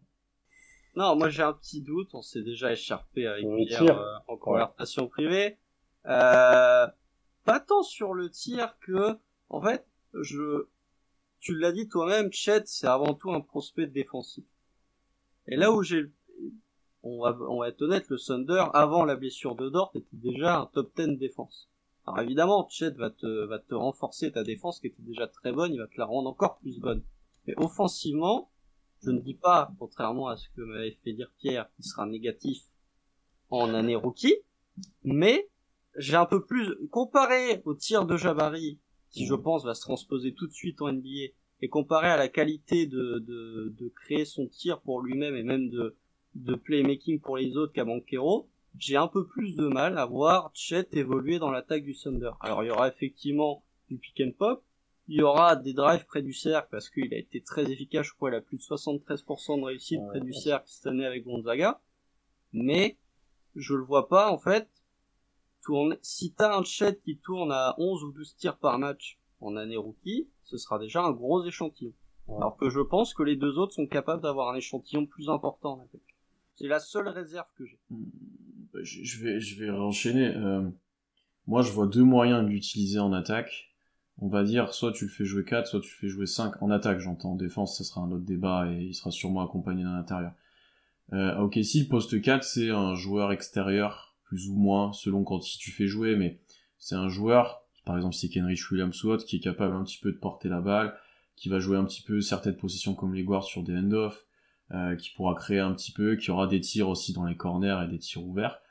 Non, 0.97 1.15
moi 1.15 1.29
j'ai 1.29 1.43
un 1.43 1.53
petit 1.53 1.81
doute. 1.81 2.09
On 2.13 2.21
s'est 2.21 2.41
déjà 2.43 2.73
écharpé 2.73 3.25
avec 3.27 3.45
le 3.45 3.65
Pierre 3.65 3.97
euh, 3.97 4.15
en 4.27 4.35
conversation 4.35 5.07
privée. 5.07 5.57
Euh, 6.07 6.85
pas 7.45 7.59
tant 7.61 7.83
sur 7.83 8.13
le 8.13 8.29
tir 8.29 8.77
que, 8.79 9.17
en 9.49 9.61
fait, 9.61 9.87
je, 10.19 10.67
tu 11.41 11.57
l'as 11.57 11.71
dit 11.71 11.89
toi-même, 11.89 12.31
Chet, 12.31 12.63
c'est 12.65 12.87
avant 12.87 13.15
tout 13.15 13.31
un 13.31 13.41
prospect 13.41 13.87
défensif. 13.87 14.45
Et 15.47 15.55
là 15.55 15.71
où 15.71 15.81
j'ai, 15.81 16.05
on 17.03 17.19
va, 17.19 17.67
être 17.67 17.81
honnête, 17.81 18.07
le 18.09 18.17
Thunder, 18.17 18.65
avant 18.73 19.03
la 19.05 19.15
blessure 19.15 19.55
de 19.55 19.67
Dort, 19.67 19.91
était 19.95 20.07
déjà 20.13 20.59
un 20.59 20.65
top 20.67 20.91
10 20.95 21.17
défense. 21.17 21.67
Alors 22.05 22.19
évidemment, 22.21 22.67
Chet 22.69 22.91
va 22.91 23.09
te, 23.09 23.45
va 23.45 23.57
te 23.57 23.73
renforcer 23.73 24.31
ta 24.31 24.43
défense 24.43 24.79
qui 24.79 24.87
était 24.87 25.01
déjà 25.01 25.27
très 25.27 25.51
bonne, 25.51 25.73
il 25.73 25.79
va 25.79 25.87
te 25.87 25.97
la 25.97 26.05
rendre 26.05 26.29
encore 26.29 26.57
plus 26.59 26.79
bonne. 26.79 27.03
Mais 27.47 27.55
offensivement, 27.57 28.51
je 29.03 29.09
ne 29.09 29.19
dis 29.19 29.33
pas, 29.33 29.71
contrairement 29.79 30.27
à 30.27 30.37
ce 30.37 30.47
que 30.49 30.61
m'avait 30.61 30.97
fait 31.03 31.13
dire 31.13 31.31
Pierre, 31.39 31.69
qui 31.75 31.83
sera 31.83 32.05
négatif 32.05 32.63
en 33.49 33.73
année 33.73 33.95
rookie, 33.95 34.37
mais 35.03 35.49
j'ai 35.97 36.15
un 36.15 36.27
peu 36.27 36.45
plus, 36.45 36.75
comparé 36.89 37.63
au 37.65 37.73
tir 37.73 38.05
de 38.05 38.15
Jabari, 38.15 38.79
qui 39.11 39.25
je 39.25 39.35
pense 39.35 39.63
va 39.63 39.73
se 39.73 39.81
transposer 39.81 40.33
tout 40.33 40.47
de 40.47 40.53
suite 40.53 40.81
en 40.81 40.91
NBA, 40.91 41.33
et 41.61 41.69
comparé 41.69 42.07
à 42.07 42.17
la 42.17 42.27
qualité 42.27 42.87
de, 42.87 43.19
de, 43.19 43.73
de 43.77 43.89
créer 43.89 44.25
son 44.25 44.47
tir 44.47 44.81
pour 44.81 45.01
lui-même 45.01 45.35
et 45.35 45.43
même 45.43 45.69
de, 45.69 45.95
de 46.35 46.55
playmaking 46.55 47.19
pour 47.19 47.37
les 47.37 47.55
autres 47.55 47.73
qu'à 47.73 47.85
Banquero, 47.85 48.49
j'ai 48.77 48.95
un 48.95 49.07
peu 49.07 49.27
plus 49.27 49.55
de 49.55 49.67
mal 49.67 49.97
à 49.97 50.05
voir 50.05 50.51
Chet 50.53 50.87
évoluer 50.93 51.39
dans 51.39 51.51
l'attaque 51.51 51.83
du 51.83 51.95
Thunder. 51.95 52.31
Alors 52.39 52.63
il 52.63 52.67
y 52.67 52.71
aura 52.71 52.87
effectivement 52.87 53.63
du 53.89 53.97
pick 53.97 54.21
and 54.21 54.31
pop, 54.37 54.63
il 55.07 55.17
y 55.17 55.21
aura 55.21 55.55
des 55.55 55.73
drives 55.73 56.05
près 56.05 56.21
du 56.21 56.33
cercle 56.33 56.69
parce 56.71 56.89
qu'il 56.89 57.13
a 57.13 57.17
été 57.17 57.41
très 57.41 57.69
efficace, 57.69 58.07
je 58.07 58.13
crois 58.13 58.29
il 58.29 58.35
a 58.35 58.41
plus 58.41 58.57
de 58.57 58.63
73% 58.63 59.59
de 59.59 59.65
réussite 59.65 59.99
près 60.09 60.21
du 60.21 60.33
cercle 60.33 60.65
cette 60.67 60.87
année 60.87 61.05
avec 61.05 61.25
Gonzaga, 61.25 61.81
mais 62.53 62.97
je 63.55 63.75
le 63.75 63.83
vois 63.83 64.07
pas 64.07 64.31
en 64.31 64.37
fait 64.37 64.67
tourner. 65.61 65.97
Si 66.01 66.33
t'as 66.33 66.57
un 66.57 66.63
Chet 66.63 66.99
qui 67.03 67.17
tourne 67.17 67.51
à 67.51 67.75
11 67.77 68.03
ou 68.03 68.11
12 68.11 68.35
tirs 68.35 68.57
par 68.57 68.79
match 68.79 69.19
en 69.39 69.55
année 69.55 69.77
rookie, 69.77 70.29
ce 70.43 70.57
sera 70.57 70.79
déjà 70.79 71.01
un 71.03 71.11
gros 71.11 71.43
échantillon. 71.45 71.93
Alors 72.27 72.55
que 72.55 72.69
je 72.69 72.79
pense 72.79 73.13
que 73.13 73.23
les 73.23 73.35
deux 73.35 73.57
autres 73.57 73.73
sont 73.73 73.87
capables 73.87 74.21
d'avoir 74.21 74.49
un 74.49 74.55
échantillon 74.55 75.05
plus 75.05 75.29
important. 75.29 75.85
C'est 76.55 76.67
la 76.67 76.79
seule 76.79 77.09
réserve 77.09 77.47
que 77.57 77.65
j'ai. 77.65 77.79
Je 78.83 79.03
je 79.03 79.23
vais, 79.23 79.39
je 79.39 79.59
vais 79.59 79.69
enchaîner. 79.69 80.27
Euh, 80.35 80.69
moi, 81.47 81.61
je 81.61 81.71
vois 81.71 81.87
deux 81.87 82.03
moyens 82.03 82.43
de 82.43 82.49
l'utiliser 82.49 82.99
en 82.99 83.11
attaque. 83.11 83.69
On 84.19 84.27
va 84.27 84.43
dire, 84.43 84.73
soit 84.73 84.91
tu 84.91 85.05
le 85.05 85.09
fais 85.09 85.25
jouer 85.25 85.43
4, 85.43 85.67
soit 85.67 85.79
tu 85.81 85.89
le 85.89 85.95
fais 85.95 86.07
jouer 86.07 86.27
5. 86.27 86.61
En 86.61 86.69
attaque, 86.69 86.99
j'entends. 86.99 87.31
En 87.31 87.35
défense, 87.35 87.77
ça 87.77 87.83
sera 87.83 88.01
un 88.01 88.11
autre 88.11 88.25
débat 88.25 88.71
et 88.71 88.83
il 88.83 88.93
sera 88.93 89.11
sûrement 89.11 89.41
accompagné 89.41 89.83
d'un 89.83 89.95
intérieur. 89.95 90.33
Euh, 91.13 91.37
ok, 91.39 91.59
si 91.63 91.81
le 91.81 91.89
poste 91.89 92.21
4, 92.21 92.43
c'est 92.43 92.69
un 92.69 92.95
joueur 92.95 93.31
extérieur, 93.31 94.10
plus 94.31 94.47
ou 94.47 94.55
moins, 94.55 94.93
selon 94.93 95.25
quand 95.25 95.41
si 95.41 95.57
tu 95.57 95.71
fais 95.71 95.87
jouer, 95.87 96.15
mais 96.15 96.39
c'est 96.77 96.95
un 96.95 97.09
joueur, 97.09 97.65
par 97.83 97.97
exemple, 97.97 98.15
c'est 98.15 98.29
Kenrich 98.29 98.71
Williams 98.71 99.03
ou 99.03 99.09
autre, 99.09 99.25
qui 99.25 99.35
est 99.35 99.39
capable 99.41 99.75
un 99.75 99.83
petit 99.83 99.97
peu 99.97 100.09
de 100.13 100.17
porter 100.17 100.47
la 100.47 100.61
balle, 100.61 100.97
qui 101.35 101.49
va 101.49 101.59
jouer 101.59 101.75
un 101.75 101.83
petit 101.83 102.01
peu 102.01 102.21
certaines 102.21 102.55
positions 102.55 102.95
comme 102.95 103.13
les 103.13 103.25
guards 103.25 103.43
sur 103.43 103.61
des 103.61 103.75
end-off, 103.75 104.25
euh, 104.71 104.95
qui 104.95 105.09
pourra 105.09 105.35
créer 105.35 105.59
un 105.59 105.73
petit 105.73 105.91
peu, 105.91 106.15
qui 106.15 106.31
aura 106.31 106.47
des 106.47 106.61
tirs 106.61 106.87
aussi 106.87 107.11
dans 107.11 107.25
les 107.25 107.35
corners 107.35 107.83
et 107.83 107.91
des 107.91 107.99
tirs 107.99 108.23
ouverts. 108.23 108.61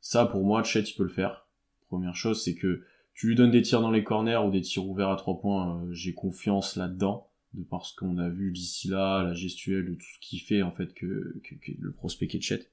Ça, 0.00 0.24
pour 0.24 0.44
moi, 0.44 0.62
Chet, 0.62 0.82
il 0.82 0.94
peut 0.94 1.02
le 1.02 1.08
faire. 1.08 1.48
Première 1.88 2.14
chose, 2.14 2.40
c'est 2.40 2.54
que 2.54 2.84
tu 3.12 3.26
lui 3.26 3.34
donnes 3.34 3.50
des 3.50 3.62
tirs 3.62 3.80
dans 3.80 3.90
les 3.90 4.04
corners 4.04 4.40
ou 4.46 4.52
des 4.52 4.60
tirs 4.60 4.86
ouverts 4.86 5.10
à 5.10 5.16
trois 5.16 5.40
points, 5.40 5.82
euh, 5.82 5.92
j'ai 5.92 6.14
confiance 6.14 6.76
là-dedans, 6.76 7.28
de 7.54 7.64
par 7.64 7.86
ce 7.86 7.96
qu'on 7.96 8.18
a 8.18 8.28
vu 8.28 8.52
d'ici 8.52 8.86
là, 8.86 9.24
la 9.24 9.34
gestuelle, 9.34 9.84
de 9.84 9.94
tout 9.94 10.06
ce 10.14 10.20
qui 10.20 10.38
fait 10.38 10.62
en 10.62 10.70
fait 10.70 10.94
que, 10.94 11.40
que, 11.42 11.56
que 11.56 11.72
le 11.76 11.92
prospect 11.92 12.28
est 12.32 12.40
Chet 12.40 12.70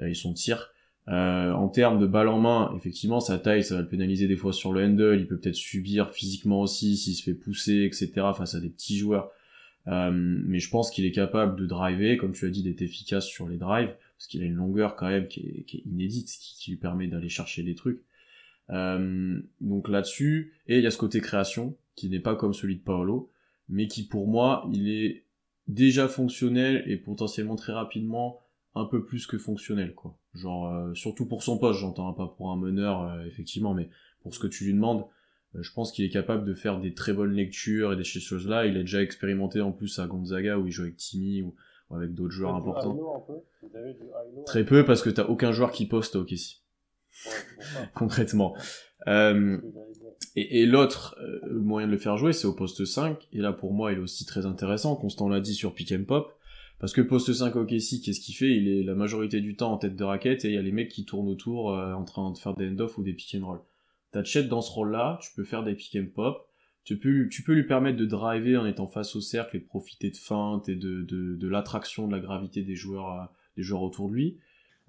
euh, 0.00 0.08
et 0.08 0.14
son 0.14 0.32
tir. 0.32 0.72
Euh, 1.08 1.52
en 1.52 1.68
termes 1.68 2.00
de 2.00 2.06
balle 2.06 2.28
en 2.28 2.40
main, 2.40 2.72
effectivement, 2.76 3.20
sa 3.20 3.38
taille, 3.38 3.62
ça 3.62 3.76
va 3.76 3.82
le 3.82 3.88
pénaliser 3.88 4.26
des 4.26 4.36
fois 4.36 4.52
sur 4.52 4.72
le 4.72 4.84
handle. 4.84 5.18
Il 5.20 5.26
peut 5.26 5.38
peut-être 5.38 5.54
subir 5.54 6.10
physiquement 6.10 6.60
aussi 6.60 6.96
s'il 6.96 7.14
se 7.14 7.22
fait 7.22 7.34
pousser, 7.34 7.84
etc. 7.84 8.10
face 8.36 8.54
à 8.54 8.60
des 8.60 8.70
petits 8.70 8.98
joueurs. 8.98 9.30
Euh, 9.88 10.10
mais 10.12 10.58
je 10.58 10.68
pense 10.68 10.90
qu'il 10.90 11.04
est 11.04 11.12
capable 11.12 11.58
de 11.58 11.66
driver, 11.66 12.16
comme 12.16 12.32
tu 12.32 12.44
as 12.44 12.50
dit, 12.50 12.62
d'être 12.62 12.82
efficace 12.82 13.26
sur 13.26 13.48
les 13.48 13.56
drives, 13.56 13.94
parce 14.16 14.26
qu'il 14.26 14.42
a 14.42 14.46
une 14.46 14.56
longueur 14.56 14.96
quand 14.96 15.08
même 15.08 15.28
qui 15.28 15.40
est, 15.40 15.86
inédite, 15.86 16.28
qui, 16.28 16.56
qui, 16.58 16.70
lui 16.72 16.78
permet 16.78 17.06
d'aller 17.06 17.28
chercher 17.28 17.62
des 17.62 17.76
trucs. 17.76 18.02
Euh, 18.70 19.40
donc 19.60 19.88
là-dessus, 19.88 20.54
et 20.66 20.78
il 20.78 20.82
y 20.82 20.86
a 20.86 20.90
ce 20.90 20.98
côté 20.98 21.20
création, 21.20 21.76
qui 21.94 22.08
n'est 22.08 22.20
pas 22.20 22.34
comme 22.34 22.52
celui 22.52 22.76
de 22.76 22.80
Paolo, 22.80 23.30
mais 23.68 23.86
qui 23.86 24.04
pour 24.04 24.26
moi, 24.26 24.68
il 24.72 24.90
est 24.90 25.22
déjà 25.68 26.08
fonctionnel 26.08 26.82
et 26.86 26.96
potentiellement 26.96 27.56
très 27.56 27.72
rapidement 27.72 28.40
un 28.76 28.84
peu 28.84 29.04
plus 29.04 29.26
que 29.26 29.38
fonctionnel, 29.38 29.94
quoi. 29.94 30.16
Genre, 30.34 30.72
euh, 30.72 30.94
surtout 30.94 31.26
pour 31.26 31.42
son 31.42 31.58
poste, 31.58 31.80
j'entends, 31.80 32.12
pas 32.12 32.28
pour 32.36 32.52
un 32.52 32.56
meneur, 32.56 33.02
euh, 33.02 33.24
effectivement, 33.24 33.74
mais 33.74 33.88
pour 34.22 34.34
ce 34.34 34.38
que 34.38 34.46
tu 34.46 34.64
lui 34.64 34.74
demandes, 34.74 35.04
euh, 35.54 35.62
je 35.62 35.72
pense 35.72 35.92
qu'il 35.92 36.04
est 36.04 36.10
capable 36.10 36.44
de 36.44 36.54
faire 36.54 36.78
des 36.78 36.94
très 36.94 37.12
bonnes 37.12 37.32
lectures 37.32 37.92
et 37.92 37.96
des 37.96 38.04
choses 38.04 38.46
là. 38.46 38.66
Il 38.66 38.76
a 38.76 38.80
déjà 38.80 39.02
expérimenté 39.02 39.60
en 39.60 39.72
plus 39.72 39.98
à 39.98 40.06
Gonzaga 40.06 40.58
où 40.58 40.66
il 40.66 40.72
joue 40.72 40.82
avec 40.82 40.96
Timmy 40.96 41.42
ou, 41.42 41.54
ou 41.90 41.96
avec 41.96 42.14
d'autres 42.14 42.32
joueurs 42.32 42.54
importants. 42.54 42.98
Très 44.44 44.64
peu 44.64 44.84
parce 44.84 45.02
que 45.02 45.10
t'as 45.10 45.24
aucun 45.24 45.52
joueur 45.52 45.72
qui 45.72 45.86
poste 45.86 46.16
au 46.16 46.20
OKC. 46.20 46.62
Ouais, 47.26 47.32
Concrètement. 47.94 48.54
Euh, 49.08 49.58
et, 50.34 50.62
et 50.62 50.66
l'autre 50.66 51.16
euh, 51.20 51.58
moyen 51.58 51.86
de 51.86 51.92
le 51.92 51.98
faire 51.98 52.16
jouer, 52.18 52.32
c'est 52.32 52.46
au 52.46 52.52
poste 52.52 52.84
5. 52.84 53.28
Et 53.32 53.38
là, 53.38 53.52
pour 53.52 53.72
moi, 53.72 53.92
il 53.92 53.98
est 53.98 54.02
aussi 54.02 54.26
très 54.26 54.46
intéressant. 54.46 54.96
Constant 54.96 55.28
l'a 55.28 55.40
dit 55.40 55.54
sur 55.54 55.74
Pick 55.74 55.92
and 55.92 56.04
Pop. 56.04 56.35
Parce 56.78 56.92
que 56.92 57.00
poste 57.00 57.32
5 57.32 57.56
OKC, 57.56 58.02
qu'est-ce 58.02 58.20
qu'il 58.20 58.34
fait? 58.34 58.54
Il 58.54 58.68
est 58.68 58.82
la 58.82 58.94
majorité 58.94 59.40
du 59.40 59.56
temps 59.56 59.72
en 59.72 59.78
tête 59.78 59.96
de 59.96 60.04
raquette 60.04 60.44
et 60.44 60.48
il 60.48 60.54
y 60.54 60.58
a 60.58 60.62
les 60.62 60.72
mecs 60.72 60.90
qui 60.90 61.06
tournent 61.06 61.28
autour 61.28 61.72
euh, 61.72 61.94
en 61.94 62.04
train 62.04 62.30
de 62.30 62.36
faire 62.36 62.54
des 62.54 62.68
end-off 62.68 62.98
ou 62.98 63.02
des 63.02 63.14
pick 63.14 63.36
and 63.40 63.46
roll. 63.46 63.60
T'as 64.12 64.22
dans 64.42 64.62
ce 64.62 64.70
rôle-là, 64.70 65.18
tu 65.22 65.30
peux 65.34 65.44
faire 65.44 65.62
des 65.62 65.74
pick 65.74 65.96
and 65.96 66.08
pop, 66.14 66.48
tu 66.84 66.98
peux, 66.98 67.52
lui 67.52 67.66
permettre 67.66 67.98
de 67.98 68.06
driver 68.06 68.56
en 68.58 68.66
étant 68.66 68.86
face 68.86 69.16
au 69.16 69.20
cercle 69.20 69.56
et 69.56 69.60
profiter 69.60 70.10
de 70.10 70.16
feintes 70.16 70.68
et 70.68 70.76
de, 70.76 71.48
l'attraction, 71.48 72.06
de 72.06 72.12
la 72.12 72.20
gravité 72.20 72.62
des 72.62 72.76
joueurs, 72.76 73.30
euh, 73.58 73.74
autour 73.74 74.08
de 74.08 74.14
lui. 74.14 74.38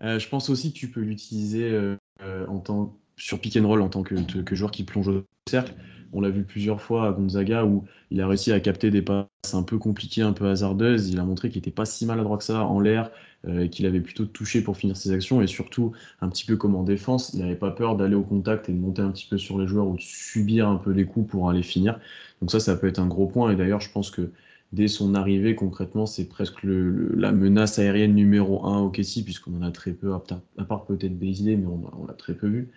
Euh, 0.01 0.19
je 0.19 0.29
pense 0.29 0.49
aussi 0.49 0.71
que 0.71 0.77
tu 0.77 0.91
peux 0.91 1.01
l'utiliser 1.01 1.95
en 2.21 2.59
tant 2.59 2.99
sur 3.15 3.41
pick 3.41 3.57
and 3.57 3.67
roll 3.67 3.81
en 3.81 3.89
tant 3.89 4.03
que 4.03 4.55
joueur 4.55 4.71
qui 4.71 4.83
plonge 4.83 5.07
au 5.07 5.23
cercle. 5.49 5.73
On 6.13 6.21
l'a 6.21 6.29
vu 6.29 6.43
plusieurs 6.43 6.81
fois 6.81 7.07
à 7.07 7.11
Gonzaga 7.11 7.65
où 7.65 7.85
il 8.11 8.21
a 8.21 8.27
réussi 8.27 8.51
à 8.51 8.59
capter 8.59 8.91
des 8.91 9.01
passes 9.01 9.27
un 9.53 9.63
peu 9.63 9.77
compliquées, 9.77 10.21
un 10.21 10.33
peu 10.33 10.47
hasardeuses. 10.47 11.09
Il 11.09 11.19
a 11.19 11.23
montré 11.23 11.49
qu'il 11.49 11.59
était 11.59 11.71
pas 11.71 11.85
si 11.85 12.05
maladroit 12.05 12.37
que 12.37 12.43
ça 12.43 12.63
en 12.65 12.79
l'air, 12.79 13.11
euh, 13.47 13.67
qu'il 13.67 13.85
avait 13.85 13.99
plutôt 14.01 14.25
touché 14.25 14.61
pour 14.61 14.77
finir 14.77 14.97
ses 14.97 15.11
actions 15.11 15.41
et 15.41 15.47
surtout 15.47 15.91
un 16.21 16.29
petit 16.29 16.45
peu 16.45 16.57
comme 16.57 16.75
en 16.75 16.83
défense, 16.83 17.33
il 17.33 17.41
n'avait 17.41 17.55
pas 17.55 17.71
peur 17.71 17.95
d'aller 17.95 18.15
au 18.15 18.23
contact 18.23 18.69
et 18.69 18.73
de 18.73 18.77
monter 18.77 19.01
un 19.01 19.11
petit 19.11 19.27
peu 19.29 19.37
sur 19.37 19.59
les 19.59 19.67
joueurs 19.67 19.87
ou 19.87 19.95
de 19.95 20.01
subir 20.01 20.67
un 20.67 20.77
peu 20.77 20.91
les 20.91 21.05
coups 21.05 21.29
pour 21.29 21.49
aller 21.49 21.63
finir. 21.63 21.99
Donc 22.41 22.51
ça, 22.51 22.59
ça 22.59 22.75
peut 22.75 22.87
être 22.87 22.99
un 22.99 23.07
gros 23.07 23.27
point. 23.27 23.51
Et 23.51 23.55
d'ailleurs, 23.55 23.81
je 23.81 23.91
pense 23.91 24.11
que 24.11 24.31
dès 24.73 24.87
son 24.87 25.15
arrivée, 25.15 25.55
concrètement, 25.55 26.05
c'est 26.05 26.27
presque 26.27 26.59
la 26.63 27.31
menace 27.31 27.79
aérienne 27.79 28.15
numéro 28.15 28.65
un 28.65 28.79
au 28.79 28.89
Kessie, 28.89 29.23
puisqu'on 29.23 29.57
en 29.57 29.61
a 29.61 29.71
très 29.71 29.93
peu, 29.93 30.13
à 30.13 30.63
part 30.65 30.85
peut-être 30.85 31.17
Bézilé, 31.17 31.57
mais 31.57 31.67
on 31.67 32.05
l'a 32.05 32.13
très 32.13 32.33
peu 32.33 32.47
vu. 32.47 32.69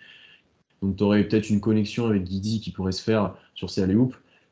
Donc 0.81 0.95
tu 0.97 1.03
aurais 1.03 1.23
peut-être 1.27 1.49
une 1.49 1.61
connexion 1.61 2.07
avec 2.07 2.23
Guidi 2.23 2.59
qui 2.59 2.71
pourrait 2.71 2.91
se 2.91 3.03
faire 3.03 3.35
sur 3.53 3.69
ces 3.69 3.83
alley 3.83 3.95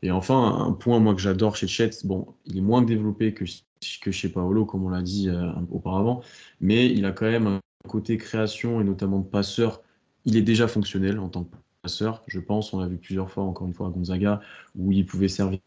Et 0.04 0.12
enfin, 0.12 0.66
un 0.68 0.74
point 0.74 1.00
moi 1.00 1.16
que 1.16 1.22
j'adore 1.22 1.56
chez 1.56 1.68
Chet, 1.68 1.92
bon, 2.04 2.28
il 2.46 2.58
est 2.58 2.62
moins 2.62 2.82
développé 2.82 3.34
que, 3.34 3.46
que 4.02 4.12
chez 4.12 4.30
Paolo, 4.30 4.66
comme 4.66 4.84
on 4.84 4.90
l'a 4.90 5.02
dit 5.02 5.30
euh, 5.30 5.52
auparavant, 5.72 6.22
mais 6.62 6.88
il 6.92 7.06
a 7.06 7.12
quand 7.12 7.26
même 7.26 7.48
un 7.48 7.60
côté 7.88 8.18
création 8.18 8.82
et 8.82 8.84
notamment 8.84 9.20
de 9.20 9.28
passeur. 9.28 9.82
Il 10.26 10.38
est 10.38 10.42
déjà 10.42 10.68
fonctionnel 10.68 11.20
en 11.20 11.30
tant 11.30 11.46
que 11.46 11.56
passeur, 11.82 12.24
je 12.28 12.40
pense. 12.40 12.74
On 12.74 12.80
l'a 12.80 12.88
vu 12.88 12.98
plusieurs 12.98 13.32
fois, 13.32 13.44
encore 13.44 13.68
une 13.68 13.74
fois, 13.74 13.88
à 13.88 13.90
Gonzaga, 13.90 14.42
où 14.76 14.92
il 14.92 15.06
pouvait 15.06 15.30
servir 15.30 15.60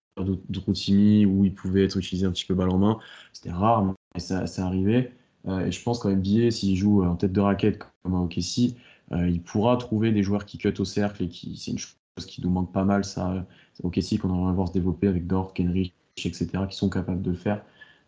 d'Routimi, 0.49 1.25
où 1.27 1.45
il 1.45 1.55
pouvait 1.55 1.85
être 1.85 1.97
utilisé 1.97 2.27
un 2.27 2.33
petit 2.33 2.45
peu 2.45 2.55
balle 2.55 2.71
en 2.71 2.79
main. 2.79 2.99
C'était 3.33 3.51
rare, 3.51 3.85
mais 3.85 4.21
ça, 4.21 4.47
ça 4.47 4.67
arrivait. 4.67 5.13
Euh, 5.49 5.67
et 5.67 5.73
je 5.73 5.83
pense 5.83 5.99
quand 5.99 6.09
même 6.11 6.21
Billet, 6.21 6.51
s'il 6.51 6.77
joue 6.77 7.05
en 7.05 7.17
tête 7.17 7.33
de 7.33 7.41
raquette 7.41 7.79
comme 8.03 8.15
à 8.15 8.21
OKC, 8.21 8.77
il 9.11 9.43
pourra 9.43 9.77
trouver 9.77 10.13
des 10.13 10.23
joueurs 10.23 10.47
qui 10.47 10.59
cut 10.59 10.75
au 10.79 10.85
cercle 10.85 11.25
et 11.25 11.29
qui 11.29 11.57
c'est 11.57 11.73
une 11.73 11.79
chose 11.79 12.27
qui 12.27 12.41
nous 12.41 12.51
manque 12.51 12.73
pas 12.73 12.85
mal 12.85 13.05
ça 13.05 13.45
ok 13.83 13.99
si 14.01 14.19
qu'on 14.19 14.47
va 14.47 14.53
voir 14.53 14.69
se 14.69 14.73
développer 14.73 15.09
avec 15.09 15.27
Dort, 15.27 15.53
Kenrich, 15.55 15.95
etc. 16.19 16.49
qui 16.69 16.77
sont 16.77 16.89
capables 16.89 17.23
de 17.23 17.33
faire. 17.33 17.63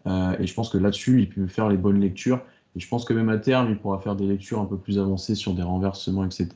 Euh, 0.07 0.36
et 0.38 0.47
je 0.47 0.55
pense 0.55 0.68
que 0.68 0.78
là-dessus, 0.78 1.22
il 1.22 1.28
peut 1.28 1.47
faire 1.47 1.68
les 1.68 1.76
bonnes 1.76 2.01
lectures. 2.01 2.42
Et 2.76 2.80
je 2.80 2.88
pense 2.88 3.05
que 3.05 3.14
même 3.14 3.28
à 3.28 3.38
terme, 3.38 3.70
il 3.70 3.78
pourra 3.78 4.01
faire 4.01 4.16
des 4.16 4.26
lectures 4.26 4.61
un 4.61 4.66
peu 4.66 4.76
plus 4.76 4.99
avancées 4.99 5.34
sur 5.34 5.55
des 5.55 5.62
renversements, 5.62 6.24
etc. 6.24 6.49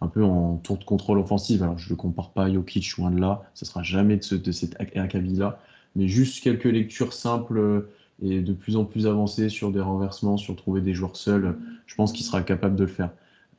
Un 0.00 0.06
peu 0.06 0.22
en 0.24 0.56
tour 0.56 0.78
de 0.78 0.84
contrôle 0.84 1.18
offensif. 1.18 1.60
Alors, 1.62 1.78
je 1.78 1.92
ne 1.92 1.96
compare 1.96 2.30
pas 2.30 2.44
à 2.44 2.52
Jokic, 2.52 2.96
loin 2.96 3.10
de 3.10 3.20
là. 3.20 3.42
Ce 3.54 3.64
sera 3.64 3.82
jamais 3.82 4.16
de, 4.16 4.22
ce, 4.22 4.34
de 4.36 4.98
acabit-là. 4.98 5.60
Mais 5.96 6.06
juste 6.08 6.42
quelques 6.42 6.64
lectures 6.64 7.12
simples 7.12 7.88
et 8.22 8.40
de 8.40 8.52
plus 8.52 8.76
en 8.76 8.84
plus 8.84 9.06
avancées 9.06 9.48
sur 9.48 9.72
des 9.72 9.80
renversements, 9.80 10.36
sur 10.36 10.54
trouver 10.54 10.80
des 10.80 10.94
joueurs 10.94 11.16
seuls. 11.16 11.56
Je 11.86 11.94
pense 11.96 12.12
qu'il 12.12 12.24
sera 12.24 12.42
capable 12.42 12.76
de 12.76 12.84
le 12.84 12.90
faire. 12.90 13.10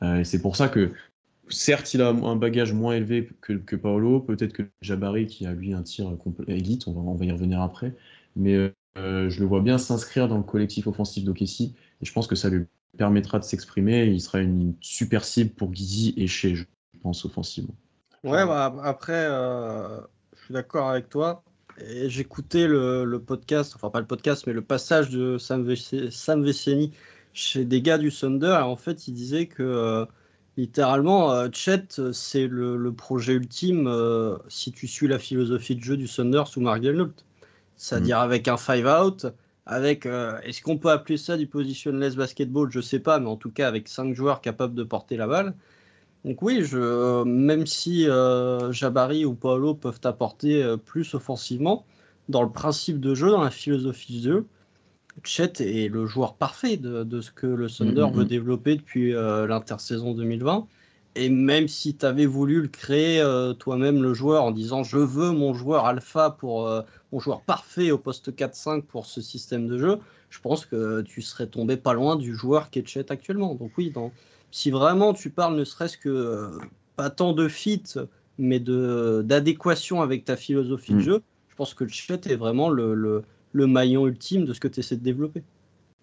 Euh, 0.04 0.24
c'est 0.24 0.42
pour 0.42 0.56
ça 0.56 0.70
que, 0.70 0.92
certes, 1.50 1.94
il 1.94 2.02
a 2.02 2.10
un 2.10 2.36
bagage 2.36 2.74
moins 2.74 2.94
élevé 2.96 3.30
que, 3.42 3.76
Paolo, 3.76 4.20
peut-être 4.20 4.54
que 4.54 4.64
Jabari, 4.82 5.28
qui 5.28 5.46
a 5.46 5.54
lui 5.54 5.74
un 5.74 5.84
tir 5.84 6.12
élite, 6.48 6.88
on 6.88 6.94
va, 6.94 7.02
on 7.02 7.16
va 7.16 7.26
y 7.26 7.32
revenir 7.32 7.62
après, 7.62 7.96
mais 8.36 8.72
euh, 8.98 9.30
je 9.30 9.40
le 9.40 9.46
vois 9.46 9.62
bien 9.62 9.78
s'inscrire 9.78 10.28
dans 10.28 10.38
le 10.38 10.44
collectif 10.44 10.88
offensif 10.88 11.24
d'Okessi, 11.24 11.76
et 12.02 12.06
je 12.06 12.14
pense 12.14 12.28
que 12.28 12.36
ça 12.36 12.50
lui 12.50 12.66
permettra 12.98 13.40
de 13.40 13.44
s'exprimer, 13.44 14.06
il 14.06 14.22
sera 14.22 14.40
une, 14.40 14.76
super 14.82 15.24
cible 15.24 15.52
pour 15.52 15.72
Guizy 15.72 16.14
et 16.18 16.28
chez, 16.28 16.56
je 16.56 16.66
pense, 17.02 17.26
offensivement. 17.26 17.76
Ouais, 18.24 18.46
bah, 18.46 18.76
après, 18.84 19.14
euh, 19.14 20.02
je 20.36 20.44
suis 20.46 20.54
d'accord 20.54 20.90
avec 20.90 21.10
toi. 21.10 21.44
Et 21.82 22.10
J'écoutais 22.10 22.68
le, 22.68 23.06
podcast, 23.26 23.74
enfin 23.76 23.90
pas 23.90 24.02
le 24.02 24.06
podcast, 24.08 24.46
mais 24.48 24.54
le 24.54 24.62
passage 24.62 25.10
de 25.10 25.38
Sam 25.38 25.64
Veceni 25.64 26.92
chez 27.34 27.66
des 27.66 27.82
gars 27.82 27.98
du 27.98 28.12
Thunder. 28.12 28.58
Et 28.60 28.64
en 28.64 28.76
fait, 28.76 29.08
il 29.08 29.14
disait 29.14 29.48
que 29.48 29.64
euh, 29.64 30.06
littéralement, 30.58 31.32
euh, 31.32 31.50
Chet, 31.52 32.00
euh, 32.00 32.12
c'est 32.12 32.48
le, 32.48 32.78
le 32.78 32.94
projet 32.94 33.34
ultime 33.34 33.90
si 34.48 34.72
tu 34.72 34.88
suis 34.88 35.08
la 35.08 35.20
philosophie 35.20 35.76
de 35.76 35.84
jeu 35.84 35.98
du 35.98 36.08
Thunder 36.08 36.44
sous 36.46 36.62
Mark 36.62 36.82
Daigneault. 36.82 37.14
C'est-à-dire 37.78 38.20
avec 38.20 38.50
un 38.50 38.58
five 38.58 38.86
out, 38.86 39.28
avec, 39.66 40.06
euh, 40.06 40.38
est-ce 40.44 40.62
qu'on 40.62 40.78
peut 40.78 40.90
appeler 40.90 41.16
ça 41.16 41.38
du 41.38 41.48
positionless 41.48 42.18
basketball? 42.18 42.70
Je 42.70 42.82
sais 42.82 43.00
pas, 43.00 43.20
mais 43.20 43.28
en 43.30 43.38
tout 43.38 43.52
cas 43.52 43.70
avec 43.70 43.88
cinq 43.88 44.14
joueurs 44.14 44.42
capables 44.42 44.76
de 44.76 44.84
porter 44.84 45.16
la 45.16 45.28
balle. 45.28 45.54
Donc 46.26 46.42
oui, 46.42 46.64
je, 46.66 46.78
euh, 46.78 47.24
même 47.24 47.66
si 47.66 48.10
euh, 48.10 48.74
Jabari 48.74 49.24
ou 49.24 49.34
Paolo 49.34 49.76
peuvent 49.76 50.02
apporter 50.04 50.76
plus 50.86 51.14
offensivement, 51.14 51.86
dans 52.28 52.44
le 52.44 52.50
principe 52.52 53.00
de 53.00 53.16
jeu, 53.16 53.32
dans 53.32 53.44
la 53.44 53.50
philosophie 53.50 54.20
de 54.20 54.30
jeu, 54.30 54.46
Chet 55.24 55.54
est 55.62 55.90
le 55.90 56.06
joueur 56.06 56.36
parfait 56.38 56.78
de, 56.78 57.04
de 57.04 57.22
ce 57.22 57.32
que 57.32 57.48
le 57.48 57.70
Thunder 57.70 58.08
Mhm. 58.08 58.14
veut 58.14 58.26
développer 58.26 58.76
depuis 58.76 59.14
euh, 59.14 59.48
l'intersaison 59.48 60.14
2020. 60.14 60.68
Et 61.16 61.30
même 61.30 61.68
si 61.68 61.98
tu 61.98 62.06
avais 62.06 62.26
voulu 62.26 62.62
le 62.62 62.68
créer 62.68 63.20
euh, 63.22 63.54
toi-même, 63.54 64.02
le 64.02 64.14
joueur, 64.14 64.44
en 64.44 64.52
disant 64.52 64.84
je 64.84 64.98
veux 64.98 65.32
mon 65.32 65.54
joueur 65.54 65.86
alpha 65.86 66.30
pour 66.32 66.68
euh, 66.68 66.82
mon 67.12 67.20
joueur 67.20 67.44
parfait 67.44 67.92
au 67.92 67.98
poste 67.98 68.34
4-5 68.36 68.84
pour 68.86 69.06
ce 69.06 69.22
système 69.22 69.68
de 69.68 69.78
jeu, 69.78 70.00
je 70.30 70.40
pense 70.40 70.66
que 70.66 71.02
tu 71.02 71.22
serais 71.22 71.48
tombé 71.48 71.78
pas 71.78 71.94
loin 71.94 72.16
du 72.16 72.36
joueur 72.36 72.70
qui 72.70 72.80
est 72.80 72.88
Chet 72.88 73.12
actuellement. 73.12 73.56
Donc 73.56 73.78
oui, 73.78 73.92
dans, 73.92 74.14
si 74.52 74.72
vraiment 74.72 75.14
tu 75.14 75.30
parles 75.32 75.56
ne 75.56 75.64
serait-ce 75.66 75.98
que 75.98 76.52
pas 76.96 77.10
tant 77.10 77.34
de 77.34 77.48
fit, 77.48 77.84
mais 78.38 78.60
d'adéquation 78.60 80.02
avec 80.02 80.26
ta 80.26 80.36
philosophie 80.38 80.94
de 80.96 81.00
Mm. 81.00 81.02
jeu, 81.02 81.24
je 81.50 81.56
pense 81.56 81.74
que 81.74 81.88
Chet 81.88 82.22
est 82.30 82.36
vraiment 82.36 82.70
le, 82.70 82.94
le, 82.94 83.24
le 83.52 83.68
maillon 83.68 84.08
ultime 84.08 84.46
de 84.46 84.54
ce 84.54 84.60
que 84.60 84.68
tu 84.68 84.80
essaies 84.82 84.98
de 84.98 85.04
développer. 85.04 85.44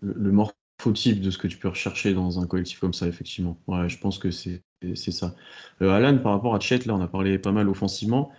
le, 0.01 0.15
le 0.17 0.33
morphotype 0.33 1.21
de 1.21 1.31
ce 1.31 1.39
que 1.39 1.49
tu 1.49 1.59
peux 1.59 1.69
rechercher 1.69 2.15
dans 2.15 2.41
un 2.41 2.47
collectif 2.47 2.81
comme 2.81 2.95
ça, 2.95 3.07
effectivement. 3.07 3.59
Ouais, 3.67 3.89
je 3.89 3.99
pense 3.99 4.19
que 4.19 4.31
c'est 4.31 4.63
c'est 4.95 5.11
ça. 5.13 5.35
Euh, 5.83 5.91
Alan, 5.91 6.19
par 6.19 6.33
rapport 6.33 6.55
à 6.55 6.61
Chet, 6.61 6.81
là, 6.87 6.95
on 6.95 7.01
a 7.01 7.09
parlé 7.09 7.39
pas 7.39 7.53
mal 7.53 7.69
offensivement. 7.69 8.31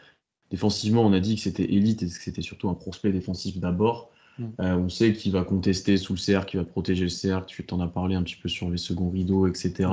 Défensivement, 0.51 1.03
on 1.05 1.13
a 1.13 1.19
dit 1.19 1.35
que 1.35 1.41
c'était 1.41 1.65
élite 1.65 2.03
et 2.03 2.07
que 2.07 2.13
c'était 2.13 2.41
surtout 2.43 2.69
un 2.69 2.75
prospect 2.75 3.11
défensif 3.11 3.57
d'abord. 3.59 4.11
Mm. 4.37 4.45
Euh, 4.61 4.75
on 4.77 4.89
sait 4.89 5.13
qu'il 5.13 5.31
va 5.31 5.43
contester 5.43 5.97
sous 5.97 6.13
le 6.13 6.19
cercle, 6.19 6.51
qu'il 6.51 6.59
va 6.59 6.65
protéger 6.65 7.03
le 7.03 7.09
cercle. 7.09 7.47
Tu 7.47 7.65
t'en 7.65 7.79
as 7.81 7.87
parlé 7.87 8.15
un 8.15 8.23
petit 8.23 8.35
peu 8.35 8.49
sur 8.49 8.69
les 8.69 8.77
seconds 8.77 9.09
rideaux, 9.09 9.47
etc. 9.47 9.89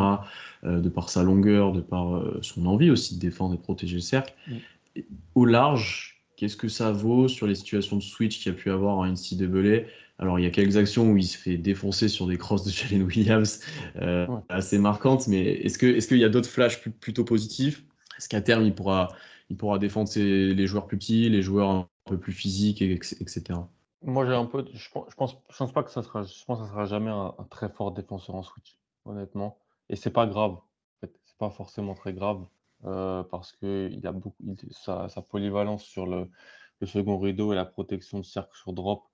Euh, 0.64 0.80
de 0.80 0.88
par 0.90 1.08
sa 1.10 1.22
longueur, 1.22 1.72
de 1.72 1.80
par 1.80 2.14
euh, 2.16 2.38
son 2.42 2.66
envie 2.66 2.90
aussi 2.90 3.16
de 3.16 3.20
défendre 3.20 3.54
et 3.54 3.56
de 3.56 3.62
protéger 3.62 3.96
le 3.96 4.02
cercle. 4.02 4.34
Mm. 4.46 4.56
Et 4.96 5.06
Au 5.34 5.44
large, 5.46 6.13
qu'est-ce 6.36 6.56
que 6.56 6.68
ça 6.68 6.92
vaut 6.92 7.28
sur 7.28 7.46
les 7.46 7.54
situations 7.54 7.96
de 7.96 8.02
switch 8.02 8.40
qu'il 8.42 8.52
y 8.52 8.54
a 8.54 8.58
pu 8.58 8.70
avoir 8.70 8.96
en 8.98 9.06
NCAA 9.06 9.86
alors, 10.18 10.38
il 10.38 10.44
y 10.44 10.46
a 10.46 10.50
quelques 10.50 10.76
actions 10.76 11.10
où 11.10 11.16
il 11.16 11.24
se 11.24 11.36
fait 11.36 11.56
défoncer 11.56 12.08
sur 12.08 12.28
des 12.28 12.38
crosses 12.38 12.64
de 12.64 12.70
Jalen 12.70 13.02
Williams 13.06 13.60
euh, 13.96 14.26
Ouais. 14.28 14.40
assez 14.48 14.78
marquantes, 14.78 15.26
mais 15.26 15.42
est-ce 15.42 15.76
qu'il 16.06 16.18
y 16.18 16.24
a 16.24 16.28
d'autres 16.28 16.48
flashs 16.48 16.80
plus- 16.80 16.92
plutôt 16.92 17.24
positifs? 17.24 17.84
Est-ce 18.16 18.28
qu'à 18.28 18.40
terme, 18.40 18.64
il 18.64 18.74
pourra, 18.74 19.08
il 19.50 19.56
pourra 19.56 19.78
défendre 19.80 20.08
ses- 20.08 20.54
les 20.54 20.66
joueurs 20.68 20.86
plus 20.86 20.98
petits, 20.98 21.28
les 21.28 21.42
joueurs 21.42 21.68
un 21.68 21.88
peu 22.04 22.16
plus 22.18 22.32
physiques, 22.32 22.80
et- 22.80 22.92
etc. 22.92 23.68
Moi, 24.02 24.26
j'ai 24.26 24.34
un 24.34 24.44
peu. 24.46 24.64
Je 24.72 24.88
pense, 24.90 25.06
je 25.10 25.16
pense, 25.16 25.36
je 25.50 25.56
pense 25.56 25.72
pas 25.72 25.82
que 25.82 25.90
ça 25.90 26.02
sera. 26.02 26.22
Je 26.22 26.44
pense 26.44 26.58
que 26.60 26.64
ça 26.66 26.70
sera 26.70 26.84
jamais 26.86 27.10
un, 27.10 27.34
un 27.38 27.44
très 27.50 27.68
fort 27.68 27.92
défenseur 27.92 28.36
en 28.36 28.42
switch, 28.42 28.78
honnêtement. 29.04 29.58
Et 29.88 29.96
c'est 29.96 30.10
pas 30.10 30.26
grave. 30.26 30.52
En 30.52 30.62
fait, 31.00 31.12
c'est 31.24 31.36
pas 31.38 31.50
forcément 31.50 31.94
très 31.94 32.12
grave 32.12 32.44
euh, 32.86 33.22
parce 33.24 33.52
que 33.52 33.88
il 33.92 34.06
a 34.06 34.12
beaucoup. 34.12 34.56
sa, 34.70 35.08
polyvalence 35.30 35.84
sur 35.84 36.06
le, 36.06 36.30
second 36.84 37.18
rideau 37.18 37.52
et 37.52 37.56
la 37.56 37.64
protection 37.64 38.18
de 38.18 38.24
cercle 38.24 38.54
sur 38.56 38.74
drop 38.74 39.04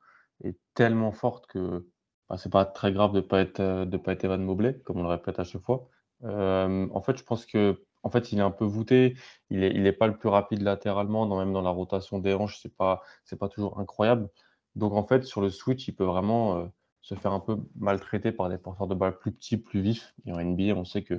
est 0.43 0.59
tellement 0.75 1.13
forte 1.13 1.47
que 1.47 1.87
bah, 2.29 2.37
c'est 2.37 2.51
pas 2.51 2.65
très 2.65 2.93
grave 2.93 3.13
de 3.13 3.21
pas 3.21 3.41
être 3.41 3.61
euh, 3.61 3.85
de 3.85 3.97
pas 3.97 4.13
être 4.13 4.25
Evan 4.25 4.43
Mobley, 4.43 4.81
comme 4.85 4.99
on 4.99 5.03
le 5.03 5.09
répète 5.09 5.39
à 5.39 5.45
chaque 5.45 5.63
fois. 5.63 5.89
Euh, 6.25 6.89
en 6.93 7.01
fait, 7.03 7.17
je 7.17 7.23
pense 7.25 7.47
que 7.47 7.85
en 8.03 8.11
fait, 8.11 8.33
est 8.33 8.41
un 8.41 8.51
peu 8.51 8.65
voûté. 8.65 9.17
Il 9.51 9.63
est, 9.63 9.73
il 9.75 9.87
est 9.87 9.93
pas 9.93 10.07
le 10.07 10.17
plus 10.17 10.29
rapide 10.29 10.63
latéralement, 10.63 11.27
même 11.39 11.53
dans 11.53 11.63
la 11.63 11.71
rotation 11.71 12.19
des 12.19 12.35
hanches, 12.35 12.59
c'est 12.61 12.75
pas, 12.75 13.03
pas 13.39 13.49
toujours 13.49 13.79
incroyable. 13.79 14.29
Donc 14.75 14.95
en 14.95 15.05
fait, 15.07 15.25
sur 15.25 15.41
le 15.43 15.51
switch, 15.51 15.87
il 15.89 15.95
peut 15.95 16.05
vraiment 16.05 16.71
se 17.03 17.15
faire 17.15 17.33
un 17.33 17.41
peu 17.41 17.59
maltraiter 17.77 18.33
par 18.33 18.49
des 18.49 18.59
porteurs 18.59 18.87
de 18.87 18.95
balles 18.95 19.19
plus 19.19 19.33
petits, 19.33 19.57
plus 19.59 19.81
vifs. 19.81 20.15
Et 20.27 20.33
en 20.33 20.41
NBA, 20.41 20.75
on 20.75 20.85
sait 20.85 21.03
que 21.03 21.19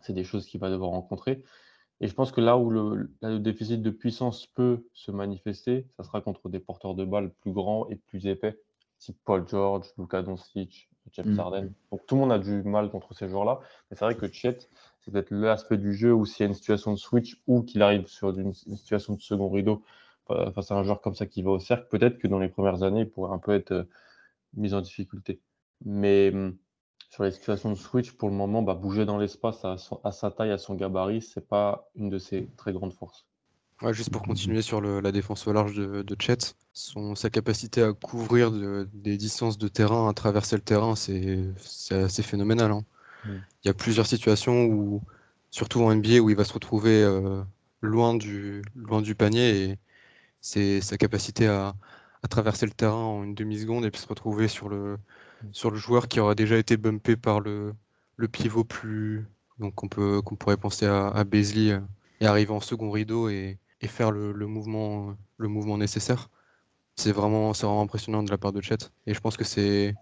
c'est 0.00 0.12
des 0.12 0.24
choses 0.24 0.46
qu'il 0.46 0.60
va 0.60 0.70
devoir 0.70 0.90
rencontrer. 0.90 1.42
Et 2.02 2.08
je 2.08 2.14
pense 2.14 2.32
que 2.32 2.40
là 2.42 2.58
où 2.58 2.68
le, 2.70 3.10
là, 3.22 3.30
le 3.30 3.38
déficit 3.38 3.80
de 3.80 3.90
puissance 3.90 4.46
peut 4.46 4.84
se 4.92 5.12
manifester, 5.12 5.86
ça 5.96 6.04
sera 6.04 6.20
contre 6.20 6.48
des 6.50 6.60
porteurs 6.60 6.94
de 6.94 7.04
balles 7.04 7.32
plus 7.40 7.52
grands 7.52 7.88
et 7.88 7.96
plus 7.96 8.26
épais, 8.26 8.58
type 8.98 9.16
Paul 9.24 9.46
George, 9.48 9.86
Luka 9.96 10.22
Doncic, 10.22 10.90
James 11.12 11.26
Mm. 11.26 11.38
Harden. 11.38 11.72
Donc 11.92 12.04
tout 12.06 12.16
le 12.16 12.20
monde 12.22 12.32
a 12.32 12.38
du 12.40 12.62
mal 12.64 12.90
contre 12.90 13.14
ces 13.14 13.28
joueurs-là. 13.28 13.60
Mais 13.90 13.96
c'est 13.96 14.04
vrai 14.04 14.16
que 14.16 14.26
Chet, 14.30 14.58
c'est 15.00 15.12
peut-être 15.12 15.30
l'aspect 15.30 15.78
du 15.78 15.94
jeu 15.94 16.12
où 16.12 16.26
s'il 16.26 16.44
y 16.44 16.46
a 16.46 16.48
une 16.48 16.54
situation 16.54 16.92
de 16.92 16.98
switch 16.98 17.40
ou 17.46 17.62
qu'il 17.62 17.82
arrive 17.82 18.06
sur 18.08 18.30
une, 18.30 18.52
une 18.66 18.76
situation 18.76 19.14
de 19.14 19.20
second 19.20 19.48
rideau 19.48 19.82
euh, 20.30 20.50
face 20.52 20.70
à 20.72 20.76
un 20.76 20.82
joueur 20.84 21.00
comme 21.00 21.14
ça 21.14 21.26
qui 21.26 21.42
va 21.42 21.50
au 21.52 21.60
cercle, 21.60 21.86
peut-être 21.88 22.18
que 22.18 22.28
dans 22.28 22.38
les 22.40 22.48
premières 22.48 22.82
années, 22.82 23.02
il 23.02 23.10
pourrait 23.10 23.32
un 23.32 23.38
peu 23.38 23.52
être 23.54 23.72
euh, 23.72 23.84
mis 24.54 24.74
en 24.74 24.80
difficulté. 24.80 25.40
Mais 25.84 26.30
hum, 26.32 26.56
sur 27.12 27.24
les 27.24 27.30
situations 27.30 27.68
de 27.70 27.74
switch, 27.76 28.12
pour 28.12 28.30
le 28.30 28.34
moment, 28.34 28.62
bah, 28.62 28.74
bouger 28.74 29.04
dans 29.04 29.18
l'espace 29.18 29.64
à, 29.66 29.76
sa 29.76 30.30
taille, 30.30 30.50
à 30.50 30.56
son 30.58 30.74
gabarit, 30.74 31.20
c'est 31.20 31.46
pas 31.46 31.86
une 31.94 32.08
de 32.08 32.18
ses 32.18 32.48
très 32.56 32.72
grandes 32.72 32.94
forces. 32.94 33.26
Ouais, 33.82 33.92
juste 33.92 34.10
pour 34.10 34.22
continuer 34.22 34.62
sur 34.62 34.80
le- 34.80 35.00
la 35.00 35.12
défense 35.12 35.46
au 35.46 35.52
large 35.52 35.74
de, 35.74 36.02
de 36.02 36.16
Chet, 36.18 36.38
son, 36.72 37.14
sa 37.14 37.30
capacité 37.30 37.82
à 37.82 37.92
couvrir 37.92 38.50
de- 38.50 38.88
des 38.94 39.16
distances 39.18 39.58
de 39.58 39.68
terrain, 39.68 40.08
à 40.08 40.14
traverser 40.14 40.56
le 40.56 40.62
terrain, 40.62 40.94
c'est 40.96 41.50
assez 41.90 42.22
phénoménal. 42.22 42.70
hein. 42.70 42.82
Mm. 43.24 43.42
Il 43.64 43.68
y 43.68 43.70
a 43.70 43.74
plusieurs 43.74 44.06
situations 44.06 44.64
où, 44.66 45.02
surtout 45.50 45.82
en 45.82 45.92
NBA, 45.92 46.20
où 46.20 46.30
il 46.30 46.36
va 46.36 46.44
se 46.44 46.52
retrouver 46.54 47.02
euh, 47.02 47.42
loin 47.82 48.14
du, 48.14 48.62
loin 48.76 49.02
du 49.02 49.14
panier 49.14 49.64
et 49.72 49.78
c'est 50.40 50.80
sa 50.80 50.98
capacité 50.98 51.46
à, 51.48 51.74
à 52.22 52.28
traverser 52.28 52.66
le 52.66 52.72
terrain 52.72 52.94
en 52.96 53.24
une 53.24 53.34
demi-seconde 53.34 53.84
et 53.86 53.90
puis 53.90 54.00
se 54.00 54.08
retrouver 54.08 54.48
sur 54.48 54.68
le, 54.68 54.98
sur 55.52 55.70
le 55.70 55.76
joueur 55.76 56.08
qui 56.08 56.20
aura 56.20 56.34
déjà 56.34 56.56
été 56.56 56.76
bumpé 56.76 57.16
par 57.16 57.40
le, 57.40 57.74
le 58.16 58.28
pivot 58.28 58.64
plus. 58.64 59.26
Donc 59.58 59.82
on 59.82 59.88
peut, 59.88 60.22
qu'on 60.22 60.36
pourrait 60.36 60.56
penser 60.56 60.86
à, 60.86 61.08
à 61.08 61.24
euh, 61.24 61.80
et 62.20 62.26
arriver 62.26 62.52
en 62.52 62.60
second 62.60 62.90
rideau 62.90 63.28
et, 63.28 63.58
et 63.80 63.88
faire 63.88 64.10
le, 64.12 64.32
mouvement, 64.46 65.16
le 65.38 65.48
mouvement 65.48 65.76
nécessaire. 65.76 66.30
C'est 66.96 67.12
vraiment, 67.12 67.52
vraiment 67.52 67.82
impressionnant 67.82 68.22
de 68.22 68.30
la 68.30 68.38
part 68.38 68.52
de 68.52 68.60
Chet. 68.60 68.78
Et 69.06 69.14
je 69.14 69.20
pense 69.20 69.36
que 69.36 69.44
c'est, 69.44 69.94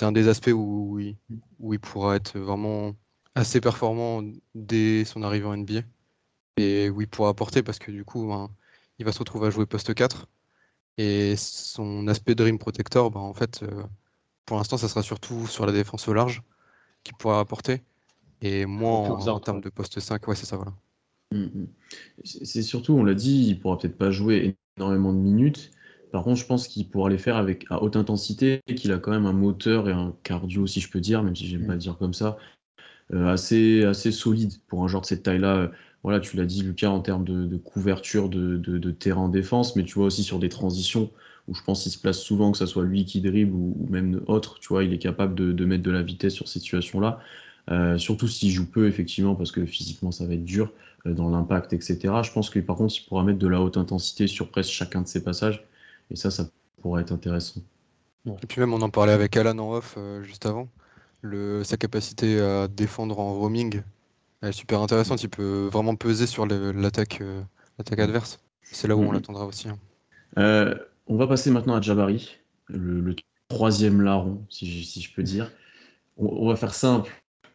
un 0.00 0.12
des 0.12 0.28
aspects 0.28 0.52
où, 0.52 0.98
il, 0.98 1.16
où 1.58 1.74
il 1.74 1.80
pourra 1.80 2.16
être 2.16 2.38
vraiment 2.38 2.94
assez 3.34 3.60
performant 3.60 4.22
dès 4.54 5.04
son 5.04 5.22
arrivée 5.22 5.46
en 5.46 5.56
NBA. 5.56 5.82
Et 6.56 6.90
où 6.90 7.00
il 7.00 7.08
pourra 7.08 7.30
apporter 7.30 7.62
parce 7.62 7.78
que 7.78 7.90
du 7.90 8.04
coup, 8.04 8.26
ben, 8.28 8.50
il 8.98 9.04
va 9.04 9.12
se 9.12 9.18
retrouver 9.18 9.48
à 9.48 9.50
jouer 9.50 9.66
poste 9.66 9.94
4. 9.94 10.26
Et 10.98 11.36
son 11.36 12.08
aspect 12.08 12.34
rim 12.38 12.58
protector, 12.58 13.10
ben, 13.10 13.20
en 13.20 13.34
fait, 13.34 13.62
euh, 13.62 13.84
pour 14.46 14.56
l'instant, 14.58 14.76
ça 14.78 14.88
sera 14.88 15.02
surtout 15.02 15.46
sur 15.46 15.66
la 15.66 15.72
défense 15.72 16.08
au 16.08 16.12
large 16.14 16.42
qu'il 17.04 17.16
pourra 17.16 17.40
apporter. 17.40 17.82
Et 18.42 18.66
moins 18.66 19.10
Au 19.10 19.16
en, 19.30 19.40
termes 19.40 19.60
de 19.62 19.70
poste 19.70 20.00
5. 20.00 20.28
Ouais, 20.28 20.36
c'est 20.36 20.46
ça, 20.46 20.56
voilà. 20.56 20.74
Mm, 21.32 21.44
mm. 21.44 21.66
C'est 22.24 22.62
surtout, 22.62 22.94
on 22.94 23.04
l'a 23.04 23.14
dit, 23.14 23.46
il 23.48 23.60
pourra 23.60 23.78
peut-être 23.78 23.96
pas 23.98 24.10
jouer 24.10 24.56
énormément 24.78 25.12
de 25.12 25.18
minutes. 25.18 25.70
Par 26.12 26.24
contre, 26.24 26.40
je 26.40 26.46
pense 26.46 26.66
qu'il 26.66 26.88
pourra 26.88 27.08
les 27.08 27.18
faire 27.18 27.36
avec 27.36 27.66
à 27.70 27.82
haute 27.82 27.96
intensité, 27.96 28.60
et 28.66 28.74
qu'il 28.74 28.92
a 28.92 28.98
quand 28.98 29.12
même 29.12 29.26
un 29.26 29.32
moteur 29.32 29.88
et 29.88 29.92
un 29.92 30.14
cardio, 30.24 30.66
si 30.66 30.80
je 30.80 30.90
peux 30.90 31.00
dire, 31.00 31.22
même 31.22 31.36
si 31.36 31.46
j'aime 31.46 31.66
pas 31.66 31.74
le 31.74 31.78
dire 31.78 31.96
comme 31.98 32.14
ça, 32.14 32.36
euh, 33.12 33.28
assez, 33.28 33.84
assez 33.84 34.12
solide 34.12 34.52
pour 34.68 34.84
un 34.84 34.88
joueur 34.88 35.02
de 35.02 35.06
cette 35.06 35.22
taille-là. 35.24 35.56
Euh, 35.56 35.68
Voilà, 36.04 36.20
tu 36.20 36.36
l'as 36.36 36.46
dit, 36.46 36.62
Lucas, 36.62 36.90
en 36.90 37.00
termes 37.02 37.24
de, 37.24 37.46
de 37.46 37.56
couverture 37.58 38.28
de, 38.30 38.56
de- 38.58 38.78
de 38.78 38.90
terrain 38.92 39.22
en 39.22 39.28
défense, 39.28 39.76
mais 39.76 39.84
tu 39.84 39.94
vois 39.94 40.06
aussi 40.06 40.24
sur 40.24 40.38
des 40.38 40.48
transitions 40.50 41.10
où 41.50 41.54
je 41.54 41.62
pense 41.64 41.82
qu'il 41.84 41.92
se 41.92 41.98
place 41.98 42.20
souvent, 42.20 42.52
que 42.52 42.58
ce 42.58 42.66
soit 42.66 42.84
lui 42.84 43.04
qui 43.06 43.20
dribble 43.22 43.54
ou, 43.54 43.76
ou 43.80 43.88
même 43.90 44.22
autre, 44.28 44.58
tu 44.60 44.68
vois, 44.68 44.84
il 44.84 44.92
est 44.94 44.98
capable 44.98 45.34
de, 45.36 45.52
de 45.52 45.64
mettre 45.66 45.82
de 45.84 45.92
la 45.92 46.02
vitesse 46.02 46.34
sur 46.34 46.48
ces 46.48 46.60
situations-là. 46.60 47.20
Euh, 47.70 47.98
surtout 47.98 48.28
s'il 48.28 48.50
joue 48.52 48.66
peu, 48.66 48.88
effectivement, 48.88 49.34
parce 49.36 49.52
que 49.52 49.64
physiquement 49.66 50.10
ça 50.12 50.26
va 50.26 50.34
être 50.34 50.44
dur 50.44 50.72
euh, 51.06 51.14
dans 51.14 51.30
l'impact, 51.30 51.72
etc. 51.72 52.22
Je 52.22 52.32
pense 52.32 52.50
que 52.50 52.58
par 52.60 52.76
contre, 52.76 52.94
il 52.98 53.04
pourra 53.06 53.24
mettre 53.24 53.38
de 53.38 53.48
la 53.48 53.60
haute 53.62 53.76
intensité 53.76 54.26
sur 54.28 54.50
presque 54.50 54.70
chacun 54.72 55.02
de 55.02 55.08
ses 55.08 55.22
passages, 55.24 55.64
et 56.10 56.16
ça, 56.16 56.30
ça 56.30 56.48
pourrait 56.82 57.02
être 57.02 57.12
intéressant. 57.12 57.60
Et 58.42 58.46
puis 58.46 58.60
même, 58.60 58.72
on 58.74 58.82
en 58.82 58.90
parlait 58.90 59.12
avec 59.12 59.36
Alan 59.36 59.58
en 59.58 59.72
off 59.74 59.94
euh, 59.96 60.22
juste 60.22 60.46
avant. 60.46 60.68
Le, 61.22 61.64
sa 61.64 61.76
capacité 61.76 62.40
à 62.40 62.68
défendre 62.68 63.18
en 63.18 63.34
roaming 63.34 63.82
elle 64.42 64.50
est 64.50 64.52
super 64.52 64.82
intéressante. 64.82 65.22
Il 65.24 65.30
peut 65.30 65.68
vraiment 65.72 65.96
peser 65.96 66.26
sur 66.26 66.46
l'attaque 66.46 67.22
adverse. 67.98 68.40
C'est 68.70 68.88
là 68.88 68.96
où 68.96 69.02
on 69.02 69.12
Mhm. 69.12 69.12
l'attendra 69.12 69.46
aussi. 69.46 69.68
hein. 69.68 69.78
On 71.10 71.16
va 71.16 71.26
passer 71.26 71.50
maintenant 71.50 71.74
à 71.74 71.80
Jabari, 71.80 72.38
le, 72.68 73.16
troisième 73.48 74.00
larron, 74.00 74.46
si 74.48 74.84
je, 74.84 75.12
peux 75.12 75.24
dire. 75.24 75.50
On, 76.16 76.48
va 76.48 76.54
faire 76.54 76.72
simple. 76.72 77.10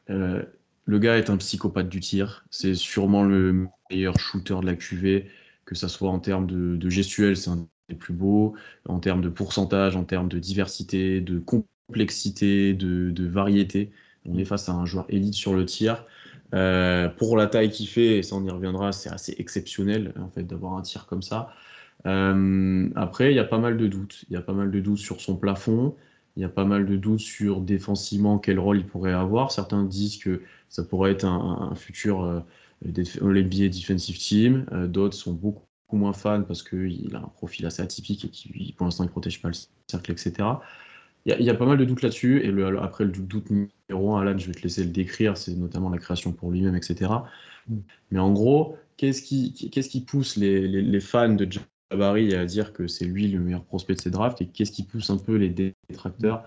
Euh, 0.10 0.44
le 0.84 1.00
gars 1.00 1.18
est 1.18 1.30
un 1.30 1.38
psychopathe 1.38 1.88
du 1.88 2.02
tir. 2.02 2.46
C'est 2.50 2.76
sûrement 2.76 3.24
le 3.24 3.68
meilleur 3.90 4.20
shooter 4.20 4.58
de 4.60 4.66
la 4.66 4.76
QV, 4.76 5.30
que 5.64 5.74
ça 5.74 5.88
soit 5.88 6.10
en 6.10 6.20
termes 6.20 6.48
de, 6.48 6.76
de 6.76 6.90
gestuelle, 6.90 7.38
c'est 7.38 7.50
un 7.50 7.66
les 7.88 7.96
plus 7.96 8.14
beaux 8.14 8.56
en 8.90 9.00
termes 9.00 9.22
de 9.22 9.30
pourcentage, 9.30 9.96
en 9.96 10.04
termes 10.04 10.28
de 10.28 10.40
diversité, 10.40 11.22
de 11.22 11.40
complexité, 11.40 12.74
de, 12.74 13.26
variété. 13.26 13.92
On 14.26 14.38
est 14.38 14.46
face 14.46 14.68
à 14.68 14.74
un 14.74 14.86
joueur 14.86 15.06
élite 15.08 15.36
sur 15.36 15.54
le 15.54 15.66
tir. 15.66 16.04
Euh, 16.54 17.08
pour 17.08 17.38
la 17.38 17.48
taille 17.48 17.70
qu'il 17.70 17.88
fait, 17.88 18.18
et 18.18 18.24
ça 18.24 18.36
on 18.36 18.46
y 18.46 18.50
reviendra, 18.50 18.92
c'est 18.92 19.10
assez 19.10 19.34
exceptionnel 19.38 20.14
en 20.20 20.30
fait 20.30 20.44
d'avoir 20.44 20.74
un 20.74 20.82
tir 20.82 21.06
comme 21.06 21.22
ça. 21.22 21.54
Euh, 22.06 22.90
après, 22.96 23.32
il 23.32 23.36
y 23.36 23.40
a 23.40 23.46
pas 23.46 23.58
mal 23.58 23.78
de 23.78 23.88
doutes. 23.88 24.26
Il 24.30 24.34
y 24.34 24.38
a 24.38 24.42
pas 24.42 24.54
mal 24.54 24.72
de 24.72 24.80
doutes 24.80 25.00
sur 25.00 25.22
son 25.22 25.36
plafond. 25.36 25.96
Il 26.36 26.42
y 26.42 26.46
a 26.46 26.50
pas 26.50 26.66
mal 26.66 26.86
de 26.86 26.98
doutes 26.98 27.20
sur 27.20 27.62
défensivement 27.62 28.40
quel 28.40 28.60
rôle 28.60 28.78
il 28.78 28.86
pourrait 28.86 29.14
avoir. 29.14 29.52
Certains 29.52 29.84
disent 29.84 30.18
que 30.18 30.42
ça 30.70 30.84
pourrait 30.84 31.12
être 31.12 31.26
un, 31.26 31.74
futur 31.76 32.24
euh, 32.24 32.42
NBA 32.84 33.70
Defensive 33.70 34.18
Team. 34.18 34.66
Euh, 34.72 34.88
d'autres 34.88 35.16
sont 35.16 35.34
beaucoup 35.34 35.64
moins 35.94 36.14
fans 36.14 36.44
parce 36.44 36.62
qu'il 36.62 37.16
a 37.16 37.20
un 37.20 37.32
profil 37.36 37.66
assez 37.66 37.82
atypique 37.82 38.26
et 38.26 38.30
qui, 38.30 38.74
pour 38.78 38.86
l'instant, 38.86 39.04
ne 39.04 39.10
protège 39.10 39.42
pas 39.42 39.48
le 39.48 39.56
cercle, 39.88 40.12
etc. 40.12 40.34
Il 41.26 41.42
y, 41.42 41.50
a, 41.50 41.56
pas 41.56 41.66
mal 41.66 41.80
de 41.80 41.86
doutes 41.86 42.04
là-dessus. 42.04 42.42
Et 42.44 42.52
le, 42.52 42.80
après, 42.84 43.06
le 43.06 43.12
doute 43.12 43.50
numéro 43.50 44.16
un, 44.16 44.22
Alan, 44.22 44.38
je 44.38 44.46
vais 44.46 44.54
te 44.54 44.62
laisser 44.62 44.84
le 44.84 44.92
décrire, 44.92 45.38
c'est 45.38 45.56
notamment 45.56 45.90
la 45.90 45.98
création 45.98 46.32
pour 46.32 46.52
lui-même, 46.52 46.76
etc. 46.76 47.12
Mm. 47.68 47.78
Mais 48.12 48.20
en 48.20 48.32
gros, 48.32 48.78
qu'est-ce 48.98 49.24
qui, 49.24 49.54
qu'est-ce 49.72 49.90
qui 49.90 50.02
pousse 50.02 50.36
les, 50.36 50.68
les, 50.68 50.84
les 50.84 51.00
fans 51.00 51.34
de 51.34 51.46
Jabari 51.96 52.36
à 52.36 52.46
dire 52.46 52.74
que 52.74 52.88
c'est 52.88 53.06
lui 53.06 53.28
le 53.28 53.40
meilleur 53.40 53.64
prospect 53.64 53.96
de 53.96 54.02
ces 54.02 54.12
drafts 54.12 54.42
et 54.42 54.48
qu'est-ce 54.48 54.72
qui 54.72 54.84
pousse 54.84 55.10
un 55.10 55.18
peu 55.18 55.36
les 55.36 55.50
détracteurs 55.50 56.44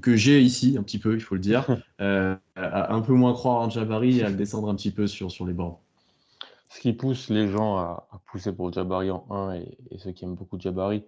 que 0.00 0.16
j'ai 0.16 0.40
ici, 0.40 0.76
un 0.78 0.82
petit 0.82 0.98
peu, 0.98 1.14
il 1.14 1.20
faut 1.20 1.34
le 1.34 1.40
dire, 1.40 1.66
euh, 2.00 2.36
à 2.56 2.92
un 2.92 3.00
peu 3.00 3.12
moins 3.12 3.32
croire 3.32 3.60
en 3.60 3.70
Jabari 3.70 4.18
et 4.18 4.24
à 4.24 4.28
le 4.28 4.36
descendre 4.36 4.68
un 4.68 4.74
petit 4.74 4.90
peu 4.90 5.06
sur, 5.06 5.30
sur 5.30 5.46
les 5.46 5.52
bords. 5.52 5.80
Ce 6.68 6.80
qui 6.80 6.92
pousse 6.92 7.28
les 7.28 7.48
gens 7.48 7.76
à, 7.76 8.08
pousser 8.26 8.52
pour 8.52 8.72
Jabari 8.72 9.10
en 9.10 9.26
1 9.30 9.54
et, 9.56 9.76
ceux 9.98 10.12
qui 10.12 10.24
aiment 10.24 10.34
beaucoup 10.34 10.58
Jabari, 10.58 11.04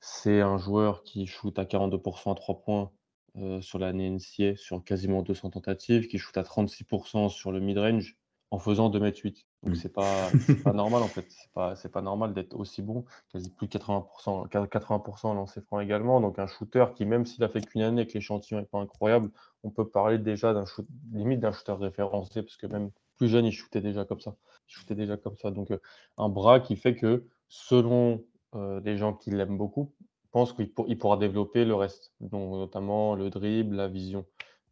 c'est 0.00 0.40
un 0.40 0.56
joueur 0.56 1.02
qui 1.02 1.26
shoot 1.26 1.58
à 1.58 1.64
42% 1.64 2.32
à 2.32 2.34
3 2.34 2.60
points 2.62 2.90
euh, 3.36 3.60
sur 3.60 3.78
l'année 3.78 4.08
NCA, 4.08 4.56
sur 4.56 4.82
quasiment 4.84 5.22
200 5.22 5.50
tentatives, 5.50 6.06
qui 6.06 6.18
shoot 6.18 6.36
à 6.36 6.42
36% 6.42 7.28
sur 7.28 7.52
le 7.52 7.60
mid-range 7.60 8.16
en 8.50 8.58
faisant 8.58 8.90
2m8. 8.90 9.44
Donc 9.62 9.76
c'est 9.76 9.92
pas, 9.92 10.30
pas 10.64 10.72
normal 10.72 11.02
en 11.02 11.08
fait. 11.08 11.26
C'est 11.28 11.52
pas, 11.52 11.76
c'est 11.76 11.92
pas 11.92 12.00
normal 12.00 12.32
d'être 12.32 12.54
aussi 12.54 12.82
bon, 12.82 13.04
quasi 13.30 13.50
plus 13.50 13.68
de 13.68 13.78
80%, 13.78 14.48
80% 14.48 15.34
lancé 15.34 15.60
franc 15.60 15.80
également. 15.80 16.20
Donc 16.20 16.38
un 16.38 16.46
shooter 16.46 16.86
qui, 16.94 17.04
même 17.04 17.26
s'il 17.26 17.44
a 17.44 17.48
fait 17.48 17.60
qu'une 17.60 17.82
année 17.82 18.02
et 18.02 18.06
que 18.06 18.14
l'échantillon 18.14 18.60
n'est 18.60 18.66
pas 18.66 18.78
incroyable, 18.78 19.30
on 19.62 19.70
peut 19.70 19.88
parler 19.88 20.18
déjà 20.18 20.54
d'un 20.54 20.64
shoot, 20.64 20.86
limite 21.12 21.40
d'un 21.40 21.52
shooter 21.52 21.74
référencé, 21.78 22.42
parce 22.42 22.56
que 22.56 22.66
même 22.66 22.90
plus 23.18 23.28
jeune, 23.28 23.44
il 23.44 23.52
shootait 23.52 23.82
déjà 23.82 24.04
comme 24.04 24.20
ça. 24.20 24.34
Il 24.68 24.72
shootait 24.72 24.94
déjà 24.94 25.16
comme 25.16 25.36
ça. 25.36 25.50
Donc 25.50 25.70
euh, 25.70 25.78
un 26.16 26.30
bras 26.30 26.60
qui 26.60 26.76
fait 26.76 26.94
que, 26.94 27.26
selon 27.48 28.24
euh, 28.54 28.80
les 28.82 28.96
gens 28.96 29.12
qui 29.12 29.30
l'aiment 29.30 29.58
beaucoup, 29.58 29.92
pensent 30.30 30.52
qu'il 30.52 30.70
il 30.86 30.98
pourra 30.98 31.16
développer 31.16 31.64
le 31.64 31.74
reste, 31.74 32.12
donc 32.20 32.52
notamment 32.52 33.14
le 33.14 33.30
dribble, 33.30 33.76
la 33.76 33.88
vision. 33.88 34.24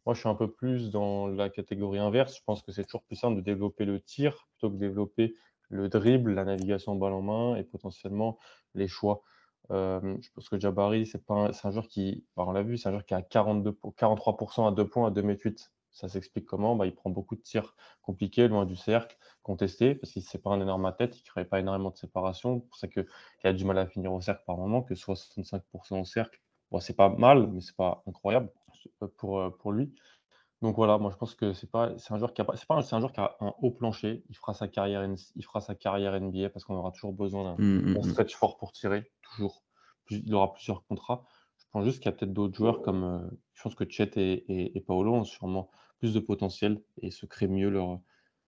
Moi, 0.09 0.15
je 0.15 0.21
suis 0.21 0.29
un 0.29 0.33
peu 0.33 0.49
plus 0.51 0.89
dans 0.89 1.27
la 1.27 1.51
catégorie 1.51 1.99
inverse. 1.99 2.35
Je 2.35 2.41
pense 2.43 2.63
que 2.63 2.71
c'est 2.71 2.83
toujours 2.83 3.03
plus 3.03 3.15
simple 3.15 3.35
de 3.35 3.41
développer 3.41 3.85
le 3.85 4.01
tir 4.01 4.47
plutôt 4.49 4.69
que 4.71 4.73
de 4.73 4.79
développer 4.79 5.35
le 5.69 5.87
dribble, 5.87 6.33
la 6.33 6.45
navigation 6.45 6.95
balle 6.95 7.13
en 7.13 7.21
main 7.21 7.55
et 7.57 7.63
potentiellement 7.63 8.39
les 8.73 8.87
choix. 8.87 9.21
Euh, 9.69 10.17
je 10.19 10.29
pense 10.33 10.49
que 10.49 10.59
Jabari, 10.59 11.05
c'est 11.05 11.29
un, 11.29 11.51
un 11.63 11.71
joueur 11.71 11.87
qui, 11.87 12.25
bah, 12.35 12.43
on 12.47 12.51
l'a 12.53 12.63
vu, 12.63 12.75
c'est 12.79 12.89
un 12.89 12.91
joueur 12.91 13.05
qui 13.05 13.13
a 13.13 13.21
42, 13.21 13.77
43% 13.97 14.67
à 14.67 14.71
2 14.71 14.87
points 14.87 15.09
à 15.09 15.11
2 15.11 15.21
m 15.21 15.37
8. 15.45 15.71
Ça 15.91 16.09
s'explique 16.09 16.47
comment? 16.47 16.75
Bah, 16.75 16.87
Il 16.87 16.95
prend 16.95 17.11
beaucoup 17.11 17.35
de 17.35 17.41
tirs 17.41 17.75
compliqués, 18.01 18.47
loin 18.47 18.65
du 18.65 18.75
cercle, 18.75 19.15
contestés, 19.43 19.93
parce 19.93 20.11
qu'il 20.11 20.23
ne 20.23 20.27
sépare 20.27 20.53
un 20.53 20.61
énorme 20.61 20.91
tête, 20.97 21.17
il 21.17 21.21
ne 21.21 21.25
crée 21.29 21.45
pas 21.45 21.59
énormément 21.59 21.91
de 21.91 21.97
séparation. 21.97 22.61
C'est 22.61 22.67
pour 22.67 22.77
ça 22.79 22.87
qu'il 22.87 23.05
a 23.43 23.53
du 23.53 23.63
mal 23.63 23.77
à 23.77 23.85
finir 23.85 24.11
au 24.11 24.21
cercle 24.21 24.41
par 24.47 24.57
moment, 24.57 24.81
que 24.81 24.95
65% 24.95 26.01
au 26.01 26.05
cercle. 26.05 26.39
Bon, 26.71 26.79
c'est 26.79 26.95
pas 26.95 27.09
mal, 27.09 27.47
mais 27.47 27.61
c'est 27.61 27.75
pas 27.75 28.03
incroyable 28.07 28.49
pour, 29.17 29.39
euh, 29.39 29.49
pour 29.49 29.71
lui. 29.71 29.93
Donc 30.61 30.75
voilà, 30.75 30.97
moi 30.97 31.09
je 31.09 31.15
pense 31.15 31.35
que 31.35 31.53
c'est 31.53 31.71
pas 31.71 31.97
c'est 31.97 32.13
un 32.13 32.17
joueur 32.17 32.33
qui 32.33 32.41
a 32.41 32.45
c'est 32.55 32.67
pas 32.67 32.81
c'est 32.81 32.93
un 32.93 32.99
joueur 32.99 33.13
qui 33.13 33.21
a 33.21 33.37
un 33.39 33.53
haut 33.61 33.71
plancher, 33.71 34.25
il 34.29 34.35
fera 34.35 34.53
sa 34.53 34.67
carrière 34.67 35.07
il 35.35 35.45
fera 35.45 35.61
sa 35.61 35.73
carrière 35.73 36.19
NBA 36.19 36.49
parce 36.49 36.65
qu'on 36.65 36.75
aura 36.75 36.91
toujours 36.91 37.13
besoin 37.13 37.43
d'un 37.45 37.63
mmh, 37.63 37.79
mmh, 37.79 37.97
mmh. 37.97 38.03
stretch 38.03 38.35
fort 38.35 38.57
pour 38.57 38.73
tirer 38.73 39.09
toujours. 39.21 39.63
Il 40.09 40.33
aura 40.33 40.53
plusieurs 40.53 40.83
contrats. 40.85 41.23
Je 41.57 41.65
pense 41.71 41.85
juste 41.85 41.99
qu'il 41.99 42.07
y 42.07 42.09
a 42.09 42.17
peut-être 42.17 42.33
d'autres 42.33 42.57
joueurs 42.57 42.81
comme 42.81 43.03
euh, 43.03 43.29
je 43.53 43.61
pense 43.61 43.75
que 43.75 43.85
Chet 43.87 44.11
et, 44.17 44.75
et, 44.75 44.81
Paolo 44.81 45.13
ont 45.13 45.23
sûrement 45.23 45.69
plus 45.99 46.13
de 46.13 46.19
potentiel 46.19 46.81
et 47.01 47.11
se 47.11 47.25
créent 47.25 47.47
mieux 47.47 47.69
leur 47.69 47.99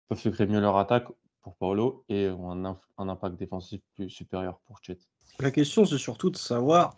peuvent 0.07 0.19
se 0.19 0.29
créer 0.29 0.47
mieux 0.47 0.61
leur 0.61 0.77
attaque 0.77 1.07
pour 1.41 1.57
Paolo 1.57 2.05
et 2.07 2.29
ont 2.29 2.51
un, 2.51 2.79
un 2.97 3.09
impact 3.09 3.35
défensif 3.37 3.81
plus 3.95 4.09
supérieur 4.09 4.59
pour 4.65 4.77
Chet. 4.81 4.99
La 5.39 5.51
question 5.51 5.83
c'est 5.83 5.97
surtout 5.97 6.29
de 6.29 6.37
savoir 6.37 6.95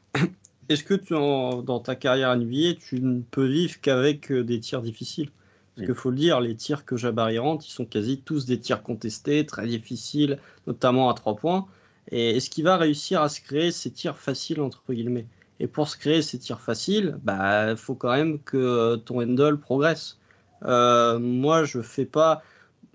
est-ce 0.70 0.84
que 0.84 0.94
tu, 0.94 1.14
dans 1.14 1.80
ta 1.80 1.96
carrière 1.96 2.36
NBA, 2.36 2.76
tu 2.80 3.02
ne 3.02 3.22
peux 3.22 3.48
vivre 3.48 3.82
qu'avec 3.82 4.32
euh, 4.32 4.44
des 4.44 4.60
tirs 4.60 4.82
difficiles? 4.82 5.32
Parce 5.76 5.88
qu'il 5.88 5.96
faut 5.96 6.12
le 6.12 6.18
dire, 6.18 6.42
les 6.42 6.56
tirs 6.56 6.86
que 6.86 6.96
Jabari 6.98 7.40
rentre, 7.40 7.66
ils 7.66 7.72
sont 7.72 7.86
quasi 7.86 8.20
tous 8.20 8.46
des 8.46 8.60
tirs 8.60 8.84
contestés, 8.84 9.46
très 9.46 9.66
difficiles, 9.66 10.38
notamment 10.68 11.10
à 11.10 11.14
trois 11.14 11.36
points. 11.36 11.66
Et 12.12 12.38
est-ce 12.38 12.50
qu'il 12.50 12.66
va 12.66 12.78
réussir 12.78 13.22
à 13.22 13.30
se 13.30 13.42
créer 13.42 13.72
ces 13.72 13.90
tirs 13.90 14.18
faciles, 14.18 14.62
entre 14.62 14.84
guillemets? 14.92 15.26
Et 15.60 15.68
pour 15.68 15.88
se 15.88 15.98
créer 15.98 16.22
ces 16.22 16.38
tirs 16.38 16.62
faciles, 16.62 17.16
il 17.18 17.24
bah, 17.26 17.76
faut 17.76 17.96
quand 17.96 18.12
même 18.12 18.40
que 18.40 18.58
euh, 18.58 18.98
ton 18.98 19.22
handle 19.22 19.58
progresse. 19.58 20.20
Euh, 20.64 21.18
moi, 21.18 21.64
je 21.64 21.82
fais 21.82 22.06
pas. 22.06 22.42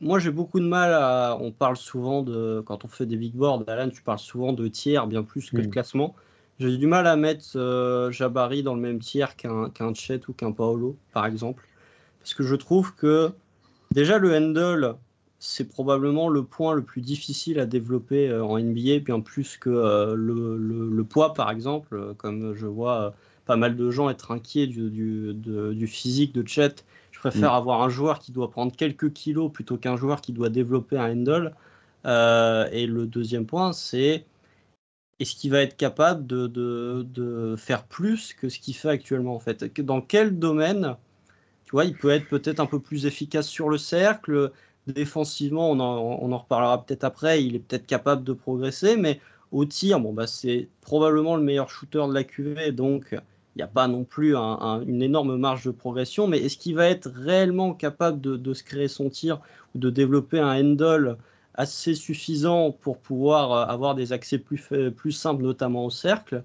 Moi, 0.01 0.19
j'ai 0.19 0.31
beaucoup 0.31 0.61
de 0.61 0.67
mal 0.67 0.93
à. 0.93 1.37
On 1.41 1.51
parle 1.51 1.77
souvent 1.77 2.23
de. 2.23 2.63
Quand 2.67 2.85
on 2.85 2.89
fait 2.89 3.07
des 3.07 3.17
big 3.17 3.35
boards, 3.35 3.65
Alan, 3.67 3.89
tu 3.91 4.03
parles 4.03 4.19
souvent 4.19 4.53
de 4.53 4.69
tiers 4.69 5.07
bien 5.07 5.23
plus 5.23 5.51
que 5.51 5.59
de 5.59 5.67
classement. 5.67 6.15
J'ai 6.61 6.77
du 6.77 6.87
mal 6.87 7.07
à 7.07 7.17
mettre 7.17 7.45
euh, 7.57 8.13
Jabari 8.13 8.63
dans 8.63 8.75
le 8.75 8.81
même 8.81 9.01
tiers 9.01 9.37
qu'un 9.37 9.71
qu'un 9.71 9.93
Chet 9.93 10.21
ou 10.29 10.33
qu'un 10.33 10.53
Paolo, 10.53 10.97
par 11.13 11.27
exemple. 11.27 11.67
Parce 12.21 12.35
que 12.35 12.45
je 12.45 12.55
trouve 12.55 12.95
que 12.95 13.33
déjà 13.91 14.19
le 14.19 14.37
handle, 14.37 14.95
c'est 15.41 15.69
probablement 15.69 16.29
le 16.29 16.45
point 16.45 16.75
le 16.75 16.83
plus 16.83 17.01
difficile 17.01 17.59
à 17.59 17.67
développer 17.67 18.29
euh, 18.29 18.45
en 18.45 18.59
NBA, 18.59 19.01
bien 19.01 19.21
plus 19.21 19.57
que 19.57 19.69
euh, 19.69 20.15
le, 20.15 20.57
le, 20.57 21.05
poids, 21.05 21.35
par 21.35 21.51
exemple. 21.51 22.15
Comme 22.19 22.55
je 22.55 22.67
vois 22.67 23.15
pas 23.47 23.57
mal 23.57 23.77
de 23.77 23.91
gens 23.91 24.09
être 24.09 24.31
inquiets 24.31 24.69
du, 24.69 24.91
du, 24.91 25.35
du 25.35 25.87
physique 25.89 26.33
de 26.35 26.47
Chet. 26.47 26.77
Je 27.11 27.19
préfère 27.19 27.53
mm. 27.53 27.57
avoir 27.57 27.83
un 27.83 27.89
joueur 27.89 28.21
qui 28.21 28.31
doit 28.31 28.51
prendre 28.51 28.73
quelques 28.75 29.13
kilos 29.13 29.53
plutôt 29.53 29.77
qu'un 29.77 29.97
joueur 29.97 30.21
qui 30.21 30.33
doit 30.33 30.51
développer 30.51 30.99
un 30.99 31.11
handle. 31.13 31.53
et 32.05 32.87
le 32.87 33.07
deuxième 33.07 33.45
point, 33.45 33.73
c'est 33.73 34.25
est-ce 35.21 35.35
qu'il 35.37 35.51
va 35.51 35.61
être 35.61 35.77
capable 35.77 36.27
de, 36.27 36.47
de, 36.47 37.55
faire 37.57 37.85
plus 37.85 38.35
que 38.35 38.49
ce 38.49 38.59
qu'il 38.59 38.75
fait 38.75 38.89
actuellement 38.89 39.35
en 39.35 39.41
fait 39.41 39.65
Dans 39.81 40.01
quel 40.01 40.39
domaine 40.39 40.97
tu 41.65 41.71
vois, 41.73 41.85
il 41.87 41.97
peut 41.97 42.11
être 42.11 42.29
peut-être 42.29 42.61
un 42.61 42.67
peu 42.67 42.79
plus 42.79 43.07
efficace 43.07 43.49
sur 43.49 43.69
le 43.71 43.79
cercle. 43.79 44.53
Défensivement, 44.87 45.71
on 45.71 45.81
en, 45.81 45.99
on 46.21 46.33
en 46.33 46.39
reparlera 46.39 46.85
peut-être 46.85 47.05
après. 47.05 47.43
Il 47.43 47.57
est 47.57 47.59
peut-être 47.59 47.87
capable 47.87 48.23
de 48.23 48.35
progresser, 48.35 48.97
mais 48.97 49.19
au 49.51 49.65
tir, 49.65 49.99
bon, 50.01 50.13
bah, 50.13 50.27
c'est 50.27 50.69
probablement 50.83 51.37
le 51.37 51.43
meilleur 51.43 51.71
shooter 51.71 52.05
de 52.09 52.13
la 52.13 52.25
QV, 52.25 52.73
donc 52.73 53.07
il 53.13 53.59
n'y 53.59 53.63
a 53.63 53.69
pas 53.69 53.89
non 53.89 54.05
plus 54.05 54.35
une 54.35 55.03
énorme 55.03 55.37
marge 55.37 55.65
de 55.65 55.71
progression. 55.71 56.27
Mais 56.27 56.39
est-ce 56.39 56.59
qu'il 56.59 56.75
va 56.75 56.89
être 56.89 57.09
réellement 57.09 57.73
capable 57.73 58.21
de, 58.21 58.37
de, 58.37 58.55
se 58.55 58.65
créer 58.65 58.89
son 58.89 59.09
tir 59.09 59.41
ou 59.75 59.79
de 59.79 59.91
développer 59.91 60.41
un 60.41 60.61
handle 60.61 61.17
assez 61.55 61.95
suffisant 61.95 62.73
pour 62.73 62.99
pouvoir 62.99 63.53
euh, 63.53 63.73
avoir 63.73 63.95
des 63.95 64.13
accès 64.13 64.39
plus, 64.39 65.13
simples, 65.13 65.43
notamment 65.43 65.87
au 65.87 65.91
cercle 65.91 66.43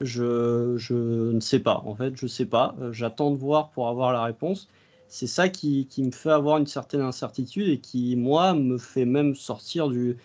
je, 0.00 1.32
ne 1.32 1.40
sais 1.40 1.60
pas. 1.60 1.82
En 1.86 1.94
fait, 1.94 2.16
je 2.16 2.24
ne 2.24 2.28
sais 2.28 2.46
pas. 2.46 2.74
Euh, 2.80 2.92
j'attends 2.92 3.30
de 3.30 3.36
voir 3.36 3.70
pour 3.70 3.88
avoir 3.88 4.12
la 4.12 4.22
réponse. 4.24 4.68
C'est 5.08 5.28
ça 5.28 5.48
qui, 5.48 5.88
me 5.98 6.10
fait 6.10 6.30
avoir 6.30 6.58
une 6.58 6.66
certaine 6.66 7.00
incertitude 7.00 7.68
et 7.68 7.78
qui, 7.78 8.16
moi, 8.16 8.54
me 8.54 8.76
fait 8.76 9.04
même 9.04 9.34
sortir 9.34 9.88
du, 9.88 10.16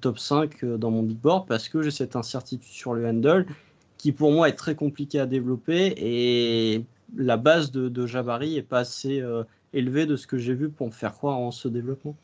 top 0.00 0.18
5 0.18 0.62
euh, 0.64 0.76
dans 0.76 0.90
mon 0.90 1.02
big 1.02 1.18
board 1.18 1.46
parce 1.46 1.68
que 1.68 1.82
j'ai 1.82 1.90
cette 1.90 2.16
incertitude 2.16 2.70
sur 2.70 2.94
le 2.94 3.06
handle 3.06 3.46
qui, 3.98 4.12
pour 4.12 4.30
moi, 4.30 4.48
est 4.48 4.54
très 4.54 4.74
compliqué 4.74 5.18
à 5.18 5.26
développer 5.26 5.94
et 5.96 6.84
la 7.16 7.36
base 7.36 7.70
de, 7.70 7.88
de 7.88 8.06
Jabari 8.06 8.56
est 8.56 8.62
pas 8.62 8.80
assez 8.80 9.22
élevée 9.72 10.06
de 10.06 10.16
ce 10.16 10.26
que 10.26 10.36
j'ai 10.36 10.54
vu 10.54 10.68
pour 10.68 10.86
me 10.86 10.92
faire 10.92 11.12
croire 11.12 11.38
en 11.38 11.50
ce 11.50 11.68
développement. 11.68 12.14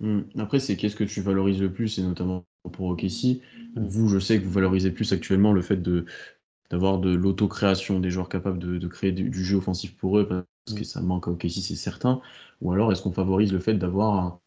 Hmm. 0.00 0.22
Après, 0.38 0.58
c'est 0.60 0.76
qu'est-ce 0.76 0.96
que 0.96 1.04
tu 1.04 1.20
valorises 1.20 1.60
le 1.60 1.72
plus, 1.72 1.98
et 1.98 2.02
notamment 2.02 2.44
pour 2.72 2.86
OKC. 2.86 3.40
Hmm. 3.74 3.86
Vous, 3.86 4.08
je 4.08 4.18
sais 4.18 4.38
que 4.38 4.44
vous 4.44 4.50
valorisez 4.50 4.90
plus 4.90 5.12
actuellement 5.12 5.52
le 5.52 5.62
fait 5.62 5.76
de 5.76 6.04
d'avoir 6.70 7.00
de 7.00 7.10
l'autocréation, 7.12 7.98
des 7.98 8.10
joueurs 8.10 8.28
capables 8.28 8.60
de, 8.60 8.86
créer 8.86 9.10
du, 9.10 9.44
jeu 9.44 9.56
offensif 9.56 9.96
pour 9.96 10.20
eux, 10.20 10.28
parce 10.28 10.78
que 10.78 10.82
hmm. 10.82 10.84
ça 10.84 11.00
manque 11.00 11.26
à 11.26 11.32
OKC, 11.32 11.50
c'est 11.50 11.74
certain. 11.74 12.20
Ou 12.60 12.72
alors, 12.72 12.92
est-ce 12.92 13.02
qu'on 13.02 13.12
favorise 13.12 13.52
le 13.52 13.58
fait 13.58 13.74
d'avoir 13.74 14.38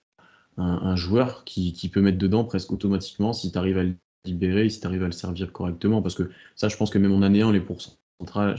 un, 0.57 0.95
joueur 0.95 1.43
qui, 1.43 1.73
qui, 1.73 1.89
peut 1.89 2.01
mettre 2.01 2.17
dedans 2.17 2.45
presque 2.45 2.71
automatiquement 2.71 3.33
si 3.33 3.51
tu 3.51 3.57
arrives 3.57 3.77
à 3.77 3.83
le 3.83 3.95
libérer, 4.23 4.69
si 4.69 4.79
tu 4.79 4.87
arrives 4.87 5.03
à 5.03 5.07
le 5.07 5.11
servir 5.11 5.51
correctement? 5.51 6.01
Parce 6.01 6.15
que 6.15 6.29
ça, 6.55 6.69
je 6.69 6.77
pense 6.77 6.89
que 6.91 6.97
même 6.97 7.11
en 7.11 7.23
année 7.23 7.41
1, 7.41 7.51
les 7.51 7.59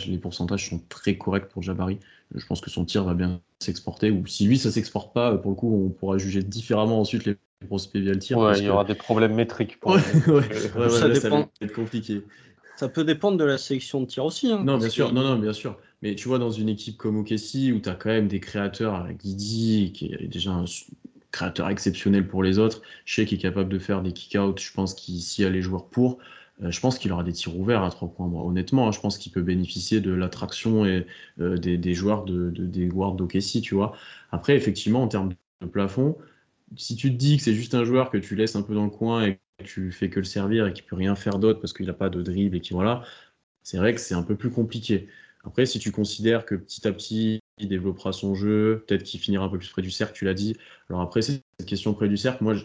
les 0.06 0.18
pourcentages 0.18 0.68
sont 0.70 0.80
très 0.88 1.16
corrects 1.16 1.48
pour 1.48 1.62
Jabari. 1.62 1.98
Je 2.34 2.44
pense 2.46 2.60
que 2.60 2.70
son 2.70 2.84
tir 2.84 3.04
va 3.04 3.14
bien 3.14 3.40
s'exporter. 3.60 4.10
Ou 4.10 4.26
si 4.26 4.46
lui, 4.46 4.58
ça 4.58 4.70
s'exporte 4.70 5.14
pas, 5.14 5.36
pour 5.36 5.50
le 5.50 5.56
coup, 5.56 5.74
on 5.86 5.90
pourra 5.90 6.18
juger 6.18 6.42
différemment 6.42 7.00
ensuite 7.00 7.24
les 7.24 7.36
prospects 7.66 8.00
via 8.02 8.12
le 8.12 8.18
tir. 8.18 8.38
Ouais, 8.38 8.58
il 8.58 8.64
y 8.64 8.66
que- 8.66 8.70
aura 8.72 8.84
des 8.84 8.94
problèmes 8.94 9.34
métriques 9.34 9.78
pour 9.80 9.92
Ouais, 9.92 10.00
eux. 10.28 10.32
ouais, 10.34 10.42
Euh, 10.52 10.78
ouais, 10.78 10.82
ouais, 10.84 10.90
Ça 10.90 11.08
là, 11.08 11.14
ça 11.14 11.20
dépend. 11.28 11.40
va 11.40 11.48
être 11.60 11.72
compliqué. 11.72 12.22
Ça 12.76 12.88
peut 12.88 13.04
dépendre 13.04 13.38
de 13.38 13.44
la 13.44 13.56
sélection 13.58 14.00
de 14.00 14.06
tir 14.06 14.24
aussi. 14.24 14.50
hein, 14.50 14.62
Non, 14.64 14.78
bien 14.78 14.88
que- 14.88 14.92
sûr, 14.92 15.12
non, 15.12 15.22
non, 15.22 15.38
bien 15.38 15.52
sûr. 15.52 15.78
Mais 16.02 16.14
tu 16.16 16.28
vois, 16.28 16.38
dans 16.38 16.50
une 16.50 16.68
équipe 16.68 16.96
comme 16.96 17.16
OKC, 17.18 17.72
où 17.72 17.78
tu 17.80 17.88
as 17.88 17.94
quand 17.94 18.10
même 18.10 18.28
des 18.28 18.40
créateurs, 18.40 18.94
avec 18.96 19.18
Guidi, 19.18 19.92
qui 19.94 20.06
est 20.12 20.26
déjà 20.26 20.50
un 20.50 20.64
créateur 21.30 21.68
exceptionnel 21.70 22.26
pour 22.28 22.42
les 22.42 22.58
autres, 22.58 22.82
Shea 23.04 23.24
qui 23.24 23.36
est 23.36 23.38
capable 23.38 23.68
de 23.68 23.78
faire 23.78 24.02
des 24.02 24.12
kick-out, 24.12 24.60
je 24.60 24.72
pense 24.72 24.94
qu'il 24.94 25.20
s'il 25.20 25.44
y 25.44 25.46
a 25.46 25.50
les 25.50 25.62
joueurs 25.62 25.86
pour, 25.86 26.12
euh, 26.14 26.16
je 26.61 26.80
pense 26.80 26.98
qu'il 26.98 27.12
aura 27.12 27.24
des 27.24 27.32
tirs 27.32 27.57
ouverts 27.59 27.82
à 27.82 27.90
trois 27.90 28.09
points. 28.09 28.26
Honnêtement, 28.28 28.88
hein, 28.88 28.92
je 28.92 29.00
pense 29.00 29.18
qu'il 29.18 29.32
peut 29.32 29.42
bénéficier 29.42 30.00
de 30.00 30.12
l'attraction 30.12 30.86
et 30.86 31.07
euh, 31.40 31.57
des, 31.59 31.94
joueurs 31.94 32.24
de, 32.24 32.50
de- 32.50 32.66
des 32.66 32.86
guards 32.86 33.14
d'OKC, 33.14 33.61
tu 33.61 33.74
vois. 33.74 33.96
Après, 34.30 34.55
effectivement, 34.57 35.02
en 35.02 35.09
termes 35.09 35.30
de 35.61 35.66
plafond, 35.66 36.16
si 36.76 36.96
tu 36.96 37.11
te 37.12 37.16
dis 37.16 37.36
que 37.38 37.42
c'est 37.42 37.55
juste 37.55 37.74
un 37.74 37.84
joueur 37.84 38.11
que 38.11 38.18
tu 38.18 38.36
laisses 38.36 38.57
un 38.57 38.62
peu 38.62 38.74
dans 38.74 38.84
le 38.84 38.90
coin 38.90 39.24
et 39.26 39.40
que 39.59 39.64
tu 39.64 39.92
fais 39.92 40.11
que 40.11 40.20
le 40.20 40.24
servir 40.24 40.66
et 40.66 40.72
qu'il 40.72 40.84
peut 40.84 40.96
rien 40.96 41.14
faire 41.16 41.38
d'autre 41.38 41.61
parce 41.61 41.72
qu'il 41.72 41.86
n'a 41.86 41.92
pas 41.92 42.11
de 42.11 42.22
dribble 42.22 42.57
et 42.57 42.61
qui 42.61 42.72
voilà, 42.74 43.05
c'est 43.62 43.78
vrai 43.78 43.94
que 43.94 44.00
c'est 44.00 44.14
un 44.14 44.22
peu 44.22 44.36
plus 44.36 44.50
compliqué. 44.50 45.09
Après, 45.44 45.66
si 45.66 45.78
tu 45.78 45.92
considères 45.92 46.46
que 46.46 46.55
petit 46.55 46.86
à 46.88 46.92
petit, 46.92 47.40
il 47.59 47.68
développera 47.68 48.12
son 48.12 48.34
jeu, 48.34 48.84
peut-être 48.86 49.02
qu'il 49.05 49.20
finira 49.20 49.44
un 49.44 49.48
peu 49.48 49.59
plus 49.59 49.68
près 49.70 49.82
du 49.82 49.90
cercle, 49.90 50.14
tu 50.14 50.24
l'as 50.24 50.34
dit. 50.34 50.57
Alors 50.90 51.02
après, 51.02 51.22
cette 51.22 51.44
question 51.66 51.94
près 51.94 52.09
du 52.09 52.16
cercle. 52.16 52.42
Moi, 52.44 52.57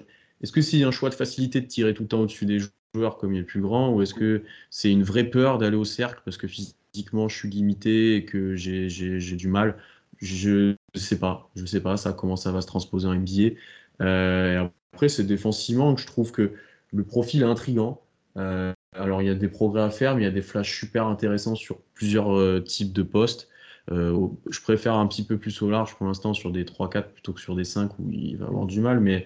est-ce 0.42 0.52
que 0.52 0.62
c'est 0.62 0.84
un 0.84 0.92
choix 0.92 1.10
de 1.10 1.16
facilité 1.16 1.62
de 1.62 1.68
tirer 1.68 1.94
tout 1.94 2.04
le 2.04 2.08
temps 2.10 2.22
au-dessus 2.22 2.46
des 2.46 2.60
joueurs 2.96 3.18
comme 3.18 3.34
il 3.34 3.40
est 3.40 3.44
plus 3.44 3.62
grand, 3.62 3.94
ou 3.94 4.02
est-ce 4.02 4.14
que 4.14 4.44
c'est 4.70 4.92
une 4.92 5.04
vraie 5.04 5.26
peur 5.26 5.58
d'aller 5.58 5.78
au 5.78 5.86
cercle 5.86 6.22
parce 6.26 6.38
que 6.38 6.48
physiquement 6.48 7.28
je 7.28 7.36
suis 7.36 7.50
limité 7.50 8.16
et 8.16 8.26
que 8.26 8.56
j'ai 8.56 9.36
du 9.36 9.48
mal? 9.48 9.78
Je 10.18 10.76
ne 10.96 11.00
sais 11.00 11.20
pas. 11.20 11.50
Je 11.56 11.66
sais 11.66 11.82
pas 11.82 11.98
ça 11.98 12.14
comment 12.14 12.36
ça 12.36 12.52
va 12.52 12.62
se 12.62 12.68
transposer 12.68 13.08
en 13.08 13.14
NBA. 13.14 13.56
Euh, 14.02 14.68
après, 14.94 15.10
c'est 15.10 15.24
défensivement 15.24 15.96
que 15.96 16.02
je 16.02 16.08
trouve 16.08 16.32
que 16.32 16.54
le 16.92 17.04
profil 17.04 17.42
est 17.42 17.46
intrigant. 17.46 18.02
Euh, 18.38 18.74
alors, 18.94 19.22
il 19.22 19.28
y 19.28 19.32
a 19.32 19.36
des 19.36 19.48
progrès 19.48 19.82
à 19.82 19.90
faire, 19.92 20.16
mais 20.16 20.24
il 20.24 20.26
y 20.26 20.28
a 20.28 20.32
des 20.32 20.42
flashs 20.42 20.78
super 20.80 21.08
intéressants 21.08 21.56
sur 21.56 21.80
plusieurs 21.94 22.36
euh, 22.38 22.60
types 22.60 22.94
de 22.94 23.04
postes. 23.04 23.48
Je 23.92 24.62
préfère 24.62 24.94
un 24.94 25.08
petit 25.08 25.26
peu 25.26 25.38
plus 25.38 25.64
au 25.64 25.70
large 25.70 25.96
pour 25.96 26.06
l'instant 26.06 26.36
sur 26.36 26.52
des 26.52 26.64
3-4 26.64 27.12
plutôt 27.12 27.34
que 27.34 27.42
sur 27.42 27.56
des 27.56 27.64
5 27.64 27.98
où 27.98 28.12
il 28.12 28.38
va 28.38 28.46
avoir 28.46 28.68
du 28.68 28.82
mal. 28.82 29.00
Mais 29.00 29.26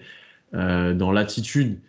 dans 0.52 1.12
l'attitude, 1.12 1.80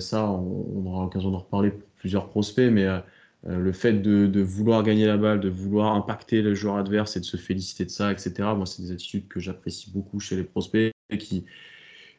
ça, 0.00 0.26
on, 0.30 0.66
on 0.76 0.86
aura 0.86 1.04
l'occasion 1.04 1.30
d'en 1.30 1.38
reparler 1.38 1.70
pour 1.70 1.86
plusieurs 1.96 2.28
prospects. 2.28 2.70
Mais 2.70 2.84
euh, 2.86 3.00
euh, 3.46 3.58
le 3.58 3.72
fait 3.72 3.92
de, 3.94 4.26
de 4.26 4.40
vouloir 4.40 4.82
gagner 4.82 5.06
la 5.06 5.16
balle, 5.16 5.40
de 5.40 5.48
vouloir 5.48 5.94
impacter 5.94 6.42
le 6.42 6.54
joueur 6.54 6.76
adverse 6.76 7.16
et 7.16 7.20
de 7.20 7.24
se 7.24 7.36
féliciter 7.36 7.84
de 7.84 7.90
ça, 7.90 8.12
etc., 8.12 8.54
moi, 8.54 8.66
c'est 8.66 8.82
des 8.82 8.92
attitudes 8.92 9.28
que 9.28 9.40
j'apprécie 9.40 9.90
beaucoup 9.90 10.20
chez 10.20 10.36
les 10.36 10.44
prospects 10.44 10.92
et 11.10 11.18
qui, 11.18 11.44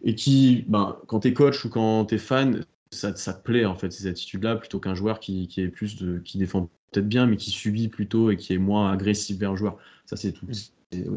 et 0.03 0.15
qui 0.15 0.65
ben, 0.67 0.97
quand 1.07 1.21
tu 1.21 1.29
es 1.29 1.33
coach 1.33 1.65
ou 1.65 1.69
quand 1.69 2.05
tu 2.05 2.15
es 2.15 2.17
fan, 2.17 2.63
ça, 2.91 3.15
ça 3.15 3.33
te 3.33 3.43
plaît 3.43 3.65
en 3.65 3.75
fait 3.75 3.91
ces 3.91 4.07
attitudes-là 4.07 4.55
plutôt 4.55 4.79
qu'un 4.79 4.95
joueur 4.95 5.19
qui, 5.19 5.47
qui 5.47 5.61
est 5.61 5.67
plus 5.69 5.97
de 5.97 6.19
qui 6.19 6.37
défend 6.37 6.69
peut-être 6.91 7.07
bien 7.07 7.25
mais 7.27 7.37
qui 7.37 7.51
subit 7.51 7.89
plutôt 7.89 8.31
et 8.31 8.37
qui 8.37 8.53
est 8.53 8.57
moins 8.57 8.91
agressif 8.91 9.37
vers 9.37 9.51
le 9.51 9.57
joueur. 9.57 9.77
Ça 10.05 10.15
c'est 10.15 10.31
tout. 10.33 10.47
C'est- 10.53 10.71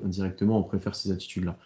Indirectement, 0.05 0.59
on 0.59 0.65
préfère 0.65 0.97
ces 0.97 1.13
attitudes-là. 1.13 1.57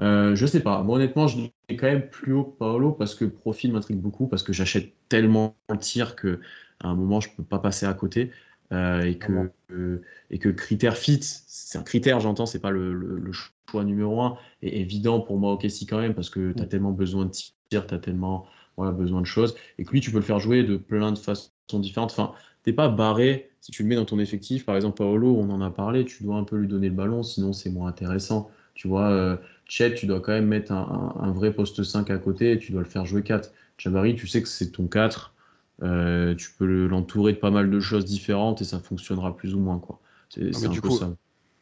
Euh, 0.00 0.34
je 0.34 0.46
sais 0.46 0.60
pas. 0.62 0.82
Moi 0.82 0.96
honnêtement, 0.96 1.28
je 1.28 1.38
mets 1.38 1.52
quand 1.76 1.86
même 1.86 2.08
plus 2.10 2.32
haut 2.32 2.44
que 2.44 2.58
Paolo 2.58 2.92
parce 2.92 3.14
que 3.14 3.24
le 3.24 3.30
profil 3.32 3.72
m'intrigue 3.72 3.98
beaucoup 4.00 4.26
parce 4.26 4.42
que 4.42 4.52
j'achète 4.52 4.92
tellement 5.08 5.56
le 5.70 5.78
tir 5.78 6.16
que 6.16 6.40
à 6.80 6.88
un 6.88 6.94
moment 6.96 7.20
je 7.20 7.28
peux 7.36 7.44
pas 7.44 7.58
passer 7.60 7.86
à 7.86 7.94
côté. 7.94 8.32
Euh, 8.72 9.02
et, 9.02 9.18
que, 9.18 9.50
euh, 9.70 10.02
et 10.30 10.38
que 10.38 10.48
le 10.48 10.54
critère 10.54 10.96
fit, 10.96 11.20
c'est 11.22 11.78
un 11.78 11.82
critère, 11.82 12.18
j'entends, 12.20 12.46
c'est 12.46 12.60
pas 12.60 12.70
le, 12.70 12.94
le- 12.94 13.18
le 13.18 13.30
choix 13.32 13.84
numéro 13.84 14.20
un, 14.22 14.38
est 14.62 14.78
évident 14.80 15.20
pour 15.20 15.38
moi 15.38 15.52
au 15.52 15.58
Casey 15.58 15.84
quand 15.86 15.98
même, 16.00 16.14
parce 16.14 16.30
que 16.30 16.52
tu 16.52 16.62
as 16.62 16.66
tellement 16.66 16.90
besoin 16.92 17.26
de 17.26 17.30
tir, 17.30 17.86
tu 17.86 17.94
as 17.94 17.98
tellement 17.98 18.46
voilà, 18.76 18.90
besoin 18.92 19.20
de 19.20 19.26
choses, 19.26 19.54
et 19.78 19.84
que 19.84 19.90
lui, 19.92 20.00
tu 20.00 20.10
peux 20.10 20.16
le 20.16 20.22
faire 20.24 20.40
jouer 20.40 20.64
de 20.64 20.76
plein 20.78 21.12
de 21.12 21.18
façons 21.18 21.50
différentes. 21.74 22.10
Enfin, 22.12 22.32
t'es 22.62 22.72
pas 22.72 22.88
barré, 22.88 23.50
si 23.60 23.70
tu 23.70 23.82
le 23.82 23.88
mets 23.90 23.96
dans 23.96 24.06
ton 24.06 24.18
effectif, 24.18 24.64
par 24.64 24.76
exemple, 24.76 24.96
Paolo, 24.96 25.36
on 25.38 25.50
en 25.50 25.60
a 25.60 25.70
parlé, 25.70 26.04
tu 26.06 26.24
dois 26.24 26.36
un 26.36 26.44
peu 26.44 26.56
lui 26.56 26.66
donner 26.68 26.88
le 26.88 26.94
ballon, 26.94 27.22
sinon 27.22 27.52
c'est 27.52 27.70
moins 27.70 27.88
intéressant. 27.88 28.50
Tu 28.74 28.88
vois, 28.88 29.10
euh, 29.10 29.36
Chet, 29.68 29.94
tu 29.94 30.06
dois 30.06 30.20
quand 30.20 30.32
même 30.32 30.46
mettre 30.46 30.72
un, 30.72 31.14
un- 31.16 31.22
un 31.28 31.32
vrai 31.32 31.52
poste 31.52 31.82
5 31.84 32.10
à 32.10 32.18
côté 32.18 32.52
et 32.52 32.58
tu 32.58 32.72
dois 32.72 32.82
le 32.82 32.88
faire 32.88 33.06
jouer 33.06 33.22
4. 33.22 33.52
Jabari, 33.78 34.14
tu 34.16 34.26
sais 34.26 34.42
que 34.42 34.48
c'est 34.48 34.70
ton 34.72 34.86
4. 34.88 35.34
euh, 35.82 36.34
tu 36.36 36.50
peux 36.52 36.66
le- 36.66 36.86
l'entourer 36.86 37.32
de 37.32 37.38
pas 37.38 37.50
mal 37.50 37.68
de 37.70 37.80
choses 37.80 38.04
différentes 38.04 38.60
et 38.62 38.64
ça 38.64 38.78
fonctionnera 38.80 39.36
plus 39.36 39.54
ou 39.54 39.58
moins. 39.60 39.78
quoi. 39.80 40.00
C'est. 40.28 40.52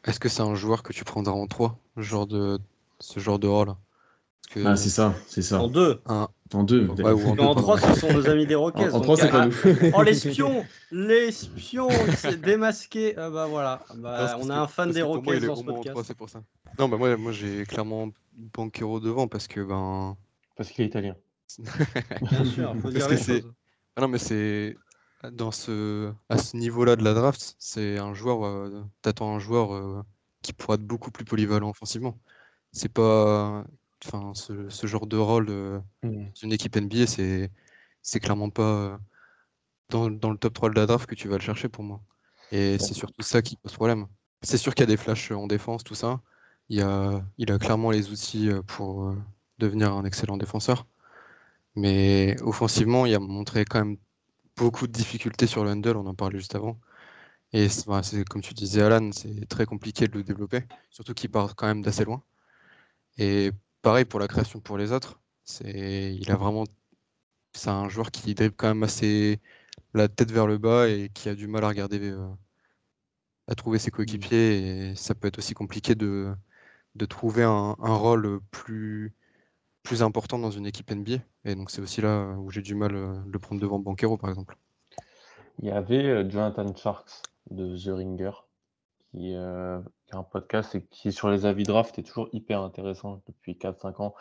Est-ce 0.05 0.19
que 0.19 0.29
c'est 0.29 0.41
un 0.41 0.55
joueur 0.55 0.83
que 0.83 0.93
tu 0.93 1.03
prendras 1.03 1.33
en 1.33 1.47
3, 1.47 1.77
genre 1.97 2.27
de, 2.27 2.59
ce 2.99 3.19
genre 3.19 3.39
de 3.39 3.47
rôle? 3.47 3.75
Que 4.49 4.65
Ah, 4.65 4.75
c'est 4.75 4.89
ça, 4.89 5.13
c'est 5.27 5.41
ça. 5.41 5.59
En 5.61 5.67
deux. 5.67 6.01
un, 6.05 6.27
En 6.53 6.63
deux. 6.63 6.87
Ouais, 6.87 7.11
ou 7.11 7.27
en 7.27 7.35
Mais 7.35 7.43
en 7.43 7.55
deux, 7.55 7.61
trois, 7.61 7.79
ce 7.79 7.99
sont 7.99 8.13
nos 8.13 8.27
amis 8.29 8.45
des 8.45 8.55
Rockets. 8.55 8.93
en 8.93 9.01
trois, 9.01 9.17
c'est 9.17 9.29
pas 9.29 9.43
ah, 9.43 9.45
nous. 9.47 9.53
Oh 9.95 10.03
l'espion 10.03 10.65
L'espion 10.91 11.87
Il 12.07 12.15
s'est 12.17 12.37
démasqué 12.37 13.15
Ah 13.17 13.29
bah 13.29 13.47
voilà, 13.47 13.83
Bah, 13.95 14.15
parce 14.17 14.43
on 14.45 14.49
a 14.49 14.57
un 14.59 14.67
fan 14.67 14.91
des 14.91 15.01
Rockets 15.01 15.45
dans 15.45 15.55
ce 15.55 15.63
podcast. 15.63 15.91
3, 15.91 16.03
c'est 16.03 16.15
pour 16.17 16.29
ça. 16.29 16.43
Non, 16.79 16.89
bah 16.89 16.97
moi, 16.97 17.15
moi 17.17 17.31
j'ai 17.31 17.63
clairement 17.65 18.09
Banquero 18.33 18.99
devant 18.99 19.27
parce 19.27 19.47
que 19.47 19.61
ben. 19.61 20.15
Parce 20.55 20.69
qu'il 20.69 20.83
est 20.85 20.87
italien. 20.87 21.15
Bien 22.21 22.45
sûr, 22.45 22.75
faut 22.75 22.89
Parce 22.91 22.93
dire 22.93 23.07
que 23.07 23.31
les. 23.31 23.43
Ah 23.95 24.01
non, 24.01 24.07
mais 24.07 24.17
c'est 24.17 24.75
dans 25.31 25.51
ce 25.51 26.11
à 26.29 26.37
ce 26.37 26.57
niveau-là 26.57 26.95
de 26.95 27.03
la 27.03 27.13
draft, 27.13 27.55
c'est 27.59 27.97
un 27.97 28.13
joueur. 28.13 28.43
euh, 28.45 28.83
T'attends 29.01 29.35
un 29.35 29.39
joueur 29.39 29.73
euh, 29.73 30.01
qui 30.41 30.51
pourra 30.53 30.75
être 30.75 30.85
beaucoup 30.85 31.11
plus 31.11 31.25
polyvalent 31.25 31.69
offensivement. 31.69 32.17
C'est 32.71 32.91
pas, 32.91 33.65
enfin, 34.05 34.33
ce, 34.35 34.69
ce 34.69 34.87
genre 34.87 35.07
de 35.07 35.17
rôle 35.17 35.49
euh, 35.49 35.79
Mm. 36.03 36.33
dans 36.35 36.41
une 36.43 36.53
équipe 36.53 36.75
NBA, 36.77 37.07
c'est 37.07 37.51
c'est 38.01 38.19
clairement 38.19 38.49
pas 38.49 38.63
euh, 38.63 38.97
dans, 39.89 40.09
dans 40.11 40.31
le 40.31 40.37
top 40.37 40.53
3 40.53 40.69
de 40.69 40.75
la 40.75 40.85
draft 40.85 41.07
que 41.09 41.15
tu 41.15 41.27
vas 41.27 41.37
le 41.37 41.41
chercher 41.43 41.69
pour 41.69 41.83
moi. 41.83 42.01
Et 42.51 42.79
c'est 42.79 42.93
surtout 42.93 43.21
ça 43.23 43.41
qui 43.41 43.57
pose 43.57 43.73
problème. 43.73 44.07
C'est 44.43 44.57
sûr 44.57 44.75
qu'il 44.75 44.83
y 44.83 44.85
a 44.85 44.87
des 44.87 44.97
flashs 44.97 45.31
en 45.31 45.47
défense, 45.47 45.83
tout 45.83 45.95
ça. 45.95 46.21
Il 46.69 46.81
a, 46.81 47.23
il 47.37 47.51
a 47.51 47.59
clairement 47.59 47.91
les 47.91 48.11
outils 48.11 48.49
euh, 48.49 48.61
pour 48.63 49.05
euh, 49.09 49.17
devenir 49.59 49.93
un 49.93 50.05
excellent 50.05 50.37
défenseur. 50.37 50.87
Mais 51.75 52.35
offensivement, 52.43 53.05
il 53.05 53.15
a 53.15 53.19
montré 53.19 53.65
quand 53.65 53.79
même 53.85 53.97
beaucoup 54.57 54.87
de 54.87 54.91
difficultés 54.93 55.47
sur 55.47 55.63
le 55.65 55.71
handle, 55.71 55.97
on 55.97 56.07
en 56.07 56.15
parlait 56.15 56.39
juste 56.39 56.55
avant. 56.55 56.79
Et 57.53 57.69
c'est 57.69 57.85
c'est 58.03 58.25
comme 58.25 58.41
tu 58.41 58.53
disais, 58.53 58.81
Alan, 58.83 59.11
c'est 59.13 59.47
très 59.49 59.65
compliqué 59.65 60.07
de 60.07 60.13
le 60.17 60.23
développer, 60.23 60.61
surtout 60.91 61.13
qu'il 61.13 61.31
part 61.31 61.55
quand 61.55 61.67
même 61.67 61.81
d'assez 61.83 62.05
loin. 62.05 62.23
Et 63.17 63.51
pareil 63.83 64.05
pour 64.05 64.19
la 64.19 64.27
création 64.27 64.59
pour 64.59 64.77
les 64.79 64.91
autres, 64.91 65.21
c'est 65.43 66.15
il 66.15 66.31
a 66.31 66.35
vraiment 66.37 66.65
c'est 67.53 67.69
un 67.71 67.89
joueur 67.89 68.11
qui 68.11 68.35
dribble 68.35 68.55
quand 68.55 68.67
même 68.69 68.83
assez 68.83 69.41
la 69.95 70.07
tête 70.09 70.31
vers 70.31 70.47
le 70.47 70.57
bas 70.59 70.89
et 70.89 71.09
qui 71.13 71.29
a 71.29 71.35
du 71.35 71.47
mal 71.47 71.63
à 71.65 71.69
regarder 71.69 71.99
euh, 72.11 72.27
à 73.47 73.55
trouver 73.55 73.79
ses 73.79 73.91
coéquipiers 73.91 74.89
et 74.91 74.95
ça 74.95 75.15
peut 75.15 75.27
être 75.27 75.37
aussi 75.37 75.53
compliqué 75.53 75.95
de, 75.95 76.33
de 76.95 77.05
trouver 77.05 77.43
un, 77.43 77.75
un 77.79 77.95
rôle 77.95 78.41
plus 78.51 79.13
plus 79.83 80.03
important 80.03 80.39
dans 80.39 80.51
une 80.51 80.67
équipe 80.67 80.91
NBA 80.91 81.19
et 81.45 81.55
donc 81.55 81.71
c'est 81.71 81.81
aussi 81.81 82.01
là 82.01 82.35
où 82.39 82.51
j'ai 82.51 82.61
du 82.61 82.75
mal 82.75 82.95
euh, 82.95 83.19
de 83.25 83.31
le 83.31 83.39
prendre 83.39 83.61
devant 83.61 83.79
Banquero 83.79 84.17
par 84.17 84.29
exemple. 84.29 84.57
Il 85.59 85.65
y 85.67 85.71
avait 85.71 86.05
euh, 86.05 86.29
Jonathan 86.29 86.75
Sharks 86.75 87.23
de 87.49 87.75
The 87.77 87.95
Ringer 87.95 88.31
qui, 89.11 89.35
euh, 89.35 89.79
un 90.15 90.23
podcast 90.23 90.77
qui, 90.89 91.11
sur 91.11 91.29
les 91.29 91.45
avis 91.45 91.63
draft, 91.63 91.97
est 91.99 92.03
toujours 92.03 92.29
hyper 92.33 92.61
intéressant 92.61 93.21
depuis 93.27 93.53
4-5 93.53 94.01
ans. 94.01 94.15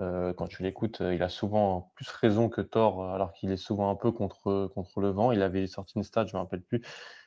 Euh, 0.00 0.32
quand 0.34 0.48
tu 0.48 0.62
l'écoutes, 0.62 1.00
euh, 1.00 1.14
il 1.14 1.22
a 1.22 1.28
souvent 1.28 1.92
plus 1.94 2.08
raison 2.10 2.48
que 2.48 2.60
tort, 2.60 3.02
euh, 3.02 3.14
alors 3.14 3.32
qu'il 3.32 3.52
est 3.52 3.56
souvent 3.56 3.90
un 3.90 3.94
peu 3.94 4.10
contre, 4.12 4.70
le 4.96 5.08
vent. 5.10 5.32
Il 5.32 5.42
avait 5.42 5.66
sorti 5.66 5.94
une 5.96 6.02
stat, 6.02 6.26
je 6.26 6.32
ne 6.34 6.38
me 6.38 6.44
rappelle 6.44 6.62
plus. 6.62 6.82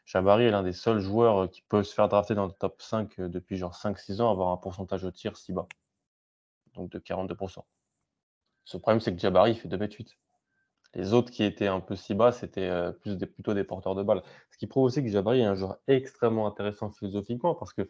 Jabari 0.05 0.45
est 0.45 0.51
l'un 0.51 0.63
des 0.63 0.73
seuls 0.73 0.99
joueurs 0.99 1.49
qui 1.49 1.61
peuvent 1.61 1.83
se 1.83 1.93
faire 1.93 2.09
drafter 2.09 2.35
dans 2.35 2.45
le 2.47 2.51
top 2.51 2.81
5 2.81 3.19
euh, 3.19 3.29
depuis 3.29 3.57
genre 3.57 3.75
5-6 3.75 4.21
ans, 4.21 4.31
avoir 4.31 4.49
un 4.49 4.57
pourcentage 4.57 5.03
au 5.03 5.11
tir 5.11 5.37
si 5.37 5.53
bas. 5.53 5.67
Donc 6.73 6.89
de 6.89 6.99
42%. 6.99 7.63
Ce 8.65 8.77
problème, 8.77 8.99
c'est 9.01 9.13
que 9.13 9.19
Jabari, 9.19 9.55
fait 9.55 9.67
2m8. 9.67 10.15
Les 10.95 11.13
autres 11.13 11.31
qui 11.31 11.43
étaient 11.43 11.67
un 11.67 11.79
peu 11.81 11.95
si 11.95 12.15
bas, 12.15 12.31
c'était 12.31 12.67
euh, 12.67 12.91
plus 12.91 13.17
des, 13.17 13.27
plutôt 13.27 13.53
des 13.53 13.63
porteurs 13.63 13.95
de 13.95 14.03
balles. 14.03 14.23
Ce 14.51 14.57
qui 14.57 14.65
prouve 14.67 14.85
aussi 14.85 15.03
que 15.03 15.09
Jabari 15.09 15.41
est 15.41 15.45
un 15.45 15.55
joueur 15.55 15.77
extrêmement 15.87 16.47
intéressant 16.47 16.89
philosophiquement 16.89 17.53
parce 17.55 17.73
qu'il 17.73 17.87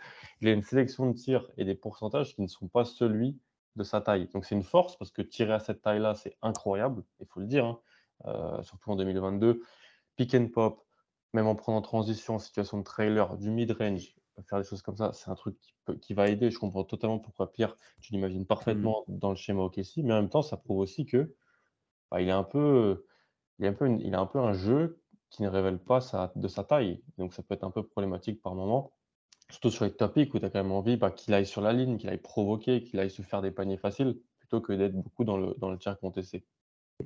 a 0.47 0.51
une 0.51 0.63
sélection 0.63 1.09
de 1.09 1.13
tirs 1.15 1.49
et 1.57 1.63
des 1.65 1.75
pourcentages 1.75 2.35
qui 2.35 2.41
ne 2.41 2.47
sont 2.47 2.67
pas 2.67 2.83
celui 2.85 3.39
de 3.77 3.83
sa 3.83 4.01
taille. 4.01 4.27
Donc 4.33 4.45
c'est 4.45 4.55
une 4.55 4.63
force 4.63 4.97
parce 4.97 5.11
que 5.11 5.21
tirer 5.21 5.53
à 5.53 5.59
cette 5.59 5.81
taille-là, 5.81 6.15
c'est 6.15 6.37
incroyable, 6.41 7.03
il 7.19 7.25
faut 7.27 7.39
le 7.39 7.47
dire, 7.47 7.65
hein. 7.65 7.79
Euh, 8.25 8.61
surtout 8.63 8.91
en 8.91 8.95
2022. 8.97 9.63
Pick 10.17 10.35
and 10.35 10.47
pop, 10.49 10.85
même 11.33 11.47
en 11.47 11.55
prenant 11.55 11.81
transition 11.81 12.35
en 12.35 12.39
situation 12.39 12.77
de 12.79 12.83
trailer, 12.83 13.37
du 13.37 13.49
mid-range, 13.49 14.15
faire 14.45 14.59
des 14.59 14.65
choses 14.65 14.81
comme 14.81 14.97
ça, 14.97 15.13
c'est 15.13 15.29
un 15.29 15.35
truc 15.35 15.57
qui, 15.61 15.73
peut- 15.85 15.95
qui 15.95 16.13
va 16.13 16.27
aider. 16.29 16.51
Je 16.51 16.59
comprends 16.59 16.83
totalement 16.83 17.19
pourquoi 17.19 17.51
Pierre, 17.51 17.77
tu 18.01 18.11
l'imagines 18.13 18.45
parfaitement 18.45 19.05
dans 19.07 19.29
le 19.29 19.35
schéma 19.37 19.61
OKC, 19.63 19.97
mais 20.03 20.13
en 20.13 20.17
même 20.21 20.29
temps, 20.29 20.41
ça 20.41 20.57
prouve 20.57 20.79
aussi 20.79 21.05
que 21.05 21.33
bah, 22.11 22.21
il 22.21 22.29
est 22.29 22.31
un 22.31 22.43
peu, 22.43 23.05
un 23.61 23.73
a 24.13 24.19
un 24.19 24.25
peu 24.25 24.39
un 24.39 24.53
jeu 24.53 25.01
qui 25.29 25.43
ne 25.43 25.49
révèle 25.49 25.79
pas 25.79 25.99
de 26.35 26.47
sa 26.47 26.63
taille. 26.63 27.01
Donc 27.17 27.33
ça 27.33 27.43
peut 27.43 27.53
être 27.53 27.63
un 27.63 27.71
peu 27.71 27.83
problématique 27.83 28.41
par 28.41 28.55
moment. 28.55 28.93
Surtout 29.49 29.71
sur 29.71 29.85
les 29.85 29.93
topics 29.95 30.33
où 30.33 30.39
tu 30.39 30.45
as 30.45 30.49
quand 30.49 30.61
même 30.61 30.71
envie 30.71 30.97
bah, 30.97 31.11
qu'il 31.11 31.33
aille 31.33 31.45
sur 31.45 31.61
la 31.61 31.73
ligne, 31.73 31.97
qu'il 31.97 32.09
aille 32.09 32.17
provoquer, 32.17 32.83
qu'il 32.83 32.99
aille 32.99 33.09
se 33.09 33.21
faire 33.21 33.41
des 33.41 33.51
paniers 33.51 33.77
faciles, 33.77 34.19
plutôt 34.39 34.61
que 34.61 34.73
d'être 34.73 34.93
beaucoup 34.95 35.23
dans 35.23 35.37
le, 35.37 35.55
dans 35.57 35.71
le 35.71 35.77
tir 35.77 35.99
contesté. 35.99 36.45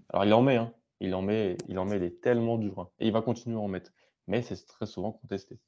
Alors 0.09 0.25
il 0.25 0.33
en 0.33 0.41
met, 0.41 0.57
hein. 0.57 0.73
il 0.99 1.13
en 1.15 1.21
met, 1.21 1.57
est 1.67 2.21
tellement 2.21 2.57
dur. 2.57 2.79
hein. 2.79 2.89
Et 2.99 3.07
il 3.07 3.13
va 3.13 3.21
continuer 3.21 3.55
à 3.55 3.59
en 3.59 3.67
mettre. 3.67 3.91
Mais 4.27 4.41
c'est 4.41 4.65
très 4.65 4.85
souvent 4.85 5.13
contesté. 5.13 5.59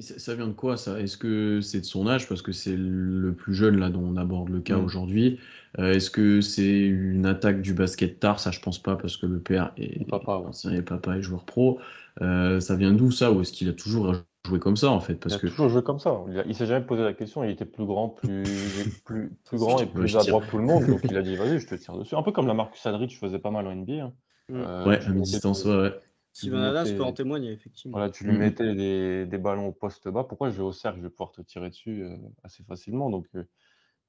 Ça, 0.00 0.34
vient 0.36 0.46
de 0.46 0.52
quoi 0.52 0.76
ça? 0.76 1.00
Est-ce 1.00 1.16
que 1.16 1.60
c'est 1.60 1.80
de 1.80 1.84
son 1.84 2.06
âge 2.06 2.28
parce 2.28 2.40
que 2.40 2.52
c'est 2.52 2.76
le 2.76 3.34
plus 3.34 3.52
jeune 3.54 3.78
là 3.78 3.90
dont 3.90 4.00
on 4.04 4.16
aborde 4.16 4.48
le 4.48 4.60
cas 4.60 4.76
Mm. 4.76 4.84
aujourd'hui? 4.84 5.40
Euh, 5.80 5.92
Est-ce 5.94 6.08
que 6.10 6.40
c'est 6.40 6.86
une 6.86 7.26
attaque 7.26 7.62
du 7.62 7.74
basket 7.74 8.20
tard? 8.20 8.38
Ça 8.38 8.52
je 8.52 8.60
pense 8.60 8.80
pas 8.80 8.94
parce 8.96 9.16
que 9.16 9.26
le 9.26 9.40
père 9.40 9.72
est 9.76 10.06
papa, 10.08 10.38
ouais. 10.38 10.46
ancien 10.46 10.70
et 10.72 10.82
papa 10.82 11.16
est 11.18 11.22
joueur 11.22 11.44
pro. 11.44 11.80
Euh, 12.22 12.60
ça 12.60 12.76
vient 12.76 12.92
d'où 12.92 13.10
ça? 13.10 13.32
Ou 13.32 13.40
est-ce 13.40 13.52
qu'il 13.52 13.68
a 13.68 13.72
toujours 13.72 14.14
joué 14.46 14.60
comme 14.60 14.76
ça 14.76 14.90
en 14.90 15.00
fait? 15.00 15.16
Il 15.28 15.32
Parce 15.32 15.34
a 15.34 15.40
que 15.40 15.48
toujours 15.48 15.68
joué 15.68 15.82
comme 15.82 15.98
ça. 15.98 16.24
Il, 16.28 16.38
a- 16.38 16.44
il 16.46 16.54
s'est 16.54 16.66
jamais 16.66 16.86
posé 16.86 17.02
la 17.02 17.12
question. 17.14 17.42
Il 17.42 17.50
était 17.50 17.64
plus 17.66 17.84
grand, 17.84 18.08
plus, 18.08 18.92
plus, 19.04 19.34
plus 19.44 19.58
grand 19.58 19.80
et 19.80 19.86
plus 19.86 20.16
adroit 20.16 20.42
que 20.42 20.46
tout 20.46 20.58
le 20.58 20.64
monde. 20.64 20.88
Donc 20.88 21.10
il 21.10 21.16
a 21.16 21.22
dit 21.22 21.34
vas-y, 21.36 21.58
je 21.58 21.66
te 21.66 21.74
tire 21.74 21.96
dessus. 21.98 22.14
Un 22.14 22.22
peu 22.22 22.30
comme 22.32 22.46
la 22.46 22.54
Marcus 22.54 22.84
Aldridge 22.86 23.18
faisait 23.18 23.38
pas 23.40 23.50
mal 23.50 23.66
en 23.66 23.72
NBA. 23.72 24.04
hein. 24.04 24.14
Mm. 24.48 24.54
Euh, 24.62 24.88
ouais, 24.88 25.04
à 25.04 25.12
mi-distance, 25.12 25.64
ouais, 25.64 25.76
ouais. 25.76 26.00
Steven 26.40 26.60
Adams 26.60 26.86
peut 26.96 27.02
en 27.04 27.12
témoigner, 27.12 27.52
effectivement. 27.52 27.96
Voilà, 27.96 28.10
tu 28.10 28.24
lui 28.24 28.32
Mhm. 28.32 28.38
mettais 28.38 28.74
des, 28.74 29.26
des 29.26 29.38
ballons 29.38 29.68
au 29.68 29.72
poste 29.72 30.08
bas. 30.08 30.24
Pourquoi 30.24 30.50
je 30.50 30.56
vais 30.56 30.62
au 30.62 30.72
cercle, 30.72 30.98
je 30.98 31.04
vais 31.04 31.10
pouvoir 31.10 31.32
te 31.32 31.40
tirer 31.42 31.70
dessus 31.70 32.02
euh, 32.04 32.16
assez 32.42 32.62
facilement. 32.64 33.10
Donc, 33.10 33.26
euh, 33.34 33.44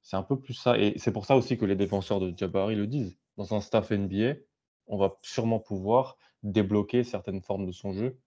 c'est 0.02 0.16
un 0.16 0.22
peu 0.22 0.38
plus 0.40 0.54
ça. 0.54 0.78
Et 0.78 0.98
c'est 0.98 1.12
pour 1.12 1.26
ça 1.26 1.36
aussi 1.36 1.58
que 1.58 1.64
les 1.66 1.76
défenseurs 1.76 2.20
de 2.20 2.32
Jabari 2.36 2.74
le 2.76 2.86
disent. 2.86 3.18
Dans 3.36 3.54
un 3.54 3.60
staff 3.60 3.90
NBA, 3.92 4.34
on 4.88 4.98
va 4.98 5.18
sûrement 5.22 5.60
pouvoir 5.60 6.18
débloquer 6.42 7.04
certaines 7.04 7.42
formes 7.42 7.66
de 7.66 7.72
son 7.72 7.92
jeu. 7.92 8.20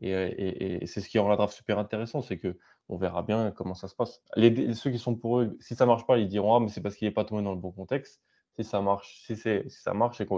Et, 0.00 0.14
euh, 0.14 0.28
et- 0.36 0.84
et 0.84 0.86
c'est 0.86 1.00
ce 1.00 1.08
qui 1.08 1.18
rend 1.18 1.28
la 1.28 1.36
draft 1.36 1.54
super 1.54 1.78
intéressant, 1.78 2.22
c'est 2.22 2.38
que 2.38 2.58
on 2.88 2.96
verra 2.96 3.22
bien 3.22 3.52
comment 3.52 3.74
ça 3.74 3.88
se 3.88 3.94
passe. 3.94 4.22
Les, 4.36 4.74
ceux 4.74 4.90
qui 4.90 4.98
sont 4.98 5.16
pour 5.16 5.40
eux, 5.40 5.56
si 5.60 5.74
ça 5.76 5.86
marche 5.86 6.06
pas, 6.06 6.18
ils 6.18 6.28
diront 6.28 6.54
ah 6.56 6.60
mais 6.60 6.68
c'est 6.68 6.80
parce 6.82 6.96
qu'il 6.96 7.08
n'est 7.08 7.14
pas 7.14 7.24
tombé 7.24 7.42
dans 7.42 7.52
le 7.54 7.60
bon 7.60 7.72
contexte. 7.72 8.22
Si 8.56 8.64
ça 8.64 8.80
marche, 8.82 9.22
si 9.26 9.36
ça 9.36 9.94
marche, 9.94 10.18
c'est 10.18 10.28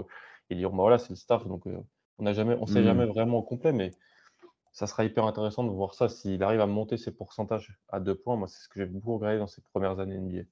diront 0.51 0.75
bah 0.75 0.83
voilà 0.83 0.97
c'est 0.99 1.09
le 1.11 1.15
staff 1.15 1.47
donc 1.47 1.67
euh, 1.67 1.79
on 2.19 2.25
on 2.27 2.65
sait 2.65 2.83
Mhm. 2.83 2.83
jamais 2.83 3.05
vraiment 3.05 3.37
au 3.39 3.43
complet, 3.43 3.71
mais 3.73 3.91
ça 4.73 4.87
sera 4.87 5.05
hyper 5.05 5.25
intéressant 5.25 5.63
de 5.63 5.69
voir 5.71 5.93
ça. 5.95 6.09
S'il 6.09 6.43
arrive 6.43 6.61
à 6.61 6.67
monter 6.67 6.97
ses 6.97 7.11
pourcentages 7.11 7.79
à 7.89 7.99
deux 7.99 8.15
points, 8.15 8.37
moi, 8.37 8.47
c'est 8.47 8.63
ce 8.63 8.69
que 8.69 8.79
j'ai 8.79 8.85
beaucoup 8.87 9.15
regardé 9.17 9.39
dans 9.39 9.47
ses 9.47 9.61
premières 9.61 9.99
années 9.99 10.15
NBA. 10.15 10.43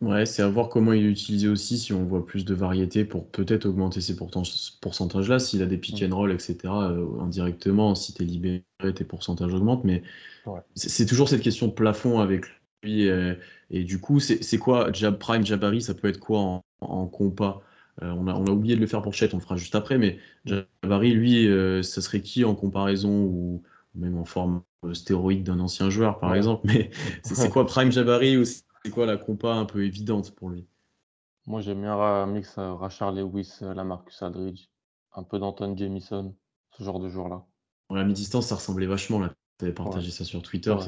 Ouais, 0.00 0.26
c'est 0.26 0.42
à 0.42 0.48
voir 0.48 0.68
comment 0.68 0.92
il 0.92 1.06
est 1.06 1.10
utilisé 1.10 1.48
aussi, 1.48 1.78
si 1.78 1.92
on 1.94 2.04
voit 2.04 2.26
plus 2.26 2.44
de 2.44 2.54
variété 2.54 3.04
pour 3.06 3.30
peut-être 3.30 3.64
augmenter 3.66 4.00
ces 4.02 4.14
pourcentages-là, 4.16 5.38
s'il 5.38 5.62
a 5.62 5.66
des 5.66 5.78
pick 5.78 6.02
Mm. 6.02 6.06
and 6.06 6.14
roll, 6.14 6.32
etc. 6.32 6.90
euh, 6.90 7.20
indirectement, 7.20 7.94
si 7.94 8.12
t'es 8.12 8.24
libéré, 8.24 8.62
tes 8.94 9.04
pourcentages 9.04 9.54
augmentent, 9.54 9.84
mais 9.84 10.02
Ouais. 10.44 10.64
c'est 10.74 11.06
toujours 11.06 11.28
cette 11.28 11.42
question 11.42 11.68
de 11.68 11.72
plafond 11.72 12.20
avec 12.20 12.46
lui, 12.84 13.08
euh, 13.08 13.34
et 13.70 13.84
du 13.84 14.00
coup, 14.00 14.20
c'est 14.20 14.42
c'est 14.44 14.58
quoi, 14.58 14.92
Jab, 14.92 15.18
Prime 15.18 15.46
Jabari, 15.46 15.82
ça 15.82 15.94
peut 15.94 16.08
être 16.08 16.20
quoi 16.20 16.40
en, 16.40 16.62
en 16.80 17.06
compas? 17.08 17.62
On, 18.02 18.26
a, 18.28 18.34
on 18.34 18.46
a 18.46 18.50
oublié 18.50 18.76
de 18.76 18.80
le 18.80 18.86
faire 18.86 19.02
pour 19.02 19.14
Chet, 19.14 19.32
on 19.34 19.38
le 19.38 19.42
fera 19.42 19.56
juste 19.56 19.74
après, 19.74 19.98
mais 19.98 20.18
Jabari, 20.44 21.12
lui, 21.12 21.46
euh, 21.48 21.82
ça 21.82 22.00
serait 22.02 22.20
qui 22.20 22.44
en 22.44 22.54
comparaison, 22.54 23.24
ou 23.24 23.62
même 23.94 24.16
en 24.18 24.24
forme 24.24 24.62
euh, 24.84 24.94
stéroïde 24.94 25.44
d'un 25.44 25.60
ancien 25.60 25.90
joueur, 25.90 26.18
par 26.18 26.30
Ouais. 26.32 26.36
exemple, 26.36 26.62
mais 26.66 26.90
c'est 27.22 27.50
quoi 27.50 27.66
Prime 27.66 27.92
Jabari, 27.92 28.36
ou 28.36 28.44
c'est 28.44 28.64
quoi 28.90 29.06
la 29.06 29.16
compa 29.16 29.52
un 29.54 29.64
peu 29.64 29.84
évidente 29.84 30.34
pour 30.34 30.50
lui? 30.50 30.66
Moi, 31.46 31.62
j'aime 31.62 31.80
bien 31.80 31.98
un 31.98 32.26
mix 32.26 32.58
euh, 32.58 32.74
Rachard 32.74 33.12
Lewis, 33.12 33.56
euh, 33.62 33.72
la 33.72 33.82
Marcus 33.82 34.20
Aldridge, 34.22 34.66
un 35.14 35.22
peu 35.22 35.38
d'Anton 35.38 35.74
Jamison, 35.74 36.36
ce 36.72 36.84
genre 36.84 37.00
de 37.00 37.08
joueur-là. 37.08 37.46
À 37.90 38.04
mi-distance, 38.04 38.48
ça 38.48 38.56
ressemblait 38.56 38.86
vachement. 38.86 39.26
Tu 39.58 39.64
avais 39.64 39.72
partagé 39.74 40.10
Ouais. 40.10 40.10
ça 40.10 40.24
sur 40.24 40.42
Twitter. 40.42 40.74
Ouais. 40.74 40.86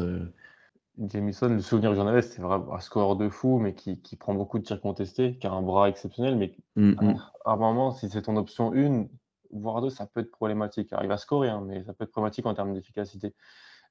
Jamison, 0.99 1.49
le 1.49 1.61
souvenir 1.61 1.91
que 1.91 1.97
j'en 1.97 2.07
avais, 2.07 2.23
c'était 2.23 2.43
vraiment 2.43 2.75
un 2.75 2.81
scoreur 2.81 3.17
de 3.17 3.29
fou, 3.29 3.59
mais 3.59 3.75
qui, 3.75 4.01
qui 4.01 4.17
prend 4.17 4.35
beaucoup 4.35 4.59
de 4.59 4.65
tirs 4.65 4.81
contestés, 4.81 5.37
qui 5.39 5.47
a 5.47 5.53
un 5.53 5.63
bras 5.63 5.89
exceptionnel, 5.89 6.37
mais 6.37 6.57
Mm, 6.77 7.17
à 7.45 7.53
un 7.53 7.57
moment, 7.57 7.91
si 7.91 8.09
c'est 8.09 8.23
ton 8.23 8.37
option 8.37 8.73
1, 8.73 9.07
voire 9.51 9.83
2, 9.83 9.91
ça 9.91 10.07
peut 10.07 10.21
être 10.21 10.31
problématique. 10.31 10.93
Alors, 10.93 11.05
il 11.05 11.09
va 11.09 11.19
scorer, 11.19 11.49
hein, 11.49 11.63
mais 11.67 11.85
ça 11.85 11.93
peut 11.93 12.05
être 12.05 12.11
problématique 12.11 12.47
en 12.47 12.55
termes 12.55 12.73
d'efficacité. 12.73 13.35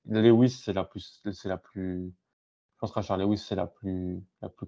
Lewis, 0.05 0.49
c'est 0.49 0.73
la 0.73 0.83
plus, 0.83 1.21
c'est 1.31 1.49
la 1.49 1.57
plus, 1.57 2.07
je 2.07 2.79
pense 2.79 2.91
que 2.91 2.95
Rachard 2.95 3.17
Lewis, 3.17 3.37
c'est 3.37 3.55
la 3.55 3.67
plus, 3.67 4.23
la 4.41 4.49
plus, 4.49 4.67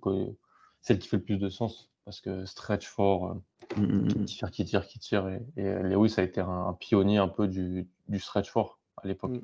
celle 0.81 0.99
qui 0.99 1.07
fait 1.07 1.17
le 1.17 1.23
plus 1.23 1.38
de 1.38 1.49
sens, 1.49 1.89
parce 2.05 2.21
que 2.21 2.45
stretch 2.45 2.88
fort, 2.88 3.31
euh, 3.31 3.33
Mm, 3.75 4.25
qui 4.25 4.38
tire, 4.38 4.51
qui 4.51 4.65
tire, 4.65 4.88
qui 4.88 4.99
tire, 4.99 5.27
et, 5.27 5.41
et 5.57 5.73
Lewis 5.83 6.15
a 6.17 6.23
été 6.23 6.41
un, 6.41 6.67
un 6.67 6.73
pionnier 6.73 7.17
un 7.17 7.27
peu 7.27 7.47
du, 7.47 7.88
du 8.07 8.19
stretch 8.19 8.49
fort 8.49 8.79
à 8.97 9.07
l'époque. 9.07 9.31
Mm. 9.31 9.41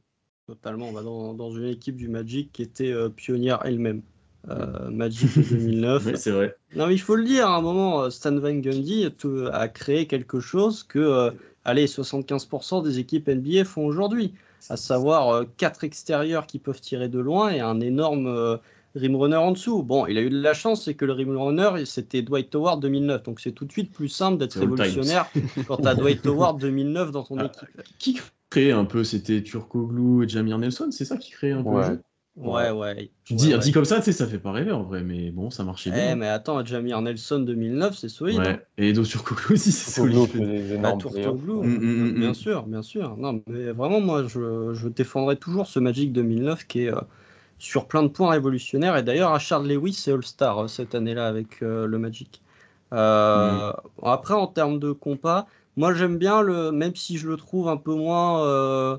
Totalement, 0.47 0.89
on 0.89 0.91
va 0.91 1.03
dans, 1.03 1.33
dans 1.33 1.51
une 1.51 1.67
équipe 1.67 1.95
du 1.95 2.09
Magic 2.09 2.51
qui 2.51 2.63
était 2.63 2.91
euh, 2.91 3.09
pionnière 3.09 3.59
elle-même. 3.63 4.01
Euh, 4.49 4.89
Magic 4.89 5.37
de 5.37 5.43
2009. 5.43 6.05
Ouais, 6.05 6.15
c'est 6.17 6.31
vrai. 6.31 6.57
Non, 6.75 6.87
mais 6.87 6.95
il 6.95 6.99
faut 6.99 7.15
le 7.15 7.23
dire, 7.23 7.47
à 7.47 7.55
un 7.55 7.61
moment, 7.61 8.01
euh, 8.01 8.09
Stan 8.09 8.37
Van 8.37 8.53
Gundy 8.53 9.07
a 9.53 9.67
créé 9.69 10.05
quelque 10.05 10.41
chose 10.41 10.83
que, 10.83 10.99
euh, 10.99 11.31
allez, 11.63 11.87
75% 11.87 12.83
des 12.83 12.99
équipes 12.99 13.29
NBA 13.29 13.63
font 13.63 13.85
aujourd'hui, 13.85 14.33
à 14.69 14.75
savoir 14.75 15.45
quatre 15.55 15.85
extérieurs 15.85 16.45
qui 16.45 16.59
peuvent 16.59 16.81
tirer 16.81 17.07
de 17.07 17.19
loin 17.19 17.51
et 17.51 17.61
un 17.61 17.79
énorme 17.79 18.59
rim 18.95 19.15
runner 19.15 19.37
en 19.37 19.51
dessous. 19.51 19.81
Bon, 19.81 20.05
il 20.07 20.17
a 20.17 20.21
eu 20.21 20.29
de 20.29 20.41
la 20.41 20.53
chance, 20.53 20.83
c'est 20.83 20.93
que 20.93 21.05
le 21.05 21.13
rim 21.13 21.37
runner, 21.37 21.85
c'était 21.85 22.21
Dwight 22.21 22.53
Howard 22.55 22.81
2009, 22.81 23.23
donc 23.23 23.39
c'est 23.39 23.51
tout 23.51 23.65
de 23.65 23.71
suite 23.71 23.91
plus 23.91 24.09
simple 24.09 24.37
d'être 24.37 24.59
révolutionnaire 24.59 25.29
quand 25.67 25.77
tu 25.77 25.87
as 25.87 25.95
Dwight 25.95 26.25
Howard 26.25 26.59
2009 26.59 27.11
dans 27.11 27.23
ton 27.23 27.37
Ah, 27.39 27.45
équipe. 27.45 27.97
Qui 27.99 28.19
un 28.57 28.85
peu 28.85 29.03
C'était 29.03 29.41
Turkoglu 29.43 30.25
et 30.25 30.29
Jamir 30.29 30.57
Nelson, 30.57 30.89
c'est 30.91 31.05
ça 31.05 31.17
qui 31.17 31.31
créait 31.31 31.51
un 31.51 31.63
peu 31.63 31.69
le 31.69 31.75
Ouais. 31.75 31.83
jeu? 31.85 32.01
Ouais, 32.35 32.71
ouais. 32.71 33.11
Tu 33.25 33.33
Ouais, 33.33 33.37
dis, 33.39 33.53
ouais. 33.53 33.59
dit 33.59 33.71
comme 33.71 33.85
ça, 33.85 33.97
tu 33.99 34.05
sais, 34.05 34.11
ça 34.11 34.25
fait 34.27 34.39
pas 34.39 34.51
rêver 34.51 34.71
en 34.71 34.83
vrai, 34.83 35.03
mais 35.03 35.29
bon, 35.31 35.51
ça 35.51 35.63
marchait 35.63 35.91
Eh, 35.91 35.93
bien. 35.93 36.15
mais 36.15 36.27
attends, 36.27 36.65
Jamir 36.65 36.99
Nelson 37.01 37.39
2009, 37.39 37.95
c'est 37.95 38.09
solide. 38.09 38.39
hein. 38.39 38.43
Ouais. 38.43 38.67
Et 38.77 38.89
Edo 38.89 39.03
Turkoglu 39.03 39.53
aussi, 39.53 39.71
c'est 39.71 39.91
solide. 39.91 40.79
Bah. 40.81 40.93
Turkoglu, 40.99 41.53
Mm, 41.53 41.77
mm, 41.77 42.09
mm, 42.11 42.19
bien 42.19 42.31
mm. 42.31 42.33
sûr, 42.33 42.63
bien 42.63 42.81
sûr. 42.81 43.17
Non, 43.17 43.41
mais 43.47 43.71
vraiment, 43.71 44.01
moi, 44.01 44.23
je, 44.27 44.73
je 44.73 44.87
défendrai 44.87 45.37
toujours 45.37 45.67
ce 45.67 45.79
Magic 45.79 46.11
2009 46.11 46.65
qui 46.65 46.81
est 46.85 46.91
euh, 46.93 46.99
sur 47.59 47.87
plein 47.87 48.03
de 48.03 48.07
points 48.07 48.31
révolutionnaires. 48.31 48.97
Et 48.97 49.03
d'ailleurs, 49.03 49.33
Richard 49.33 49.63
Lewis 49.63 50.03
est 50.07 50.11
All-Star 50.11 50.59
euh, 50.63 50.67
cette 50.67 50.95
année-là 50.95 51.27
avec 51.27 51.61
euh, 51.61 51.85
le 51.87 51.97
Magic. 51.99 52.41
Euh, 52.93 53.71
Après, 54.03 54.33
en 54.33 54.47
termes 54.47 54.79
de 54.79 54.91
compas, 54.91 55.47
moi, 55.77 55.93
j'aime 55.93 56.17
bien 56.17 56.41
le, 56.41 56.71
même 56.71 56.95
si 56.95 57.17
je 57.17 57.27
le 57.27 57.37
trouve 57.37 57.67
un 57.67 57.77
peu 57.77 57.93
moins, 57.93 58.45
euh, 58.45 58.97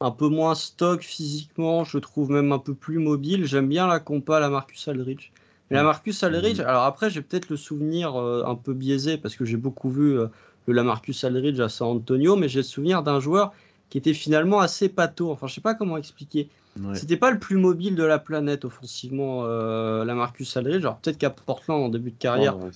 un 0.00 0.10
peu 0.10 0.28
moins 0.28 0.54
stock 0.54 1.02
physiquement, 1.02 1.84
je 1.84 1.96
le 1.96 2.00
trouve 2.00 2.30
même 2.30 2.52
un 2.52 2.58
peu 2.58 2.74
plus 2.74 2.98
mobile. 2.98 3.46
J'aime 3.46 3.68
bien 3.68 3.86
la 3.86 4.00
compa 4.00 4.40
la 4.40 4.48
Marcus 4.48 4.86
Aldridge. 4.88 5.32
Mais 5.70 5.76
la 5.78 5.82
Marcus 5.82 6.22
Aldridge, 6.22 6.60
alors 6.60 6.84
après, 6.84 7.10
j'ai 7.10 7.22
peut-être 7.22 7.48
le 7.48 7.56
souvenir 7.56 8.14
euh, 8.16 8.44
un 8.46 8.54
peu 8.54 8.74
biaisé 8.74 9.16
parce 9.16 9.34
que 9.34 9.44
j'ai 9.44 9.56
beaucoup 9.56 9.90
vu 9.90 10.18
euh, 10.18 10.28
le 10.66 10.74
Lamarcus 10.74 11.24
Aldridge 11.24 11.58
à 11.60 11.68
San 11.68 11.88
Antonio, 11.88 12.36
mais 12.36 12.48
j'ai 12.48 12.60
le 12.60 12.64
souvenir 12.64 13.02
d'un 13.02 13.18
joueur 13.18 13.52
qui 13.90 13.98
était 13.98 14.14
finalement 14.14 14.60
assez 14.60 14.88
pâteau. 14.88 15.30
Enfin, 15.30 15.46
je 15.46 15.54
sais 15.54 15.60
pas 15.60 15.74
comment 15.74 15.96
expliquer. 15.96 16.48
Ouais. 16.80 16.94
C'était 16.96 17.16
pas 17.16 17.30
le 17.30 17.38
plus 17.38 17.56
mobile 17.56 17.94
de 17.94 18.02
la 18.04 18.18
planète 18.18 18.64
offensivement, 18.64 19.44
euh, 19.44 20.04
Lamarcus 20.04 20.56
Aldridge. 20.56 20.82
Alors 20.82 20.98
peut-être 20.98 21.18
qu'à 21.18 21.30
Portland 21.30 21.82
en 21.82 21.88
début 21.88 22.10
de 22.10 22.18
carrière, 22.18 22.56
Non, 22.56 22.70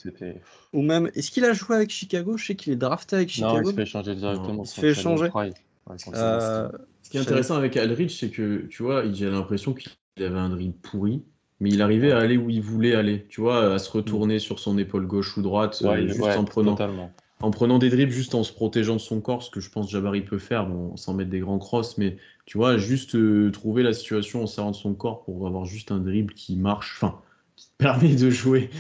ou 0.73 0.83
même. 0.83 1.11
Est-ce 1.15 1.31
qu'il 1.31 1.45
a 1.45 1.53
joué 1.53 1.77
avec 1.77 1.91
Chicago? 1.91 2.37
Je 2.37 2.47
sais 2.47 2.55
qu'il 2.55 2.73
est 2.73 2.77
drafté 2.77 3.17
avec 3.17 3.29
Non, 3.41 3.49
Chicago. 3.49 3.63
il 3.63 3.71
se 3.71 3.75
fait 3.77 3.83
échanger 3.83 4.15
directement. 4.15 4.63
Il 4.63 4.67
se 4.67 4.81
fait. 4.81 5.09
Ouais, 5.37 5.97
contre 6.05 6.19
Euh, 6.19 6.69
Ce 7.03 7.11
qui 7.11 7.17
est 7.17 7.21
intéressant 7.21 7.57
avec 7.57 7.77
Aldridge, 7.77 8.17
c'est 8.19 8.31
que, 8.31 8.67
tu 8.69 8.83
vois, 8.83 9.05
il- 9.05 9.15
j'ai 9.15 9.31
l'impression 9.31 9.73
qu'il 9.73 9.91
avait 10.19 10.39
un 10.39 10.51
dribble 10.51 10.77
pourri, 10.79 11.23
mais 11.59 11.71
il 11.71 11.81
arrivait 11.83 12.13
à 12.13 12.19
aller 12.19 12.37
où 12.37 12.51
il 12.51 12.61
voulait 12.61 12.95
aller, 12.95 13.27
tu 13.29 13.41
vois, 13.41 13.75
à 13.75 13.79
se 13.79 13.91
retourner 13.91 14.39
sur 14.39 14.59
son 14.59 14.79
épaule 14.79 15.07
gauche 15.07 15.37
ou 15.37 15.43
droite, 15.43 15.83
euh, 15.85 16.07
juste 16.07 16.21
ouais, 16.21 16.37
en 16.37 16.45
prenant, 16.45 16.73
totalement. 16.73 17.11
En 17.41 17.51
prenant 17.51 17.79
des 17.79 17.89
dribbles, 17.91 18.13
juste 18.13 18.35
en 18.35 18.43
se 18.45 18.53
protégeant 18.53 18.95
de 18.95 19.01
son 19.01 19.21
corps, 19.21 19.43
ce 19.43 19.51
que 19.51 19.61
je 19.61 19.71
pense 19.71 19.91
Jabari 19.91 20.23
peut 20.23 20.39
faire, 20.39 20.67
bon, 20.67 20.97
sans 20.97 21.15
mettre 21.15 21.31
des 21.31 21.41
grands 21.41 21.59
crosses, 21.59 21.99
mais 21.99 22.17
tu 22.47 22.59
vois, 22.59 22.79
juste 22.79 23.15
euh, 23.15 23.51
trouver 23.53 23.83
la 23.83 23.93
situation 23.93 24.43
en 24.43 24.47
serrant 24.47 24.71
de 24.73 24.77
son 24.77 24.95
corps 24.95 25.25
pour 25.25 25.47
avoir 25.47 25.65
juste 25.65 25.93
un 25.93 25.99
dribble 26.01 26.35
qui 26.35 26.57
marche, 26.57 26.95
enfin, 27.01 27.21
qui 27.57 27.67
te 27.69 27.77
permet 27.79 28.15
de 28.17 28.31
jouer, 28.31 28.71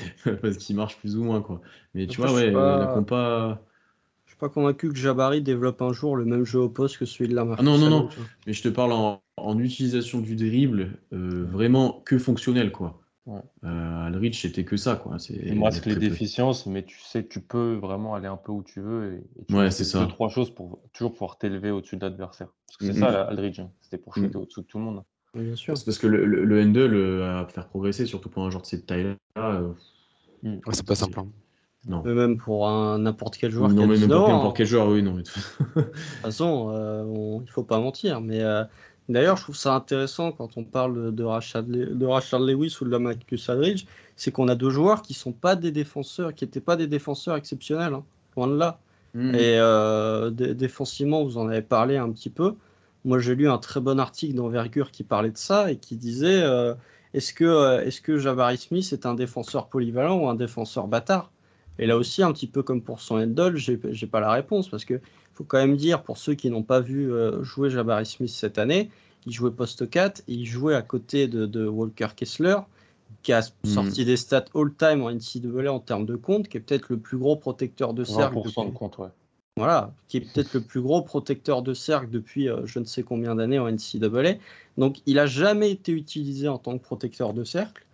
parce 0.42 0.56
qu'il 0.56 0.76
marche 0.76 0.96
plus 0.98 1.16
ou 1.16 1.24
moins, 1.24 1.40
quoi. 1.42 1.60
Mais 1.94 2.06
tu 2.06 2.20
Après, 2.20 2.30
vois, 2.30 2.32
ouais, 2.34 2.52
pas- 2.52 2.78
la 2.78 2.86
compa. 2.86 3.60
Je 4.26 4.30
suis 4.30 4.38
pas 4.38 4.48
convaincu 4.48 4.90
que 4.92 4.96
Jabari 4.96 5.42
développe 5.42 5.82
un 5.82 5.92
jour 5.92 6.14
le 6.16 6.24
même 6.24 6.44
jeu 6.44 6.60
au 6.60 6.68
poste 6.68 6.98
que 6.98 7.04
celui 7.04 7.28
de 7.28 7.34
Lamarcus 7.34 7.60
Ah 7.60 7.64
non, 7.64 7.78
non, 7.78 7.90
non. 7.90 8.08
Mais 8.46 8.52
je 8.52 8.62
te 8.62 8.68
parle 8.68 8.92
en, 8.92 9.22
en 9.36 9.58
utilisation 9.58 10.20
du 10.20 10.36
dribble, 10.36 11.00
euh, 11.12 11.44
vraiment 11.50 12.00
que 12.04 12.18
fonctionnel, 12.18 12.70
quoi. 12.72 13.00
Ouais. 13.28 13.40
Euh, 13.64 14.06
Aldridge, 14.06 14.40
c'était 14.40 14.64
que 14.64 14.76
ça, 14.78 14.96
quoi. 14.96 15.18
C'est 15.18 15.34
Il 15.34 15.58
masque 15.60 15.84
les 15.84 15.94
peu. 15.94 16.00
déficiences, 16.00 16.64
mais 16.64 16.82
tu 16.82 16.98
sais 17.00 17.22
que 17.24 17.28
tu 17.28 17.40
peux 17.42 17.74
vraiment 17.74 18.14
aller 18.14 18.26
un 18.26 18.38
peu 18.38 18.52
où 18.52 18.62
tu 18.62 18.80
veux 18.80 19.14
et, 19.14 19.40
et 19.40 19.44
tu 19.44 19.54
Ouais, 19.54 19.70
c'est 19.70 19.82
deux, 19.84 19.90
ça. 19.90 20.06
trois 20.06 20.30
choses 20.30 20.50
pour 20.50 20.80
toujours 20.94 21.12
pouvoir 21.12 21.36
t'élever 21.36 21.70
au-dessus 21.70 21.96
de 21.96 22.06
l'adversaire. 22.06 22.48
Parce 22.66 22.78
que 22.78 22.86
c'est 22.86 22.94
Mhm. 22.94 23.00
ça, 23.00 23.22
Aldridge. 23.24 23.60
hein. 23.60 23.70
C'était 23.82 23.98
pour 23.98 24.16
Mhm. 24.16 24.24
shooter 24.24 24.38
au-dessous 24.38 24.62
de 24.62 24.66
tout 24.66 24.78
le 24.78 24.84
monde. 24.84 25.02
Oui, 25.34 25.42
Bien 25.44 25.56
sûr. 25.56 25.76
C'est 25.76 25.84
parce 25.84 25.98
que 25.98 26.06
le, 26.06 26.24
le, 26.24 26.44
le 26.44 26.62
handle 26.62 27.22
à 27.22 27.46
faire 27.48 27.68
progresser, 27.68 28.06
surtout 28.06 28.30
pour 28.30 28.44
un 28.44 28.50
joueur 28.50 28.62
de 28.62 28.66
cette 28.66 28.86
taille-là, 28.86 29.16
euh, 29.36 29.72
Ouais, 30.42 30.60
c'est 30.72 30.86
pas 30.86 30.94
simple. 30.94 31.20
hein. 31.20 31.28
non. 31.86 32.02
Mais 32.06 32.14
même 32.14 32.38
pour 32.38 32.66
un 32.66 32.98
n'importe 33.00 33.36
quel 33.36 33.50
joueur 33.50 33.68
non, 33.68 33.82
a 33.82 33.86
mais 33.86 33.86
même 33.88 33.96
19 34.08 34.18
pour 34.20 34.28
ans, 34.30 34.36
n'importe 34.36 34.56
quel 34.56 34.66
joueur, 34.66 34.88
oui, 34.88 35.02
non. 35.02 35.12
mais- 35.14 35.22
De 35.76 35.82
toute 35.82 35.94
façon, 36.22 36.70
euh, 36.72 37.04
on- 37.04 37.42
il 37.42 37.50
faut 37.50 37.62
pas 37.64 37.78
mentir, 37.80 38.20
mais 38.22 38.40
euh, 38.40 38.64
D'ailleurs, 39.08 39.36
je 39.36 39.42
trouve 39.42 39.56
ça 39.56 39.74
intéressant 39.74 40.32
quand 40.32 40.56
on 40.56 40.64
parle 40.64 41.14
de, 41.14 41.24
Rashad, 41.24 41.66
de 41.66 42.06
Rashad 42.06 42.42
Lewis 42.42 42.76
ou 42.80 42.84
de 42.84 42.90
la 42.90 42.98
Marcus 42.98 43.48
Aldridge, 43.48 43.86
c'est 44.16 44.30
qu'on 44.30 44.48
a 44.48 44.54
deux 44.54 44.70
joueurs 44.70 45.00
qui 45.02 45.14
sont 45.14 45.32
pas 45.32 45.56
des 45.56 45.70
défenseurs, 45.70 46.34
qui 46.34 46.44
n'étaient 46.44 46.60
pas 46.60 46.76
des 46.76 46.86
défenseurs 46.86 47.36
exceptionnels, 47.36 47.94
hein, 47.94 48.04
loin 48.36 48.48
de 48.48 48.56
là. 48.56 48.80
Mm. 49.14 49.34
Et 49.34 49.58
euh, 49.58 50.30
défensivement, 50.30 51.24
vous 51.24 51.38
en 51.38 51.48
avez 51.48 51.62
parlé 51.62 51.96
un 51.96 52.10
petit 52.10 52.30
peu. 52.30 52.54
Moi, 53.04 53.18
j'ai 53.18 53.34
lu 53.34 53.48
un 53.48 53.58
très 53.58 53.80
bon 53.80 53.98
article 53.98 54.34
d'envergure 54.34 54.90
qui 54.90 55.04
parlait 55.04 55.30
de 55.30 55.38
ça 55.38 55.70
et 55.70 55.76
qui 55.76 55.96
disait 55.96 56.42
euh, 56.42 56.74
est-ce 57.14 57.32
que, 57.32 57.44
euh, 57.44 57.90
que 58.02 58.18
Jabari 58.18 58.58
Smith 58.58 58.92
est 58.92 59.06
un 59.06 59.14
défenseur 59.14 59.68
polyvalent 59.68 60.18
ou 60.18 60.28
un 60.28 60.34
défenseur 60.34 60.86
bâtard? 60.86 61.30
Et 61.78 61.86
là 61.86 61.96
aussi, 61.96 62.22
un 62.22 62.32
petit 62.32 62.46
peu 62.46 62.62
comme 62.62 62.82
pour 62.82 63.00
son 63.00 63.16
Endol, 63.16 63.56
j'ai, 63.56 63.78
j'ai 63.90 64.06
pas 64.06 64.20
la 64.20 64.32
réponse 64.32 64.68
parce 64.68 64.84
que 64.84 65.00
faut 65.34 65.44
quand 65.44 65.58
même 65.58 65.76
dire 65.76 66.02
pour 66.02 66.18
ceux 66.18 66.34
qui 66.34 66.50
n'ont 66.50 66.62
pas 66.64 66.80
vu 66.80 67.12
euh, 67.12 67.42
jouer 67.42 67.70
Jabari 67.70 68.06
Smith 68.06 68.30
cette 68.30 68.58
année, 68.58 68.90
il 69.26 69.32
jouait 69.32 69.50
poste 69.50 69.88
4 69.88 70.20
et 70.26 70.32
il 70.34 70.46
jouait 70.46 70.74
à 70.74 70.82
côté 70.82 71.28
de, 71.28 71.46
de 71.46 71.66
Walker 71.66 72.08
Kessler 72.16 72.56
qui 73.22 73.32
a 73.32 73.40
Mhm. 73.64 73.70
sorti 73.70 74.04
des 74.04 74.16
stats 74.16 74.44
all-time 74.54 75.02
en 75.02 75.10
NCAA 75.10 75.72
en 75.72 75.80
termes 75.80 76.06
de 76.06 76.16
compte, 76.16 76.48
qui 76.48 76.56
est 76.56 76.60
peut-être 76.60 76.88
le 76.90 76.98
plus 76.98 77.18
gros 77.18 77.36
protecteur 77.36 77.94
de 77.94 78.04
cercle. 78.04 78.34
20% 78.36 78.42
de 78.42 78.66
depuis- 78.68 78.78
compte, 78.78 78.98
ouais. 78.98 79.08
Voilà, 79.56 79.92
qui 80.06 80.18
est 80.18 80.20
peut-être 80.20 80.54
le 80.54 80.60
plus 80.60 80.80
gros 80.80 81.02
protecteur 81.02 81.62
de 81.62 81.74
cercle 81.74 82.10
depuis 82.10 82.48
euh, 82.48 82.64
je 82.64 82.78
ne 82.78 82.84
sais 82.84 83.02
combien 83.02 83.34
d'années 83.34 83.58
en 83.58 83.66
NCAA. 83.66 84.34
Donc 84.76 84.98
il 85.06 85.18
a 85.18 85.26
jamais 85.26 85.72
été 85.72 85.90
utilisé 85.90 86.46
en 86.46 86.58
tant 86.58 86.78
que 86.78 86.82
protecteur 86.82 87.32
de 87.34 87.42
cercle. 87.42 87.84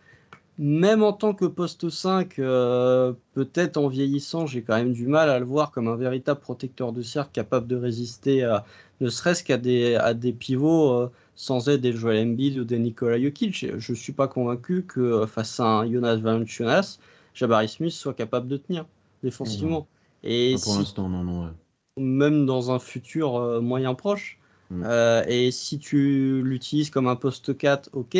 Même 0.59 1.03
en 1.03 1.13
tant 1.13 1.35
que 1.35 1.47
poste 1.47 1.91
5, 1.91 2.39
euh, 2.39 3.13
peut-être 3.33 3.77
en 3.77 3.89
vieillissant, 3.89 4.47
j'ai 4.47 4.63
quand 4.63 4.77
même 4.77 4.93
du 4.93 5.07
mal 5.09 5.29
à 5.29 5.41
le 5.41 5.45
voir 5.45 5.73
comme 5.73 5.89
un 5.89 5.97
véritable 5.97 6.41
protecteur 6.41 6.93
de 6.93 7.03
cercle 7.03 7.33
capable 7.33 7.67
de 7.67 7.75
résister 7.77 8.45
à, 8.45 8.65
ne 9.01 9.09
serait-ce 9.09 9.43
qu'à 9.43 9.59
des, 9.59 9.97
à 9.97 10.15
des 10.15 10.33
pivots 10.33 10.93
euh, 10.93 11.11
sans 11.35 11.69
aide 11.69 11.81
des 11.81 11.93
Joel 11.93 12.25
Embiid 12.29 12.57
ou 12.59 12.65
des 12.65 12.79
Nikola 12.79 13.21
Jokic. 13.21 13.67
Je 13.79 13.93
ne 13.93 13.97
suis 13.97 14.13
pas 14.13 14.29
convaincu 14.29 14.85
que 14.85 15.01
euh, 15.01 15.27
face 15.27 15.59
à 15.59 15.65
un 15.67 15.91
Jonas 15.91 16.17
Valanciunas, 16.17 16.99
Jabari 17.35 17.69
Smith 17.69 17.93
soit 17.93 18.15
capable 18.15 18.47
de 18.47 18.57
tenir 18.57 18.87
défensivement. 19.25 19.89
Et 20.23 20.55
pour 20.63 20.73
si- 20.73 20.79
l'instant, 20.79 21.09
non, 21.09 21.25
non. 21.25 21.45
ouais. 21.47 21.53
même 21.97 22.47
dans 22.47 22.71
un 22.71 22.79
futur 22.79 23.37
euh, 23.37 23.61
moyen 23.61 23.95
proche. 23.95 24.39
Mm. 24.71 24.85
Et 25.29 25.51
si 25.51 25.79
tu 25.79 26.43
l'utilises 26.43 26.91
comme 26.91 27.09
un 27.09 27.17
poste 27.17 27.57
4, 27.57 27.91
ok. 27.93 28.17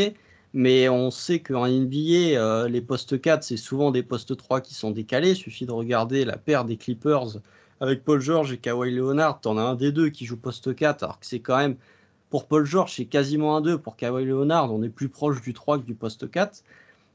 Mais 0.55 0.89
on 0.89 1.11
sait 1.11 1.41
qu'en 1.43 1.67
NBA, 1.67 2.39
euh, 2.41 2.69
les 2.69 2.81
postes 2.83 3.21
4, 3.21 3.45
c'est 3.45 3.59
souvent 3.59 3.93
des 3.93 4.05
postes 4.05 4.37
3 4.37 4.63
qui 4.63 4.75
sont 4.75 4.93
décalés. 4.93 5.33
Il 5.33 5.37
suffit 5.37 5.67
de 5.67 5.73
regarder 5.73 6.25
la 6.25 6.39
paire 6.39 6.65
des 6.65 6.79
Clippers 6.79 7.39
avec 7.81 8.05
Paul 8.05 8.21
George 8.21 8.53
et 8.53 8.59
Kawhi 8.59 8.93
Leonard. 8.95 9.41
T'en 9.43 9.59
as 9.59 9.63
un 9.63 9.77
des 9.77 9.93
deux 9.93 10.11
qui 10.11 10.27
joue 10.27 10.39
poste 10.41 10.75
4, 10.77 11.03
alors 11.05 11.21
que 11.21 11.27
c'est 11.27 11.41
quand 11.41 11.59
même, 11.59 11.77
pour 12.31 12.47
Paul 12.49 12.65
George, 12.67 12.95
c'est 12.97 13.07
quasiment 13.07 13.57
un 13.57 13.63
2. 13.63 13.79
Pour 13.81 13.97
Kawhi 13.97 14.27
Leonard, 14.27 14.73
on 14.75 14.83
est 14.83 14.91
plus 14.91 15.09
proche 15.11 15.43
du 15.43 15.55
3 15.55 15.79
que 15.79 15.85
du 15.85 15.95
poste 15.97 16.31
4. 16.31 16.63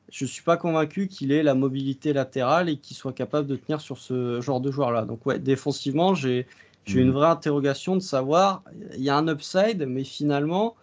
Je 0.09 0.25
suis 0.25 0.43
pas 0.43 0.57
convaincu 0.57 1.07
qu'il 1.07 1.31
ait 1.31 1.43
la 1.43 1.53
mobilité 1.55 2.13
latérale 2.13 2.69
et 2.69 2.77
qu'il 2.79 2.97
soit 2.97 3.13
capable 3.13 3.47
de 3.47 3.55
tenir 3.55 3.79
sur 3.81 3.97
ce 3.99 4.41
genre 4.41 4.61
de 4.61 4.71
joueur-là. 4.71 5.05
Donc 5.05 5.25
ouais, 5.25 5.39
défensivement, 5.39 6.13
j'ai 6.15 6.47
j'ai 6.85 7.01
Mhm. 7.01 7.01
une 7.01 7.11
vraie 7.11 7.27
interrogation 7.27 7.95
de 7.95 8.01
savoir, 8.01 8.63
il 8.97 9.03
y 9.03 9.09
a 9.09 9.17
un 9.17 9.27
upside, 9.27 9.85
mais 9.87 10.03
finalement, 10.03 10.75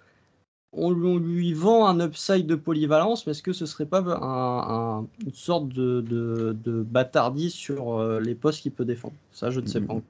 on 0.77 0.91
lui, 0.93 1.07
on 1.07 1.19
lui 1.19 1.53
vend 1.55 1.87
un 1.87 2.01
upside 2.07 2.47
de 2.47 2.55
polyvalence, 2.55 3.27
mais 3.27 3.33
est-ce 3.33 3.43
que 3.43 3.53
ce 3.53 3.67
serait 3.67 3.87
pas 3.87 4.01
un- 4.03 5.01
un- 5.01 5.09
une 5.27 5.35
sorte 5.35 5.69
de, 5.69 6.01
de, 6.03 6.57
de 6.65 6.83
bâtardise 6.83 7.55
sur 7.55 7.99
euh, 7.99 8.21
les 8.21 8.35
postes 8.35 8.63
qu'il 8.63 8.73
peut 8.73 8.85
défendre? 8.85 9.15
Ça, 9.33 9.51
je 9.51 9.61
ne 9.61 9.67
sais 9.67 9.81
pas. 9.81 9.95
Mhm. 9.95 10.03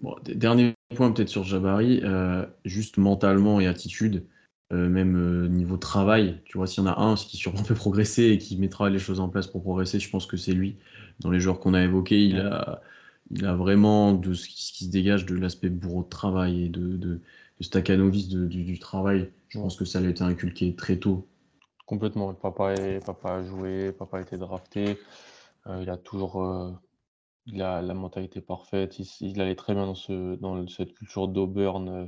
Bon, 0.00 0.16
d- 0.24 0.34
dernier 0.34 0.74
point 0.94 1.10
peut-être 1.12 1.28
sur 1.28 1.44
Jabari, 1.44 2.00
euh, 2.04 2.44
juste 2.64 2.98
mentalement 2.98 3.60
et 3.60 3.66
attitude, 3.66 4.24
euh, 4.72 4.88
même 4.88 5.16
euh, 5.16 5.48
niveau 5.48 5.76
travail, 5.78 6.40
tu 6.44 6.58
vois, 6.58 6.66
s'il 6.66 6.82
y 6.84 6.86
en 6.86 6.90
a 6.90 7.00
un 7.00 7.14
qui 7.14 7.36
sûrement 7.36 7.62
peut 7.62 7.74
progresser 7.74 8.24
et 8.24 8.38
qui 8.38 8.56
mettra 8.58 8.90
les 8.90 8.98
choses 8.98 9.20
en 9.20 9.28
place 9.28 9.46
pour 9.46 9.62
progresser, 9.62 9.98
je 10.00 10.10
pense 10.10 10.26
que 10.26 10.36
c'est 10.36 10.52
lui. 10.52 10.76
Dans 11.20 11.30
les 11.30 11.40
joueurs 11.40 11.60
qu'on 11.60 11.74
a 11.74 11.82
évoqués, 11.82 12.24
il 12.24 12.38
a, 12.40 12.82
il 13.30 13.44
a 13.46 13.54
vraiment 13.54 14.12
de 14.12 14.34
ce 14.34 14.48
qui, 14.48 14.64
ce 14.66 14.72
qui 14.72 14.84
se 14.84 14.90
dégage 14.90 15.24
de 15.26 15.34
l'aspect 15.36 15.70
bourreau 15.70 16.02
de 16.02 16.08
travail 16.08 16.64
et 16.64 16.68
de, 16.68 16.96
de, 16.96 17.20
de 17.58 17.64
Stakhanovich 17.64 18.28
de- 18.28 18.46
du, 18.46 18.64
du 18.64 18.78
travail. 18.78 19.30
Je 19.48 19.58
pense 19.58 19.76
que 19.76 19.84
ça 19.84 20.00
lui 20.00 20.08
a 20.08 20.10
été 20.10 20.22
inculqué 20.22 20.74
très 20.74 20.96
tôt. 20.98 21.26
Complètement. 21.86 22.34
Papa, 22.34 22.72
est, 22.74 23.00
papa 23.04 23.34
a 23.36 23.42
joué, 23.44 23.92
papa 23.92 24.18
a 24.18 24.20
été 24.22 24.36
drafté. 24.38 24.98
Euh, 25.66 25.80
il 25.82 25.90
a 25.90 25.96
toujours 25.96 26.42
euh, 26.42 26.72
il 27.46 27.62
a 27.62 27.82
la 27.82 27.94
mentalité 27.94 28.40
parfaite. 28.40 28.98
Il, 29.20 29.40
allait 29.40 29.56
très 29.56 29.74
bien 29.74 29.86
dans, 29.86 29.94
ce, 29.94 30.36
dans 30.36 30.66
cette 30.68 30.94
culture 30.94 31.28
d'Auburn. 31.28 31.88
euh, 31.88 32.06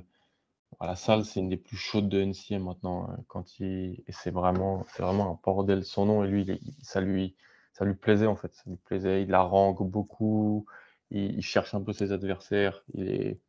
à 0.80 0.86
la 0.88 0.96
salle, 0.96 1.24
c'est 1.24 1.40
une 1.40 1.49
des 1.51 1.57
plus 1.57 1.76
chaudes 1.76 2.09
de 2.09 2.20
NCA 2.20 2.59
maintenant. 2.59 3.09
hein, 3.11 3.18
Quand 3.28 3.61
il, 3.61 4.03
et 4.07 4.12
c'est 4.12 4.30
vraiment, 4.32 4.84
c'est 4.94 5.03
vraiment 5.03 5.32
un 5.32 5.40
bordel 5.44 5.84
son 5.84 6.07
nom. 6.07 6.24
Et 6.24 6.28
lui, 6.28 6.44
il- 6.44 6.61
ça 6.82 7.01
lui, 7.01 7.36
ça 7.72 7.84
lui 7.84 7.94
plaisait 7.94 8.26
en 8.26 8.36
fait. 8.36 8.55
Ça 8.55 8.64
lui 8.66 8.76
plaisait. 8.76 9.22
Il 9.22 9.34
harangue 9.34 9.88
beaucoup. 9.90 10.66
Il, 11.11 11.36
il 11.38 11.42
cherche 11.42 11.74
un 11.74 11.82
peu 11.82 11.92
ses 11.92 12.12
adversaires. 12.12 12.82
Il 12.94 13.09
est, 13.11 13.40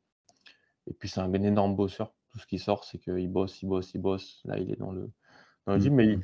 et 0.88 0.93
puis 0.93 1.09
c'est 1.09 1.19
un 1.21 1.32
énorme 1.34 1.75
bosseur. 1.75 2.13
Tout 2.32 2.39
ce 2.39 2.45
qui 2.47 2.59
sort, 2.59 2.84
c'est 2.84 2.99
qu'il 2.99 3.27
bosse, 3.32 3.61
il 3.63 3.67
bosse, 3.67 3.91
il 3.93 4.01
bosse. 4.01 4.41
Là, 4.45 4.57
il 4.59 4.71
est 4.71 4.75
dans 4.75 4.91
le, 4.91 5.09
dans 5.65 5.73
le 5.73 5.80
Mm. 5.80 5.82
gym, 5.82 5.93
mais 5.95 6.19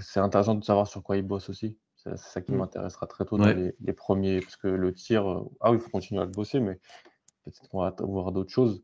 c'est 0.00 0.20
intéressant 0.20 0.54
de 0.54 0.64
savoir 0.64 0.86
sur 0.86 1.02
quoi 1.02 1.16
il 1.16 1.22
bosse 1.22 1.48
aussi. 1.48 1.76
C'est 1.96 2.16
ça 2.16 2.40
qui 2.40 2.52
Mm. 2.52 2.56
m'intéressera 2.58 3.06
très 3.06 3.24
tôt 3.24 3.38
dans 3.38 3.44
Ouais. 3.44 3.54
les, 3.54 3.74
les 3.80 3.92
premiers, 3.92 4.40
parce 4.40 4.56
que 4.56 4.68
le 4.68 4.92
tir, 4.94 5.28
euh, 5.30 5.44
ah 5.60 5.70
oui, 5.70 5.78
il 5.78 5.80
faut 5.80 5.90
continuer 5.90 6.20
à 6.20 6.24
le 6.24 6.30
bosser, 6.32 6.60
mais 6.60 6.78
peut-être 7.44 7.68
qu'on 7.68 7.80
va 7.80 7.94
voir 8.00 8.32
d'autres 8.32 8.52
choses. 8.52 8.82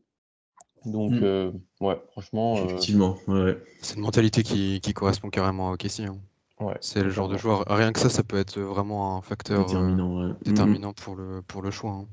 Donc, 0.85 1.11
Mm. 1.13 1.23
euh, 1.23 1.51
ouais, 1.81 2.01
franchement, 2.11 2.55
euh, 2.57 2.65
Effectivement, 2.65 3.17
ouais, 3.27 3.43
ouais. 3.43 3.63
C'est 3.81 3.95
une 3.95 4.01
mentalité 4.01 4.43
qui, 4.43 4.79
qui 4.81 4.93
correspond 4.93 5.29
carrément 5.29 5.69
à 5.69 5.73
OKC. 5.73 6.01
hein. 6.05 6.17
ouais, 6.59 6.77
C'est 6.81 7.03
le 7.03 7.09
genre 7.09 7.27
de 7.27 7.37
joueur. 7.37 7.65
Rien 7.67 7.91
que 7.91 7.99
ça, 7.99 8.09
ça 8.09 8.23
peut 8.23 8.37
être 8.37 8.59
vraiment 8.59 9.17
un 9.17 9.21
facteur 9.21 9.75
euh, 9.75 10.33
déterminant 10.43 10.93
pour 10.93 11.15
le, 11.15 11.41
pour 11.41 11.61
le 11.61 11.71
choix. 11.71 11.91
hein. 11.91 12.07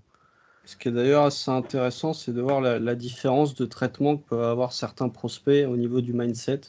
Ce 0.65 0.77
qui 0.77 0.89
est 0.89 0.93
d'ailleurs 0.93 1.25
assez 1.25 1.51
intéressant, 1.51 2.13
c'est 2.13 2.33
de 2.33 2.41
voir 2.41 2.61
la, 2.61 2.79
la 2.79 2.95
différence 2.95 3.55
de 3.55 3.67
traitement 3.67 4.17
que 4.17 4.29
peuvent 4.29 4.45
avoir 4.45 4.73
certains 4.73 5.09
prospects 5.09 5.67
au 5.69 5.77
niveau 5.77 6.01
du 6.01 6.13
mindset. 6.13 6.61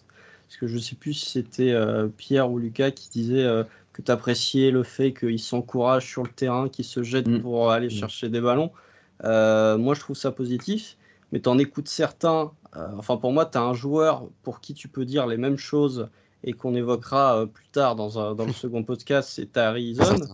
Parce 0.48 0.58
que 0.58 0.68
je 0.68 0.76
ne 0.76 0.80
sais 0.80 0.96
plus 0.96 1.14
si 1.14 1.30
c'était 1.30 1.72
euh, 1.72 2.08
Pierre 2.08 2.52
ou 2.52 2.58
Lucas 2.60 2.92
qui 2.92 3.10
disait 3.10 3.44
euh, 3.44 3.64
que 3.94 4.02
tu 4.02 4.12
appréciais 4.12 4.72
le 4.72 4.84
fait 4.84 5.14
qu'ils 5.14 5.40
s'encouragent 5.40 6.08
sur 6.08 6.24
le 6.24 6.30
terrain, 6.30 6.70
qu'ils 6.70 6.86
se 6.86 7.04
jettent 7.04 7.28
Mm. 7.28 7.42
pour 7.42 7.72
aller 7.72 7.88
Mm. 7.88 7.92
chercher 7.92 8.30
des 8.30 8.42
ballons. 8.42 8.72
Euh, 9.24 9.78
moi, 9.78 9.94
je 9.94 10.00
trouve 10.00 10.16
ça 10.16 10.32
positif. 10.32 10.98
Mais 11.32 11.40
tu 11.40 11.50
en 11.50 11.58
écoutes 11.58 11.88
certains. 11.88 12.52
euh, 12.76 12.88
enfin, 12.98 13.18
pour 13.18 13.32
moi, 13.32 13.46
tu 13.46 13.58
as 13.58 13.62
un 13.62 13.74
joueur 13.76 14.28
pour 14.44 14.60
qui 14.60 14.74
tu 14.74 14.88
peux 14.88 15.06
dire 15.06 15.28
les 15.28 15.38
mêmes 15.38 15.58
choses 15.58 16.10
et 16.44 16.54
qu'on 16.54 16.74
évoquera 16.76 17.38
euh, 17.42 17.46
plus 17.46 17.68
tard 17.70 17.96
dans, 17.96 18.18
un- 18.20 18.34
dans 18.36 18.46
le 18.46 18.52
second 18.54 18.84
podcast, 18.84 19.30
c'est 19.34 19.52
Tari 19.52 19.92
Eason. 19.92 20.28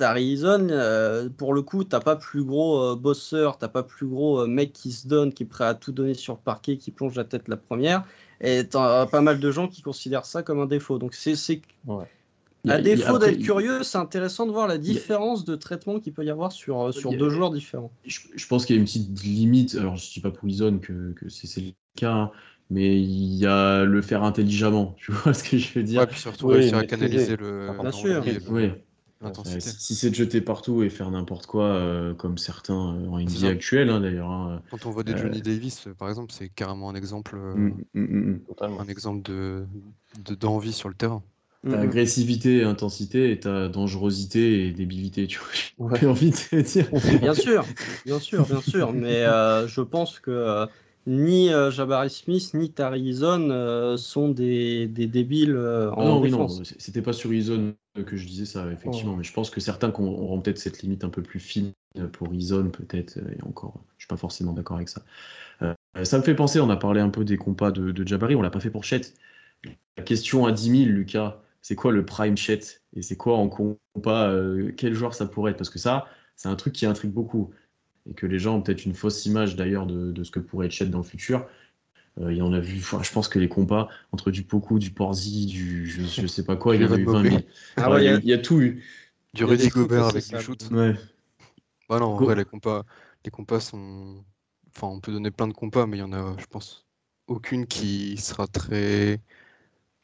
Eason, 0.00 0.68
euh, 0.70 1.28
pour 1.30 1.54
le 1.54 1.62
coup, 1.62 1.84
t'as 1.84 2.00
pas 2.00 2.16
plus 2.16 2.42
gros 2.44 2.82
euh, 2.92 2.96
bosseur, 2.96 3.58
t'as 3.58 3.68
pas 3.68 3.82
plus 3.82 4.06
gros 4.06 4.40
euh, 4.40 4.46
mec 4.46 4.72
qui 4.72 4.90
se 4.92 5.06
donne, 5.06 5.32
qui 5.32 5.44
est 5.44 5.46
prêt 5.46 5.64
à 5.64 5.74
tout 5.74 5.92
donner 5.92 6.14
sur 6.14 6.34
le 6.34 6.40
parquet, 6.40 6.76
qui 6.78 6.90
plonge 6.90 7.14
la 7.16 7.24
tête 7.24 7.48
la 7.48 7.56
première. 7.56 8.04
Et 8.40 8.66
t'as 8.68 9.06
pas 9.06 9.20
mal 9.20 9.38
de 9.38 9.50
gens 9.52 9.68
qui 9.68 9.82
considèrent 9.82 10.26
ça 10.26 10.42
comme 10.42 10.60
un 10.60 10.66
défaut. 10.66 10.98
Donc 10.98 11.14
c'est, 11.14 11.36
c'est... 11.36 11.62
Ouais. 11.86 12.04
À 12.66 12.74
a- 12.74 12.82
défaut 12.82 13.18
d'être 13.18 13.38
curieux, 13.40 13.82
c'est 13.82 13.98
intéressant 13.98 14.46
de 14.46 14.52
voir 14.52 14.66
la 14.68 14.74
a- 14.74 14.78
différence 14.78 15.44
de 15.44 15.56
traitement 15.56 16.00
qu'il 16.00 16.12
peut 16.12 16.24
y 16.24 16.30
avoir 16.30 16.52
sur, 16.52 16.80
euh, 16.88 16.92
sur 16.92 17.10
a- 17.10 17.16
deux 17.16 17.28
joueurs 17.30 17.50
différents. 17.50 17.92
je, 18.04 18.20
je 18.34 18.46
pense 18.46 18.66
qu'il 18.66 18.76
y 18.76 18.78
a 18.78 18.80
une 18.80 18.86
petite 18.86 19.22
limite. 19.22 19.74
Alors, 19.76 19.96
je 19.96 20.06
ne 20.08 20.12
dis 20.12 20.20
pas 20.20 20.30
pour 20.30 20.48
Ison 20.48 20.78
que, 20.78 21.12
que 21.12 21.28
c'est 21.28 21.60
le 21.60 21.72
cas, 21.96 22.12
hein, 22.12 22.32
mais 22.70 23.00
il 23.00 23.34
y 23.34 23.46
a 23.46 23.84
le 23.84 24.02
faire 24.02 24.22
intelligemment. 24.24 24.94
Tu 24.98 25.12
vois 25.12 25.34
ce 25.34 25.44
que 25.44 25.58
je 25.58 25.72
veux 25.74 25.82
dire? 25.82 26.00
Ouais, 26.00 26.06
puis 26.06 26.18
surtout 26.20 26.46
Oui, 26.46 26.54
réussir 26.54 26.78
à 26.78 26.84
canaliser 26.84 27.36
le, 27.36 27.78
Bien 27.80 27.90
sûr. 27.92 28.24
le- 28.24 28.50
Oui. 28.50 28.70
L'intensité. 29.22 29.68
Euh, 29.68 29.72
si 29.78 29.94
c'est 29.94 30.10
de 30.10 30.14
jeter 30.14 30.40
partout 30.40 30.82
et 30.82 30.90
faire 30.90 31.10
n'importe 31.10 31.46
quoi, 31.46 31.64
euh, 31.66 32.14
comme 32.14 32.38
certains 32.38 32.94
euh, 32.96 33.08
en 33.08 33.18
NBA 33.18 33.48
actuel, 33.48 33.90
hein, 33.90 34.00
d'ailleurs. 34.00 34.30
hein, 34.30 34.62
Quand 34.70 34.86
on 34.86 34.90
voit 34.90 35.04
des 35.04 35.12
Euh, 35.12 35.16
Johnny 35.16 35.42
Davis, 35.42 35.86
euh, 35.86 35.94
par 35.94 36.08
exemple, 36.08 36.32
c'est 36.32 36.48
carrément 36.48 36.88
un 36.90 36.94
exemple, 36.94 37.36
euh, 37.36 37.54
mm, 37.56 37.68
mm, 37.94 38.00
mm, 38.00 38.30
mm. 38.34 38.44
Totalement. 38.46 38.80
un 38.80 38.88
exemple 38.88 39.22
de, 39.22 39.66
de- 40.24 40.34
d'envie 40.34 40.72
sur 40.72 40.88
le 40.88 40.94
terrain. 40.94 41.22
T'as 41.68 41.80
agressivité 41.80 42.58
et 42.58 42.64
intensité, 42.64 43.30
et 43.30 43.40
t'as 43.40 43.68
dangerosité 43.68 44.66
et 44.66 44.72
débilité, 44.72 45.26
tu 45.26 45.38
vois. 45.38 45.48
Ouais. 45.78 45.98
J'ai 46.00 46.06
envie 46.08 46.30
de 46.30 46.36
te 46.36 46.56
dire. 46.56 46.86
Bien 47.20 47.34
sûr, 47.34 47.68
bien 48.04 48.18
sûr, 48.18 48.46
bien 48.46 48.60
sûr. 48.60 48.92
Mais 48.92 49.24
euh, 49.24 49.66
je 49.66 49.80
pense 49.80 50.20
que 50.20 50.30
euh, 50.30 50.66
ni 51.06 51.50
euh, 51.52 51.70
Jabari 51.70 52.10
Smith 52.10 52.52
ni 52.54 52.70
Tari 52.72 53.08
Eason 53.08 53.48
euh, 53.50 53.96
sont 53.96 54.28
des, 54.28 54.86
des 54.88 55.06
débiles 55.06 55.56
euh, 55.56 55.90
Ah 55.96 56.04
en 56.04 56.04
non, 56.04 56.20
oui, 56.20 56.30
non, 56.30 56.46
défense. 56.46 56.64
c'était 56.78 57.02
pas 57.02 57.12
sur 57.12 57.32
Ison 57.32 57.74
que 58.00 58.16
je 58.16 58.26
disais 58.26 58.46
ça, 58.46 58.70
effectivement, 58.72 59.16
mais 59.16 59.24
je 59.24 59.32
pense 59.32 59.50
que 59.50 59.60
certains 59.60 59.90
qu'on- 59.90 60.06
auront 60.08 60.40
peut-être 60.40 60.58
cette 60.58 60.82
limite 60.82 61.04
un 61.04 61.10
peu 61.10 61.22
plus 61.22 61.40
fine 61.40 61.72
pour 62.12 62.32
Ison, 62.34 62.70
peut-être, 62.70 63.18
euh, 63.18 63.34
et 63.38 63.42
encore, 63.42 63.84
je 63.98 64.04
suis 64.04 64.08
pas 64.08 64.16
forcément 64.16 64.52
d'accord 64.54 64.76
avec 64.76 64.88
ça. 64.88 65.02
Euh, 65.62 65.74
ça 66.04 66.18
me 66.18 66.22
fait 66.22 66.34
penser, 66.34 66.60
on 66.60 66.70
a 66.70 66.76
parlé 66.76 67.00
un 67.00 67.10
peu 67.10 67.24
des 67.24 67.36
compas 67.36 67.70
de, 67.70 67.92
de 67.92 68.06
Jabari, 68.06 68.34
on 68.34 68.42
l'a 68.42 68.50
pas 68.50 68.60
fait 68.60 68.70
pour 68.70 68.84
Chet. 68.84 69.02
La 69.96 70.02
question 70.02 70.46
à 70.46 70.52
10 70.52 70.70
000, 70.70 70.90
Lucas, 70.90 71.42
c'est 71.60 71.76
quoi 71.76 71.92
le 71.92 72.04
prime 72.06 72.36
Chet 72.36 72.60
Et 72.96 73.02
c'est 73.02 73.16
quoi 73.16 73.36
en 73.36 73.48
compas, 73.48 74.30
euh, 74.30 74.72
quel 74.76 74.94
joueur 74.94 75.14
ça 75.14 75.26
pourrait 75.26 75.52
être? 75.52 75.58
Parce 75.58 75.70
que 75.70 75.78
ça, 75.78 76.06
c'est 76.36 76.48
un 76.48 76.56
truc 76.56 76.72
qui 76.72 76.86
intrigue 76.86 77.12
beaucoup, 77.12 77.50
et 78.08 78.14
que 78.14 78.26
les 78.26 78.38
gens 78.38 78.56
ont 78.56 78.62
peut-être 78.62 78.86
une 78.86 78.94
fausse 78.94 79.26
image 79.26 79.54
d'ailleurs 79.54 79.86
de, 79.86 80.12
de 80.12 80.24
ce 80.24 80.30
que 80.30 80.40
pourrait 80.40 80.66
être 80.66 80.72
Chet 80.72 80.86
dans 80.86 80.98
le 80.98 81.04
futur. 81.04 81.46
Euh, 82.20 82.32
il 82.32 82.38
y 82.38 82.42
en 82.42 82.52
a 82.52 82.60
vu, 82.60 82.78
enfin, 82.78 83.02
je 83.02 83.10
pense 83.10 83.28
que 83.28 83.38
les 83.38 83.48
compas 83.48 83.88
entre 84.12 84.30
du 84.30 84.42
Poku, 84.42 84.78
du 84.78 84.90
Porzi, 84.90 85.46
du 85.46 85.86
je, 85.86 86.02
je 86.02 86.26
sais 86.26 86.44
pas 86.44 86.56
quoi, 86.56 86.76
il 86.76 86.82
y 86.82 86.84
en 86.84 86.92
a 86.92 86.96
eu 86.98 87.04
20 87.04 87.12
Mobley. 87.12 87.30
000. 87.30 87.42
Ah 87.76 87.90
Ouais, 87.90 88.02
il, 88.02 88.04
y 88.04 88.08
a, 88.08 88.20
il 88.22 88.30
y 88.30 88.42
tout 88.42 88.60
eu. 88.60 88.84
Du 89.32 89.44
Rudy 89.44 89.68
Gobert 89.68 90.06
avec 90.06 90.26
du 90.26 90.38
shoot. 90.38 90.70
Ouais. 90.70 90.94
Bah 91.88 91.98
non, 91.98 92.06
en 92.06 92.16
Go- 92.18 92.26
vrai, 92.26 92.34
les 92.36 92.44
compas, 92.44 92.84
les 93.24 93.30
compas 93.30 93.60
sont. 93.60 94.24
Enfin, 94.74 94.88
on 94.88 95.00
peut 95.00 95.12
donner 95.12 95.30
plein 95.30 95.48
de 95.48 95.52
compas, 95.52 95.86
mais 95.86 95.98
il 95.98 96.00
y 96.00 96.02
en 96.02 96.12
a, 96.12 96.36
je 96.38 96.46
pense, 96.46 96.86
aucune 97.26 97.66
qui 97.66 98.16
sera 98.18 98.46
très. 98.46 99.20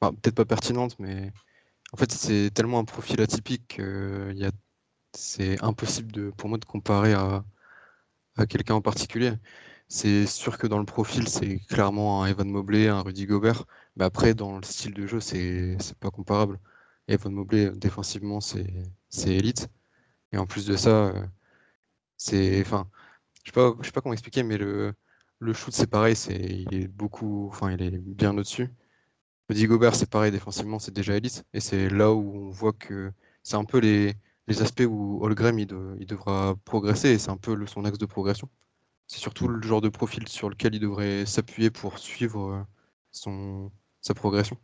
Enfin, 0.00 0.14
peut-être 0.14 0.36
pas 0.36 0.44
pertinente, 0.44 0.96
mais 0.98 1.32
en 1.92 1.96
fait, 1.98 2.12
c'est 2.12 2.50
tellement 2.52 2.80
un 2.80 2.84
profil 2.84 3.20
atypique 3.20 3.68
que 3.78 4.30
il 4.32 4.38
y 4.38 4.44
a... 4.46 4.52
c'est 5.14 5.62
impossible 5.64 6.12
de... 6.12 6.30
pour 6.36 6.48
moi 6.50 6.58
de 6.58 6.64
comparer 6.66 7.14
à, 7.14 7.44
à 8.36 8.46
quelqu'un 8.46 8.74
en 8.74 8.80
particulier. 8.82 9.32
C'est 9.88 10.26
sûr 10.26 10.58
que 10.58 10.66
dans 10.66 10.78
le 10.78 10.84
profil, 10.84 11.28
c'est 11.28 11.60
clairement 11.60 12.22
un 12.22 12.26
Evan 12.26 12.48
Mobley, 12.50 12.88
un 12.88 13.00
Rudy 13.02 13.26
Gobert, 13.26 13.64
mais 13.96 14.04
après, 14.04 14.34
dans 14.34 14.56
le 14.58 14.62
style 14.64 14.92
de 14.94 15.06
jeu, 15.06 15.20
c'est 15.20 15.76
pas 16.00 16.10
comparable. 16.10 16.58
Evan 17.08 17.32
Mobley, 17.32 17.70
défensivement, 17.74 18.40
c'est 18.40 19.34
élite. 19.34 19.68
Et 20.32 20.38
en 20.38 20.46
plus 20.46 20.66
de 20.66 20.76
ça, 20.76 21.08
euh, 21.08 21.26
c'est, 22.16 22.60
enfin, 22.62 22.88
je 23.44 23.50
sais 23.50 23.54
pas, 23.54 23.74
je 23.80 23.86
sais 23.86 23.92
pas 23.92 24.00
comment 24.02 24.14
expliquer, 24.14 24.42
mais 24.44 24.58
le, 24.58 24.94
le 25.40 25.52
shoot 25.54 25.74
c'est 25.74 25.88
pareil, 25.88 26.16
c'est, 26.16 26.36
il 26.36 26.74
est 26.74 26.88
beaucoup, 26.88 27.48
enfin, 27.50 27.72
il 27.72 27.82
est 27.82 27.98
bien 27.98 28.32
au-dessus. 28.36 28.70
Rudy 29.50 29.66
Gobert 29.68 29.94
c'est 29.96 30.10
pareil, 30.10 30.32
défensivement 30.32 30.78
c'est 30.80 30.92
déjà 30.94 31.16
élite, 31.16 31.44
et 31.54 31.60
c'est 31.60 31.88
là 31.90 32.12
où 32.14 32.36
on 32.48 32.50
voit 32.50 32.72
que 32.74 33.12
c'est 33.44 33.56
un 33.56 33.64
peu 33.66 33.78
les, 33.80 34.14
les 34.48 34.62
aspects 34.62 34.84
où 34.88 35.20
de- 35.66 35.96
il 36.00 36.06
devra 36.06 36.56
progresser, 36.66 37.10
et 37.10 37.18
c'est 37.20 37.30
un 37.30 37.38
peu 37.38 37.54
le- 37.56 37.66
son 37.68 37.84
axe 37.86 37.98
de 37.98 38.06
progression. 38.06 38.48
C'est 39.08 39.18
surtout 39.20 39.48
le 39.48 39.60
genre 39.62 39.80
de 39.80 39.88
profil 39.88 40.28
sur 40.28 40.50
lequel 40.50 40.74
il 40.76 40.80
devrait 40.80 41.26
s'appuyer 41.26 41.70
pour 41.70 41.98
suivre 41.98 42.52
euh, 42.52 42.62
son, 43.12 43.72
sa 44.02 44.14
progression. 44.14 44.56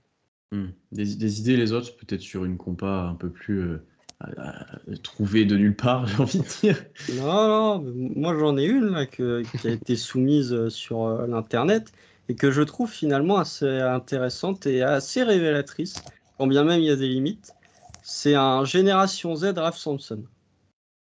Hmm. 0.53 0.68
Des, 0.92 1.16
des 1.16 1.40
idées, 1.40 1.57
les 1.57 1.72
autres, 1.72 1.97
peut-être 1.97 2.20
sur 2.20 2.45
une 2.45 2.57
compa 2.59 2.86
un 2.86 3.14
peu 3.14 3.30
plus 3.30 3.61
euh, 3.61 3.86
à- 4.20 4.76
à- 4.76 4.97
trouvée 5.03 5.45
de 5.45 5.57
nulle 5.57 5.76
part, 5.76 6.07
j'ai 6.07 6.16
envie 6.22 6.38
de 6.40 6.45
dire. 6.62 6.84
Non, 7.09 7.80
non, 7.82 7.92
moi 8.16 8.38
j'en 8.38 8.57
ai 8.57 8.64
une 8.66 8.86
là, 8.90 9.07
que- 9.07 9.42
qui 9.42 9.68
a 9.68 9.72
été 9.72 9.97
soumise 9.97 10.53
euh, 10.55 10.70
sur 10.70 11.03
euh, 11.05 11.26
l'internet 11.26 11.92
et 12.28 12.36
que 12.36 12.51
je 12.51 12.62
trouve 12.62 12.90
finalement 12.90 13.36
assez 13.38 13.66
intéressante 13.80 14.66
et 14.66 14.82
assez 14.82 15.22
révélatrice, 15.22 16.05
quand 16.38 16.47
bien 16.47 16.64
même 16.64 16.80
il 16.80 16.86
y 16.86 16.90
a 16.90 16.97
des 16.97 17.09
limites. 17.09 17.57
C'est 18.01 18.34
un 18.34 18.64
Génération 18.64 19.34
Z 19.36 19.45
Ralph 19.57 19.76
Sampson. 19.76 20.24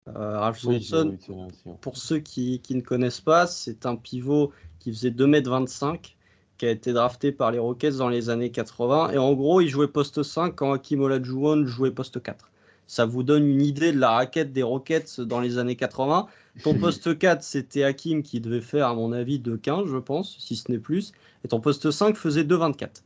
Euh, 0.10 0.40
Ralph 0.40 0.64
Oui, 0.66 0.86
oui, 0.92 1.18
ouais. 1.30 1.74
pour 1.80 1.98
ceux 1.98 2.20
qui, 2.20 2.60
qui 2.60 2.76
ne 2.76 2.82
connaissent 2.82 3.22
pas, 3.22 3.48
c'est 3.48 3.86
un 3.86 3.96
pivot 3.96 4.52
qui 4.80 4.92
faisait 4.92 5.12
2m25, 5.12 6.16
qui 6.58 6.66
a 6.66 6.70
été 6.70 6.92
drafté 6.92 7.32
par 7.32 7.52
les 7.52 7.60
Rockets 7.60 7.96
dans 7.96 8.10
les 8.10 8.30
années 8.30 8.52
80. 8.52 9.12
Et 9.12 9.18
en 9.18 9.34
gros, 9.34 9.62
il 9.62 9.70
jouait 9.70 9.88
poste 9.88 10.22
5 10.22 10.56
quand 10.56 10.74
Hakim 10.74 11.02
Olajuwon 11.02 11.66
jouait 11.66 11.92
poste 11.92 12.22
4. 12.22 12.52
Ça 12.86 13.06
vous 13.06 13.24
donne 13.24 13.48
une 13.48 13.62
idée 13.62 13.94
de 13.94 14.00
la 14.00 14.12
raquette 14.12 14.52
des 14.52 14.64
Rockets 14.64 15.22
dans 15.22 15.40
les 15.40 15.58
années 15.58 15.78
80. 15.78 16.28
Ton 16.64 16.74
poste 16.80 17.18
4, 17.18 17.42
c'était 17.42 17.84
Hakim 17.84 18.24
qui 18.24 18.42
devait 18.42 18.62
faire, 18.62 18.88
à 18.88 18.94
mon 18.96 19.14
avis, 19.14 19.40
2,15, 19.40 19.88
je 19.88 19.98
pense, 19.98 20.36
si 20.38 20.58
ce 20.58 20.70
n'est 20.70 20.80
plus. 20.80 21.14
Et 21.46 21.48
ton 21.48 21.62
poste 21.62 21.92
5 21.92 22.18
faisait 22.18 22.44
2,24. 22.44 23.04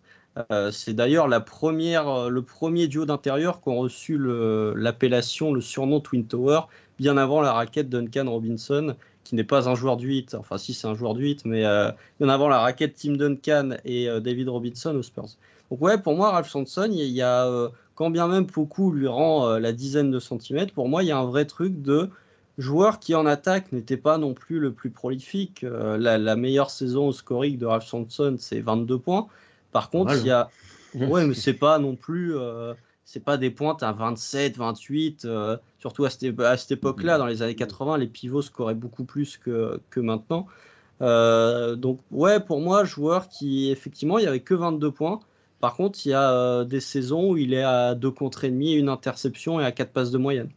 Euh, 0.51 0.71
c'est 0.71 0.93
d'ailleurs 0.93 1.27
la 1.27 1.39
première, 1.39 2.07
euh, 2.07 2.29
le 2.29 2.41
premier 2.41 2.87
duo 2.87 3.05
d'intérieur 3.05 3.61
qui 3.61 3.69
ont 3.69 3.79
reçu 3.79 4.17
l'appellation, 4.19 5.53
le 5.53 5.61
surnom 5.61 5.99
Twin 5.99 6.25
Tower, 6.25 6.61
bien 6.99 7.17
avant 7.17 7.41
la 7.41 7.53
raquette 7.53 7.89
Duncan 7.89 8.29
Robinson, 8.29 8.95
qui 9.23 9.35
n'est 9.35 9.43
pas 9.43 9.69
un 9.69 9.75
joueur 9.75 9.97
du 9.97 10.07
8. 10.07 10.35
Enfin, 10.35 10.57
si, 10.57 10.73
c'est 10.73 10.87
un 10.87 10.95
joueur 10.95 11.13
du 11.13 11.23
8, 11.23 11.45
mais 11.45 11.65
euh, 11.65 11.91
bien 12.19 12.29
avant 12.29 12.47
la 12.47 12.59
raquette 12.59 12.95
Tim 12.95 13.13
Duncan 13.13 13.77
et 13.85 14.07
David 14.21 14.49
Robinson 14.49 14.95
aux 14.95 15.03
Spurs. 15.03 15.37
Donc, 15.69 15.81
ouais, 15.81 15.97
pour 15.97 16.15
moi, 16.15 16.31
Ralph 16.31 16.49
Sampson, 16.49 16.89
il 16.91 16.99
y 17.07 17.21
a, 17.21 17.69
quand 17.95 18.09
bien 18.09 18.27
même 18.27 18.45
beaucoup 18.45 18.91
lui 18.91 19.07
rend 19.07 19.57
la 19.57 19.71
dizaine 19.73 20.11
de 20.11 20.19
centimètres, 20.19 20.73
pour 20.73 20.87
moi, 20.87 21.03
il 21.03 21.07
y 21.07 21.11
a 21.11 21.17
un 21.17 21.25
vrai 21.25 21.45
truc 21.45 21.81
de 21.81 22.09
joueur 22.57 22.99
qui 22.99 23.15
en 23.15 23.25
attaque 23.25 23.71
n'était 23.71 23.97
pas 23.97 24.17
non 24.17 24.33
plus 24.33 24.59
le 24.59 24.71
plus 24.71 24.91
prolifique. 24.91 25.63
La, 25.63 26.17
la 26.17 26.35
meilleure 26.37 26.69
saison 26.69 27.09
au 27.09 27.11
scoring 27.11 27.57
de 27.57 27.65
Ralph 27.65 27.85
Sampson, 27.85 28.35
c'est 28.39 28.61
22 28.61 28.97
points. 28.97 29.27
Par 29.71 29.89
contre, 29.89 30.13
il 30.17 30.25
y 30.27 30.31
a. 30.31 30.49
Ouais, 30.95 31.25
mais 31.27 31.33
c'est 31.35 31.53
pas 31.53 31.77
non 31.79 31.95
plus. 31.95 32.35
euh, 32.35 32.73
c'est 33.03 33.23
pas 33.23 33.37
des 33.37 33.51
pointes 33.51 33.83
à 33.83 33.91
27, 33.91 34.57
28. 34.57 35.25
euh, 35.25 35.57
surtout 35.79 36.05
à 36.05 36.09
cette, 36.09 36.39
à 36.39 36.57
cette 36.57 36.71
époque-là, 36.71 37.17
dans 37.17 37.25
les 37.27 37.41
années 37.41 37.55
80, 37.55 37.97
les 37.99 38.07
pivots 38.07 38.41
scoraient 38.41 38.73
beaucoup 38.73 39.03
plus 39.03 39.37
que, 39.37 39.79
que 39.91 39.99
maintenant. 39.99 40.47
Euh, 41.01 41.75
donc, 41.75 41.99
ouais, 42.11 42.39
pour 42.39 42.59
moi, 42.61 42.83
joueur 42.85 43.27
qui, 43.29 43.69
effectivement, 43.69 44.17
il 44.17 44.23
n'y 44.23 44.27
avait 44.27 44.39
que 44.39 44.53
22 44.55 44.91
points. 44.91 45.19
Par 45.59 45.75
contre, 45.75 45.99
il 46.05 46.09
y 46.09 46.13
a 46.13 46.63
des 46.65 46.79
saisons 46.79 47.31
où 47.31 47.37
il 47.37 47.53
est 47.53 47.63
à 47.63 47.93
2 47.95 48.11
contre 48.11 48.43
et 48.45 48.49
demi, 48.49 48.73
une 48.73 48.89
interception 48.89 49.59
et 49.59 49.65
à 49.65 49.71
4 49.71 49.91
passes 49.91 50.11
de 50.11 50.17
moyenne. 50.17 50.49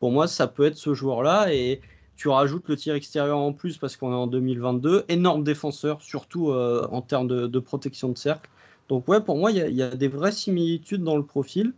Pour 0.00 0.12
moi, 0.12 0.26
ça 0.28 0.46
peut 0.46 0.64
être 0.66 0.76
ce 0.76 0.94
joueur-là. 0.94 1.52
Et 1.52 1.80
tu 2.16 2.28
rajoutes 2.28 2.68
le 2.68 2.76
tir 2.76 2.94
extérieur 2.94 3.38
en 3.38 3.52
plus 3.52 3.78
parce 3.78 3.96
qu'on 3.96 4.12
est 4.12 4.14
en 4.14 4.26
2022. 4.26 5.04
Énorme 5.08 5.44
défenseur, 5.44 6.02
surtout 6.02 6.50
euh, 6.50 6.86
en 6.90 7.02
termes 7.02 7.28
de, 7.28 7.46
de 7.46 7.58
protection 7.58 8.08
de 8.10 8.18
cercle. 8.18 8.50
Donc, 8.88 9.08
ouais, 9.08 9.20
pour 9.20 9.36
moi, 9.38 9.50
il 9.50 9.56
y, 9.58 9.60
a- 9.62 9.68
il 9.68 9.74
y 9.76 9.82
a 9.82 9.90
des 9.96 10.08
vraies 10.08 10.32
similitudes 10.32 11.02
dans 11.02 11.16
le 11.16 11.24
profil. 11.24 11.72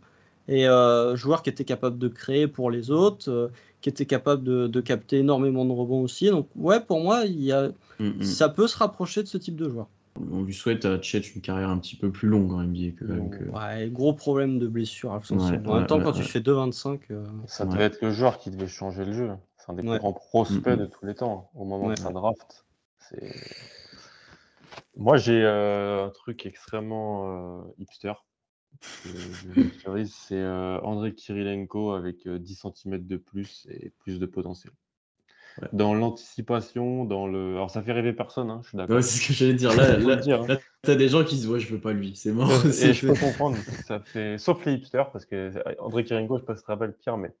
Et 0.49 0.67
euh, 0.67 1.15
joueur 1.17 1.43
qui 1.43 1.49
était 1.49 1.65
capable 1.65 1.97
de 1.97 2.07
créer 2.07 2.47
pour 2.47 2.71
les 2.71 2.89
autres, 2.91 3.29
euh, 3.29 3.47
qui 3.81 3.89
était 3.89 4.05
capable 4.05 4.43
de, 4.43 4.67
de 4.67 4.81
capter 4.81 5.17
énormément 5.19 5.65
de 5.65 5.71
rebonds 5.73 6.01
aussi. 6.01 6.29
Donc, 6.29 6.47
ouais, 6.55 6.79
pour 6.79 7.01
moi, 7.01 7.25
il 7.25 7.41
y 7.43 7.51
a, 7.51 7.69
Hmm, 7.99 8.09
hmm. 8.19 8.21
ça 8.23 8.47
peut 8.47 8.67
se 8.67 8.77
rapprocher 8.77 9.23
de 9.23 9.27
ce 9.27 9.37
type 9.37 9.55
de 9.55 9.67
joueur. 9.69 9.87
On 10.31 10.43
lui 10.43 10.53
souhaite 10.53 10.85
à 10.85 11.01
Chet 11.01 11.19
une 11.35 11.41
carrière 11.41 11.69
un 11.69 11.77
petit 11.77 11.95
peu 11.95 12.11
plus 12.11 12.27
longue 12.27 12.51
en 12.53 12.61
NBA 12.61 12.91
que, 12.91 13.05
que- 13.05 13.49
Ouais, 13.51 13.89
gros 13.89 14.13
problème 14.13 14.57
de 14.57 14.67
blessure. 14.67 15.11
Ouais, 15.11 15.37
en 15.37 15.75
même 15.75 15.87
temps, 15.87 15.97
ouais, 15.97 16.03
quand 16.03 16.11
ouais. 16.11 16.17
tu 16.17 16.23
fais 16.23 16.39
2,25, 16.39 16.99
euh, 17.11 17.25
Ça 17.47 17.65
Ouais. 17.65 17.73
devait 17.73 17.83
être 17.85 18.01
le 18.01 18.11
joueur 18.11 18.37
qui 18.37 18.49
devait 18.49 18.67
changer 18.67 19.05
le 19.05 19.13
jeu. 19.13 19.29
C'est 19.67 19.73
un 19.73 19.75
des 19.75 19.83
Ouais. 19.83 19.95
plus 19.97 19.99
grands 19.99 20.13
prospects 20.13 20.65
Mm, 20.65 20.71
mm. 20.73 20.77
de 20.77 20.85
tous 20.85 21.05
les 21.05 21.15
temps 21.15 21.51
au 21.53 21.65
moment 21.65 21.87
Ouais. 21.87 21.95
de 21.95 21.99
sa 21.99 22.11
draft. 22.11 22.65
C'est- 22.99 23.35
Moi, 24.95 25.17
j'ai 25.17 25.43
euh, 25.43 26.05
un 26.05 26.09
truc 26.09 26.45
extrêmement 26.45 27.59
euh, 27.59 27.73
hipster. 27.77 28.13
C'est 29.03 30.35
euh, 30.35 30.79
André 30.81 31.13
Kirilenko 31.13 31.91
avec 31.91 32.25
euh, 32.27 32.39
10 32.39 32.55
cm 32.73 33.05
de 33.05 33.17
plus 33.17 33.67
et 33.69 33.91
plus 33.99 34.19
de 34.19 34.25
potentiel. 34.25 34.73
Ouais. 35.61 35.67
Dans 35.73 35.93
l'anticipation, 35.93 37.05
dans 37.05 37.27
le. 37.27 37.55
Alors, 37.55 37.71
ça 37.71 37.81
fait 37.81 37.91
rêver 37.91 38.13
personne, 38.13 38.49
hein, 38.49 38.59
je 38.63 38.69
suis 38.69 38.77
d'accord. 38.77 38.95
Ouais, 38.97 39.01
c'est 39.01 39.19
ce 39.19 39.27
que 39.27 39.33
j'allais 39.33 39.53
dire. 39.55 39.75
Là, 39.75 39.97
là, 39.97 40.15
dire, 40.15 40.43
hein. 40.43 40.47
là, 40.47 40.57
t'as 40.83 40.95
des 40.95 41.09
gens 41.09 41.23
qui 41.23 41.35
disent 41.35 41.47
Ouais, 41.49 41.59
je 41.59 41.73
veux 41.73 41.81
pas 41.81 41.93
lui, 41.93 42.15
c'est 42.15 42.31
mort. 42.31 42.49
Et 42.65 42.93
je 42.93 43.07
peux 43.07 43.19
comprendre, 43.19 43.57
ça 43.85 43.99
fait, 43.99 44.37
sauf 44.37 44.63
les 44.65 44.73
hipsters, 44.73 45.11
parce 45.11 45.25
que 45.25 45.51
André 45.79 46.03
Kirilenko, 46.03 46.37
je 46.37 46.41
sais 46.41 46.45
pas 46.45 46.55
si 46.55 46.61
tu 46.61 46.65
te 46.67 46.71
rappelles 46.71 46.93
Pierre, 46.93 47.17
mais 47.17 47.33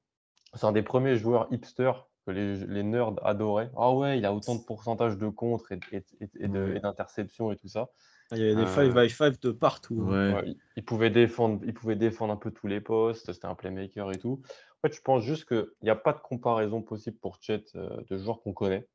c'est 0.53 0.65
un 0.65 0.71
des 0.71 0.81
premiers 0.83 1.17
joueurs 1.17 1.47
hipsters 1.51 2.06
que 2.27 2.31
les, 2.31 2.57
les 2.65 2.83
nerds 2.83 3.13
adoraient. 3.23 3.71
Ah 3.77 3.93
ouais, 3.93 4.17
il 4.17 4.25
a 4.25 4.33
autant 4.33 4.55
de 4.55 4.61
pourcentage 4.61 5.17
de 5.17 5.29
contre 5.29 5.71
et, 5.71 5.79
et, 5.93 6.03
et- 6.39 6.47
d'interceptions 6.47 7.51
et 7.51 7.55
tout 7.55 7.69
ça. 7.69 7.89
il 8.33 8.39
y 8.39 8.43
avait 8.43 8.55
des 8.55 8.63
Euh, 8.63 8.93
5 8.93 8.93
by 8.93 9.09
5 9.09 9.39
de 9.41 9.51
partout. 9.51 10.03
hein. 10.07 10.27
Ouais. 10.29 10.35
Ouais, 10.35 10.43
il, 10.45 10.57
il 10.75 10.85
pouvait 10.85 11.09
défendre, 11.09 11.61
il 11.65 11.73
pouvait 11.73 11.95
défendre 11.95 12.33
un 12.33 12.37
peu 12.37 12.51
tous 12.51 12.67
les 12.67 12.81
postes, 12.81 13.31
c'était 13.31 13.47
un 13.47 13.55
playmaker 13.55 14.11
et 14.11 14.19
tout. 14.19 14.41
En 14.83 14.87
fait, 14.87 14.93
je 14.93 15.01
pense 15.01 15.23
juste 15.23 15.47
qu'il 15.47 15.65
n'y 15.81 15.89
a 15.89 15.95
pas 15.95 16.13
de 16.13 16.19
comparaison 16.19 16.81
possible 16.81 17.17
pour 17.17 17.37
Chet 17.41 17.63
euh, 17.75 17.89
de 18.09 18.17
joueurs 18.17 18.41
qu'on 18.41 18.53
connaît. 18.53 18.87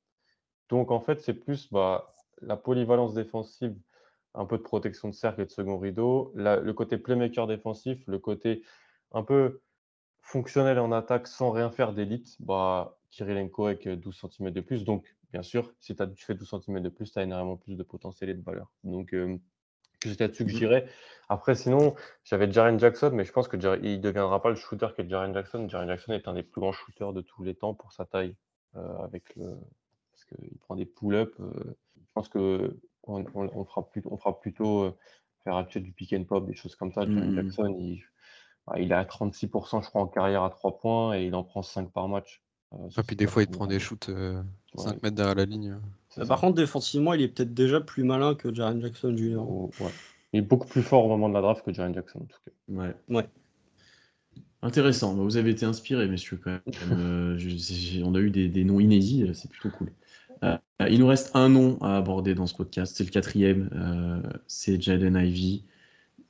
Donc, 0.68 0.90
en 0.90 1.00
fait, 1.00 1.20
c'est 1.20 1.34
plus 1.34 1.70
bah, 1.72 2.14
la 2.40 2.56
polyvalence 2.56 3.14
défensive, 3.14 3.76
un 4.34 4.46
peu 4.46 4.56
de 4.58 4.62
protection 4.62 5.08
de 5.08 5.14
cercle 5.14 5.42
et 5.42 5.46
de 5.46 5.50
second 5.50 5.78
rideau, 5.78 6.32
la- 6.34 6.56
le 6.56 6.72
côté 6.72 6.98
playmaker 6.98 7.46
défensif, 7.46 8.02
le 8.06 8.18
côté 8.18 8.62
un 9.12 9.22
peu 9.22 9.60
fonctionnel 10.22 10.78
en 10.78 10.92
attaque 10.92 11.26
sans 11.26 11.50
rien 11.50 11.70
faire 11.70 11.92
d'élite, 11.92 12.36
bah, 12.40 12.96
Kirilenko 13.10 13.66
avec 13.66 13.86
euh, 13.86 13.96
12 13.96 14.16
cm 14.16 14.50
de 14.50 14.60
plus. 14.60 14.84
Donc, 14.84 15.14
bien 15.32 15.42
sûr, 15.42 15.72
si 15.80 15.94
t'as- 15.94 16.06
tu 16.06 16.24
fais 16.24 16.34
12 16.34 16.48
cm 16.48 16.80
de 16.80 16.88
plus, 16.88 17.12
tu 17.12 17.18
as 17.18 17.22
énormément 17.22 17.56
plus 17.56 17.76
de 17.76 17.82
potentiel 17.82 18.30
et 18.30 18.34
de 18.34 18.42
valeur. 18.42 18.70
Donc, 18.84 19.12
euh, 19.14 19.36
c'est 20.02 20.18
là-dessus 20.20 20.44
que 20.46 20.50
Mhm. 20.50 20.56
j'irais. 20.56 20.86
Après, 21.28 21.54
sinon, 21.54 21.94
j'avais 22.24 22.50
Jaren 22.50 22.78
Jackson, 22.78 23.10
mais 23.12 23.24
je 23.24 23.32
pense 23.32 23.48
que 23.48 23.60
Jar- 23.60 23.76
il 23.76 23.92
ne 23.92 24.02
deviendra 24.02 24.40
pas 24.42 24.48
le 24.50 24.56
shooter 24.56 24.88
que 24.96 25.06
Jaren 25.08 25.32
Jackson. 25.34 25.68
Jaren 25.68 25.88
Jackson 25.88 26.12
est 26.12 26.26
un 26.28 26.34
des 26.34 26.42
plus 26.42 26.60
grands 26.60 26.72
shooters 26.72 27.12
de 27.12 27.20
tous 27.20 27.44
les 27.44 27.54
temps 27.54 27.74
pour 27.74 27.92
sa 27.92 28.04
taille, 28.04 28.34
euh, 28.76 28.96
avec 28.98 29.36
le... 29.36 29.56
parce 30.12 30.24
qu'il 30.24 30.58
prend 30.58 30.76
des 30.76 30.86
pull-ups. 30.86 31.38
euh, 31.40 31.52
je 31.96 32.06
pense 32.14 32.28
que 32.28 32.78
on, 33.04 33.24
on- 33.34 33.50
on 33.54 33.64
fera, 33.64 33.88
on 34.06 34.16
fera 34.16 34.40
plutôt 34.40 34.82
euh, 34.84 34.96
faire 35.44 35.66
du 35.66 35.92
pick 35.92 36.12
and 36.12 36.24
pop, 36.24 36.46
des 36.46 36.54
choses 36.54 36.76
comme 36.76 36.92
ça. 36.92 37.02
Jaren 37.02 37.28
Mhm. 37.30 37.34
Jackson, 37.36 37.74
il, 37.78 38.02
il 38.78 38.90
est 38.90 38.94
à 38.94 39.04
36%, 39.04 39.82
je 39.82 39.88
crois, 39.88 40.02
en 40.02 40.06
carrière 40.06 40.42
à 40.42 40.50
3 40.50 40.78
points 40.78 41.14
et 41.16 41.26
il 41.26 41.34
en 41.34 41.42
prend 41.44 41.62
5 41.62 41.90
par 41.90 42.08
match. 42.08 42.42
Euh, 42.72 42.86
Et 42.88 42.90
sur 42.90 43.04
puis 43.04 43.16
des 43.16 43.26
fois, 43.26 43.42
il 43.42 43.48
prend 43.48 43.60
premiers 43.64 43.74
des 43.74 43.80
shoots 43.80 44.08
euh, 44.08 44.42
Ouais. 44.76 44.84
5 44.84 45.02
mètres 45.02 45.16
derrière 45.16 45.34
la 45.34 45.44
ligne. 45.44 45.72
Euh, 45.72 45.78
ça. 46.08 46.24
Par 46.26 46.40
contre, 46.40 46.54
défensivement, 46.54 47.12
il 47.12 47.20
est 47.22 47.28
peut-être 47.28 47.52
déjà 47.52 47.80
plus 47.80 48.04
malin 48.04 48.34
que 48.34 48.54
Jaren 48.54 48.80
Jackson 48.80 49.14
Jr. 49.16 49.36
Oh, 49.38 49.70
ouais. 49.80 49.90
Il 50.32 50.38
est 50.38 50.42
beaucoup 50.42 50.66
plus 50.66 50.82
fort 50.82 51.04
au 51.04 51.08
moment 51.08 51.28
de 51.28 51.34
la 51.34 51.42
draft 51.42 51.62
que 51.64 51.72
Jaren 51.74 51.92
Jackson, 51.94 52.20
en 52.20 52.24
tout 52.24 52.38
cas. 52.46 52.52
Ouais. 52.68 52.94
Ouais. 53.10 53.26
Intéressant. 54.62 55.14
Bah, 55.14 55.22
Vous 55.24 55.36
avez 55.36 55.50
été 55.50 55.66
inspirés, 55.66 56.08
messieurs, 56.08 56.40
quand 56.42 56.50
même. 56.50 56.60
Euh, 56.92 57.36
je- 57.38 58.02
on 58.02 58.14
a 58.14 58.18
eu 58.20 58.30
des, 58.30 58.48
des 58.48 58.64
noms 58.64 58.80
inédits, 58.80 59.24
euh, 59.24 59.34
c'est 59.34 59.50
plutôt 59.50 59.70
cool. 59.76 59.92
Euh, 60.44 60.56
il 60.88 60.98
nous 60.98 61.06
reste 61.06 61.30
un 61.34 61.48
nom 61.48 61.78
à 61.82 61.96
aborder 61.96 62.34
dans 62.34 62.46
ce 62.46 62.54
podcast, 62.54 62.94
c'est 62.96 63.04
le 63.04 63.10
quatrième, 63.10 63.70
euh, 63.74 64.22
c'est 64.48 64.80
Jaden 64.80 65.16
Ivy. 65.16 65.64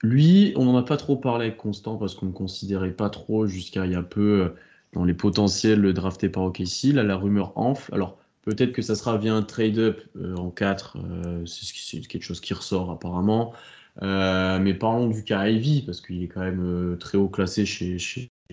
Lui, 0.03 0.53
on 0.57 0.65
n'en 0.65 0.77
a 0.77 0.83
pas 0.83 0.97
trop 0.97 1.17
parlé 1.17 1.47
avec 1.47 1.57
Constant 1.59 1.97
parce 1.97 2.15
qu'on 2.15 2.27
ne 2.27 2.33
considérait 2.33 2.93
pas 2.93 3.09
trop 3.11 3.47
jusqu'à 3.47 3.87
il 3.87 3.93
y 3.93 3.95
a 3.95 4.03
peu 4.03 4.43
euh, 4.43 4.49
dans 4.93 5.05
les 5.05 5.15
potentiels 5.15 5.93
draftés 5.93 6.29
par 6.29 6.43
OKC. 6.45 6.93
Là, 6.93 7.03
la 7.05 7.17
rumeur 7.17 7.57
enfle. 7.57 7.95
Alors, 7.95 8.19
peut-être 8.43 8.73
que 8.73 8.83
ça 8.83 8.97
sera 8.97 9.17
via 9.19 9.33
un 9.35 9.43
trade-up 9.43 10.01
euh, 10.17 10.35
en 10.37 10.51
4, 10.51 10.97
euh, 10.99 11.47
c'est 11.47 11.65
ce 11.65 12.09
quelque 12.09 12.23
chose 12.25 12.41
qui 12.41 12.53
ressort 12.55 12.91
apparemment. 12.91 13.53
Mais 14.01 14.75
parlons 14.75 15.09
du 15.09 15.23
cas 15.25 15.49
Ivy 15.49 15.83
parce 15.83 16.01
qu'il 16.01 16.23
est 16.23 16.29
quand 16.29 16.41
même 16.41 16.97
très 16.99 17.19
haut 17.19 17.29
classé 17.29 17.67
chez, 17.67 17.99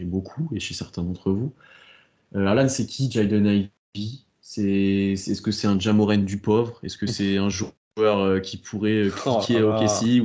beaucoup 0.02 0.50
et 0.54 0.60
chez 0.60 0.74
certains 0.74 1.04
d'entre 1.04 1.32
vous. 1.32 1.54
Alan, 2.36 2.70
c'est 2.70 2.86
qui 2.88 3.12
Jaden 3.12 3.47
Ivy? 3.95 4.26
C'est 4.41 5.16
c'est- 5.18 5.32
est-ce 5.32 5.41
que 5.43 5.52
c'est 5.52 5.68
un 5.68 5.80
Jamoren 5.80 6.26
du 6.26 6.39
pauvre? 6.39 6.80
Est-ce 6.84 6.97
que 6.97 7.08
c'est 7.08 7.38
un 7.38 7.50
joueur 7.50 7.74
euh, 8.08 8.39
qui 8.39 8.58
pourrait 8.58 9.08
euh, 9.08 9.10
Oh 9.26 9.39
cliquer 9.45 9.62
au 9.64 9.72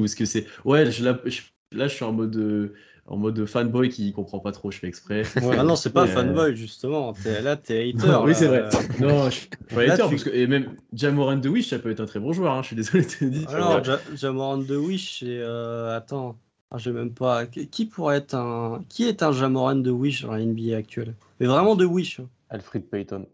ou 0.00 0.04
est-ce 0.04 0.16
que 0.16 0.24
c'est 0.24 0.46
ouais 0.64 0.90
je, 0.90 1.04
là, 1.04 1.18
je, 1.24 1.40
là, 1.72 1.88
je 1.88 1.94
suis 1.94 2.04
en 2.04 2.12
mode 2.12 2.36
euh, 2.36 2.74
en 3.06 3.16
mode 3.18 3.44
fanboy 3.44 3.90
qui 3.90 4.12
comprend 4.12 4.38
pas 4.38 4.52
trop, 4.52 4.70
je 4.70 4.78
fais 4.78 4.86
exprès. 4.88 5.24
Ouais. 5.42 5.56
Ah 5.58 5.62
non, 5.64 5.76
c'est 5.76 5.92
pas 5.92 6.04
Euh, 6.04 6.06
fanboy, 6.06 6.56
justement. 6.56 7.12
T'es- 7.12 7.42
là, 7.42 7.56
t'es 7.56 7.92
hater. 7.98 8.20
oui, 8.24 8.30
là. 8.30 8.34
c'est 8.34 8.46
vrai. 8.46 8.64
Non, 8.98 9.24
je 9.28 9.34
suis 9.36 9.48
pas 9.74 9.84
Là, 9.84 9.92
hater, 9.94 10.04
tu- 10.04 10.10
parce 10.10 10.24
que 10.24 10.30
et 10.30 10.46
même 10.46 10.76
Jamoran 10.94 11.36
de 11.36 11.48
Wish, 11.48 11.68
ça 11.68 11.78
peut 11.78 11.90
être 11.90 12.00
un 12.00 12.06
très 12.06 12.20
bon 12.20 12.32
joueur. 12.32 12.54
hein, 12.54 12.62
Je 12.62 12.68
suis 12.68 12.76
désolé 12.76 13.04
de 13.04 13.10
te 13.10 13.24
dire. 13.24 13.48
Alors, 13.50 13.84
Ja- 13.84 14.00
Jamoran 14.14 14.58
de 14.58 14.76
Wish, 14.76 15.18
c'est. 15.20 15.26
euh, 15.28 15.94
attends, 15.96 16.38
ah, 16.70 16.78
j'ai 16.78 16.92
même 16.92 17.12
pas. 17.12 17.46
Qui 17.46 17.68
qui 17.68 17.84
pourrait 17.84 18.16
être 18.18 18.34
un. 18.34 18.82
Qui 18.88 19.04
est 19.04 19.22
un 19.22 19.32
Jamoran 19.32 19.76
de 19.76 19.90
Wish 19.90 20.22
dans 20.22 20.32
la 20.32 20.40
NBA 20.40 20.76
actuelle? 20.76 21.14
Mais 21.40 21.46
vraiment 21.46 21.76
de 21.76 21.84
Wish. 21.84 22.20
hein. 22.20 22.28
Alfred 22.48 22.84
Payton. 22.88 23.26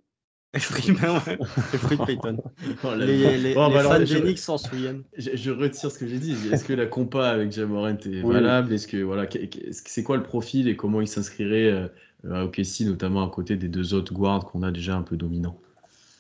Freeman, 0.58 1.20
ouais. 1.26 1.38
Et 1.74 1.78
Fred 1.78 2.04
Payton. 2.06 2.36
Oh 2.84 2.94
Les, 2.96 3.54
Bon, 3.54 3.68
les 3.68 3.74
bah 3.74 3.82
fans 3.84 3.98
d'Enix 4.00 4.42
s'en 4.42 4.58
souviennent. 4.58 5.04
Je, 5.16 5.30
je 5.34 5.50
retire 5.50 5.90
ce 5.90 5.98
que 5.98 6.08
j'ai 6.08 6.18
dit. 6.18 6.34
Est-ce 6.52 6.64
que 6.64 6.72
la 6.72 6.86
compa 6.86 7.28
avec 7.28 7.52
Jamorant 7.52 7.88
est 7.88 8.06
Oui. 8.06 8.32
valable? 8.32 8.72
Est-ce 8.72 8.88
que 8.88 8.96
voilà, 8.96 9.28
c'est 9.70 10.02
quoi 10.02 10.16
le 10.16 10.22
profil 10.24 10.66
et 10.68 10.76
comment 10.76 11.00
il 11.00 11.06
s'inscrirait 11.08 11.70
euh, 11.70 11.88
à 12.32 12.44
OKC, 12.44 12.80
notamment 12.80 13.24
à 13.24 13.30
côté 13.30 13.56
des 13.56 13.68
deux 13.68 13.94
autres 13.94 14.12
guards 14.12 14.44
qu'on 14.44 14.62
a 14.64 14.72
déjà 14.72 14.96
un 14.96 15.02
peu 15.02 15.16
dominants? 15.16 15.56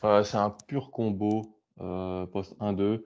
Euh, 0.04 0.22
c'est 0.22 0.36
un 0.38 0.50
pur 0.68 0.90
combo 0.90 1.42
euh, 1.80 2.24
poste 2.26 2.54
1-2. 2.60 3.04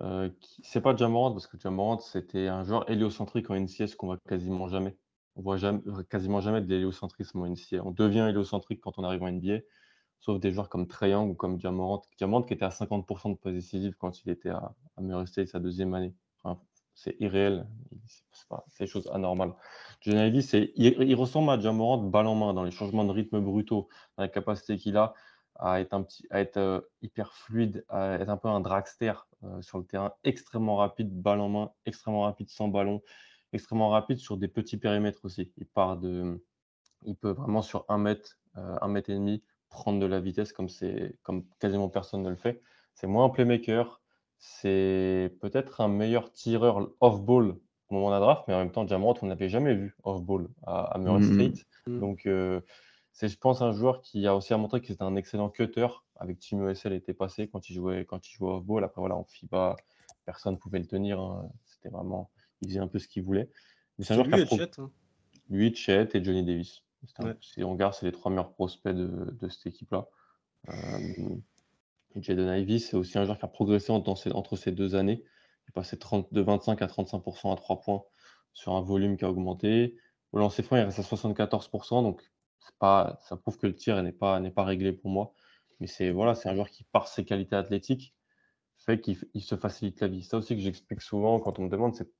Euh, 0.00 0.30
qui- 0.40 0.62
c'est 0.64 0.80
pas 0.80 0.96
Jamorant 0.96 1.32
parce 1.32 1.46
que 1.46 1.58
Jamorant 1.58 1.98
c'était 2.00 2.48
un 2.48 2.64
joueur 2.64 2.90
héliocentrique 2.90 3.50
en 3.50 3.54
NCS 3.54 3.94
qu'on 3.94 4.06
voit 4.06 4.18
quasiment 4.26 4.68
jamais. 4.68 4.96
On 5.36 5.42
voit 5.42 5.58
jamais, 5.58 5.80
quasiment 6.08 6.40
jamais 6.40 6.62
de 6.62 6.66
l'héliocentrisme 6.68 7.40
en 7.42 7.46
NCA. 7.46 7.82
On 7.84 7.90
devient 7.90 8.26
héliocentrique 8.28 8.80
quand 8.80 8.98
on 8.98 9.04
arrive 9.04 9.22
en 9.22 9.28
NBA, 9.30 9.58
sauf 10.22 10.40
des 10.40 10.52
joueurs 10.52 10.68
comme 10.68 10.86
Trae 10.86 11.10
Young 11.10 11.30
ou 11.30 11.34
comme 11.34 11.60
Jamorant. 11.60 12.02
Jamorant 12.18 12.42
qui 12.42 12.54
était 12.54 12.64
à 12.64 12.70
50% 12.70 13.30
de 13.30 13.36
passe 13.36 13.52
décisive 13.52 13.94
quand 13.98 14.24
il 14.24 14.30
était 14.30 14.50
à, 14.50 14.72
à 14.96 15.02
Murray 15.02 15.26
State 15.26 15.48
sa 15.48 15.60
deuxième 15.60 15.92
année. 15.94 16.14
C'est 16.94 17.16
irréel, 17.20 17.66
c'est 18.32 18.48
pas- 18.48 18.64
des 18.78 18.86
choses 18.86 19.08
anormales. 19.12 19.54
John 20.02 20.40
c'est, 20.42 20.72
il, 20.76 20.94
il 21.02 21.14
ressemble 21.14 21.50
à 21.50 21.58
Jamorant 21.58 21.98
balle 21.98 22.26
en 22.26 22.34
main 22.34 22.52
dans 22.54 22.64
les 22.64 22.70
changements 22.70 23.04
de 23.04 23.10
rythme 23.10 23.40
brutaux, 23.40 23.88
dans 24.16 24.22
la 24.24 24.28
capacité 24.28 24.76
qu'il 24.76 24.96
a 24.96 25.14
à 25.56 25.80
être, 25.80 25.94
un 25.94 26.02
petit, 26.02 26.26
à 26.30 26.40
être 26.40 26.58
euh, 26.58 26.80
hyper 27.00 27.32
fluide, 27.34 27.84
à 27.88 28.14
être 28.20 28.28
un 28.28 28.36
peu 28.36 28.48
un 28.48 28.60
dragster 28.60 29.14
euh, 29.44 29.60
sur 29.62 29.78
le 29.78 29.84
terrain, 29.84 30.12
extrêmement 30.24 30.76
rapide, 30.76 31.10
balle 31.20 31.40
en 31.40 31.48
main, 31.48 31.72
extrêmement 31.86 32.22
rapide 32.22 32.50
sans 32.50 32.68
ballon, 32.68 33.02
extrêmement 33.52 33.88
rapide 33.90 34.18
sur 34.18 34.36
des 34.36 34.48
petits 34.48 34.76
périmètres 34.76 35.24
aussi. 35.24 35.52
Il 35.56 35.66
part 35.66 35.96
de, 35.96 36.44
il 37.04 37.16
peut 37.16 37.30
vraiment 37.30 37.62
sur 37.62 37.84
un 37.88 37.98
mètre, 37.98 38.38
euh, 38.58 38.76
un 38.80 38.88
mètre 38.88 39.10
et 39.10 39.14
demi 39.14 39.42
prendre 39.72 39.98
de 39.98 40.06
la 40.06 40.20
vitesse 40.20 40.52
comme 40.52 40.68
c'est, 40.68 41.16
comme 41.22 41.44
quasiment 41.58 41.88
personne 41.88 42.22
ne 42.22 42.30
le 42.30 42.36
fait. 42.36 42.62
C'est 42.94 43.06
moins 43.06 43.24
un 43.24 43.30
playmaker, 43.30 44.00
c'est 44.38 45.34
peut-être 45.40 45.80
un 45.80 45.88
meilleur 45.88 46.30
tireur 46.32 46.90
off-ball 47.00 47.56
au 47.88 47.94
moment 47.94 48.08
de 48.08 48.14
la 48.14 48.20
draft, 48.20 48.44
mais 48.48 48.54
en 48.54 48.58
même 48.58 48.70
temps, 48.72 48.86
Jamorant, 48.86 49.14
on 49.22 49.26
ne 49.26 49.30
l'avait 49.30 49.48
jamais 49.48 49.74
vu 49.74 49.96
off-ball 50.04 50.48
à, 50.66 50.84
à 50.94 50.98
Murray 50.98 51.20
Mhm. 51.20 51.32
State. 51.32 51.66
Mhm. 51.86 52.00
Donc, 52.00 52.26
euh, 52.26 52.60
c'est, 53.12 53.28
je 53.28 53.36
pense, 53.38 53.60
un 53.62 53.72
joueur 53.72 54.00
qui 54.00 54.26
a 54.26 54.34
aussi 54.34 54.54
à 54.54 54.56
montrer 54.56 54.80
que 54.80 54.86
c'était 54.86 55.02
un 55.02 55.16
excellent 55.16 55.50
cutter. 55.50 55.88
Avec 56.16 56.38
Team 56.38 56.66
ESL 56.68 56.92
était 56.92 57.12
passé 57.14 57.48
quand 57.48 57.68
il 57.68 57.74
jouait, 57.74 58.04
quand 58.04 58.26
il 58.28 58.32
jouait 58.32 58.52
off-ball. 58.52 58.84
Après, 58.84 59.00
voilà, 59.00 59.16
en 59.16 59.24
FIBA, 59.24 59.76
personne 60.24 60.54
ne 60.54 60.58
pouvait 60.58 60.78
le 60.78 60.86
tenir. 60.86 61.20
hein. 61.20 61.50
C'était 61.66 61.88
vraiment, 61.90 62.30
il 62.62 62.68
faisait 62.68 62.80
un 62.80 62.88
peu 62.88 62.98
ce 62.98 63.08
qu'il 63.08 63.22
voulait. 63.24 63.50
Mais 63.98 64.04
c'est 64.04 64.14
un 64.14 64.16
joueur 64.16 64.26
lui 64.26 64.32
qui 64.34 64.40
a 64.40 64.42
et 64.42 64.46
pro- 64.46 64.56
Chet. 64.56 64.70
hein. 64.80 64.90
lui, 65.50 65.74
Chet 65.74 66.08
et 66.14 66.24
Johnny 66.24 66.42
Davis. 66.44 66.82
Ouais. 67.18 67.34
Si 67.40 67.62
on 67.64 67.72
regarde, 67.72 67.94
c'est 67.94 68.06
les 68.06 68.12
trois 68.12 68.30
meilleurs 68.30 68.52
prospects 68.52 68.94
de, 68.94 69.36
de 69.40 69.48
cette 69.48 69.66
équipe-là. 69.66 70.06
Euh, 70.68 71.36
Jaden 72.16 72.58
Ivey, 72.60 72.78
c'est 72.78 72.96
aussi 72.96 73.18
un 73.18 73.24
joueur 73.24 73.38
qui 73.38 73.44
a 73.44 73.48
progressé 73.48 73.90
entre 73.90 74.14
ces, 74.16 74.32
entre 74.32 74.56
ces 74.56 74.72
deux 74.72 74.94
années. 74.94 75.22
Il 75.22 75.70
est 75.70 75.72
passé 75.72 75.98
30 75.98 76.32
de 76.32 76.40
25 76.40 76.80
à 76.82 76.86
35% 76.86 77.52
à 77.52 77.56
3 77.56 77.80
points 77.80 78.04
sur 78.52 78.74
un 78.74 78.82
volume 78.82 79.16
qui 79.16 79.24
a 79.24 79.30
augmenté. 79.30 79.96
Au 80.32 80.38
lancer 80.38 80.62
franc, 80.62 80.76
il 80.76 80.82
reste 80.82 80.98
à 80.98 81.02
74%, 81.02 82.02
donc 82.02 82.22
pas, 82.78 83.18
ça 83.28 83.36
prouve 83.36 83.58
que 83.58 83.66
le 83.66 83.74
tir 83.74 84.02
n'est 84.02 84.12
pas, 84.12 84.40
réglé 84.58 84.92
pour 84.92 85.10
moi. 85.10 85.34
Mais 85.80 85.86
c'est 85.86 86.10
voilà, 86.10 86.34
un 86.44 86.54
joueur 86.54 86.70
qui, 86.70 86.84
par 86.84 87.08
ses 87.08 87.24
qualités 87.24 87.56
athlétiques, 87.56 88.14
fait 88.78 89.00
qu'il 89.00 89.42
se 89.42 89.56
facilite 89.56 90.00
la 90.00 90.08
vie. 90.08 90.22
Ça 90.22 90.38
aussi 90.38 90.56
que 90.56 90.60
j'explique 90.60 91.00
souvent 91.00 91.38
quand 91.38 91.58
on 91.58 91.64
me 91.64 91.68
demande, 91.68 91.94
c'est 91.94 92.10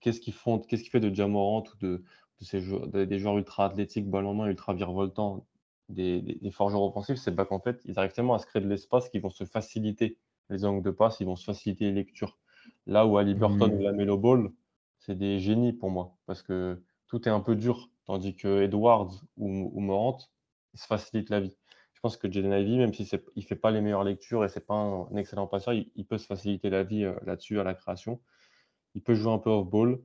qu'est-ce 0.00 0.20
qui 0.20 0.32
font, 0.32 0.58
qu'est-ce 0.58 0.84
qui 0.84 0.90
fait 0.90 1.00
de 1.00 1.14
Jamorant 1.14 1.64
ou 1.72 1.76
de, 1.78 2.04
de 2.40 2.44
ces 2.44 2.60
joueurs, 2.60 2.86
des, 2.88 3.18
joueurs 3.18 3.38
ultra 3.38 3.66
athlétiques, 3.66 4.08
balle 4.08 4.26
en 4.26 4.34
main, 4.34 4.46
ultra 4.48 4.74
virevoltants, 4.74 5.46
des, 5.88 6.20
des, 6.22 6.34
des 6.36 6.50
forts 6.50 6.70
joueurs 6.70 6.84
offensifs, 6.84 7.18
c'est 7.18 7.34
bah, 7.34 7.44
qu'en 7.44 7.60
fait, 7.60 7.80
ils 7.84 7.98
arrivent 7.98 8.12
tellement 8.12 8.34
à 8.34 8.38
se 8.38 8.46
créer 8.46 8.62
de 8.62 8.68
l'espace 8.68 9.08
qu'ils 9.08 9.22
vont 9.22 9.30
se 9.30 9.44
faciliter 9.44 10.18
les 10.48 10.64
angles 10.64 10.82
de 10.84 10.90
passe, 10.90 11.20
ils 11.20 11.26
vont 11.26 11.36
se 11.36 11.44
faciliter 11.44 11.86
les 11.86 11.92
lectures. 11.92 12.38
Là 12.86 13.06
où 13.06 13.16
Ali 13.18 13.34
Burton 13.34 13.70
Mhm. 13.70 13.78
ou 13.78 13.82
Lamelo 13.82 14.18
Ball, 14.18 14.50
c'est 14.98 15.16
des 15.16 15.38
génies 15.38 15.72
pour 15.72 15.90
moi, 15.90 16.16
parce 16.26 16.42
que 16.42 16.82
tout 17.06 17.26
est 17.28 17.30
un 17.32 17.40
peu 17.40 17.56
dur, 17.56 17.90
tandis 18.04 18.36
que 18.36 18.62
Edwards 18.62 19.10
ou, 19.36 19.70
ou 19.74 19.80
Morant, 19.80 20.18
ils 20.74 20.80
se 20.80 20.86
facilitent 20.86 21.30
la 21.30 21.40
vie. 21.40 21.56
Je 21.94 22.00
pense 22.00 22.16
que 22.16 22.30
Jaden 22.30 22.52
Ivey, 22.52 22.76
même 22.78 22.94
s'il 22.94 23.06
ne 23.36 23.42
fait 23.42 23.56
pas 23.56 23.70
les 23.70 23.80
meilleures 23.80 24.04
lectures 24.04 24.44
et 24.44 24.48
c'est 24.48 24.66
pas 24.66 24.74
un, 24.74 25.02
un 25.12 25.16
excellent 25.16 25.46
passeur, 25.46 25.74
il, 25.74 25.90
il 25.96 26.06
peut 26.06 26.18
se 26.18 26.26
faciliter 26.26 26.70
la 26.70 26.82
vie 26.82 27.04
euh, 27.04 27.14
là-dessus 27.24 27.60
à 27.60 27.64
la 27.64 27.74
création. 27.74 28.20
Il 28.94 29.02
peut 29.02 29.14
jouer 29.14 29.32
un 29.32 29.38
peu 29.38 29.50
off-ball. 29.50 30.00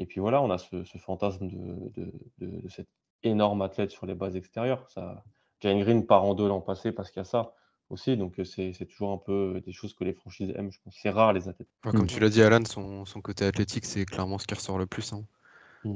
Et 0.00 0.06
puis 0.06 0.18
voilà, 0.20 0.42
on 0.42 0.50
a 0.50 0.58
ce, 0.58 0.82
ce 0.82 0.98
fantasme 0.98 1.46
de, 1.46 1.56
de, 1.96 2.12
de- 2.38 2.60
de 2.62 2.68
cet 2.68 2.88
énorme 3.22 3.62
athlète 3.62 3.90
sur 3.92 4.06
les 4.06 4.14
bases 4.14 4.34
extérieures. 4.34 4.84
Ça, 4.88 5.22
Jalen 5.60 5.80
Green 5.84 6.06
part 6.06 6.24
en 6.24 6.34
deux 6.34 6.48
l'an 6.48 6.60
passé 6.62 6.90
parce 6.90 7.10
qu'il 7.10 7.20
y 7.20 7.26
a 7.28 7.30
ça 7.36 7.52
aussi. 7.90 8.16
Donc 8.16 8.40
euh, 8.40 8.44
c'est 8.44 8.72
toujours 8.86 9.12
un 9.12 9.18
peu 9.18 9.62
des 9.64 9.72
choses 9.72 9.94
que 9.94 10.04
les 10.04 10.14
franchises 10.14 10.52
aiment. 10.56 10.72
Je 10.72 10.80
pense 10.82 10.96
c'est 11.00 11.10
rare 11.10 11.32
les 11.34 11.48
athlètes. 11.48 11.68
Comme 11.82 12.00
Mhm. 12.00 12.06
tu 12.06 12.18
l'as 12.18 12.30
dit, 12.30 12.42
Alan, 12.42 12.64
son, 12.64 13.04
son 13.04 13.20
côté 13.20 13.44
athlétique, 13.44 13.84
c'est 13.84 14.06
clairement 14.06 14.38
ce 14.38 14.46
qui 14.46 14.54
ressort 14.54 14.78
le 14.78 14.86
plus. 14.86 15.12
hein. 15.12 15.22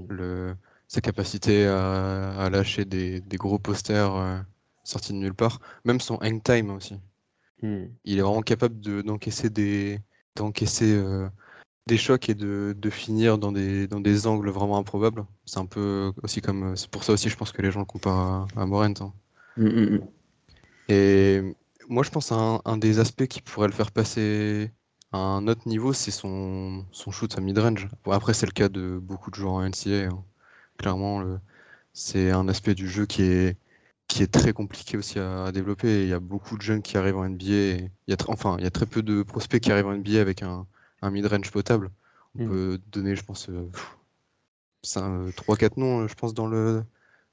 Le, 0.09 0.55
sa 0.89 1.01
capacité 1.01 1.66
à, 1.66 2.32
à 2.39 2.51
lâcher 2.51 2.85
des, 2.85 3.20
des 3.20 3.36
gros 3.39 3.59
posters 3.59 4.14
euh, 4.14 4.39
sortis 4.85 5.12
de 5.14 5.18
nulle 5.18 5.35
part. 5.35 5.60
Même 5.85 6.01
son 6.01 6.16
hang 6.22 6.43
time 6.43 6.70
aussi. 6.70 7.01
Hmm. 7.62 7.86
Il 8.05 8.18
est 8.18 8.22
vraiment 8.22 8.43
capable 8.43 8.81
de- 8.81 9.02
d'encaisser 9.02 9.51
des, 9.51 10.01
d'encaisser 10.36 10.93
euh, 10.94 11.28
des 11.86 11.97
chocs 11.98 12.28
et 12.28 12.35
de, 12.35 12.74
de 12.78 12.90
finir 12.90 13.39
dans 13.39 13.52
des, 13.52 13.86
dans 13.89 14.01
des 14.01 14.27
angles 14.27 14.51
vraiment 14.51 14.78
improbables. 14.78 15.27
C'est 15.47 15.59
un 15.59 15.66
peu 15.66 16.12
aussi 16.23 16.40
comme. 16.43 16.77
C'est 16.77 16.90
pour 16.90 17.05
ça 17.05 17.12
aussi, 17.12 17.28
je 17.31 17.36
pense 17.36 17.52
que 17.52 17.62
les 17.62 17.70
gens 17.73 17.81
le 17.81 17.86
comparent 17.86 18.48
à, 18.56 18.62
à 18.62 18.66
Morent. 18.66 18.85
hein. 19.01 19.15
Mm, 19.56 19.65
mm, 19.66 19.90
mm. 19.94 20.15
Et 20.89 21.43
moi, 21.89 22.02
je 22.02 22.11
pense 22.11 22.32
un, 22.32 22.61
un 22.65 22.77
des 22.77 22.98
aspects 22.98 23.27
qui 23.27 23.40
pourrait 23.43 23.69
le 23.69 23.73
faire 23.74 23.90
passer 23.93 24.70
à 25.12 25.19
un 25.19 25.47
autre 25.48 25.69
niveau, 25.69 25.93
c'est 25.93 26.11
son, 26.11 26.85
son 26.93 27.11
shoot 27.11 27.36
à 27.39 27.40
mid-range. 27.40 27.89
Bon, 28.05 28.12
après, 28.12 28.35
c'est 28.35 28.47
le 28.47 28.52
cas 28.52 28.69
de 28.69 28.98
beaucoup 29.01 29.31
de 29.31 29.36
joueurs 29.36 29.55
en 29.55 29.65
NCAA. 29.65 30.09
hein. 30.11 30.24
Clairement, 30.78 31.23
c'est 31.94 32.31
un 32.32 32.48
aspect 32.48 32.74
du 32.74 32.89
jeu 32.89 33.06
qui 33.06 33.23
est, 33.23 33.59
qui 34.09 34.23
est 34.23 34.28
très 34.32 34.52
compliqué 34.52 34.97
aussi 34.98 35.19
à, 35.19 35.47
à 35.47 35.52
développer. 35.52 36.05
Il 36.05 36.09
y 36.11 36.15
a 36.15 36.20
beaucoup 36.20 36.56
de 36.59 36.62
jeunes 36.62 36.82
qui 36.82 36.97
arrivent 36.98 37.19
en 37.19 37.24
NBA. 37.27 37.55
et 37.55 37.93
il 38.09 38.11
y 38.11 38.15
a 38.15 38.16
tr- 38.16 38.32
enfin, 38.32 38.56
il 38.59 38.65
y 38.65 38.69
a 38.69 38.70
très 38.73 38.86
peu 38.86 39.02
de 39.02 39.23
prospects 39.24 39.62
qui 39.62 39.73
arrivent 39.73 39.86
en 39.89 39.94
NBA 39.94 40.20
avec 40.23 40.43
un, 40.43 40.66
un 41.05 41.10
mid-range 41.10 41.51
potable. 41.51 41.90
On 42.36 42.43
Mhm. 42.44 42.48
peut 42.51 42.78
donner, 42.90 43.14
je 43.14 43.24
pense, 43.24 43.48
3-4 44.82 45.76
noms, 45.78 46.01
euh, 46.02 46.09
je 46.09 46.14
pense, 46.14 46.35
dans 46.35 46.47
le, 46.47 46.82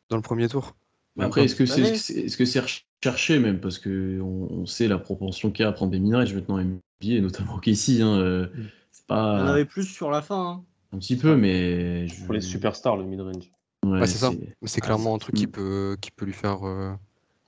dans 0.09 0.15
le 0.15 0.21
premier 0.21 0.47
tour. 0.47 0.75
Mais 1.15 1.25
après, 1.25 1.43
est-ce 1.45 1.55
que 1.55 1.65
c'est 1.65 1.81
est 1.81 2.27
-ce 2.27 2.45
c'est 2.45 2.59
recherché 2.59 3.39
même? 3.39 3.59
Parce 3.59 3.79
que 3.79 4.19
on, 4.21 4.47
on 4.51 4.65
sait 4.65 4.87
la 4.87 4.97
propension 4.97 5.51
qu'il 5.51 5.63
y 5.63 5.65
a 5.65 5.69
à 5.69 5.73
prendre 5.73 5.91
des 5.91 5.99
minerages 5.99 6.33
maintenant 6.33 6.57
NBA, 6.59 6.79
et 7.03 7.21
notamment 7.21 7.59
qu'ici. 7.63 8.01
Hein, 8.01 8.17
euh, 8.17 8.47
en 8.47 9.07
pas 9.07 9.51
avait 9.51 9.65
plus 9.65 9.83
sur 9.83 10.09
la 10.11 10.21
fin. 10.21 10.51
hein. 10.51 10.63
un 10.93 10.99
petit 10.99 11.17
peu, 11.17 11.35
mais. 11.35 12.07
je- 12.07 12.23
Pour 12.25 12.33
les 12.33 12.41
superstars, 12.41 12.95
le 12.97 13.03
mid-range. 13.03 13.51
Ouais, 13.83 13.99
Ouais, 14.01 14.07
c'est 14.07 14.17
ça. 14.19 14.29
c'est- 14.63 14.77
Ah, 14.77 14.85
clairement 14.85 15.15
un 15.15 15.17
truc 15.17 15.35
qui 15.35 15.47
Mm. 15.47 15.51
peut, 15.51 15.97
qui 15.99 16.11
peut 16.11 16.25
lui 16.25 16.33
faire, 16.33 16.65
euh, 16.65 16.93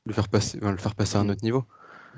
le 0.06 0.14
faire 0.14 0.28
passer, 0.28 0.58
enfin, 0.62 0.72
le 0.72 0.78
faire 0.78 0.96
passer 0.96 1.18
à 1.18 1.22
un 1.22 1.26
Mm. 1.26 1.30
autre 1.30 1.44
niveau. 1.44 1.64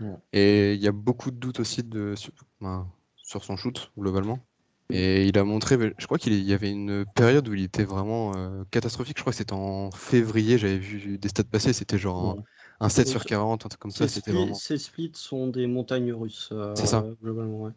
Ouais. 0.01 0.15
Et 0.33 0.73
il 0.73 0.81
y 0.81 0.87
a 0.87 0.91
beaucoup 0.91 1.29
de 1.31 1.37
doutes 1.37 1.59
aussi 1.59 1.83
de, 1.83 2.15
sur, 2.15 2.31
ben, 2.59 2.87
sur 3.25 3.43
son 3.45 3.57
shoot, 3.57 3.91
globalement. 3.99 4.39
Et 4.91 5.27
il 5.27 5.37
a 5.39 5.43
montré, 5.43 5.77
je 5.97 6.05
crois 6.05 6.19
qu'il 6.19 6.33
y 6.43 6.53
avait 6.53 6.71
une 6.71 7.05
période 7.15 7.47
où 7.49 7.55
il 7.55 7.63
était 7.63 7.85
vraiment 7.85 8.37
euh, 8.37 8.63
catastrophique. 8.71 9.17
Je 9.17 9.23
crois 9.23 9.33
que 9.33 9.37
c'était 9.37 9.53
en 9.53 9.91
février, 9.91 10.57
j'avais 10.59 10.77
vu 10.79 11.17
des 11.19 11.29
stats 11.29 11.43
passer, 11.45 11.73
c'était 11.73 11.97
genre 11.97 12.37
un 12.79 12.89
7 12.89 13.07
Oui, 13.07 13.09
sur 13.09 13.25
c'est- 13.25 13.29
40, 13.29 13.65
un 13.65 13.69
truc 13.69 13.81
comme 13.81 13.91
ça, 13.91 14.07
Ces 14.07 14.09
c'était 14.09 14.31
splits, 14.31 14.33
vraiment. 14.33 14.55
ces 14.55 14.77
splits 14.77 15.11
sont 15.15 15.47
des 15.47 15.67
montagnes 15.67 16.13
russes. 16.13 16.49
euh, 16.51 16.75
C'est 16.75 16.87
ça. 16.87 17.09
Globalement, 17.21 17.61
ouais. 17.63 17.71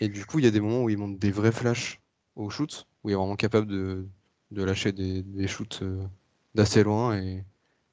Et 0.00 0.08
du 0.08 0.24
coup, 0.26 0.38
il 0.38 0.44
y 0.44 0.48
a 0.48 0.50
des 0.50 0.60
moments 0.60 0.82
où 0.84 0.90
il 0.90 0.98
monte 0.98 1.18
des 1.18 1.30
vrais 1.30 1.52
flashs 1.52 2.00
au 2.34 2.50
shoot, 2.50 2.86
où 3.04 3.08
il 3.10 3.12
est 3.12 3.16
vraiment 3.16 3.36
capable 3.36 3.66
de, 3.66 4.06
de 4.50 4.62
lâcher 4.62 4.92
des, 4.92 5.22
des 5.22 5.46
shoots 5.48 5.80
euh, 5.82 6.06
d'assez 6.54 6.82
loin, 6.82 7.16
et 7.18 7.44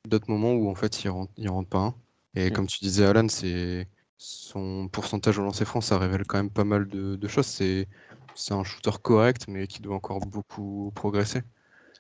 d'autres 0.07 0.29
moments 0.31 0.53
où 0.53 0.69
en 0.69 0.75
fait 0.75 1.03
il 1.03 1.09
rentre, 1.09 1.33
il 1.37 1.49
rentre 1.49 1.69
pas 1.69 1.79
un. 1.79 1.95
Et 2.35 2.51
Mm. 2.51 2.51
comme 2.51 2.67
tu 2.67 2.79
disais, 2.81 3.05
Alan, 3.05 3.27
c'est 3.29 3.87
son 4.23 4.87
pourcentage 4.87 5.37
au 5.37 5.43
lancer 5.43 5.65
franc, 5.65 5.81
ça 5.81 5.97
révèle 5.97 6.23
quand 6.25 6.37
même 6.37 6.49
pas 6.49 6.63
mal 6.63 6.87
de, 6.87 7.17
de 7.17 7.27
choses. 7.27 7.45
C'est 7.45 7.89
c'est 8.35 8.53
un 8.53 8.63
shooter 8.63 8.91
correct, 9.01 9.47
mais 9.49 9.67
qui 9.67 9.81
doit 9.81 9.95
encore 9.95 10.21
beaucoup 10.21 10.93
progresser. 10.95 11.41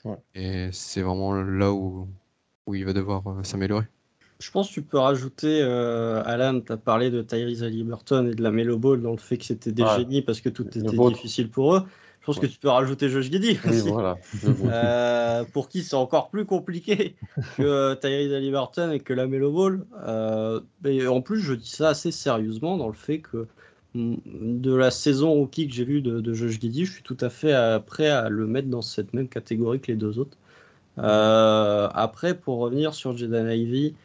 Ouais. 0.05 0.15
Et 0.33 0.69
c'est 0.71 1.01
vraiment 1.01 1.33
là 1.33 1.73
où, 1.73 2.07
où 2.65 2.75
il 2.75 2.85
va 2.85 2.93
devoir 2.93 3.27
euh, 3.27 3.43
s'améliorer. 3.43 3.85
Je 4.39 4.49
pense 4.51 4.69
que 4.69 4.73
tu 4.73 4.81
peux 4.81 4.97
rajouter, 4.97 5.61
euh, 5.61 6.23
Alan, 6.25 6.61
tu 6.61 6.71
as 6.71 6.77
parlé 6.77 7.11
de 7.11 7.21
Tyrese 7.21 7.61
Halliburton 7.61 8.27
et 8.31 8.35
de 8.35 8.41
la 8.41 8.51
Melo 8.51 8.77
Ball 8.77 9.01
dans 9.01 9.11
le 9.11 9.17
fait 9.17 9.37
que 9.37 9.45
c'était 9.45 9.73
des 9.73 9.85
génies 9.97 10.21
parce 10.21 10.39
que 10.39 10.49
tout 10.49 10.65
était 10.65 10.81
difficile 10.81 11.49
pour 11.49 11.75
eux. 11.75 11.83
Je 12.23 12.27
pense 12.27 12.39
que 12.39 12.45
tu 12.45 12.57
peux 12.57 12.69
rajouter 12.69 13.09
Josh 13.09 13.29
Giddy 13.29 13.59
Oui, 13.65 13.69
aussi. 13.81 13.89
voilà. 13.89 14.17
je 14.41 14.49
vois. 14.49 14.71
Euh, 14.71 15.43
pour 15.51 15.67
qui 15.67 15.83
c'est 15.83 15.97
encore 15.97 16.29
plus 16.29 16.45
compliqué 16.45 17.15
que 17.57 17.63
euh, 17.63 17.95
Tyrese 17.95 18.31
Halliburton 18.33 18.91
et 18.93 19.01
que 19.01 19.11
la 19.11 19.27
Melo 19.27 19.51
Ball. 19.51 19.83
Euh, 20.07 20.61
et 20.85 21.05
en 21.05 21.19
plus, 21.19 21.41
je 21.41 21.53
dis 21.53 21.69
ça 21.69 21.89
assez 21.89 22.11
sérieusement 22.11 22.77
dans 22.77 22.87
le 22.87 22.93
fait 22.93 23.19
que 23.19 23.45
mm, 23.95 24.15
de 24.61 24.73
la 24.73 24.89
saison 24.89 25.33
rookie 25.33 25.67
que 25.67 25.73
j'ai 25.73 25.83
vue 25.83 26.01
de, 26.01 26.21
de 26.21 26.33
Josh 26.33 26.61
Giddy, 26.61 26.85
je 26.85 26.93
suis 26.93 27.03
tout 27.03 27.17
à 27.19 27.29
fait 27.29 27.53
prêt 27.85 28.07
à 28.07 28.29
le 28.29 28.47
mettre 28.47 28.69
dans 28.69 28.81
cette 28.81 29.13
même 29.13 29.27
catégorie 29.27 29.81
que 29.81 29.91
les 29.91 29.97
deux 29.97 30.17
autres. 30.17 30.37
Euh, 30.99 31.89
après, 31.93 32.35
pour 32.35 32.59
revenir 32.59 32.93
sur 32.93 33.17
Jaden 33.17 33.51
Ivey, 33.51 33.95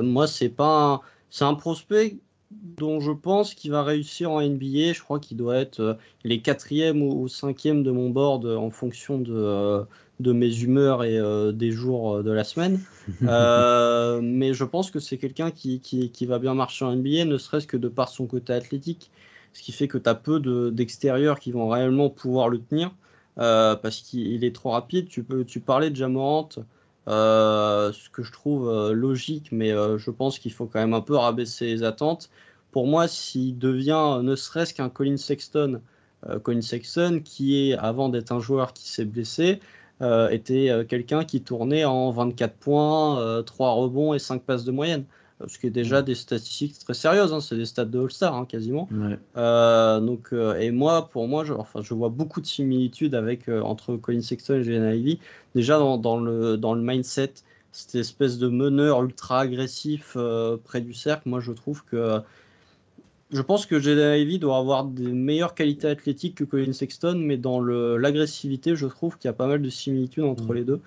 moi, 0.00 0.28
c'est 0.28 0.48
pas 0.48 1.00
c'est 1.28 1.44
un 1.44 1.54
prospect 1.54 2.18
dont 2.62 3.00
je 3.00 3.12
pense 3.12 3.54
qu'il 3.54 3.70
va 3.70 3.82
réussir 3.82 4.30
en 4.30 4.40
NBA. 4.40 4.92
Je 4.92 5.00
crois 5.02 5.18
qu'il 5.20 5.36
doit 5.36 5.56
être 5.56 5.80
euh, 5.80 5.94
il 6.24 6.32
est 6.32 6.40
quatrième 6.40 7.02
ou, 7.02 7.28
cinquième 7.28 7.82
de 7.82 7.90
mon 7.90 8.10
board 8.10 8.44
euh, 8.46 8.56
en 8.56 8.70
fonction 8.70 9.18
de, 9.18 9.32
euh, 9.34 9.82
de 10.20 10.32
mes 10.32 10.60
humeurs 10.62 11.04
et 11.04 11.18
des 11.52 11.70
jours 11.72 12.22
de 12.22 12.30
la 12.30 12.44
semaine. 12.44 12.80
Euh, 13.24 14.20
mais 14.22 14.54
je 14.54 14.64
pense 14.64 14.90
que 14.90 14.98
c'est 15.00 15.18
quelqu'un 15.18 15.50
qui, 15.50 15.80
qui, 15.80 16.10
qui 16.10 16.26
va 16.26 16.38
bien 16.38 16.54
marcher 16.54 16.84
en 16.84 16.92
NBA, 16.92 17.24
ne 17.24 17.38
serait-ce 17.38 17.66
que 17.66 17.76
de 17.76 17.88
par 17.88 18.08
son 18.08 18.26
côté 18.26 18.52
athlétique. 18.52 19.10
Ce 19.52 19.62
qui 19.62 19.72
fait 19.72 19.88
que 19.88 19.98
tu 19.98 20.08
as 20.08 20.14
peu 20.14 20.40
de- 20.40 20.70
d'extérieurs 20.70 21.38
qui 21.40 21.52
vont 21.52 21.68
réellement 21.68 22.10
pouvoir 22.10 22.48
le 22.48 22.60
tenir. 22.60 22.92
euh, 23.38 23.76
parce 23.76 24.00
qu'il 24.02 24.26
il 24.28 24.44
est 24.44 24.54
trop 24.54 24.70
rapide. 24.70 25.08
Tu, 25.08 25.22
peux, 25.24 25.44
tu 25.44 25.60
parlais 25.60 25.90
de 25.90 25.96
Jamorant, 25.96 26.48
euh, 26.58 26.62
ce 27.06 28.10
que 28.10 28.22
je 28.22 28.32
trouve 28.32 28.68
euh, 28.68 28.92
logique, 28.92 29.48
mais 29.52 29.72
euh, 29.72 29.98
je 29.98 30.10
pense 30.10 30.38
qu'il 30.38 30.52
faut 30.52 30.66
quand 30.66 30.80
même 30.80 30.94
un 30.94 31.00
peu 31.00 31.16
rabaisser 31.16 31.66
les 31.66 31.82
attentes. 31.82 32.30
Pour 32.70 32.86
moi, 32.86 33.08
s'il 33.08 33.58
devient 33.58 34.16
euh, 34.18 34.22
ne 34.22 34.34
serait-ce 34.36 34.74
qu'un 34.74 34.88
Colin 34.88 35.16
Sexton, 35.16 35.80
euh, 36.28 36.38
Colin 36.38 36.62
Sexton 36.62 37.20
qui 37.24 37.70
est, 37.70 37.76
avant 37.76 38.08
d'être 38.08 38.32
un 38.32 38.40
joueur 38.40 38.72
qui 38.72 38.88
s'est 38.88 39.04
blessé, 39.04 39.60
euh, 40.02 40.28
était 40.30 40.68
euh, 40.70 40.84
quelqu'un 40.84 41.24
qui 41.24 41.42
tournait 41.42 41.84
en 41.84 42.10
24 42.10 42.54
points, 42.56 43.20
euh, 43.20 43.42
3 43.42 43.72
rebonds 43.74 44.14
et 44.14 44.18
5 44.18 44.42
passes 44.42 44.64
de 44.64 44.72
moyenne. 44.72 45.04
Ce 45.46 45.58
qui 45.58 45.66
est 45.66 45.70
déjà 45.70 46.02
des 46.02 46.14
statistiques 46.14 46.78
très 46.78 46.94
sérieuses, 46.94 47.32
hein, 47.32 47.40
c'est 47.40 47.56
des 47.56 47.64
stats 47.64 47.84
de 47.84 48.00
All-Star 48.00 48.34
hein, 48.34 48.46
quasiment. 48.46 48.88
Ouais. 48.92 49.18
Euh, 49.36 50.00
donc, 50.00 50.28
euh, 50.32 50.58
et 50.58 50.70
moi, 50.70 51.08
pour 51.08 51.28
moi, 51.28 51.44
je, 51.44 51.52
enfin, 51.52 51.80
je 51.82 51.94
vois 51.94 52.08
beaucoup 52.08 52.40
de 52.40 52.46
similitudes 52.46 53.14
avec, 53.14 53.48
euh, 53.48 53.60
entre 53.60 53.96
Colin 53.96 54.20
Sexton 54.20 54.54
et 54.54 54.64
Jalen 54.64 54.94
Ivey. 54.98 55.18
Déjà 55.54 55.78
dans, 55.78 55.98
dans 55.98 56.18
le, 56.18 56.56
dans 56.56 56.74
le 56.74 56.82
mindset, 56.82 57.32
cette 57.72 57.94
espèce 57.94 58.38
de 58.38 58.48
meneur 58.48 59.02
ultra 59.02 59.40
agressif 59.40 60.16
près 60.64 60.80
du 60.80 60.92
cercle, 60.92 61.28
moi 61.28 61.40
je 61.40 61.52
trouve 61.52 61.84
que. 61.84 62.20
Je 63.30 63.40
pense 63.40 63.64
que 63.64 63.80
Jalen 63.80 64.20
Ivey 64.20 64.36
doit 64.36 64.58
avoir 64.58 64.84
des 64.84 65.10
meilleures 65.10 65.54
qualités 65.54 65.88
athlétiques 65.88 66.34
que 66.34 66.44
Colin 66.44 66.74
Sexton, 66.74 67.14
mais 67.16 67.38
dans 67.38 67.62
l'agressivité, 67.62 68.76
je 68.76 68.86
trouve 68.86 69.16
qu'il 69.16 69.28
y 69.28 69.30
a 69.30 69.32
pas 69.32 69.46
mal 69.46 69.62
de 69.62 69.70
similitudes 69.70 70.24
entre 70.24 70.52
les 70.52 70.64
deux. 70.64 70.80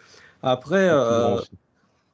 Après, 0.44 0.88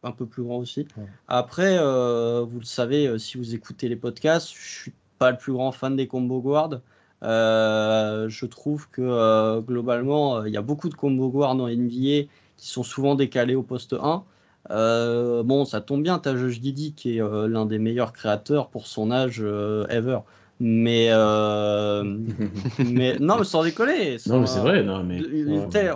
un 0.04 0.12
peu 0.12 0.26
plus 0.26 0.44
grand 0.44 0.58
aussi. 0.58 0.88
Ouais. 0.98 1.04
Après, 1.28 1.78
euh, 1.80 2.46
vous 2.48 2.60
le 2.60 2.66
savez, 2.66 3.08
euh, 3.08 3.18
si 3.18 3.38
vous 3.38 3.54
écoutez 3.56 3.88
les 3.90 3.96
podcasts, 3.96 4.52
je 4.54 4.82
suis 4.82 4.94
pas 5.20 5.32
le 5.32 5.38
plus 5.38 5.54
grand 5.54 5.72
fan 5.72 5.96
des 5.96 6.08
combo 6.08 6.42
guards. 6.42 6.82
Euh, 7.24 8.28
je 8.30 8.46
trouve 8.48 8.90
que 8.90 9.02
euh, 9.02 9.62
globalement, 9.62 10.44
il 10.44 10.54
y 10.54 10.58
a 10.58 10.62
beaucoup 10.62 10.90
de 10.90 10.96
combo 10.96 11.30
guards 11.30 11.56
dans 11.56 11.68
NBA 11.68 12.28
qui 12.58 12.68
sont 12.68 12.84
souvent 12.84 13.16
décalés 13.16 13.56
au 13.56 13.64
poste 13.64 13.94
1. 13.94 14.24
Euh, 14.70 15.44
bon, 15.44 15.66
ça 15.66 15.82
tombe 15.82 16.04
bien, 16.04 16.20
t'as 16.20 16.36
Josh 16.36 16.62
Giddy 16.62 16.94
qui 16.94 17.18
est 17.18 17.22
l'un 17.22 17.66
des 17.66 17.80
meilleurs 17.80 18.14
créateurs 18.14 18.70
pour 18.70 18.88
son 18.88 19.12
âge 19.12 19.40
ever. 19.42 20.20
Mais, 20.64 21.08
euh, 21.10 22.04
mais 22.86 23.18
non, 23.20 23.38
mais 23.40 23.44
sans 23.44 23.64
décoller. 23.64 24.18
Non, 24.28 24.42
mais 24.42 24.46
c'est 24.46 24.60
vrai, 24.60 24.84
non, 24.84 25.04
mais. 25.04 25.20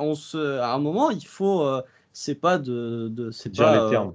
on 0.02 0.16
se, 0.16 0.58
à 0.60 0.74
un 0.74 0.80
moment, 0.80 1.12
il 1.12 1.26
faut. 1.26 1.62
euh, 1.62 1.82
c'est 2.18 2.36
pas 2.36 2.58
de. 2.58 3.10
de 3.12 3.30
c'est 3.32 3.52
Dire 3.52 3.66
pas, 3.66 3.74
les 3.74 3.80
euh, 3.80 3.90
termes. 3.90 4.14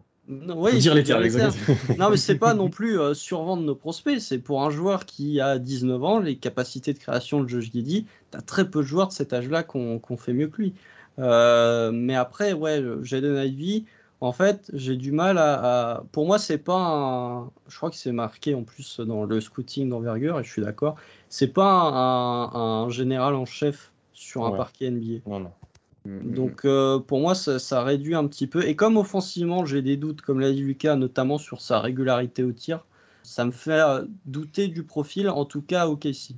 oui, 0.56 0.78
dire 0.78 0.94
les 0.94 1.02
termes. 1.04 1.22
Non, 1.98 2.10
mais 2.10 2.16
c'est 2.16 2.38
pas 2.38 2.54
non 2.54 2.68
plus 2.70 2.98
euh, 2.98 3.14
survendre 3.14 3.62
nos 3.62 3.74
prospects. 3.74 4.20
C'est 4.20 4.38
pour 4.38 4.62
un 4.62 4.70
joueur 4.70 5.04
qui 5.06 5.40
a 5.40 5.58
19 5.58 6.02
ans, 6.02 6.18
les 6.18 6.36
capacités 6.36 6.92
de 6.94 6.98
création 6.98 7.42
de 7.42 7.48
Josh 7.48 7.70
Giddy. 7.72 8.06
T'as 8.30 8.40
très 8.40 8.68
peu 8.70 8.80
de 8.80 8.86
joueurs 8.86 9.08
de 9.08 9.12
cet 9.12 9.32
âge-là 9.32 9.62
qu'on 9.62 9.98
qu'on 9.98 10.16
fait 10.16 10.32
mieux 10.32 10.48
que 10.48 10.62
lui. 10.62 10.74
Euh, 11.18 11.90
mais 11.92 12.14
après, 12.14 12.52
ouais, 12.54 12.82
Jaden 13.02 13.36
Ivey, 13.44 13.84
en 14.20 14.32
fait, 14.32 14.70
j'ai 14.72 14.96
du 14.96 15.12
mal 15.12 15.38
à, 15.38 15.96
à- 15.96 16.04
Pour 16.12 16.26
moi, 16.26 16.38
c'est 16.38 16.58
pas 16.58 16.76
un. 16.78 17.50
Je 17.68 17.76
crois 17.76 17.90
que 17.90 17.96
c'est 17.96 18.12
marqué 18.12 18.54
en 18.54 18.62
plus 18.64 19.00
dans 19.00 19.24
le 19.24 19.40
scouting 19.40 19.88
d'envergure, 19.90 20.40
et 20.40 20.44
je 20.44 20.50
suis 20.50 20.62
d'accord. 20.62 20.96
C'est 21.28 21.48
pas 21.52 21.64
un, 21.70 22.84
un 22.84 22.88
général 22.90 23.34
en 23.34 23.44
chef 23.46 23.92
sur 24.12 24.44
un 24.46 24.50
Ouais. 24.50 24.56
parquet 24.56 24.90
NBA. 24.90 25.20
Non, 25.26 25.40
non. 25.40 25.52
Donc 26.06 26.64
euh, 26.64 26.98
pour 26.98 27.20
moi, 27.20 27.34
ça, 27.34 27.58
ça 27.58 27.82
réduit 27.82 28.14
un 28.14 28.26
petit 28.26 28.46
peu. 28.46 28.66
Et 28.66 28.74
comme 28.74 28.96
offensivement, 28.96 29.66
j'ai 29.66 29.82
des 29.82 29.96
doutes, 29.96 30.22
comme 30.22 30.40
l'a 30.40 30.50
dit 30.50 30.62
Lucas, 30.62 30.96
notamment 30.96 31.38
sur 31.38 31.60
sa 31.60 31.80
régularité 31.80 32.42
au 32.42 32.52
tir, 32.52 32.86
ça 33.22 33.44
me 33.44 33.50
fait 33.50 33.72
euh, 33.72 34.04
douter 34.26 34.68
du 34.68 34.82
profil, 34.82 35.28
en 35.28 35.44
tout 35.44 35.62
cas 35.62 35.86
au 35.88 35.96
KC. 35.96 36.36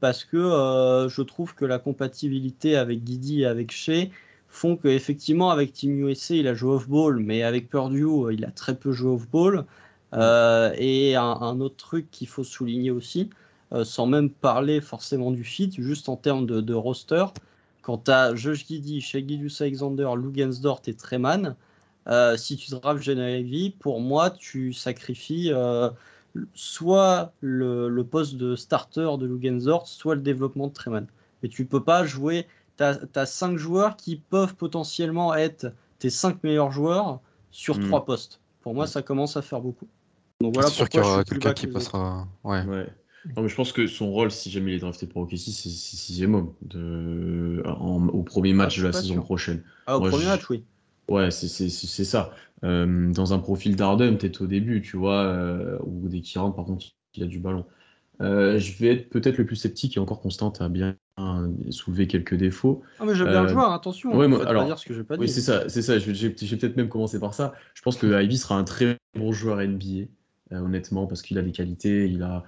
Parce 0.00 0.24
que 0.24 0.36
euh, 0.36 1.08
je 1.08 1.22
trouve 1.22 1.54
que 1.54 1.64
la 1.64 1.78
compatibilité 1.78 2.76
avec 2.76 3.04
Guidi 3.04 3.42
et 3.42 3.46
avec 3.46 3.70
Shea 3.70 4.10
font 4.48 4.76
qu'effectivement, 4.76 5.50
avec 5.50 5.72
Team 5.72 6.08
USA, 6.08 6.34
il 6.34 6.48
a 6.48 6.54
joué 6.54 6.72
off-ball, 6.74 7.18
mais 7.20 7.42
avec 7.42 7.68
Purdue, 7.68 8.32
il 8.32 8.44
a 8.44 8.50
très 8.50 8.74
peu 8.74 8.92
joué 8.92 9.10
off-ball. 9.12 9.64
Euh, 10.14 10.72
et 10.76 11.14
un, 11.16 11.22
un 11.22 11.60
autre 11.60 11.76
truc 11.76 12.10
qu'il 12.10 12.28
faut 12.28 12.44
souligner 12.44 12.90
aussi, 12.90 13.30
sans 13.82 14.06
même 14.06 14.30
parler 14.30 14.80
forcément 14.80 15.30
du 15.30 15.44
fit, 15.44 15.70
juste 15.76 16.08
en 16.08 16.16
termes 16.16 16.46
de, 16.46 16.60
de 16.60 16.74
roster, 16.74 17.24
quand 17.86 17.98
tu 17.98 18.10
as 18.10 18.34
Josh 18.34 18.66
Giddy, 18.66 19.00
Gilgeous 19.00 19.62
Alexander, 19.62 20.10
Lou 20.16 20.32
Gensdort 20.34 20.82
et 20.88 20.94
Treman, 20.94 21.54
euh, 22.08 22.36
si 22.36 22.56
tu 22.56 22.72
drafts 22.72 23.00
Genevieve, 23.00 23.74
pour 23.78 24.00
moi, 24.00 24.30
tu 24.30 24.72
sacrifies 24.72 25.52
euh, 25.52 25.88
soit 26.52 27.32
le, 27.40 27.88
le 27.88 28.04
poste 28.04 28.34
de 28.34 28.56
starter 28.56 29.08
de 29.20 29.26
Lou 29.26 29.40
Gensdort, 29.40 29.86
soit 29.86 30.16
le 30.16 30.20
développement 30.20 30.66
de 30.66 30.72
Treman. 30.72 31.06
Mais 31.44 31.48
tu 31.48 31.64
peux 31.64 31.84
pas 31.84 32.04
jouer. 32.04 32.48
Tu 32.76 32.82
as, 32.82 33.26
cinq 33.26 33.56
joueurs 33.56 33.94
qui 33.94 34.16
peuvent 34.16 34.56
potentiellement 34.56 35.32
être 35.36 35.72
tes 36.00 36.10
cinq 36.10 36.42
meilleurs 36.42 36.72
joueurs 36.72 37.20
sur 37.52 37.78
Mm. 37.78 37.84
trois 37.84 38.04
postes. 38.04 38.40
Pour 38.62 38.74
moi, 38.74 38.88
ça 38.88 39.02
commence 39.02 39.36
à 39.36 39.42
faire 39.42 39.60
beaucoup. 39.60 39.86
Donc 40.40 40.54
voilà 40.54 40.70
c'est 40.70 40.74
sûr 40.74 40.88
qu'il 40.88 41.00
y 41.00 41.04
aura 41.04 41.22
quelqu'un 41.22 41.54
qui 41.54 41.68
passera. 41.68 42.26
Ouais. 42.42 42.64
Ouais. 42.64 42.88
Non, 43.36 43.42
mais 43.42 43.48
je 43.48 43.54
pense 43.54 43.72
que 43.72 43.86
son 43.86 44.10
rôle, 44.10 44.30
si 44.30 44.50
jamais 44.50 44.72
il 44.72 44.76
est 44.76 44.80
drafté 44.80 45.06
pour 45.06 45.22
OKC, 45.22 45.50
c'est 45.50 45.68
sixième 45.68 46.34
homme 46.34 46.52
de... 46.62 47.62
en- 47.66 48.08
au 48.08 48.22
premier 48.22 48.52
match 48.52 48.76
je 48.76 48.82
de 48.82 48.86
la 48.86 48.92
saison 48.92 49.14
sûr. 49.14 49.24
prochaine. 49.24 49.62
Ah, 49.86 49.96
au 49.96 50.00
Moi, 50.00 50.10
premier 50.10 50.24
je- 50.24 50.28
match, 50.30 50.50
oui. 50.50 50.64
Ouais, 51.08 51.30
c'est 51.30 51.48
ça. 52.04 52.32
Euh, 52.64 53.12
dans 53.12 53.32
un 53.32 53.38
profil 53.38 53.76
d'Arden, 53.76 54.16
peut-être 54.18 54.42
au 54.42 54.46
début, 54.46 54.82
tu 54.82 54.96
vois, 54.96 55.22
euh, 55.24 55.78
ou 55.84 56.08
dès 56.08 56.20
qu'il 56.20 56.40
rentre, 56.40 56.56
par 56.56 56.64
contre, 56.64 56.86
il 57.14 57.22
a 57.22 57.26
du 57.26 57.38
ballon. 57.38 57.64
Euh, 58.22 58.58
je 58.58 58.72
vais 58.78 58.88
être 58.92 59.10
peut-être 59.10 59.36
le 59.38 59.44
plus 59.46 59.56
sceptique 59.56 59.96
et 59.96 60.00
encore 60.00 60.20
Constante 60.20 60.60
a 60.62 60.68
bien 60.68 60.96
soulevé 61.70 62.06
quelques 62.06 62.34
défauts. 62.34 62.82
Ah, 62.98 63.04
mais 63.04 63.14
j'aime 63.14 63.28
bien 63.28 63.42
le 63.42 63.48
Euh, 63.48 63.52
joueur, 63.52 63.72
attention. 63.72 64.16
ouais, 64.16 64.24
hein, 64.24 64.28
moi, 64.28 64.48
alors, 64.48 64.62
pas 64.62 64.68
dire 64.68 64.78
ce 64.78 64.86
que 64.86 64.94
j'ai 64.94 65.04
pas 65.04 65.16
Oui, 65.16 65.28
c'est 65.28 65.40
ça, 65.42 65.68
c'est 65.68 65.82
ça. 65.82 65.98
Je 65.98 66.12
je 66.12 66.14
je 66.14 66.26
vais 66.28 66.56
peut-être 66.56 66.76
même 66.76 66.88
commencer 66.88 67.20
par 67.20 67.34
ça. 67.34 67.54
Je 67.74 67.82
pense 67.82 67.96
que 67.96 68.22
Ivy 68.22 68.38
sera 68.38 68.56
un 68.56 68.64
très 68.64 68.96
bon 69.14 69.32
joueur 69.32 69.60
NBA, 69.60 70.54
euh, 70.56 70.60
honnêtement, 70.60 71.06
parce 71.06 71.22
qu'il 71.22 71.38
a 71.38 71.42
des 71.42 71.52
qualités, 71.52 72.08
il 72.08 72.22
a, 72.22 72.44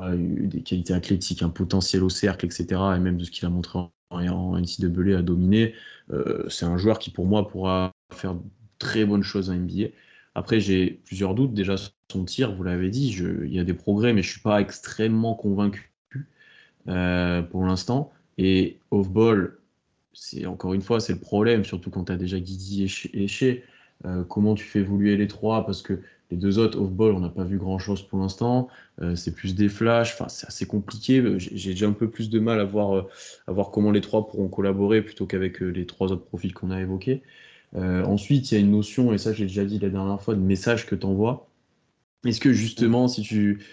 des 0.00 0.62
qualités 0.62 0.92
athlétiques, 0.94 1.42
un 1.42 1.50
potentiel 1.50 2.02
au 2.02 2.08
cercle, 2.08 2.46
etc. 2.46 2.96
Et 2.96 3.00
même 3.00 3.16
de 3.18 3.24
ce 3.24 3.30
qu'il 3.30 3.46
a 3.46 3.50
montré 3.50 3.78
en, 3.78 3.90
en 4.10 4.56
NCAA 4.58 5.18
à 5.18 5.22
dominer. 5.22 5.74
Euh, 6.10 6.48
c'est 6.48 6.64
un 6.64 6.76
joueur 6.78 6.98
qui, 6.98 7.10
pour 7.10 7.26
moi, 7.26 7.48
pourra 7.48 7.92
faire 8.12 8.34
de 8.34 8.40
très 8.78 9.04
bonnes 9.04 9.22
choses 9.22 9.50
en 9.50 9.54
NBA. 9.54 9.88
Après, 10.34 10.60
j'ai 10.60 11.00
plusieurs 11.04 11.34
doutes. 11.34 11.54
Déjà, 11.54 11.76
son 12.10 12.24
tir, 12.24 12.54
vous 12.54 12.62
l'avez 12.62 12.90
dit, 12.90 13.10
il 13.10 13.52
y 13.54 13.58
a 13.60 13.64
des 13.64 13.74
progrès, 13.74 14.12
mais 14.12 14.22
je 14.22 14.30
suis 14.30 14.40
pas 14.40 14.60
extrêmement 14.60 15.34
convaincu 15.34 15.92
euh, 16.88 17.42
pour 17.42 17.64
l'instant. 17.64 18.12
Et 18.38 18.78
off-ball, 18.90 19.58
c'est 20.12 20.46
encore 20.46 20.74
une 20.74 20.82
fois, 20.82 21.00
c'est 21.00 21.12
le 21.14 21.20
problème, 21.20 21.64
surtout 21.64 21.90
quand 21.90 22.04
tu 22.04 22.12
as 22.12 22.16
déjà 22.16 22.40
Guidi 22.40 22.84
et 23.14 23.28
Shea. 23.28 23.62
euh, 24.06 24.24
comment 24.24 24.54
tu 24.54 24.64
fais 24.64 24.80
évoluer 24.80 25.16
les 25.16 25.28
trois, 25.28 25.64
parce 25.66 25.82
que 25.82 26.00
les 26.30 26.36
deux 26.36 26.58
autres 26.58 26.78
off-ball, 26.80 27.12
on 27.12 27.20
n'a 27.20 27.28
pas 27.28 27.44
vu 27.44 27.58
grand-chose 27.58 28.02
pour 28.02 28.18
l'instant. 28.20 28.68
Euh, 29.02 29.16
c'est 29.16 29.34
plus 29.34 29.54
des 29.54 29.68
flashs, 29.68 30.12
enfin, 30.14 30.28
c'est 30.28 30.46
assez 30.46 30.66
compliqué. 30.66 31.22
J'ai 31.38 31.70
déjà 31.70 31.88
un 31.88 31.92
peu 31.92 32.08
plus 32.08 32.30
de 32.30 32.38
mal 32.38 32.60
à 32.60 32.64
voir, 32.64 32.96
euh, 32.96 33.08
à 33.46 33.52
voir 33.52 33.70
comment 33.70 33.90
les 33.90 34.00
trois 34.00 34.28
pourront 34.28 34.48
collaborer 34.48 35.02
plutôt 35.02 35.26
qu'avec 35.26 35.60
euh, 35.62 35.68
les 35.68 35.86
trois 35.86 36.12
autres 36.12 36.24
profils 36.24 36.54
qu'on 36.54 36.70
a 36.70 36.80
évoqués. 36.80 37.22
Ensuite, 37.76 38.50
il 38.50 38.54
y 38.54 38.58
a 38.58 38.60
une 38.60 38.72
notion, 38.72 39.12
et 39.12 39.18
ça 39.18 39.32
j'ai 39.32 39.44
déjà 39.44 39.64
dit 39.64 39.78
la 39.78 39.90
dernière 39.90 40.20
fois, 40.20 40.34
de 40.34 40.40
message 40.40 40.86
que 40.86 40.96
tu 40.96 41.06
envoies. 41.06 41.48
Est-ce 42.26 42.40
que 42.40 42.52
justement, 42.52 43.06
si 43.06 43.22
tu 43.22 43.64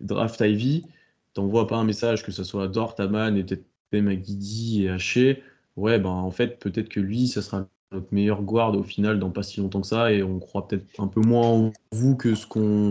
draft 0.00 0.40
Ivy, 0.40 0.86
t'envoies 1.34 1.66
pas 1.66 1.76
un 1.76 1.84
message, 1.84 2.24
que 2.24 2.32
ce 2.32 2.44
soit 2.44 2.64
à 2.64 2.68
Dort, 2.68 2.96
et 2.98 3.42
peut-être 3.44 3.66
même 3.92 4.08
à 4.08 4.12
et 4.14 4.88
Haché, 4.88 5.42
ouais, 5.76 5.98
ben 5.98 6.08
en 6.08 6.30
fait, 6.30 6.58
peut-être 6.60 6.88
que 6.88 7.00
lui, 7.00 7.28
ça 7.28 7.42
sera 7.42 7.68
notre 7.92 8.12
meilleur 8.12 8.42
guard 8.42 8.74
au 8.76 8.82
final 8.82 9.18
dans 9.18 9.30
pas 9.30 9.42
si 9.42 9.60
longtemps 9.60 9.80
que 9.80 9.86
ça, 9.86 10.12
et 10.12 10.22
on 10.22 10.38
croit 10.38 10.66
peut-être 10.68 10.84
un 10.98 11.06
peu 11.06 11.20
moins 11.20 11.46
en 11.48 11.72
vous 11.92 12.16
que 12.16 12.34
ce 12.34 12.46
qu'on 12.46 12.90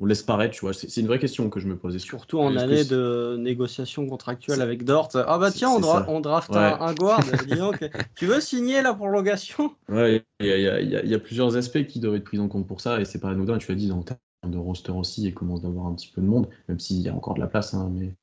on 0.00 0.06
laisse 0.06 0.22
paraître, 0.22 0.54
tu 0.54 0.60
vois. 0.62 0.72
C'est 0.72 0.88
c'est 0.88 1.00
une 1.00 1.06
vraie 1.06 1.18
question 1.18 1.48
que 1.50 1.60
je 1.60 1.68
me 1.68 1.76
posais. 1.76 1.98
Surtout 1.98 2.40
en 2.40 2.56
année 2.56 2.84
de 2.84 3.36
négociation 3.38 4.06
contractuelle 4.06 4.62
avec 4.62 4.84
Dort. 4.84 5.10
Ah 5.14 5.38
bah 5.38 5.50
tiens, 5.50 5.70
on, 5.70 5.80
dra- 5.80 6.04
on 6.08 6.20
draft 6.20 6.50
Ouais. 6.50 6.58
un, 6.58 6.80
un 6.80 6.92
guard. 6.94 7.24
Dis 7.46 7.56
donc, 7.56 7.84
tu 8.16 8.26
veux 8.26 8.40
signer 8.40 8.82
la 8.82 8.94
prolongation 8.94 9.74
Ouais, 9.88 10.24
il 10.40 10.46
y 10.46 11.08
y 11.08 11.14
a 11.14 11.18
plusieurs 11.18 11.56
aspects 11.56 11.86
qui 11.86 12.00
doivent 12.00 12.16
être 12.16 12.24
pris 12.24 12.38
en 12.38 12.48
compte 12.48 12.66
pour 12.66 12.80
ça, 12.80 13.00
et 13.00 13.04
c'est 13.04 13.20
pas 13.20 13.28
anodin, 13.30 13.58
tu 13.58 13.70
l'as 13.70 13.76
dit, 13.76 13.92
en 13.92 14.02
termes 14.02 14.18
de 14.46 14.58
roster 14.58 14.92
aussi, 14.92 15.22
il 15.24 15.34
commence 15.34 15.62
d'avoir 15.62 15.86
un 15.86 15.94
petit 15.94 16.08
peu 16.08 16.20
de 16.20 16.26
monde, 16.26 16.48
même 16.68 16.80
s'il 16.80 17.00
y 17.00 17.08
a 17.08 17.14
encore 17.14 17.34
de 17.34 17.40
la 17.40 17.46
place, 17.46 17.74
hein, 17.74 17.90
mais 17.92 18.14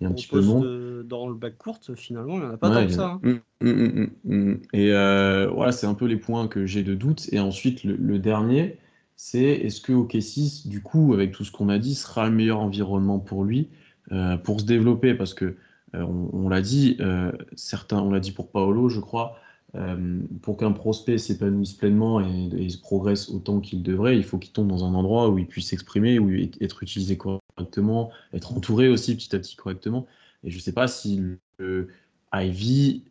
il 0.00 0.04
y 0.04 0.06
a 0.06 0.08
un 0.08 0.12
Au 0.12 0.14
petit 0.14 0.26
peu 0.26 0.40
de 0.40 0.46
monde. 0.46 1.04
dans 1.06 1.28
le 1.28 1.34
bac 1.34 1.56
courte, 1.58 1.94
finalement, 1.94 2.34
il 2.34 2.40
n'y 2.40 2.46
en 2.46 2.50
a 2.50 2.56
pas 2.56 2.68
Ouais, 2.68 2.74
tant 2.82 2.86
que 2.86 2.92
ça. 2.92 3.20
hein. 3.24 3.40
Mm, 3.60 3.68
mm, 3.68 4.06
mm. 4.24 4.60
Et 4.72 4.92
euh, 4.92 5.48
voilà, 5.48 5.72
c'est 5.72 5.86
un 5.86 5.94
peu 5.94 6.06
les 6.06 6.16
points 6.16 6.48
que 6.48 6.66
j'ai 6.66 6.82
de 6.82 6.94
doute. 6.94 7.28
Et 7.32 7.40
ensuite, 7.40 7.84
le, 7.84 7.96
le 7.96 8.18
dernier, 8.18 8.78
c'est 9.16 9.42
est-ce 9.42 9.80
que 9.80 9.92
OKC, 9.92 10.68
du 10.68 10.82
coup, 10.82 11.12
avec 11.14 11.32
tout 11.32 11.44
ce 11.44 11.50
qu'on 11.52 11.68
a 11.68 11.78
dit, 11.78 11.94
sera 11.94 12.28
le 12.28 12.34
meilleur 12.34 12.60
environnement 12.60 13.18
pour 13.18 13.44
lui 13.44 13.68
euh, 14.12 14.36
pour 14.36 14.60
se 14.60 14.66
développer? 14.66 15.14
Parce 15.14 15.34
que, 15.34 15.56
euh, 15.94 16.02
on, 16.02 16.30
on 16.32 16.48
l'a 16.48 16.60
dit, 16.60 16.96
euh, 17.00 17.32
certains, 17.56 18.00
on 18.00 18.10
l'a 18.10 18.20
dit 18.20 18.32
pour 18.32 18.50
Paolo, 18.50 18.88
je 18.88 19.00
crois, 19.00 19.36
euh, 19.74 20.20
pour 20.42 20.56
qu'un 20.56 20.72
prospect 20.72 21.18
s'épanouisse 21.18 21.72
pleinement 21.74 22.20
et, 22.20 22.48
et 22.56 22.68
se 22.70 22.78
progresse 22.80 23.28
autant 23.30 23.60
qu'il 23.60 23.82
devrait, 23.82 24.16
il 24.16 24.24
faut 24.24 24.38
qu'il 24.38 24.52
tombe 24.52 24.68
dans 24.68 24.84
un 24.84 24.94
endroit 24.94 25.28
où 25.30 25.38
il 25.38 25.46
puisse 25.46 25.68
s'exprimer, 25.68 26.18
où 26.18 26.30
il- 26.30 26.50
être 26.60 26.82
utilisé 26.82 27.16
être 27.62 28.52
entouré 28.52 28.88
aussi 28.88 29.14
petit 29.16 29.34
à 29.34 29.38
petit 29.38 29.56
correctement. 29.56 30.06
Et 30.44 30.50
je 30.50 30.58
sais 30.58 30.72
pas 30.72 30.88
si 30.88 31.22
le 31.58 31.88
Ivy, 32.32 33.04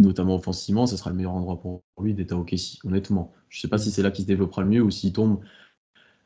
notamment 0.00 0.36
offensivement, 0.36 0.86
ce 0.86 0.96
sera 0.96 1.10
le 1.10 1.16
meilleur 1.16 1.32
endroit 1.32 1.60
pour 1.60 1.82
lui 2.00 2.14
d'être 2.14 2.32
à 2.32 2.36
OKC, 2.36 2.84
honnêtement. 2.84 3.32
Je 3.48 3.60
sais 3.60 3.68
pas 3.68 3.78
si 3.78 3.90
c'est 3.90 4.02
là 4.02 4.10
qu'il 4.10 4.24
se 4.24 4.28
développera 4.28 4.62
le 4.62 4.68
mieux 4.68 4.82
ou 4.82 4.90
s'il 4.90 5.12
tombe 5.12 5.40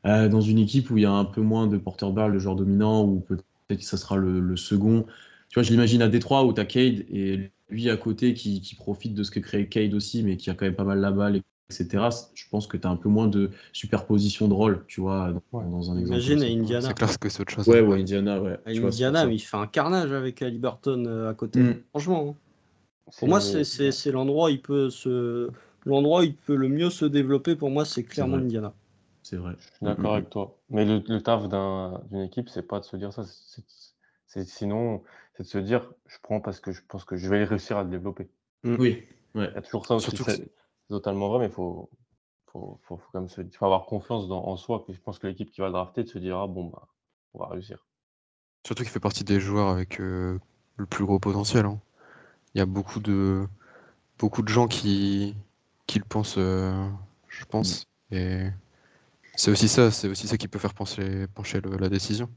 euh, 0.07 0.29
dans 0.29 0.41
une 0.41 0.59
équipe 0.59 0.91
où 0.91 0.97
il 0.97 1.03
y 1.03 1.07
a 1.07 1.13
un 1.13 1.25
peu 1.25 1.43
moins 1.43 1.67
de 1.67 1.77
porteurs 1.77 2.11
de 2.11 2.17
balle, 2.17 2.33
de 2.33 2.39
joueurs 2.39 2.57
dominants, 2.57 3.05
ou 3.05 3.21
peut-être 3.21 3.45
que 3.79 3.85
ça 3.85 3.97
sera 3.97 4.17
le, 4.17 4.57
second. 4.57 5.07
Tu 5.49 5.55
vois, 5.55 5.63
je 5.63 5.71
l'imagine 5.71 6.03
à 6.03 6.09
Détroit 6.09 6.45
où 6.45 6.53
tu 6.53 6.61
as 6.61 6.65
Cade 6.65 7.05
et 7.11 7.51
lui 7.69 7.91
à 7.91 7.97
côté 7.97 8.35
qui, 8.35 8.75
profite 8.77 9.15
de 9.15 9.23
ce 9.23 9.31
que 9.31 9.41
crée 9.41 9.69
Cade 9.69 9.95
aussi, 9.95 10.23
mais 10.23 10.37
qui 10.37 10.51
a 10.51 10.55
quand 10.55 10.65
même 10.65 10.75
pas 10.75 10.85
mal 10.85 11.01
la 11.01 11.13
balle, 11.13 11.43
etc. 11.71 12.09
Je 12.35 12.45
pense 12.51 12.67
que 12.67 12.77
tu 12.77 12.87
as 12.87 12.91
un 12.91 12.97
peu 12.97 13.09
moins 13.09 13.29
de 13.29 13.51
superposition 13.73 14.49
de 14.49 14.55
rôle, 14.55 14.85
tu 14.89 15.01
vois, 15.01 15.33
dans, 15.33 15.59
Ouais. 15.59 15.65
dans 15.71 15.91
un 15.91 15.99
exemple. 15.99 16.21
Imagine 16.21 16.43
à. 16.43 16.47
Indiana. 16.47 16.89
C'est 16.89 16.95
clair 16.95 17.19
que 17.19 17.29
c'est 17.29 17.41
autre 17.43 17.53
chose. 17.53 17.69
Ouais, 17.69 17.81
ouais, 17.81 18.01
Indiana, 18.01 18.41
ouais. 18.41 18.59
À 18.65 18.73
tu 18.73 18.81
vois, 18.81 18.91
c'est 18.93 19.05
Indiana, 19.05 19.27
mais 19.27 19.37
il 19.37 19.39
fait 19.41 19.57
un 19.57 19.67
carnage 19.67 20.13
avec 20.13 20.41
Liberton 20.41 21.05
euh, 21.07 21.31
à 21.31 21.35
côté. 21.35 21.61
Mm. 21.61 21.83
Franchement. 21.91 22.31
hein. 22.31 23.13
Pour 23.19 23.29
moi, 23.29 23.41
c'est- 23.41 24.11
l'endroit 24.13 24.47
où 24.47 24.51
il 24.51 24.61
peut 24.63 24.91
se. 24.91 25.51
L'endroit 25.87 26.21
où 26.21 26.25
il 26.25 26.35
peut 26.35 26.55
le 26.57 26.69
mieux 26.69 26.91
se 26.91 27.05
développer, 27.07 27.57
pour 27.57 27.71
moi, 27.71 27.85
c'est 27.85 28.03
clairement. 28.05 28.37
Indiana. 28.37 28.73
C'est 29.23 29.37
vrai. 29.37 29.53
Je 29.59 29.65
suis 29.65 29.73
d'accord 29.83 30.15
avec 30.15 30.31
toi. 30.31 30.57
Mais 30.71 30.85
le, 30.85 31.03
le 31.09 31.21
taf 31.23 31.49
d'un- 31.49 32.01
d'une 32.11 32.23
équipe, 32.23 32.49
c'est 32.49 32.63
pas 32.67 32.81
de 32.81 32.85
se 32.85 32.97
dire 32.97 33.13
ça. 33.13 33.25
c'est- 34.27 34.45
sinon, 34.45 35.03
c'est 35.37 35.43
de 35.43 35.49
se 35.49 35.59
dire, 35.59 35.91
je 36.07 36.17
prends 36.23 36.41
parce 36.41 36.61
que 36.61 36.71
je 36.73 36.81
pense 36.87 37.05
que 37.05 37.17
je 37.17 37.29
vais 37.29 37.43
réussir 37.45 37.77
à 37.79 37.83
le 37.83 37.91
développer. 37.91 38.29
Oui, 38.65 39.03
ouais. 39.35 39.49
Il 39.51 39.55
y 39.55 39.59
a 39.59 39.63
toujours 39.63 39.87
ça 39.87 39.97
aussi. 39.97 40.15
Surtout 40.15 40.25
que 40.25 40.33
totalement 40.91 41.29
vrai, 41.31 41.41
mais 41.41 41.47
il 41.47 41.53
faut, 41.53 41.91
faut, 42.49 42.79
faut, 42.85 42.99
faut 42.99 43.11
quand 43.13 43.21
même 43.21 43.29
se, 43.31 43.43
faut 43.57 43.65
avoir 43.67 43.87
confiance 43.87 44.29
dans, 44.29 44.45
en 44.47 44.57
soi. 44.57 44.85
Que 44.87 44.93
je 44.95 45.01
pense 45.01 45.19
que 45.21 45.27
l'équipe 45.29 45.51
qui 45.53 45.61
va 45.63 45.69
le 45.69 45.73
drafter 45.75 46.07
se 46.07 46.19
dira, 46.19 46.47
bon, 46.49 46.67
bah, 46.67 46.89
on 47.35 47.41
va 47.41 47.49
réussir. 47.49 47.87
Surtout 48.67 48.83
qu'il 48.85 48.93
fait 48.93 49.01
partie 49.01 49.25
des 49.25 49.41
joueurs 49.41 49.69
avec 49.69 50.01
euh, 50.01 50.39
le 50.77 50.87
plus 50.87 51.05
gros 51.05 51.19
potentiel. 51.19 51.67
hein. 51.67 51.81
Il 52.55 52.59
y 52.59 52.63
a 52.63 52.67
beaucoup 52.67 53.01
de, 53.01 53.47
beaucoup 54.19 54.43
de 54.43 54.49
gens 54.49 54.69
qui, 54.69 55.37
qui 55.87 55.99
le 56.01 56.05
pensent, 56.07 56.37
euh, 56.39 56.89
je 57.29 57.45
pense. 57.47 57.87
Et 58.13 58.47
c'est 59.37 59.51
aussi 59.53 59.69
ça, 59.69 59.91
c'est 59.91 60.09
aussi 60.09 60.29
ça 60.29 60.39
qui 60.39 60.49
peut 60.49 60.59
faire 60.61 60.75
pencher, 60.75 61.27
pencher 61.35 61.61
le- 61.63 61.77
la 61.79 61.89
décision. 61.91 62.31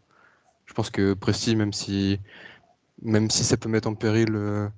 Je 0.67 0.73
pense 0.73 0.89
que 0.91 1.13
Presti, 1.15 1.55
même 1.55 1.73
si, 1.73 2.19
même 3.01 3.29
si 3.31 3.43
ça 3.43 3.57
peut 3.57 3.69
mettre 3.69 3.89
en 3.89 3.95
péril 3.95 4.35
euh, 4.35 4.69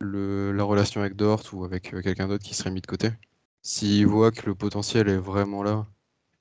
la 0.00 0.64
relation 0.64 1.00
avec 1.00 1.16
Dort 1.16 1.42
ou 1.52 1.64
avec 1.64 1.92
euh, 1.94 2.02
quelqu'un 2.02 2.28
d'autre 2.28 2.44
qui 2.44 2.54
serait 2.54 2.70
mis 2.70 2.80
de 2.80 2.86
côté, 2.86 3.10
s'il 3.62 4.06
voit 4.06 4.30
que 4.30 4.46
le 4.46 4.54
potentiel 4.54 5.08
est 5.08 5.16
vraiment 5.16 5.62
là 5.62 5.86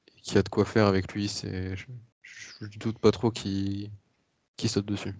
et 0.08 0.22
qu'il 0.22 0.36
y 0.36 0.38
a 0.38 0.44
de 0.44 0.50
quoi 0.50 0.66
faire 0.66 0.86
avec 0.86 1.14
lui, 1.14 1.28
c'est, 1.28 1.76
je, 1.76 1.86
je 2.22 2.80
doute 2.80 3.00
pas 3.00 3.12
trop 3.12 3.32
qu'il 3.32 3.90
saute 4.58 4.86
dessus. 4.86 5.14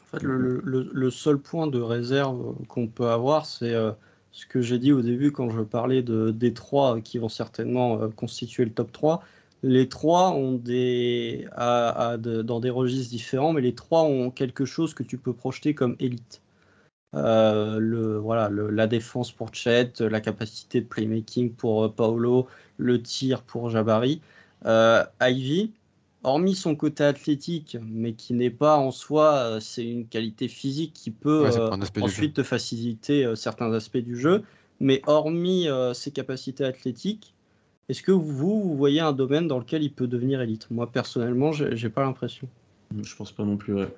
En 0.00 0.04
fait, 0.04 0.22
le, 0.22 1.10
seul 1.10 1.38
point 1.38 1.66
de 1.66 1.80
réserve 1.80 2.54
qu'on 2.68 2.86
peut 2.86 3.08
avoir, 3.08 3.46
c'est 3.46 3.74
euh, 3.74 3.92
ce 4.30 4.46
que 4.46 4.60
j'ai 4.60 4.78
dit 4.78 4.92
au 4.92 5.02
début 5.02 5.32
quand 5.32 5.50
je 5.50 5.62
parlais 5.62 6.02
de, 6.02 6.30
des 6.30 6.54
trois 6.54 7.00
qui 7.00 7.18
vont 7.18 7.28
certainement 7.28 8.00
euh, 8.00 8.08
constituer 8.08 8.64
le 8.64 8.70
top 8.70 8.92
3. 8.92 9.22
Les 9.62 9.88
trois 9.88 10.30
ont 10.30 10.52
des, 10.52 11.48
dans 11.56 12.60
des 12.60 12.70
registres 12.70 13.10
différents, 13.10 13.52
mais 13.52 13.62
les 13.62 13.74
trois 13.74 14.02
ont 14.02 14.30
quelque 14.30 14.64
chose 14.64 14.94
que 14.94 15.02
tu 15.02 15.18
peux 15.18 15.32
projeter 15.32 15.74
comme 15.74 15.96
élite. 15.98 16.40
Euh, 17.14 17.78
le, 17.78 18.18
voilà, 18.18 18.48
le- 18.48 18.70
la 18.70 18.86
défense 18.86 19.32
pour 19.32 19.54
Chet, 19.54 19.92
la 20.00 20.20
capacité 20.20 20.80
de 20.80 20.86
playmaking 20.86 21.52
pour 21.54 21.84
euh, 21.84 21.88
Paolo, 21.88 22.46
le 22.78 23.02
tir 23.02 23.42
pour 23.42 23.70
Jabari. 23.70 24.20
Euh, 24.66 25.04
Ivy, 25.20 25.72
hormis 26.22 26.54
son 26.54 26.74
côté 26.76 27.04
athlétique, 27.04 27.76
mais 27.82 28.14
qui 28.14 28.34
n'est 28.34 28.50
pas 28.50 28.76
en 28.76 28.90
soi, 28.90 29.34
euh, 29.36 29.60
c'est 29.60 29.86
une 29.86 30.06
qualité 30.08 30.48
physique 30.48 30.92
qui 30.92 31.10
peut 31.10 31.44
Ouais, 31.44 31.56
euh, 31.58 31.70
ensuite 32.00 32.34
te 32.34 32.42
faciliter 32.42 33.24
euh, 33.24 33.34
certains 33.34 33.72
aspects 33.72 33.96
du 33.98 34.16
jeu. 34.18 34.42
Mais 34.80 35.00
hormis 35.06 35.68
euh, 35.68 35.94
ses 35.94 36.10
capacités 36.10 36.64
athlétiques, 36.64 37.34
est-ce 37.88 38.02
que 38.02 38.12
vous, 38.12 38.62
vous 38.62 38.76
voyez 38.76 39.00
un 39.00 39.12
domaine 39.12 39.48
dans 39.48 39.58
lequel 39.58 39.82
il 39.82 39.92
peut 39.94 40.06
devenir 40.08 40.40
élite? 40.42 40.70
Moi, 40.70 40.90
personnellement, 40.92 41.52
j'ai 41.52 41.76
j'ai 41.76 41.90
pas 41.90 42.02
l'impression. 42.02 42.48
Je 43.00 43.14
pense 43.16 43.32
pas 43.32 43.44
non 43.44 43.56
plus, 43.56 43.74
ouais. 43.74 43.88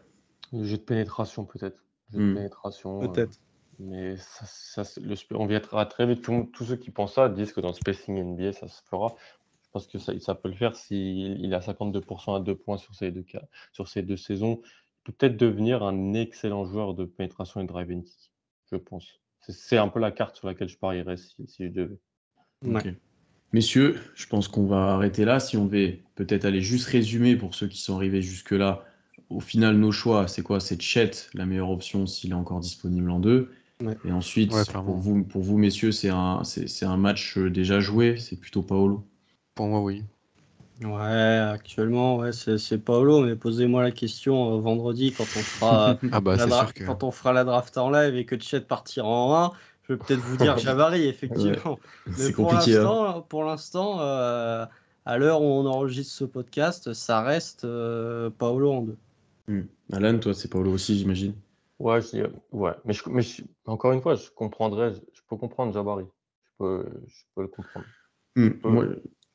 Le 0.52 0.62
jeu 0.64 0.76
de 0.76 0.82
pénétration, 0.82 1.46
peut-être. 1.46 1.82
Jeu 2.12 2.18
Hmm. 2.18 2.28
de 2.30 2.34
pénétration. 2.34 3.02
euh, 3.02 3.08
Peut-être. 3.08 3.38
Mais 3.80 4.16
ça, 4.18 4.82
le, 5.00 5.14
on 5.36 5.46
viendra 5.46 5.86
très 5.86 6.06
vite. 6.06 6.22
Tous 6.22 6.64
ceux 6.64 6.76
qui 6.76 6.90
pensent 6.90 7.14
ça 7.14 7.28
disent 7.28 7.52
que 7.52 7.60
dans 7.60 7.68
le 7.68 7.74
spacing 7.74 8.16
NBA, 8.16 8.52
ça 8.52 8.66
se 8.66 8.82
fera. 8.90 9.14
Je 9.62 9.68
pense 9.72 9.86
que 9.86 9.98
ça, 9.98 10.18
ça 10.18 10.34
peut 10.34 10.48
le 10.48 10.56
faire 10.56 10.74
s'il 10.74 11.40
il 11.40 11.54
a 11.54 11.60
52% 11.60 12.34
à 12.34 12.40
deux 12.40 12.56
points 12.56 12.78
sur 12.78 12.94
ces 12.94 13.12
deux, 13.12 13.22
cas, 13.22 13.42
sur 13.72 13.86
ces 13.86 14.02
deux 14.02 14.16
saisons. 14.16 14.60
Il 14.62 15.04
peut 15.04 15.12
peut-être 15.12 15.36
devenir 15.36 15.82
un 15.84 16.14
excellent 16.14 16.64
joueur 16.64 16.94
de 16.94 17.04
pénétration 17.04 17.60
et 17.60 17.64
de 17.64 17.68
drive 17.68 17.90
and 17.92 18.00
kick, 18.02 18.32
je 18.72 18.76
pense. 18.76 19.20
C'est- 19.40 19.52
C'est 19.52 19.76
un 19.76 19.88
peu 19.88 20.00
la 20.00 20.10
carte 20.10 20.34
sur 20.36 20.48
laquelle 20.48 20.68
je 20.68 20.76
parierais 20.78 21.16
si, 21.16 21.46
si 21.46 21.66
je 21.66 21.70
devais. 21.72 21.98
Messieurs, 23.52 23.98
je 24.14 24.26
pense 24.26 24.48
qu'on 24.48 24.66
va 24.66 24.94
arrêter 24.94 25.24
là. 25.24 25.40
Si 25.40 25.56
on 25.56 25.66
veut 25.66 25.98
peut-être 26.16 26.44
aller 26.44 26.60
juste 26.60 26.86
résumer 26.88 27.36
pour 27.36 27.54
ceux 27.54 27.68
qui 27.68 27.78
sont 27.78 27.94
arrivés 27.96 28.20
jusque-là. 28.22 28.84
Au 29.30 29.40
final, 29.40 29.76
nos 29.76 29.92
choix, 29.92 30.28
c'est 30.28 30.42
quoi? 30.42 30.60
C'est 30.60 30.80
Chet, 30.80 31.10
la 31.34 31.46
meilleure 31.46 31.70
option 31.70 32.06
s'il 32.06 32.30
est 32.30 32.34
encore 32.34 32.60
disponible 32.60 33.10
en 33.10 33.20
deux. 33.20 33.50
Ouais. 33.80 33.96
Et 34.04 34.12
ensuite, 34.12 34.52
Ouais, 34.52 34.64
pour, 34.72 34.96
vous, 34.96 35.22
pour 35.22 35.42
vous, 35.42 35.58
messieurs, 35.58 35.92
c'est 35.92 36.08
un, 36.10 36.42
c'est, 36.44 36.68
c'est 36.68 36.86
un 36.86 36.96
match 36.96 37.38
euh, 37.38 37.50
déjà 37.50 37.80
joué. 37.80 38.16
C'est 38.18 38.36
plutôt 38.36 38.62
Paolo. 38.62 39.04
Pour 39.54 39.66
moi, 39.68 39.80
oui. 39.82 40.02
Ouais, 40.82 41.38
actuellement, 41.52 42.18
ouais, 42.18 42.30
c'est 42.32 42.56
c'est 42.56 42.78
Paolo, 42.78 43.22
mais 43.22 43.34
posez-moi 43.34 43.82
la 43.82 43.90
question 43.90 44.54
euh, 44.54 44.60
vendredi 44.60 45.12
quand 45.12 45.24
on 45.24 45.42
fera, 45.42 45.90
euh, 46.04 46.08
Ah 46.12 46.20
bah 46.20 46.36
la 46.36 46.72
que 46.72 46.84
quand 46.84 47.02
on 47.02 47.10
fera 47.10 47.32
la 47.32 47.42
draft 47.44 47.76
en 47.78 47.90
live 47.90 48.14
et 48.14 48.24
que 48.24 48.38
Chet 48.38 48.60
partira 48.60 49.08
en 49.08 49.34
1. 49.34 49.52
Je 49.88 49.94
vais 49.94 49.98
peut-être 49.98 50.20
vous 50.20 50.36
dire 50.36 50.56
Jabari, 50.58 51.06
effectivement. 51.06 51.78
Mais 52.06 52.12
C'est 52.12 52.32
pour 52.32 52.48
compliqué. 52.50 52.76
hein. 52.76 52.82
l'instant, 52.82 53.22
pour 53.22 53.44
l'instant, 53.44 54.00
euh, 54.00 54.66
à 55.06 55.18
l'heure 55.18 55.42
où 55.42 55.46
on 55.46 55.66
enregistre 55.66 56.14
ce 56.14 56.24
podcast, 56.24 56.92
ça 56.92 57.22
reste 57.22 57.64
euh, 57.64 58.30
Paolo 58.30 58.72
en 58.72 58.82
2. 58.82 58.96
Hmm. 59.48 59.62
Alan, 59.92 60.18
toi, 60.18 60.34
c'est 60.34 60.48
Paolo 60.48 60.72
aussi, 60.72 60.98
j'imagine. 60.98 61.34
Ouais, 61.78 62.00
je, 62.02 62.08
dis- 62.08 62.22
ouais. 62.52 62.72
Mais, 62.84 62.92
je, 62.92 63.08
mais 63.08 63.22
je- 63.22 63.42
encore 63.66 63.92
une 63.92 64.02
fois, 64.02 64.14
je 64.14 64.30
comprendrais, 64.30 64.94
je, 64.94 65.20
peux 65.28 65.36
comprendre 65.36 65.72
Jabari. 65.72 66.04
Je 66.44 66.50
peux, 66.58 66.84
je 67.06 67.22
peux 67.34 67.42
le 67.42 67.48
comprendre. 67.48 67.86
Hmm. 68.36 68.50
Moi, 68.62 68.84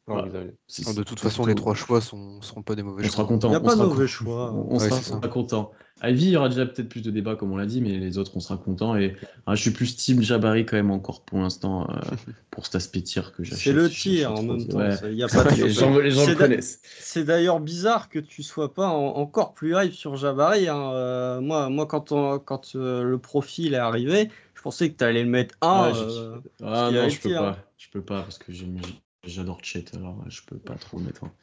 Non, 0.05 0.17
Non, 0.17 0.93
de 0.93 1.03
toute 1.03 1.19
façon, 1.21 1.45
les 1.45 1.55
trois 1.55 1.75
choix 1.75 2.01
sont, 2.01 2.41
seront 2.41 2.61
pas 2.61 2.75
des 2.75 2.83
mauvais 2.83 3.03
On 3.03 3.07
choix. 3.07 3.11
sera 3.15 3.25
content. 3.25 3.47
Il 3.47 3.51
n'y 3.51 3.55
a 3.55 3.59
on 3.59 3.63
pas 3.63 3.71
de 3.71 3.77
sera 3.77 3.87
mauvais 3.87 4.07
choix. 4.07 4.51
On, 4.51 4.75
on 4.75 4.77
Ouais, 4.77 4.89
sera 4.89 5.27
content. 5.29 5.71
Ivy, 6.03 6.25
il 6.25 6.29
y 6.31 6.35
aura 6.35 6.49
déjà 6.49 6.65
peut-être 6.65 6.89
plus 6.89 7.01
de 7.01 7.09
débats, 7.09 7.37
comme 7.37 7.53
on 7.53 7.55
l'a 7.55 7.65
dit, 7.65 7.79
mais 7.79 7.97
les 7.97 8.17
autres, 8.17 8.31
on 8.35 8.41
sera 8.41 8.57
content. 8.57 8.97
Et 8.97 9.15
ah, 9.45 9.55
je 9.55 9.61
suis 9.61 9.71
plus 9.71 9.95
team 9.95 10.21
Jabari 10.21 10.65
quand 10.65 10.75
même 10.75 10.91
encore 10.91 11.21
pour 11.23 11.37
l'instant, 11.39 11.89
euh, 11.89 11.93
pour 12.51 12.65
cet 12.65 12.75
aspect 12.75 13.01
tir 13.01 13.31
que 13.31 13.45
j'achète. 13.45 13.59
C'est 13.63 13.71
le 13.71 13.87
Je- 13.87 13.93
je- 13.93 14.01
tir 14.01 14.35
je 14.35 14.41
en 14.41 14.43
même 14.43 14.67
temps. 14.67 14.77
ouais. 14.79 14.95
ça, 14.97 15.09
Il 15.09 15.15
y 15.17 15.23
a 15.23 15.27
pas 15.29 15.45
de 15.45 15.49
les 15.63 15.69
gens, 15.69 15.97
les 15.97 16.11
gens 16.11 16.25
le 16.27 16.33
d'a- 16.35 16.47
connaissent. 16.47 16.81
C'est 16.99 17.23
d'ailleurs 17.23 17.61
bizarre 17.61 18.09
que 18.09 18.19
tu 18.19 18.43
sois 18.43 18.73
pas 18.73 18.89
en- 18.89 19.15
encore 19.15 19.53
plus 19.53 19.73
hype 19.77 19.93
sur 19.93 20.17
Jabari. 20.17 20.67
hein. 20.67 20.91
Euh, 20.91 21.39
moi, 21.39 21.69
moi, 21.69 21.85
quand, 21.85 22.11
on- 22.11 22.39
quand 22.39 22.75
euh, 22.75 23.03
le 23.03 23.17
profil 23.19 23.73
est 23.73 23.77
arrivé, 23.77 24.29
je 24.55 24.61
pensais 24.61 24.91
que 24.91 24.97
tu 24.97 25.03
allais 25.05 25.23
le 25.23 25.29
mettre 25.29 25.55
1. 25.61 25.67
Ah, 25.69 25.91
j'ai- 25.93 26.01
euh, 26.19 26.35
Ah 26.61 26.89
non, 26.91 27.07
je 27.07 27.21
peux 27.21 27.33
pas. 27.33 27.57
Je 27.77 27.87
peux 27.89 28.01
pas 28.01 28.23
parce 28.23 28.37
que 28.39 28.51
j'aime- 28.51 28.81
j'adore 29.23 29.59
Chet, 29.63 29.85
alors 29.95 30.23
je 30.29 30.41
peux 30.45 30.57
pas 30.57 30.75
trop 30.75 30.97
le 30.97 31.05
mettre. 31.05 31.23
hein. 31.23 31.33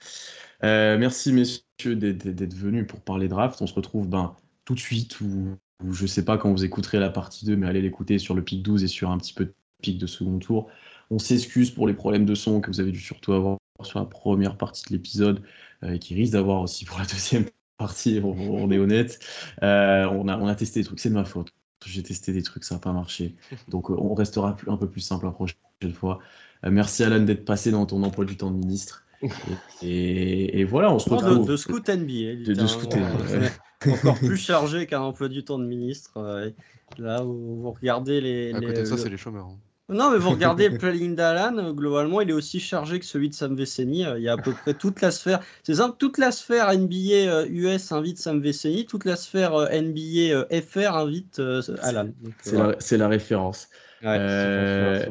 Euh, 0.65 0.99
merci 0.99 1.33
messieurs 1.33 1.97
d'être 1.97 2.55
venus 2.55 2.87
pour 2.87 3.01
parler 3.01 3.29
draft. 3.29 3.61
On 3.63 3.67
se 3.67 3.75
retrouve 3.75 4.09
ben, 4.09 4.35
tout 4.65 4.75
de 4.75 4.81
suite 4.81 5.21
ou, 5.21 5.57
ou 5.85 5.93
je 5.93 6.07
sais 6.07 6.25
pas 6.25 6.39
quand 6.39 6.51
vous 6.51 6.65
écouterez 6.65 6.99
la 6.99 7.11
partie 7.11 7.47
2, 7.47 7.57
mais 7.57 7.67
allez 7.67 7.83
l'écouter 7.83 8.19
sur 8.19 8.35
le 8.35 8.43
pic 8.43 8.63
12 8.63 8.85
et 8.85 8.89
sur 8.89 9.11
un 9.11 9.19
petit 9.19 9.35
peu 9.35 9.47
de 9.47 9.55
pic 9.81 9.99
de 9.99 10.07
second 10.07 10.39
tour. 10.39 10.71
On 11.11 11.19
s'excuse 11.19 11.71
pour 11.71 11.89
les 11.89 11.95
problèmes 11.95 12.25
de 12.25 12.35
son 12.35 12.61
que 12.61 12.71
vous 12.71 12.81
avez 12.81 12.93
dû 12.93 13.01
surtout 13.01 13.33
avoir 13.33 13.59
sur 13.83 13.99
la 13.99 14.05
première 14.05 14.57
partie 14.57 14.85
de 14.89 14.93
l'épisode 14.93 15.43
euh, 15.83 15.95
et 15.95 15.99
qui 15.99 16.15
risque 16.15 16.33
d'avoir 16.33 16.61
aussi 16.61 16.85
pour 16.85 16.99
la 16.99 17.07
deuxième 17.07 17.47
partie, 17.79 18.21
on, 18.23 18.71
est 18.71 18.79
honnête. 18.79 19.19
Euh, 19.63 20.05
on, 20.07 20.29
a, 20.29 20.55
testé 20.55 20.81
des 20.81 20.85
trucs, 20.85 21.01
c'est 21.01 21.09
de 21.09 21.15
ma 21.15 21.25
faute. 21.25 21.49
J'ai 21.87 22.03
testé 22.03 22.33
des 22.33 22.43
trucs, 22.43 22.65
ça 22.65 22.75
n'a 22.75 22.81
pas 22.81 22.93
marché. 22.93 23.37
Donc 23.69 23.89
on 23.89 24.13
restera 24.13 24.55
un 24.67 24.77
peu 24.77 24.89
plus 24.89 25.01
simple 25.01 25.25
la 25.25 25.33
prochaine 25.33 25.57
fois. 25.95 26.19
Euh, 26.65 26.71
merci 26.71 27.03
Alan 27.05 27.21
d'être 27.21 27.45
passé 27.45 27.71
dans 27.71 27.87
ton 27.87 28.03
emploi 28.03 28.25
du 28.25 28.37
temps 28.37 28.51
de 28.51 28.57
ministre. 28.57 29.05
Et, 29.83 30.65
voilà, 30.65 30.93
on 30.93 30.99
se 30.99 31.09
non, 31.11 31.17
de, 31.21 31.25
retrouve. 31.27 31.49
de 31.49 31.57
scout 31.57 31.89
NBA. 31.89 31.97
de 31.97 32.53
littéralement. 32.53 32.69
scout 32.69 32.95
NBA, 32.97 33.39
ouais. 33.41 33.51
Encore 33.93 34.19
plus 34.19 34.37
chargé 34.37 34.87
qu'un 34.87 35.01
emploi 35.01 35.29
du 35.29 35.43
temps 35.45 35.59
de 35.59 35.65
ministre. 35.67 36.13
euh, 36.19 36.51
là 36.99 37.25
où 37.25 37.63
vous 37.63 37.71
regardez 37.73 38.21
les. 38.21 38.53
À 38.55 38.59
les- 38.61 38.67
côté 38.67 38.81
de 38.81 38.85
ça, 38.85 38.97
le- 38.97 39.01
c'est 39.01 39.09
les 39.09 39.17
chômeurs. 39.17 39.47
hein. 39.47 39.59
Non, 39.89 40.11
mais 40.13 40.19
vous 40.19 40.31
regardez 40.31 40.69
le 40.69 40.79
planning 40.79 41.17
d'Alan, 41.17 41.73
globalement, 41.73 42.21
il 42.21 42.31
est 42.31 42.35
aussi 42.35 42.61
chargé 42.61 43.01
que 43.01 43.05
celui 43.07 43.29
de 43.31 43.35
Sam 43.35 43.57
Veceni. 43.57 44.05
Euh, 44.07 44.19
Il 44.19 44.23
y 44.23 44.29
a 44.29 44.35
à 44.35 44.37
peu 44.37 44.53
près 44.53 44.75
toute 44.75 45.01
la 45.01 45.11
sphère. 45.11 45.41
C'est 45.65 45.75
simple, 45.77 45.97
toute 45.99 46.17
la 46.19 46.31
sphère 46.31 46.71
NBA 46.73 47.47
US 47.49 47.91
invite 47.91 48.19
Sam 48.19 48.41
Veceni, 48.41 48.87
toute 48.87 49.05
la 49.05 49.17
sphère 49.17 49.53
NBA 49.73 50.47
FR 50.63 50.95
invite 50.97 51.41
Alan. 51.83 52.11
C'est 52.43 52.57
euh, 52.57 52.69
la, 52.73 52.77
c'est 52.81 52.99
la 52.99 53.09
référence. 53.09 53.69
ouais. 54.03 54.09
Euh, 54.19 55.07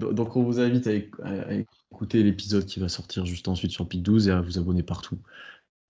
donc 0.00 0.36
on 0.36 0.42
vous 0.44 0.60
invite 0.60 0.86
à, 0.86 0.92
éc- 0.92 1.22
à 1.22 1.54
écouter 1.92 2.22
l'épisode 2.22 2.66
qui 2.66 2.80
va 2.80 2.88
sortir 2.88 3.26
juste 3.26 3.48
ensuite 3.48 3.70
sur 3.72 3.88
Pic 3.88 4.02
12 4.02 4.28
et 4.28 4.32
à 4.32 4.40
vous 4.40 4.58
abonner 4.58 4.82
partout, 4.82 5.18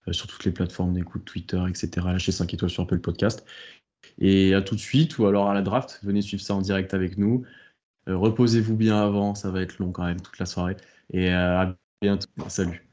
euh, 0.09 0.13
sur 0.13 0.27
toutes 0.29 0.45
les 0.45 0.53
plateformes 0.53 0.95
d'écoute, 0.95 1.25
Twitter, 1.25 1.63
etc. 1.69 2.13
Lâchez 2.13 2.33
5 2.33 2.53
étoiles 2.55 2.71
sur 2.71 2.85
Apple 2.85 3.01
Podcast. 3.01 3.47
Et 4.19 4.55
à 4.55 4.63
tout 4.63 4.75
de 4.77 4.81
suite, 4.81 5.19
ou 5.19 5.27
alors 5.27 5.51
à 5.51 5.55
la 5.55 5.63
draft, 5.63 6.01
venez 6.05 6.23
suivre 6.23 6.43
ça 6.43 6.55
en 6.55 6.63
direct 6.63 6.95
avec 6.95 7.19
nous. 7.19 7.45
Euh, 8.09 8.17
Reposez-vous 8.17 8.77
bien 8.77 8.97
avant, 9.03 9.35
ça 9.35 9.51
va 9.51 9.63
être 9.63 9.79
long 9.79 9.93
quand 9.93 10.05
même 10.07 10.21
toute 10.23 10.39
la 10.39 10.47
soirée. 10.47 10.77
Et 11.13 11.31
euh, 11.33 11.61
à 11.61 11.77
bientôt. 12.03 12.29
Salut. 12.49 12.87